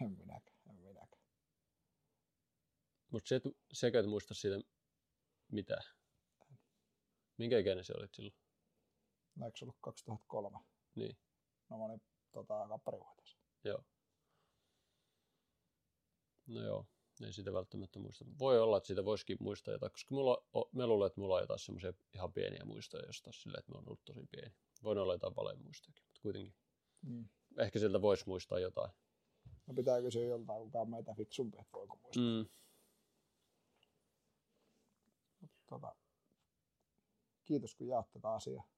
En 0.00 0.12
minäkään, 0.18 0.56
en 0.70 0.76
minäkään. 0.76 1.22
Mutta 3.10 3.28
se, 3.28 3.40
sekö 3.72 4.00
et 4.00 4.06
muista 4.06 4.34
siitä 4.34 4.56
mitä? 5.52 5.76
Minkä 7.36 7.58
ikäinen 7.58 7.84
se 7.84 7.92
olit 7.96 8.14
silloin? 8.14 8.34
No 9.34 9.46
eikö 9.46 9.58
se 9.58 9.64
ollut 9.64 9.76
2003? 9.80 10.58
Niin, 10.94 11.18
No 11.68 11.78
mä 11.78 11.84
olin 11.84 12.02
tota, 12.32 12.66
kapparivuotias. 12.68 13.38
joo. 13.64 13.84
No 16.46 16.60
joo, 16.60 16.86
ei 17.26 17.32
siitä 17.32 17.52
välttämättä 17.52 17.98
muista. 17.98 18.24
Voi 18.38 18.60
olla, 18.60 18.76
että 18.76 18.86
siitä 18.86 19.04
voisikin 19.04 19.36
muistaa 19.40 19.74
jotain, 19.74 19.92
koska 19.92 20.14
mulla, 20.14 20.44
mä 20.72 20.86
luulen, 20.86 21.06
että 21.06 21.20
mulla 21.20 21.34
on 21.34 21.40
jotain 21.40 21.58
semmoisia 21.58 21.92
ihan 22.14 22.32
pieniä 22.32 22.64
muistoja 22.64 23.06
jostain 23.06 23.34
silleen, 23.34 23.58
että 23.58 23.72
mä 23.72 23.78
oon 23.78 23.88
ollut 23.88 24.04
tosi 24.04 24.26
pieni. 24.30 24.52
Voin 24.82 24.98
olla 24.98 25.14
jotain 25.14 25.36
valemuistojakin, 25.36 26.04
mutta 26.04 26.20
kuitenkin. 26.22 26.54
Mm. 27.02 27.28
Ehkä 27.58 27.78
sieltä 27.78 28.02
voisi 28.02 28.24
muistaa 28.26 28.58
jotain. 28.58 28.90
No 29.66 29.74
pitää 29.74 30.00
kysyä 30.00 30.24
joltain, 30.24 30.62
kuka 30.62 30.80
on 30.80 30.90
meitä 30.90 31.14
fiksumpi, 31.14 31.58
että 31.58 31.72
voiko 31.72 31.96
muistaa. 31.96 32.22
Mm. 32.22 32.48
Tota, 35.66 35.94
kiitos 37.44 37.74
kun 37.74 37.88
jaat 37.88 38.10
tätä 38.12 38.30
asiaa. 38.32 38.68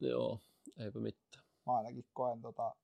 Joo, 0.00 0.40
eipä 0.78 0.98
mitään. 0.98 1.44
Mä 1.66 1.76
ainakin 1.76 2.06
koen, 2.12 2.42
tota, 2.42 2.76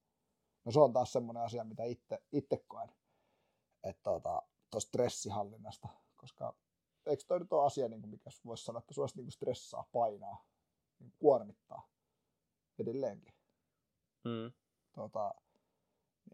no 0.65 0.73
se 0.73 0.81
on 0.81 0.93
taas 0.93 1.13
semmoinen 1.13 1.43
asia, 1.43 1.65
mitä 1.65 1.85
itse, 1.85 2.23
itse 2.33 2.65
koen, 2.69 2.89
että 3.85 4.03
tota, 4.03 4.43
tuosta 4.71 4.89
stressihallinnasta, 4.89 5.89
koska 6.17 6.57
eikö 7.07 7.25
toi 7.29 7.41
nyt 7.41 7.53
ole 7.53 7.67
asia, 7.67 7.89
niin 7.89 8.01
kuin 8.01 8.11
mikä 8.11 8.31
voisi 8.45 8.65
sanoa, 8.65 8.79
että 8.79 8.95
suosta 8.95 9.21
niin 9.21 9.33
stressaa, 9.33 9.89
painaa, 9.93 10.45
niin 10.99 11.13
kuormittaa 11.19 11.89
edelleenkin. 12.79 13.35
Mm. 14.25 14.53
Tota, 14.95 15.35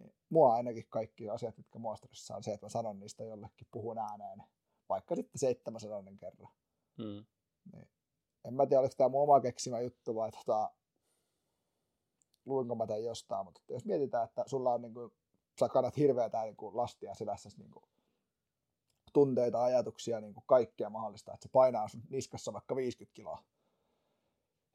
niin 0.00 0.14
mua 0.28 0.54
ainakin 0.54 0.86
kaikki 0.88 1.28
asiat, 1.28 1.56
mitkä 1.56 1.78
mua 1.78 1.96
stressaa, 1.96 2.36
on 2.36 2.42
se, 2.42 2.52
että 2.52 2.66
mä 2.66 2.70
sanon 2.70 2.98
niistä 2.98 3.24
jollekin, 3.24 3.68
puhun 3.70 3.98
ääneen, 3.98 4.42
vaikka 4.88 5.16
sitten 5.16 5.38
700 5.38 6.02
kerran. 6.20 6.52
Mm. 6.98 7.26
En 8.44 8.54
mä 8.54 8.66
tiedä, 8.66 8.80
oliko 8.80 8.94
tämä 8.96 9.08
mun 9.08 9.22
oma 9.22 9.40
keksimä 9.40 9.80
juttu 9.80 10.14
vai 10.14 10.30
tota, 10.30 10.70
luinko 12.44 12.74
mä 12.74 12.86
tämän 12.86 13.04
jostain, 13.04 13.44
mutta 13.44 13.60
jos 13.68 13.84
mietitään, 13.84 14.24
että 14.24 14.44
sulla 14.46 14.72
on 14.72 14.82
niinku, 14.82 15.14
sä 15.60 15.68
kannat 15.68 15.96
hirveätä 15.96 16.42
niinku 16.42 16.76
lastia 16.76 17.14
selässä 17.14 17.50
niinku, 17.58 17.82
tunteita, 19.12 19.64
ajatuksia, 19.64 20.20
niinku 20.20 20.40
kaikkea 20.46 20.90
mahdollista, 20.90 21.34
että 21.34 21.42
se 21.42 21.52
painaa 21.52 21.88
sun 21.88 22.02
niskassa 22.10 22.52
vaikka 22.52 22.76
50 22.76 23.14
kiloa. 23.14 23.44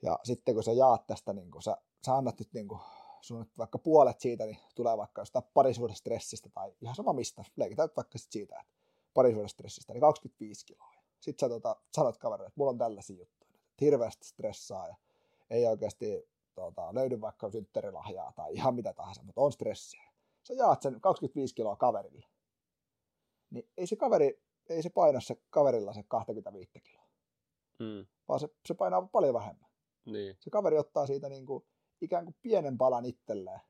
Ja 0.01 0.19
sitten 0.23 0.53
kun 0.53 0.63
sä 0.63 0.71
jaat 0.71 1.07
tästä, 1.07 1.33
niin 1.33 1.51
sä, 1.59 1.77
sä 2.05 2.15
annat 2.15 2.39
nyt 2.39 2.53
niin 2.53 2.67
kuin, 2.67 2.81
sun 3.21 3.39
nyt 3.39 3.57
vaikka 3.57 3.77
puolet 3.77 4.19
siitä, 4.19 4.45
niin 4.45 4.57
tulee 4.75 4.97
vaikka 4.97 5.21
jostain 5.21 5.45
parisuudestressistä 5.53 6.49
tai 6.49 6.73
ihan 6.81 6.95
sama 6.95 7.13
mistä, 7.13 7.43
leikitään 7.55 7.89
vaikka 7.95 8.17
sit 8.17 8.31
siitä, 8.31 8.59
että 8.59 8.73
parisuudestressistä, 9.13 9.93
niin 9.93 10.01
25 10.01 10.65
kiloa. 10.65 10.93
Sitten 11.19 11.45
sä 11.45 11.49
tota, 11.49 11.75
sanot 11.91 12.17
kaverille, 12.17 12.47
että 12.47 12.59
mulla 12.59 12.71
on 12.71 12.77
tällaisia 12.77 13.17
juttuja, 13.17 13.51
että 13.55 13.85
hirveästi 13.85 14.27
stressaa 14.27 14.87
ja 14.87 14.95
ei 15.49 15.67
oikeasti 15.67 16.29
tota, 16.55 16.93
löydy 16.93 17.21
vaikka 17.21 17.51
synttärilahjaa 17.51 18.31
tai 18.35 18.53
ihan 18.53 18.75
mitä 18.75 18.93
tahansa, 18.93 19.23
mutta 19.23 19.41
on 19.41 19.51
stressiä. 19.51 20.10
Sä 20.47 20.53
jaat 20.53 20.81
sen 20.81 21.01
25 21.01 21.55
kiloa 21.55 21.75
kaverille. 21.75 22.25
Niin 23.49 23.69
ei 23.77 23.87
se 23.87 23.95
kaveri, 23.95 24.43
ei 24.69 24.83
se 24.83 24.89
paina 24.89 25.19
se 25.21 25.35
kaverilla 25.49 25.93
se 25.93 26.03
25 26.07 26.79
kiloa, 26.81 27.05
Mm. 27.79 28.07
vaan 28.27 28.39
se, 28.39 28.49
se 28.67 28.73
painaa 28.73 29.01
paljon 29.01 29.33
vähemmän. 29.33 29.69
Niin. 30.05 30.37
Se 30.39 30.49
kaveri 30.49 30.77
ottaa 30.77 31.07
siitä 31.07 31.29
niin 31.29 31.45
kuin, 31.45 31.65
ikään 32.01 32.25
kuin 32.25 32.35
pienen 32.41 32.77
palan 32.77 33.05
itselleen. 33.05 33.61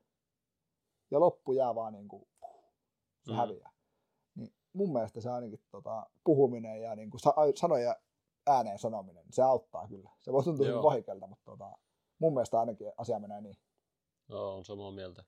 Ja 1.10 1.20
loppu 1.20 1.52
jää 1.52 1.74
vaan 1.74 1.92
niin 1.92 2.08
kuin, 2.08 2.28
se 3.22 3.30
Mm. 3.32 3.36
häviää. 3.36 3.72
Niin 4.34 4.54
mun 4.72 4.92
mielestä 4.92 5.20
se 5.20 5.30
ainakin 5.30 5.62
tota, 5.70 6.10
puhuminen 6.24 6.82
ja 6.82 6.96
niin 6.96 7.10
kuin 7.10 7.20
sa- 7.20 7.34
sanoja 7.54 7.96
ääneen 8.46 8.78
sanominen, 8.78 9.24
se 9.30 9.42
auttaa 9.42 9.88
kyllä. 9.88 10.10
Se 10.20 10.32
voi 10.32 10.44
tuntua 10.44 10.66
Joo. 10.66 10.72
hyvin 10.78 10.90
vaikealta, 10.90 11.26
mutta 11.26 11.44
tota, 11.44 11.78
mun 12.18 12.32
mielestä 12.34 12.60
ainakin 12.60 12.92
asia 12.96 13.18
menee 13.18 13.40
niin. 13.40 13.56
Joo, 14.28 14.56
on 14.56 14.64
samaa 14.64 14.90
mieltä. 14.90 15.24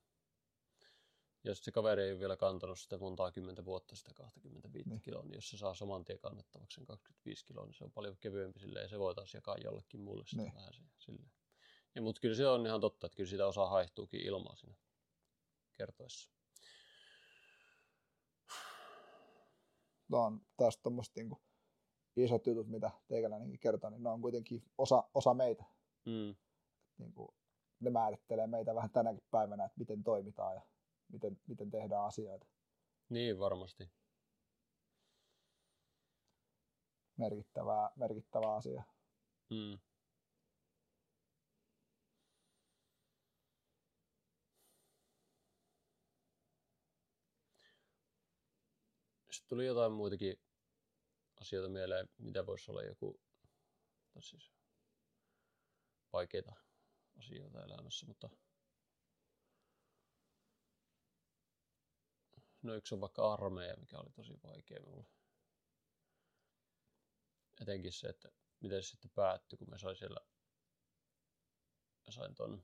Jos 1.45 1.63
se 1.65 1.71
kaveri 1.71 2.03
ei 2.03 2.11
ole 2.11 2.19
vielä 2.19 2.37
kantanut 2.37 2.79
sitä 2.79 2.97
montaa 2.97 3.31
kymmentä 3.31 3.65
vuotta 3.65 3.95
sitä 3.95 4.11
25 4.13 4.89
Niin. 4.89 4.89
niin. 4.89 5.01
kiloa, 5.01 5.23
niin 5.23 5.35
jos 5.35 5.49
se 5.49 5.57
saa 5.57 5.73
saman 5.73 6.05
tien 6.05 6.19
kannettavaksi 6.19 6.75
sen 6.75 6.85
25 6.85 7.45
kiloa, 7.45 7.65
niin 7.65 7.73
se 7.73 7.83
on 7.83 7.91
paljon 7.91 8.17
kevyempi 8.19 8.59
silleen, 8.59 8.83
ja 8.83 8.89
se 8.89 8.99
voitaisiin 8.99 9.37
jakaa 9.39 9.57
jollekin 9.63 9.99
muulle 9.99 10.25
sitten 10.25 10.45
Niin. 10.45 10.55
vähän 10.55 10.73
silleen. 10.97 11.31
Ja, 11.95 12.01
mutta 12.01 12.21
kyllä 12.21 12.35
se 12.35 12.47
on 12.47 12.65
ihan 12.65 12.81
totta, 12.81 13.07
että 13.07 13.15
kyllä 13.15 13.29
sitä 13.29 13.47
osaa 13.47 13.69
haihtuukin 13.69 14.21
ilmaa 14.21 14.55
siinä 14.55 14.75
kertoessa. 15.73 16.29
No 20.09 20.17
on 20.23 20.41
taas 20.57 20.77
tuommoista 20.77 21.19
niin 21.21 21.37
isot 22.15 22.47
jutut, 22.47 22.67
mitä 22.67 22.91
teikäläinenkin 23.07 23.59
kertoo, 23.59 23.89
niin 23.89 24.03
ne 24.03 24.09
on 24.09 24.21
kuitenkin 24.21 24.63
osa, 24.77 25.03
osa 25.13 25.33
meitä. 25.33 25.63
Mm. 26.05 26.35
Niin 26.97 27.13
kuin, 27.13 27.29
ne 27.79 27.89
määrittelee 27.89 28.47
meitä 28.47 28.75
vähän 28.75 28.89
tänäkin 28.89 29.23
päivänä, 29.31 29.65
että 29.65 29.79
miten 29.79 30.03
toimitaan 30.03 30.55
ja 30.55 30.61
miten, 31.15 31.39
miten 31.47 31.71
tehdään 31.71 32.05
asioita. 32.05 32.45
Niin 33.09 33.39
varmasti. 33.39 33.89
Merkittävää, 37.17 37.89
merkittävä 37.95 38.55
asia. 38.55 38.83
Mm. 39.49 39.79
Sitten 49.31 49.49
tuli 49.49 49.65
jotain 49.65 49.91
muitakin 49.91 50.39
asioita 51.41 51.69
mieleen, 51.69 52.09
mitä 52.17 52.45
voisi 52.45 52.71
olla 52.71 52.83
joku, 52.83 53.19
siis 54.19 54.51
vaikeita 56.13 56.55
asioita 57.17 57.63
elämässä, 57.63 58.05
mutta 58.05 58.29
no 62.65 62.75
yksi 62.75 62.95
on 62.95 63.01
vaikka 63.01 63.33
armeija, 63.33 63.77
mikä 63.77 63.99
oli 63.99 64.11
tosi 64.11 64.33
vaikea 64.43 64.81
mulle. 64.81 65.05
Etenkin 67.61 67.91
se, 67.91 68.07
että 68.07 68.29
miten 68.59 68.83
se 68.83 68.89
sitten 68.89 69.11
päättyi, 69.11 69.57
kun 69.57 69.69
mä 69.69 69.77
sain 69.77 69.95
siellä, 69.95 70.19
mä 72.05 72.11
sain 72.11 72.35
ton, 72.35 72.63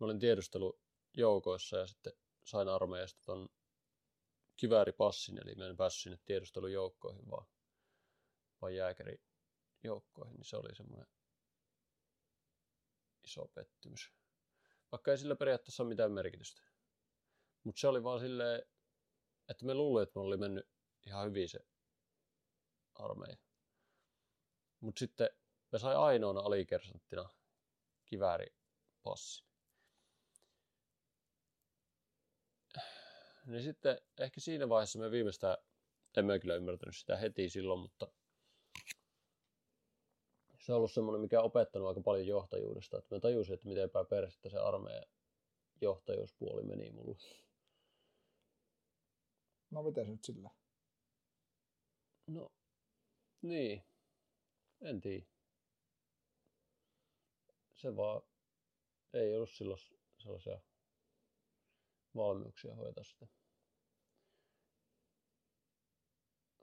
mä 0.00 0.04
olin 0.06 0.18
tiedustelujoukoissa 0.18 1.76
ja 1.76 1.86
sitten 1.86 2.12
sain 2.44 2.68
armeijasta 2.68 3.20
ton 3.24 3.48
kivääripassin, 4.56 5.38
eli 5.42 5.54
mä 5.54 5.66
en 5.66 5.76
päässyt 5.76 6.02
sinne 6.02 6.18
tiedustelujoukkoihin, 6.24 7.30
vaan, 7.30 7.46
vaan 8.62 8.74
jääkärijoukkoihin, 8.74 10.36
niin 10.36 10.44
se 10.44 10.56
oli 10.56 10.74
semmoinen 10.74 11.06
iso 13.24 13.48
pettymys. 13.54 14.12
Vaikka 14.92 15.10
ei 15.10 15.18
sillä 15.18 15.36
periaatteessa 15.36 15.82
ole 15.82 15.88
mitään 15.88 16.12
merkitystä. 16.12 16.62
Mutta 17.64 17.80
se 17.80 17.88
oli 17.88 18.02
vaan 18.02 18.20
silleen, 18.20 18.62
että 19.48 19.64
me 19.64 19.74
luulimme, 19.74 20.02
että 20.02 20.18
me 20.18 20.22
oli 20.22 20.36
mennyt 20.36 20.68
ihan 21.06 21.26
hyvin 21.26 21.48
se 21.48 21.60
armeija. 22.94 23.36
Mutta 24.80 24.98
sitten 24.98 25.30
me 25.72 25.78
sai 25.78 25.94
ainoana 25.94 26.40
alikersanttina 26.40 27.28
kivääripassin. 28.04 29.46
Niin 33.46 33.62
sitten 33.62 33.98
ehkä 34.18 34.40
siinä 34.40 34.68
vaiheessa 34.68 34.98
me 34.98 35.10
viimeistään, 35.10 35.56
en 36.16 36.24
mä 36.24 36.38
kyllä 36.38 36.54
ymmärtänyt 36.54 36.96
sitä 36.96 37.16
heti 37.16 37.48
silloin, 37.48 37.80
mutta 37.80 38.12
se 40.60 40.72
on 40.72 40.76
ollut 40.76 40.92
semmoinen, 40.92 41.20
mikä 41.20 41.40
on 41.40 41.46
opettanut 41.46 41.88
aika 41.88 42.00
paljon 42.00 42.26
johtajuudesta, 42.26 42.98
että 42.98 43.14
mä 43.14 43.20
tajusin, 43.20 43.54
että 43.54 43.68
miten 43.68 43.90
persettä 44.08 44.48
se 44.48 44.58
armeijan 44.58 45.06
johtajuuspuoli 45.80 46.62
meni 46.62 46.90
mulle. 46.90 47.16
No 49.72 49.82
miten 49.82 50.04
se 50.06 50.10
nyt 50.10 50.24
sillä? 50.24 50.50
No, 52.26 52.52
niin. 53.42 53.84
En 54.80 55.00
tiedä. 55.00 55.26
Se 57.74 57.96
vaan 57.96 58.22
ei 59.12 59.36
ollut 59.36 59.50
silloin 59.50 59.80
sellaisia 60.18 60.60
valmiuksia 62.14 62.74
hoitaa 62.74 63.04
sitä 63.04 63.26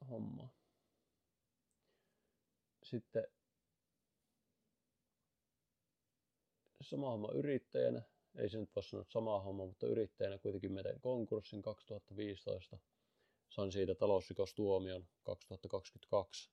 hommaa. 0.10 0.50
Sitten 2.84 3.28
sama 6.82 7.10
homma 7.10 7.32
yrittäjänä. 7.32 8.02
Ei 8.36 8.50
se 8.50 8.58
nyt 8.58 8.76
voi 8.76 8.84
sanoa 8.84 9.06
sama 9.10 9.40
homma, 9.40 9.66
mutta 9.66 9.88
yrittäjänä 9.88 10.38
kuitenkin 10.38 10.80
tein 10.84 11.02
konkurssin 11.02 11.62
2015. 11.62 12.78
Sain 13.50 13.72
siitä 13.72 13.96
talousrikostuomion 13.96 15.08
2022 15.24 16.52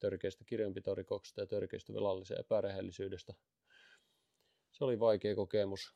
törkeistä 0.00 0.44
kirjanpitorikoksista 0.44 1.40
ja 1.40 1.46
törkeistä 1.46 1.94
velallisen 1.94 2.40
epärehellisyydestä. 2.40 3.34
Se 4.72 4.84
oli 4.84 5.00
vaikea 5.00 5.34
kokemus. 5.34 5.94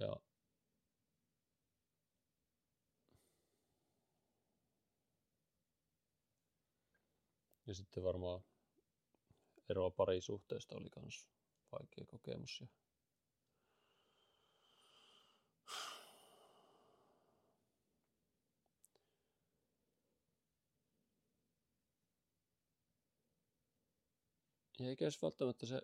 Ja 0.00 0.16
ja 7.66 7.74
sitten 7.74 8.04
varmaan 8.04 8.44
eroa 9.68 9.90
parisuhteesta 9.90 10.76
oli 10.76 10.88
myös 11.00 11.28
vaikea 11.72 12.04
kokemus. 12.06 12.60
Ja 12.60 12.66
eikä 24.84 25.04
edes 25.04 25.22
välttämättä 25.22 25.66
se 25.66 25.82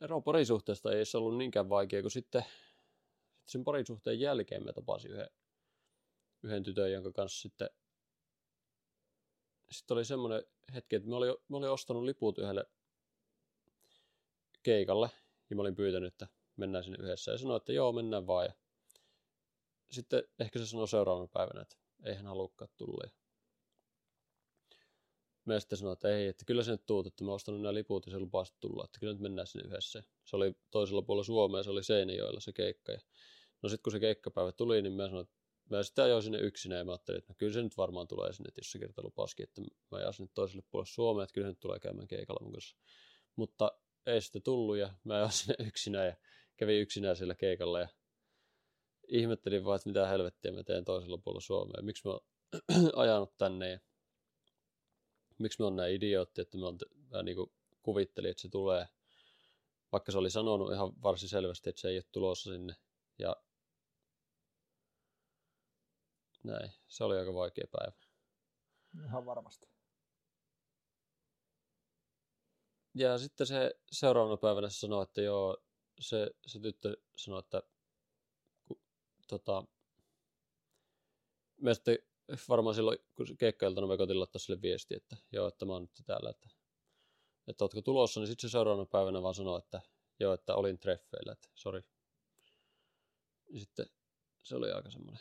ero 0.00 0.20
parisuhteesta 0.20 0.90
ei 0.90 0.96
edes 0.96 1.14
ollut 1.14 1.38
niinkään 1.38 1.68
vaikea, 1.68 2.02
kun 2.02 2.10
sitten, 2.10 2.42
sitten 2.42 3.46
sen 3.46 3.64
parisuhteen 3.64 4.20
jälkeen 4.20 4.64
me 4.64 4.72
tapasin 4.72 5.10
yhden, 5.10 5.30
yhden 6.42 6.62
tytön, 6.62 6.92
jonka 6.92 7.12
kanssa 7.12 7.42
sitten, 7.42 7.70
sitten 9.70 9.94
oli 9.94 10.04
semmoinen 10.04 10.44
hetki, 10.74 10.96
että 10.96 11.08
mä 11.08 11.16
olin, 11.16 11.34
mä 11.48 11.56
olin 11.56 11.70
ostanut 11.70 12.04
liput 12.04 12.38
yhdelle 12.38 12.66
keikalle, 14.62 15.10
ja 15.50 15.56
mä 15.56 15.62
olin 15.62 15.76
pyytänyt, 15.76 16.12
että 16.12 16.28
mennään 16.56 16.84
sinne 16.84 16.98
yhdessä, 17.00 17.32
ja 17.32 17.38
sanoin, 17.38 17.56
että 17.56 17.72
joo, 17.72 17.92
mennään 17.92 18.26
vaan, 18.26 18.46
ja 18.46 18.52
sitten 19.90 20.22
ehkä 20.38 20.58
se 20.58 20.66
sanoi 20.66 20.88
seuraavana 20.88 21.28
päivänä, 21.32 21.62
että 21.62 21.76
ei 22.04 22.14
hän 22.14 22.26
halukkaan 22.26 22.70
tulla, 22.76 23.10
Mä 25.44 25.60
sitten 25.60 25.78
sanoin, 25.78 25.92
että 25.92 26.08
ei, 26.08 26.28
että 26.28 26.44
kyllä 26.44 26.62
se 26.62 26.70
nyt 26.70 26.86
tuut, 26.86 27.06
että 27.06 27.24
mä 27.24 27.32
ostanut 27.32 27.60
nämä 27.60 27.74
liput 27.74 28.06
ja 28.06 28.12
se 28.12 28.18
lupasit 28.18 28.56
tulla, 28.60 28.84
että 28.84 29.00
kyllä 29.00 29.12
nyt 29.12 29.22
mennään 29.22 29.46
sinne 29.46 29.68
yhdessä. 29.68 30.02
Se 30.24 30.36
oli 30.36 30.52
toisella 30.70 31.02
puolella 31.02 31.24
Suomea, 31.24 31.62
se 31.62 31.70
oli 31.70 31.84
Seinäjoella 31.84 32.40
se 32.40 32.52
keikka. 32.52 32.92
Ja 32.92 32.98
no 33.62 33.68
sitten 33.68 33.82
kun 33.82 33.92
se 33.92 34.00
keikkapäivä 34.00 34.52
tuli, 34.52 34.82
niin 34.82 34.92
mä 34.92 35.06
sanoin, 35.06 35.26
että 35.26 35.36
mä 35.70 35.82
sitten 35.82 36.04
ajoin 36.04 36.22
sinne 36.22 36.38
yksinä 36.38 36.76
ja 36.76 36.84
mä 36.84 36.92
ajattelin, 36.92 37.18
että 37.18 37.32
no 37.32 37.34
kyllä 37.38 37.52
se 37.52 37.62
nyt 37.62 37.76
varmaan 37.76 38.08
tulee 38.08 38.32
sinne, 38.32 38.48
että 38.48 38.58
jos 38.58 38.72
se 38.72 38.78
kerta 38.78 39.02
lupasikin, 39.02 39.44
että 39.44 39.60
mä 39.90 39.98
ajan 39.98 40.12
sinne 40.12 40.30
toiselle 40.34 40.62
puolelle 40.70 40.90
Suomea, 40.90 41.24
että 41.24 41.34
kyllä 41.34 41.44
se 41.44 41.50
nyt 41.50 41.60
tulee 41.60 41.80
käymään 41.80 42.08
keikalla 42.08 42.44
mun 42.44 42.52
kanssa. 42.52 42.76
Mutta 43.36 43.72
ei 44.06 44.20
sitten 44.20 44.42
tullut 44.42 44.76
ja 44.76 44.94
mä 45.04 45.14
ajoin 45.14 45.32
sinne 45.42 45.54
yksinä 45.66 46.04
ja 46.04 46.16
kävin 46.56 46.80
yksinä 46.80 47.14
siellä 47.14 47.34
keikalla 47.34 47.80
ja 47.80 47.88
ihmettelin 49.08 49.64
vaan, 49.64 49.76
että 49.76 49.88
mitä 49.88 50.06
helvettiä 50.06 50.52
mä 50.52 50.64
teen 50.64 50.84
toisella 50.84 51.18
puolella 51.18 51.40
Suomea, 51.40 51.82
miksi 51.82 52.08
mä 52.08 52.12
oon 52.12 52.26
ajanut 53.02 53.36
tänne 53.38 53.70
ja 53.70 53.80
miksi 55.38 55.60
me 55.60 55.66
on 55.66 55.76
näin 55.76 55.94
idiootti, 55.94 56.40
että 56.40 56.58
me 56.58 56.66
on, 56.66 56.78
mä 57.10 57.22
niin 57.22 57.36
kuin 57.36 57.52
kuvittelin, 57.82 58.30
että 58.30 58.40
se 58.40 58.48
tulee, 58.48 58.88
vaikka 59.92 60.12
se 60.12 60.18
oli 60.18 60.30
sanonut 60.30 60.72
ihan 60.72 61.02
varsin 61.02 61.28
selvästi, 61.28 61.70
että 61.70 61.80
se 61.80 61.88
ei 61.88 61.96
ole 61.96 62.04
tulossa 62.12 62.52
sinne. 62.52 62.76
Ja 63.18 63.36
näin, 66.44 66.72
se 66.86 67.04
oli 67.04 67.18
aika 67.18 67.34
vaikea 67.34 67.66
päivä. 67.72 67.92
Ihan 69.04 69.26
varmasti. 69.26 69.68
Ja 72.94 73.18
sitten 73.18 73.46
se 73.46 73.74
seuraavana 73.90 74.36
päivänä 74.36 74.68
se 74.68 74.78
sanoi, 74.78 75.02
että 75.02 75.22
joo, 75.22 75.56
se, 76.00 76.30
se 76.46 76.60
tyttö 76.60 76.96
sanoi, 77.16 77.40
että 77.40 77.62
ku, 78.64 78.80
tota, 79.28 79.64
me 81.56 81.74
sitten 81.74 81.98
varmaan 82.48 82.74
silloin, 82.74 82.98
kun 83.16 83.36
keikkailtana 83.38 83.86
me 83.86 83.96
kotiin 83.96 84.20
laittaa 84.20 84.38
sille 84.38 84.62
viesti, 84.62 84.94
että 84.94 85.16
joo, 85.32 85.48
että 85.48 85.64
mä 85.64 85.72
oon 85.72 85.82
nyt 85.82 86.06
täällä, 86.06 86.30
että, 86.30 86.48
että 87.46 87.64
ootko 87.64 87.82
tulossa, 87.82 88.20
niin 88.20 88.28
sitten 88.28 88.50
se 88.50 88.52
seuraavana 88.52 88.86
päivänä 88.86 89.22
vaan 89.22 89.34
sanoi, 89.34 89.58
että 89.58 89.80
joo, 90.20 90.32
että 90.32 90.54
olin 90.54 90.78
treffeillä, 90.78 91.32
että 91.32 91.48
sori. 91.54 91.82
Ja 93.52 93.60
sitten 93.60 93.86
se 94.42 94.56
oli 94.56 94.72
aika 94.72 94.90
semmoinen. 94.90 95.20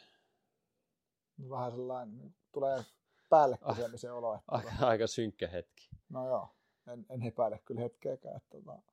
Vähän 1.50 1.72
sellainen, 1.72 2.36
tulee 2.52 2.86
päälle 3.30 3.58
se 3.96 4.12
olo. 4.12 4.36
Että 4.36 4.46
aika, 4.48 4.70
tota... 4.72 4.88
aika 4.88 5.08
synkkä 5.08 5.48
hetki. 5.48 5.90
No 6.10 6.28
joo, 6.28 6.50
en, 6.88 7.06
en 7.10 7.24
epäile 7.24 7.60
kyllä 7.66 7.82
hetkeäkään, 7.82 8.38
että 8.38 8.50
tota... 8.50 8.93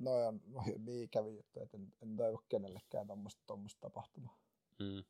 No 0.00 0.10
on 0.26 0.40
niin 0.78 1.10
kävi 1.10 1.34
juttu, 1.36 1.60
että 1.60 1.76
en, 1.76 1.94
en 2.02 2.16
toivo 2.16 2.42
kenellekään 2.48 3.06
tuommoista 3.46 3.80
tapahtumaa. 3.80 4.38
Mm. 4.78 5.04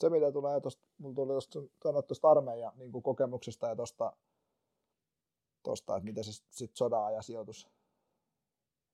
Se, 0.00 0.10
mitä 0.10 0.32
tulee 0.32 0.60
tuosta, 0.60 0.82
mulla 0.98 1.14
tuli 1.14 1.32
tuosta, 2.06 2.30
armeijan 2.30 2.72
niin 2.76 2.92
kuin 2.92 3.02
kokemuksesta 3.02 3.68
ja 3.68 3.76
tuosta, 3.76 4.12
tuosta, 5.62 5.96
että 5.96 6.04
miten 6.04 6.24
se 6.24 6.32
sitten 6.32 6.76
sodan 6.76 7.14
ja 7.14 7.22
sijoitus 7.22 7.68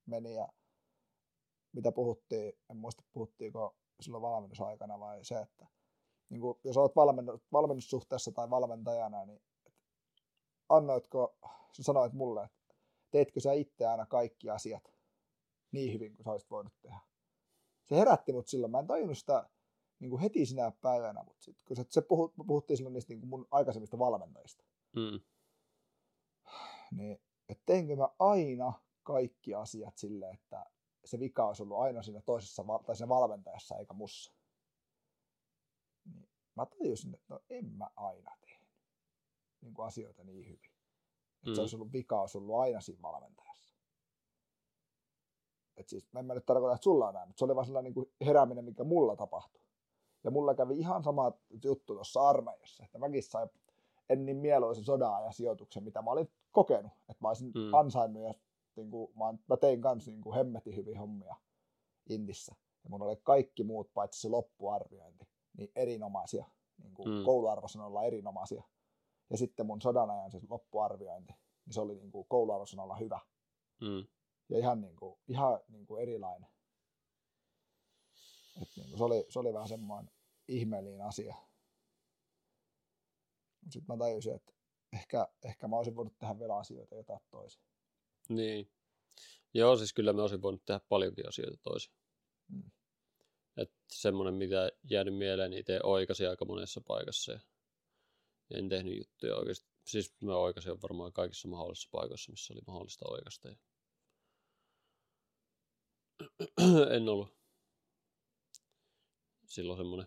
meni 0.06 0.34
ja 0.34 0.48
mitä 1.72 1.92
puhuttiin, 1.92 2.52
en 2.70 2.76
muista 2.76 3.04
puhuttiinko 3.12 3.76
silloin 4.00 4.22
valmennusaikana 4.22 5.00
vai 5.00 5.24
se, 5.24 5.40
että 5.40 5.66
niin 6.28 6.40
kuin, 6.40 6.58
jos 6.64 6.76
olet 6.76 6.96
valmennussuhteessa 7.52 8.32
tai 8.32 8.50
valmentajana, 8.50 9.24
niin 9.24 9.42
annoitko, 10.70 11.36
sä 11.72 11.82
sanoit 11.82 12.12
mulle, 12.12 12.44
että 12.44 12.74
teetkö 13.10 13.40
sä 13.40 13.52
itse 13.52 13.86
aina 13.86 14.06
kaikki 14.06 14.50
asiat 14.50 14.94
niin 15.72 15.92
hyvin 15.92 16.16
kuin 16.16 16.24
sä 16.24 16.30
olisit 16.30 16.50
voinut 16.50 16.72
tehdä. 16.80 17.00
Se 17.84 17.96
herätti 17.96 18.32
mut 18.32 18.48
silloin. 18.48 18.70
Mä 18.70 18.78
en 18.78 18.86
tajunnut 18.86 19.18
sitä 19.18 19.48
niin 19.98 20.10
kuin 20.10 20.22
heti 20.22 20.46
sinä 20.46 20.72
päivänä, 20.80 21.22
mutta 21.24 21.42
sit, 21.42 21.62
kun 21.62 21.76
se, 21.76 21.84
se 21.88 22.00
puhut, 22.00 22.34
puhuttiin 22.46 22.76
silloin 22.76 22.92
niistä 22.92 23.12
niin 23.12 23.20
kuin 23.20 23.28
mun 23.30 23.48
aikaisemmista 23.50 23.98
valmentajista. 23.98 24.64
Mm. 24.96 25.20
Niin, 26.96 27.20
että 27.48 27.62
teinkö 27.66 27.96
mä 27.96 28.08
aina 28.18 28.72
kaikki 29.02 29.54
asiat 29.54 29.98
sille, 29.98 30.30
että 30.30 30.66
se 31.04 31.20
vika 31.20 31.46
olisi 31.46 31.62
ollut 31.62 31.78
aina 31.78 32.02
siinä 32.02 32.20
toisessa 32.20 32.64
tai 32.86 32.96
siinä 32.96 33.08
valmentajassa 33.08 33.78
eikä 33.78 33.94
mussa. 33.94 34.32
Niin 36.14 36.28
mä 36.54 36.66
tajusin, 36.66 37.14
että 37.14 37.34
no 37.34 37.40
en 37.50 37.66
mä 37.66 37.90
aina 37.96 38.36
tehnyt 38.40 38.49
niin 39.60 39.74
kuin 39.74 39.86
asioita 39.86 40.24
niin 40.24 40.46
hyvin. 40.46 40.70
Että 41.36 41.50
mm. 41.50 41.54
se 41.54 41.60
olisi 41.60 41.76
ollut 41.76 41.92
vika, 41.92 42.20
olisi 42.20 42.38
ollut 42.38 42.56
aina 42.56 42.80
siinä 42.80 43.02
valmentajassa. 43.02 43.74
Et 45.76 45.88
siis, 45.88 46.08
en 46.16 46.26
mä 46.26 46.34
nyt 46.34 46.46
tarkoita, 46.46 46.74
että 46.74 46.84
sulla 46.84 47.08
on 47.08 47.14
näin, 47.14 47.28
mutta 47.28 47.38
se 47.38 47.44
oli 47.44 47.54
vaan 47.54 47.66
sellainen 47.66 47.88
niin 47.88 47.94
kuin 47.94 48.12
herääminen, 48.26 48.64
mikä 48.64 48.84
mulla 48.84 49.16
tapahtui. 49.16 49.62
Ja 50.24 50.30
mulla 50.30 50.54
kävi 50.54 50.78
ihan 50.78 51.04
sama 51.04 51.32
juttu 51.64 51.94
tuossa 51.94 52.28
armeijassa, 52.28 52.84
että 52.84 52.98
mäkin 52.98 53.22
sain 53.22 53.50
en 54.08 54.26
niin 54.26 54.36
mieluisen 54.36 54.84
sodan 54.84 55.24
ja 55.24 55.32
sijoituksen, 55.32 55.84
mitä 55.84 56.02
mä 56.02 56.10
olin 56.10 56.32
kokenut. 56.50 56.92
Että 57.08 57.16
mä 57.20 57.28
olisin 57.28 57.52
mm. 57.54 57.74
ansainnut 57.74 58.22
ja 58.22 58.34
niin 58.76 58.90
kuin, 58.90 59.12
mä, 59.14 59.34
mä 59.48 59.56
tein 59.56 59.80
kanssa 59.80 60.10
niin 60.10 60.22
kuin 60.22 60.36
hemmetin 60.36 60.76
hyvin 60.76 60.98
hommia 60.98 61.36
Intissä. 62.08 62.54
Ja 62.84 62.90
mun 62.90 63.02
oli 63.02 63.16
kaikki 63.22 63.64
muut, 63.64 63.90
paitsi 63.94 64.20
se 64.20 64.28
loppuarviointi, 64.28 65.28
niin 65.56 65.72
erinomaisia. 65.76 66.44
Niin 66.82 66.94
kuin 66.94 67.08
mm. 67.08 67.24
kouluarvosanoilla 67.24 68.04
erinomaisia. 68.04 68.64
Ja 69.30 69.36
sitten 69.36 69.66
mun 69.66 69.82
sodan 69.82 70.10
ajan 70.10 70.30
se 70.30 70.40
loppuarviointi, 70.48 71.32
niin 71.66 71.74
se 71.74 71.80
oli 71.80 71.94
niin 71.94 72.12
kuin 72.12 72.26
kouluarvosanoilla 72.28 72.96
hyvä. 72.96 73.20
Mm 73.80 74.06
ja 74.50 74.58
ihan, 74.58 74.80
niin 74.80 74.96
kuin, 74.96 75.18
ihan 75.28 75.60
niin 75.68 75.86
kuin 75.86 76.02
erilainen. 76.02 76.50
Et 78.62 78.68
niin 78.76 78.88
kuin 78.88 78.98
se, 78.98 79.04
oli, 79.04 79.26
se 79.28 79.38
oli 79.38 79.52
vähän 79.52 79.68
semmoinen 79.68 80.14
ihmeellinen 80.48 81.06
asia. 81.06 81.34
Sitten 83.62 83.84
mä 83.88 83.96
tajusin, 83.96 84.34
että 84.34 84.52
ehkä, 84.92 85.28
ehkä 85.44 85.68
mä 85.68 85.76
olisin 85.76 85.96
voinut 85.96 86.18
tehdä 86.18 86.38
vielä 86.38 86.56
asioita 86.56 86.94
jotain 86.94 87.20
toisin. 87.30 87.62
Niin. 88.28 88.70
Joo, 89.54 89.76
siis 89.76 89.92
kyllä 89.92 90.12
mä 90.12 90.22
olisin 90.22 90.42
voinut 90.42 90.64
tehdä 90.64 90.80
paljonkin 90.88 91.28
asioita 91.28 91.56
toisin. 91.62 91.92
Hmm. 92.52 92.70
Että 93.56 93.76
semmoinen, 93.92 94.34
mitä 94.34 94.70
jäänyt 94.90 95.16
mieleen, 95.16 95.50
niin 95.50 95.60
itse 95.60 95.80
oikasi 95.82 96.26
aika 96.26 96.44
monessa 96.44 96.80
paikassa. 96.86 97.32
Ja 97.32 97.40
en 98.50 98.68
tehnyt 98.68 98.98
juttuja 98.98 99.36
oikeasti. 99.36 99.70
Siis 99.84 100.14
mä 100.20 100.36
oikasin 100.36 100.82
varmaan 100.82 101.12
kaikissa 101.12 101.48
mahdollisissa 101.48 101.88
paikoissa, 101.92 102.32
missä 102.32 102.54
oli 102.54 102.60
mahdollista 102.66 103.08
oikasta. 103.08 103.48
Ja 103.48 103.56
en 106.96 107.08
ollut 107.08 107.36
silloin 109.46 109.78
semmoinen 109.78 110.06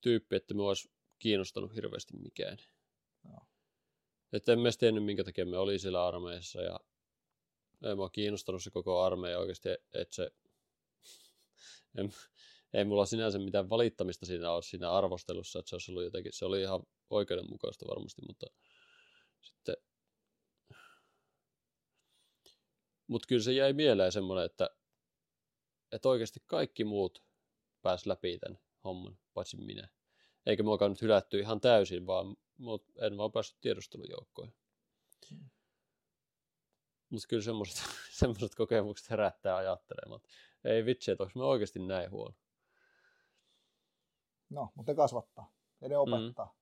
tyyppi, 0.00 0.36
että 0.36 0.54
me 0.54 0.62
olisi 0.62 0.90
kiinnostanut 1.18 1.74
hirveästi 1.74 2.16
mikään. 2.16 2.58
No. 3.24 3.38
Että 4.32 4.52
en 4.52 4.60
mä 4.60 4.68
tiennyt, 4.78 5.04
minkä 5.04 5.24
takia 5.24 5.46
me 5.46 5.58
oli 5.58 5.78
siellä 5.78 6.06
armeijassa 6.06 6.62
ja 6.62 6.80
ei 7.84 7.94
mua 7.94 8.10
kiinnostanut 8.10 8.62
se 8.62 8.70
koko 8.70 9.02
armeija 9.02 9.38
oikeasti, 9.38 9.68
että 9.68 10.14
se 10.14 10.30
en, 11.98 12.12
ei 12.72 12.84
mulla 12.84 13.06
sinänsä 13.06 13.38
mitään 13.38 13.70
valittamista 13.70 14.26
siinä 14.26 14.52
ole 14.52 14.62
siinä 14.62 14.92
arvostelussa, 14.92 15.58
että 15.58 15.68
se 15.68 15.74
olisi 15.74 15.90
ollut 15.90 16.04
jotenkin, 16.04 16.32
se 16.32 16.44
oli 16.44 16.60
ihan 16.60 16.82
oikeudenmukaista 17.12 17.86
varmasti, 17.88 18.22
mutta 18.26 18.46
sitten 19.40 19.76
mutta 23.06 23.26
kyllä 23.28 23.42
se 23.42 23.52
jäi 23.52 23.72
mieleen 23.72 24.12
semmoinen, 24.12 24.44
että 24.44 24.70
että 25.92 26.08
oikeasti 26.08 26.42
kaikki 26.46 26.84
muut 26.84 27.22
pääs 27.82 28.06
läpi 28.06 28.38
tämän 28.38 28.58
homman, 28.84 29.18
paitsi 29.34 29.56
minä. 29.56 29.88
Eikä 30.46 30.62
mua 30.62 30.88
nyt 30.88 31.02
hylätty 31.02 31.38
ihan 31.40 31.60
täysin, 31.60 32.06
vaan 32.06 32.36
mut 32.58 32.84
en 33.00 33.16
vaan 33.16 33.32
päässyt 33.32 33.60
tiedustelujoukkoihin. 33.60 34.54
Mutta 37.08 37.28
kyllä 37.28 37.42
semmoiset, 37.42 37.82
semmoiset 38.20 38.54
kokemukset 38.54 39.10
herättää 39.10 39.56
ajattelemaan, 39.56 40.20
ei 40.64 40.84
vitsi, 40.84 41.10
että 41.10 41.24
onko 41.24 41.38
me 41.38 41.44
oikeasti 41.44 41.78
näin 41.78 42.10
huono. 42.10 42.34
No, 44.50 44.72
mutta 44.74 44.92
ne 44.92 44.96
kasvattaa 44.96 45.52
ja 45.80 45.88
ne 45.88 45.98
opettaa. 45.98 46.46
Mm. 46.46 46.61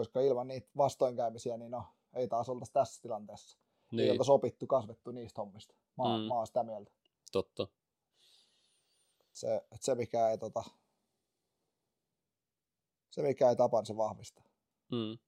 Koska 0.00 0.20
ilman 0.20 0.48
niitä 0.48 0.68
vastoinkäymisiä, 0.76 1.56
niin 1.56 1.70
no, 1.70 1.84
ei 2.14 2.28
taas 2.28 2.48
oltaisi 2.48 2.72
tässä 2.72 3.02
tilanteessa. 3.02 3.58
Niin. 3.92 4.04
Ei 4.04 4.10
oltaisi 4.10 4.32
opittu, 4.32 4.66
kasvettu 4.66 5.10
niistä 5.10 5.40
hommista. 5.40 5.74
Mä, 5.98 6.04
mm. 6.18 6.24
mä 6.24 6.34
oon 6.34 6.46
sitä 6.46 6.62
mieltä. 6.62 6.90
Totta 7.32 7.66
se, 9.40 9.66
se 9.80 9.94
mikä 9.94 10.30
ei 10.30 10.38
tota, 10.38 10.64
Se 13.10 13.22
mikä 13.22 13.48
ei 13.48 13.56
tapa, 13.56 13.78
niin 13.78 13.86
se 13.86 13.96
vahvistaa. 13.96 14.44
Mm, 14.90 15.18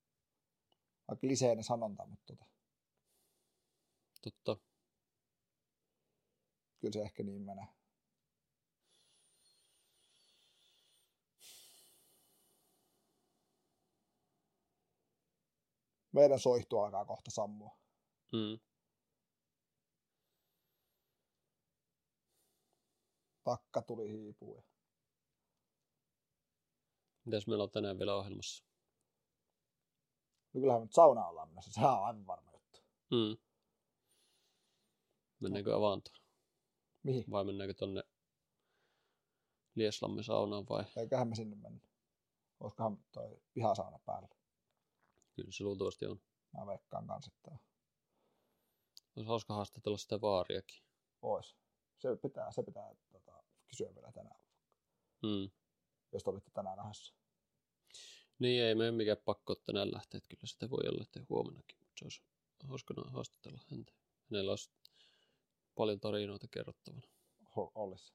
Aika 1.08 1.20
kliseinen 1.20 1.64
sanonta, 1.64 2.06
mutta 2.06 2.24
tota, 2.26 2.46
totta. 4.22 4.56
kyllä 6.80 6.92
se 6.92 7.02
ehkä 7.02 7.22
niin 7.22 7.42
menee. 7.42 7.68
Meidän 16.12 16.38
soihtu 16.38 16.78
alkaa 16.78 17.04
kohta 17.04 17.30
sammua. 17.30 17.76
Mm. 18.32 18.60
Takka 23.44 23.82
tuli 23.82 24.12
hiipuu. 24.12 24.64
Mitäs 27.24 27.46
meillä 27.46 27.64
on 27.64 27.70
tänään 27.70 27.98
vielä 27.98 28.16
ohjelmassa? 28.16 28.64
No 30.52 30.60
kyllähän 30.60 30.82
nyt 30.82 30.92
saunaan 30.92 31.28
ollaan 31.28 31.48
menossa. 31.48 31.70
Se 31.70 31.80
on 31.80 32.04
aivan 32.04 32.26
varma 32.26 32.52
juttu. 32.52 32.80
Mm. 33.10 33.42
Mennäänkö 35.40 35.76
avaantoon? 35.76 36.22
Mihin? 37.02 37.24
Vai 37.30 37.44
mennäänkö 37.44 37.74
tonne 37.74 38.02
Lieslammen 39.74 40.24
saunaan 40.24 40.64
vai? 40.68 40.84
Eiköhän 40.96 41.28
me 41.28 41.34
sinne 41.34 41.56
mennä. 41.56 41.80
Olisikohan 42.60 43.04
toi 43.12 43.42
pihasauna 43.54 43.98
päällä. 43.98 44.28
Kyllä 45.36 45.52
se 45.52 45.64
luultavasti 45.64 46.06
on. 46.06 46.20
Mä 46.58 46.66
veikkaan 46.66 47.06
kanssa, 47.06 47.30
että 47.36 47.58
Olisi 49.16 49.28
hauska 49.28 49.54
haastatella 49.54 49.98
sitä 49.98 50.20
vaariakin. 50.20 50.82
ois. 51.22 51.56
Se 51.98 52.16
pitää, 52.22 52.52
se 52.52 52.62
pitää 52.62 52.94
tota, 53.12 53.42
kysyä 53.68 53.94
vielä 53.94 54.12
tänään, 54.12 54.40
Mm. 55.22 55.50
jos 56.12 56.22
te 56.24 56.30
olitte 56.30 56.50
tänään 56.54 56.76
nähdessä. 56.76 57.14
Niin 58.38 58.62
ei 58.62 58.74
meidän 58.74 58.94
mikään 58.94 59.16
pakko 59.24 59.54
tänään 59.54 59.92
lähteä, 59.92 60.18
että 60.18 60.28
kyllä 60.28 60.46
sitä 60.46 60.70
voi 60.70 60.88
olla, 60.88 61.02
että 61.02 61.20
huomennakin, 61.28 61.76
mutta 61.78 61.92
se 61.98 62.04
olisi 62.04 62.22
hauska 62.68 62.94
haastatella 63.06 63.60
häntä. 63.70 63.92
Hänellä 64.30 64.52
olisi 64.52 64.70
paljon 65.74 66.00
tarinoita 66.00 66.46
kerrottavana. 66.50 67.06
Olisi. 67.74 68.12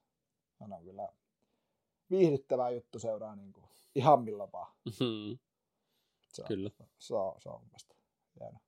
Hän 0.60 0.74
on 0.74 0.84
kyllä 0.84 1.10
viihdyttävä 2.10 2.70
juttu 2.70 3.00
seuraa 3.00 3.36
niin 3.36 3.54
kuin 3.54 3.70
ihan 3.96 4.22
milloin 4.24 4.52
vaan. 4.52 4.76
Mhm. 4.86 5.32
Se 6.38 6.42
on, 6.44 6.48
Kyllä. 6.48 6.72
Se 7.00 7.16
on, 7.16 7.42
se 7.42 7.50
on 7.50 7.64
mielestä 7.64 7.96
hieno. 8.40 8.60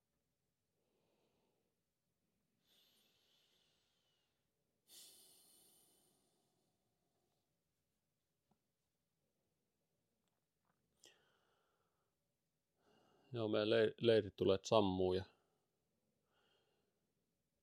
Joo, 13.31 13.47
meidän 13.47 13.67
leir- 13.67 13.95
leirit 14.01 14.35
tulee 14.35 14.57
sammuu 14.63 15.13
ja 15.13 15.25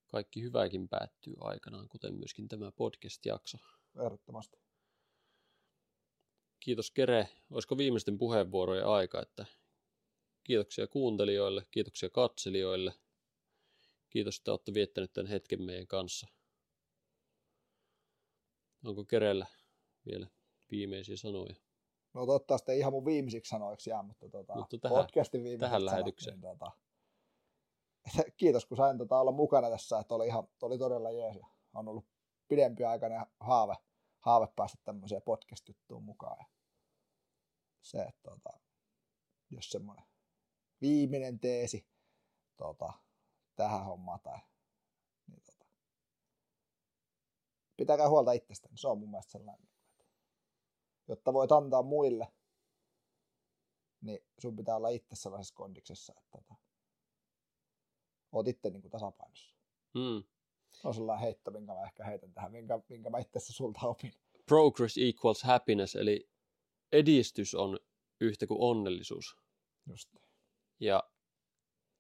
kaikki 0.07 0.43
hyväkin 0.43 0.89
päättyy 0.89 1.35
aikanaan, 1.41 1.89
kuten 1.89 2.15
myöskin 2.15 2.49
tämä 2.49 2.73
podcast-jakso. 2.73 3.59
Ehdottomasti. 4.05 4.59
Kiitos 6.61 6.91
Kere. 6.91 7.29
Olisiko 7.51 7.79
viimeisten 7.79 8.19
puheenvuorojen 8.19 8.87
aika, 8.87 9.23
että 9.23 9.47
kiitoksia 10.47 10.87
kuuntelijoille, 10.87 11.67
kiitoksia 11.71 12.11
katselijoille. 12.11 12.93
Kiitos, 14.11 14.39
että 14.39 14.51
olette 14.51 14.75
viettäneet 14.75 15.13
tämän 15.13 15.31
hetken 15.31 15.63
meidän 15.63 15.87
kanssa. 15.87 16.27
Onko 18.85 19.05
Kerellä 19.05 19.47
vielä 20.07 20.27
viimeisiä 20.71 21.17
sanoja? 21.17 21.55
No 22.15 22.27
toivottavasti 22.27 22.73
ei 22.73 22.79
ihan 22.79 22.93
mun 22.93 23.05
viimeisiksi 23.05 23.51
sanoiksi 23.51 23.91
jää, 23.91 24.03
mutta, 24.03 24.29
tota, 24.29 24.55
Mutta 24.55 24.79
tähän- 24.79 24.97
podcastin 24.97 25.43
viimeiset 25.43 25.61
tähän 25.61 25.81
sanat, 25.81 25.93
lähetykseen. 25.93 26.41
Niin, 26.41 26.59
tota, 26.59 26.73
kiitos 28.41 28.67
kun 28.67 28.77
sain 28.77 28.99
tota, 28.99 29.21
olla 29.21 29.33
mukana 29.33 29.71
tässä, 29.71 29.99
että 29.99 30.15
oli, 30.15 30.27
ihan, 30.27 30.49
oli 30.63 30.79
todella 30.79 31.11
jees. 31.11 31.37
On 31.75 31.89
ollut 31.89 32.07
pidempi 32.49 32.85
aikainen 32.85 33.27
haave, 33.41 33.75
haave 34.21 34.47
päästä 34.57 34.79
tämmöiseen 34.85 35.23
podcast-juttuun 35.23 36.05
mukaan. 36.05 36.37
Ja 36.39 36.47
se, 37.83 38.03
että 38.03 38.31
tota, 38.31 38.61
jos 39.51 39.71
semmoinen 39.71 40.05
viimeinen 40.81 41.41
teesi 41.41 41.87
tota, 42.57 42.93
tähän 43.57 43.85
hommaan 43.85 44.21
tai 44.21 44.39
niin, 45.27 45.43
tota, 45.45 45.67
pitäkää 47.77 48.09
huolta 48.09 48.33
itsestä. 48.33 48.69
Se 48.75 48.89
on 48.89 48.99
mun 48.99 49.11
mielestä 49.11 49.33
sellainen, 49.33 49.69
jotta 51.09 51.33
voit 51.33 51.53
antaa 51.53 51.83
muille, 51.83 52.33
niin 54.01 54.19
sun 54.39 54.57
pitää 54.57 54.77
olla 54.77 54.89
itse 54.89 55.17
sellaisessa 55.17 55.55
kondiksessa, 55.55 56.15
että 56.17 56.31
tota, 56.31 56.55
oot 58.33 58.49
itse 58.49 58.71
niin 58.71 58.83
kuin 58.83 58.91
tasapainossa. 58.91 59.57
Mm. 59.95 60.25
On 60.85 60.95
sellainen 60.95 61.23
heitto, 61.23 61.51
minkä 61.51 61.75
mä 61.75 61.85
ehkä 61.85 62.05
heitän 62.05 62.33
tähän, 62.33 62.53
minkä, 62.53 62.81
minkä 62.89 63.11
mä 63.11 63.19
itse 63.19 63.41
sulta 63.41 63.81
opin. 63.87 64.13
Progress 64.47 64.99
equals 64.99 65.43
happiness, 65.43 65.97
eli 65.97 66.31
edistys 66.93 67.55
on 67.55 67.79
yhtä 68.21 68.47
kuin 68.47 68.61
onnellisuus. 68.61 69.37
Just. 69.87 70.26
Ja 70.81 71.03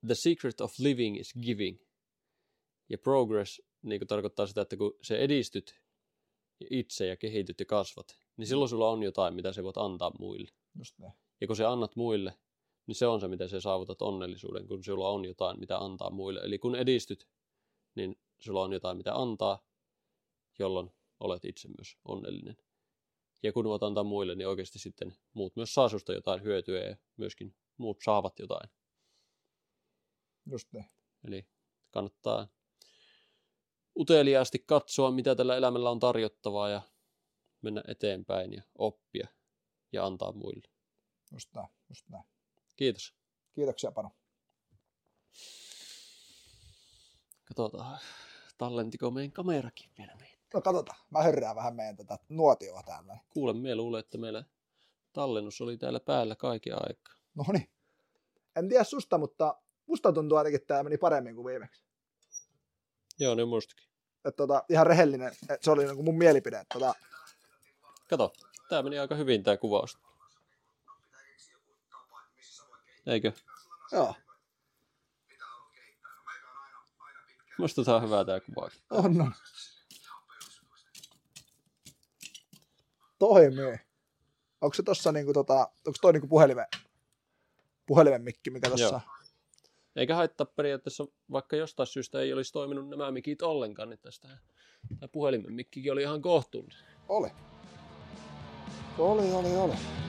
the 0.07 0.15
secret 0.15 0.61
of 0.61 0.79
living 0.79 1.21
is 1.21 1.33
giving. 1.43 1.79
Ja 2.89 2.99
progress 2.99 3.63
niin 3.83 4.01
kuin 4.01 4.09
tarkoittaa 4.09 4.47
sitä, 4.47 4.61
että 4.61 4.77
kun 4.77 4.99
se 5.03 5.19
edistyt 5.19 5.81
itse 6.71 7.07
ja 7.07 7.17
kehityt 7.17 7.61
ja 7.61 7.67
kasvat, 7.67 8.19
niin 8.37 8.47
silloin 8.47 8.69
sulla 8.69 8.91
on 8.91 9.03
jotain, 9.03 9.35
mitä 9.35 9.53
sä 9.53 9.63
voit 9.63 9.77
antaa 9.77 10.13
muille. 10.19 10.51
Just 10.79 10.99
ne. 10.99 11.13
Ja 11.41 11.47
kun 11.47 11.57
sä 11.57 11.71
annat 11.71 11.97
muille, 11.97 12.39
niin 12.87 12.95
se 12.95 13.07
on 13.07 13.21
se, 13.21 13.29
miten 13.29 13.49
sä 13.49 13.61
saavutat 13.61 14.03
onnellisuuden, 14.03 14.69
kun 14.69 14.85
sulla 14.85 15.09
on 15.09 15.25
jotain, 15.25 15.61
mitä 15.61 15.79
antaa 15.79 16.11
muille. 16.11 16.41
Eli 16.41 16.59
kun 16.59 16.75
edistyt, 16.75 17.29
niin 17.95 18.21
sulla 18.39 18.63
on 18.63 18.73
jotain, 18.73 18.97
mitä 18.97 19.15
antaa, 19.15 19.67
jolloin 20.59 20.91
olet 21.21 21.45
itse 21.45 21.69
myös 21.69 21.97
onnellinen. 22.05 22.57
Ja 23.43 23.53
kun 23.53 23.65
voit 23.65 23.83
antaa 23.83 24.05
muille, 24.05 24.35
niin 24.35 24.49
oikeasti 24.49 24.79
sitten 24.79 25.15
muut 25.33 25.57
myös 25.57 25.75
saa 25.75 25.89
susta 25.89 26.13
jotain 26.13 26.43
hyötyä 26.43 26.81
ja 26.81 26.97
myöskin 27.17 27.55
muut 27.77 27.99
saavat 28.05 28.39
jotain. 28.39 28.71
Just 30.47 30.73
ne. 30.73 30.91
Eli 31.25 31.47
kannattaa 31.91 32.49
uteliaasti 33.99 34.59
katsoa, 34.59 35.11
mitä 35.11 35.35
tällä 35.35 35.57
elämällä 35.57 35.91
on 35.91 35.99
tarjottavaa 35.99 36.69
ja 36.69 36.83
mennä 37.63 37.83
eteenpäin 37.89 38.53
ja 38.53 38.63
oppia 38.79 39.29
ja 39.93 40.07
antaa 40.07 40.33
muille. 40.33 40.69
Just 41.33 41.55
näin. 41.55 41.69
Just 41.89 42.09
näin. 42.09 42.25
Kiitos. 42.77 43.15
Kiitoksia 43.55 43.93
Pano. 43.93 44.11
Katsotaan, 47.45 47.99
tallentiko 48.59 49.11
meidän 49.11 49.33
kamerakin 49.33 49.91
vielä 49.99 50.15
meitä. 50.15 50.37
No 50.55 50.61
katsotaan. 50.61 50.99
Mä 51.11 51.23
hörrään 51.23 51.57
vähän 51.57 51.77
meidän 51.77 51.97
tätä 51.97 52.19
nuotioa 52.29 52.83
täällä. 52.83 53.19
Kuule, 53.29 53.53
me 53.53 53.75
luulen, 53.75 54.01
että 54.01 54.19
meillä 54.19 54.45
tallennus 55.13 55.61
oli 55.61 55.79
täällä 55.79 56.01
päällä 56.01 56.37
kaiken 56.37 56.75
aikaa. 56.75 57.15
No 57.37 57.45
niin. 57.53 57.71
En 58.57 58.69
tiedä 58.69 58.85
susta, 58.85 59.19
mutta 59.19 59.61
musta 59.87 60.13
tuntuu 60.13 60.39
ainakin, 60.39 60.57
että 60.57 60.67
tämä 60.67 60.83
meni 60.83 60.99
paremmin 60.99 61.35
kuin 61.35 61.47
viimeksi. 61.47 61.85
Joo, 63.19 63.35
ne 63.35 63.45
muistakin. 63.45 63.87
Että 64.25 64.37
tota, 64.37 64.65
ihan 64.69 64.87
rehellinen, 64.87 65.29
että 65.29 65.59
se 65.61 65.71
oli 65.71 65.85
niin 65.85 65.95
kuin 65.97 66.05
mun 66.05 66.19
mielipide. 66.19 66.57
Että 66.61 66.79
Tota, 66.79 66.95
Kato, 68.11 68.33
tää 68.69 68.83
meni 68.83 68.99
aika 68.99 69.15
hyvin 69.15 69.43
tää 69.43 69.57
kuvaus. 69.57 69.99
Eikö? 73.07 73.33
joo, 73.93 74.15
Musta 77.59 77.85
tää 77.85 77.97
on 77.97 78.03
hyvää 78.03 78.25
tää 78.25 78.41
kuva. 78.41 78.71
on, 78.91 79.21
on. 79.21 79.35
Toimii. 83.19 83.79
Onko 84.61 84.75
se 84.75 84.83
tossa 84.83 85.13
niinku 85.13 85.33
tota, 85.33 85.59
onko 85.59 85.99
toi 86.01 86.13
niinku 86.13 86.29
puhelimen, 86.29 86.67
puhelimen 87.87 88.23
mikki, 88.23 88.51
mikä 88.51 88.71
on? 88.71 89.01
Eikä 89.97 90.15
haittaa 90.15 90.47
periaatteessa, 90.47 91.07
vaikka 91.31 91.57
jostain 91.57 91.87
syystä 91.87 92.21
ei 92.21 92.33
olisi 92.33 92.53
toiminut 92.53 92.89
nämä 92.89 93.11
mikit 93.11 93.43
ollenkaan, 93.43 93.89
niin 93.91 94.01
tästä 94.03 94.29
tämä 94.99 95.09
puhelimen 95.09 95.53
mikkikin 95.53 95.93
oli 95.93 96.03
ihan 96.03 96.23
kohtuullinen. 96.23 96.85
Oli. 97.09 97.29
Oli, 98.99 99.33
oli, 99.33 99.57
oli. 99.57 100.06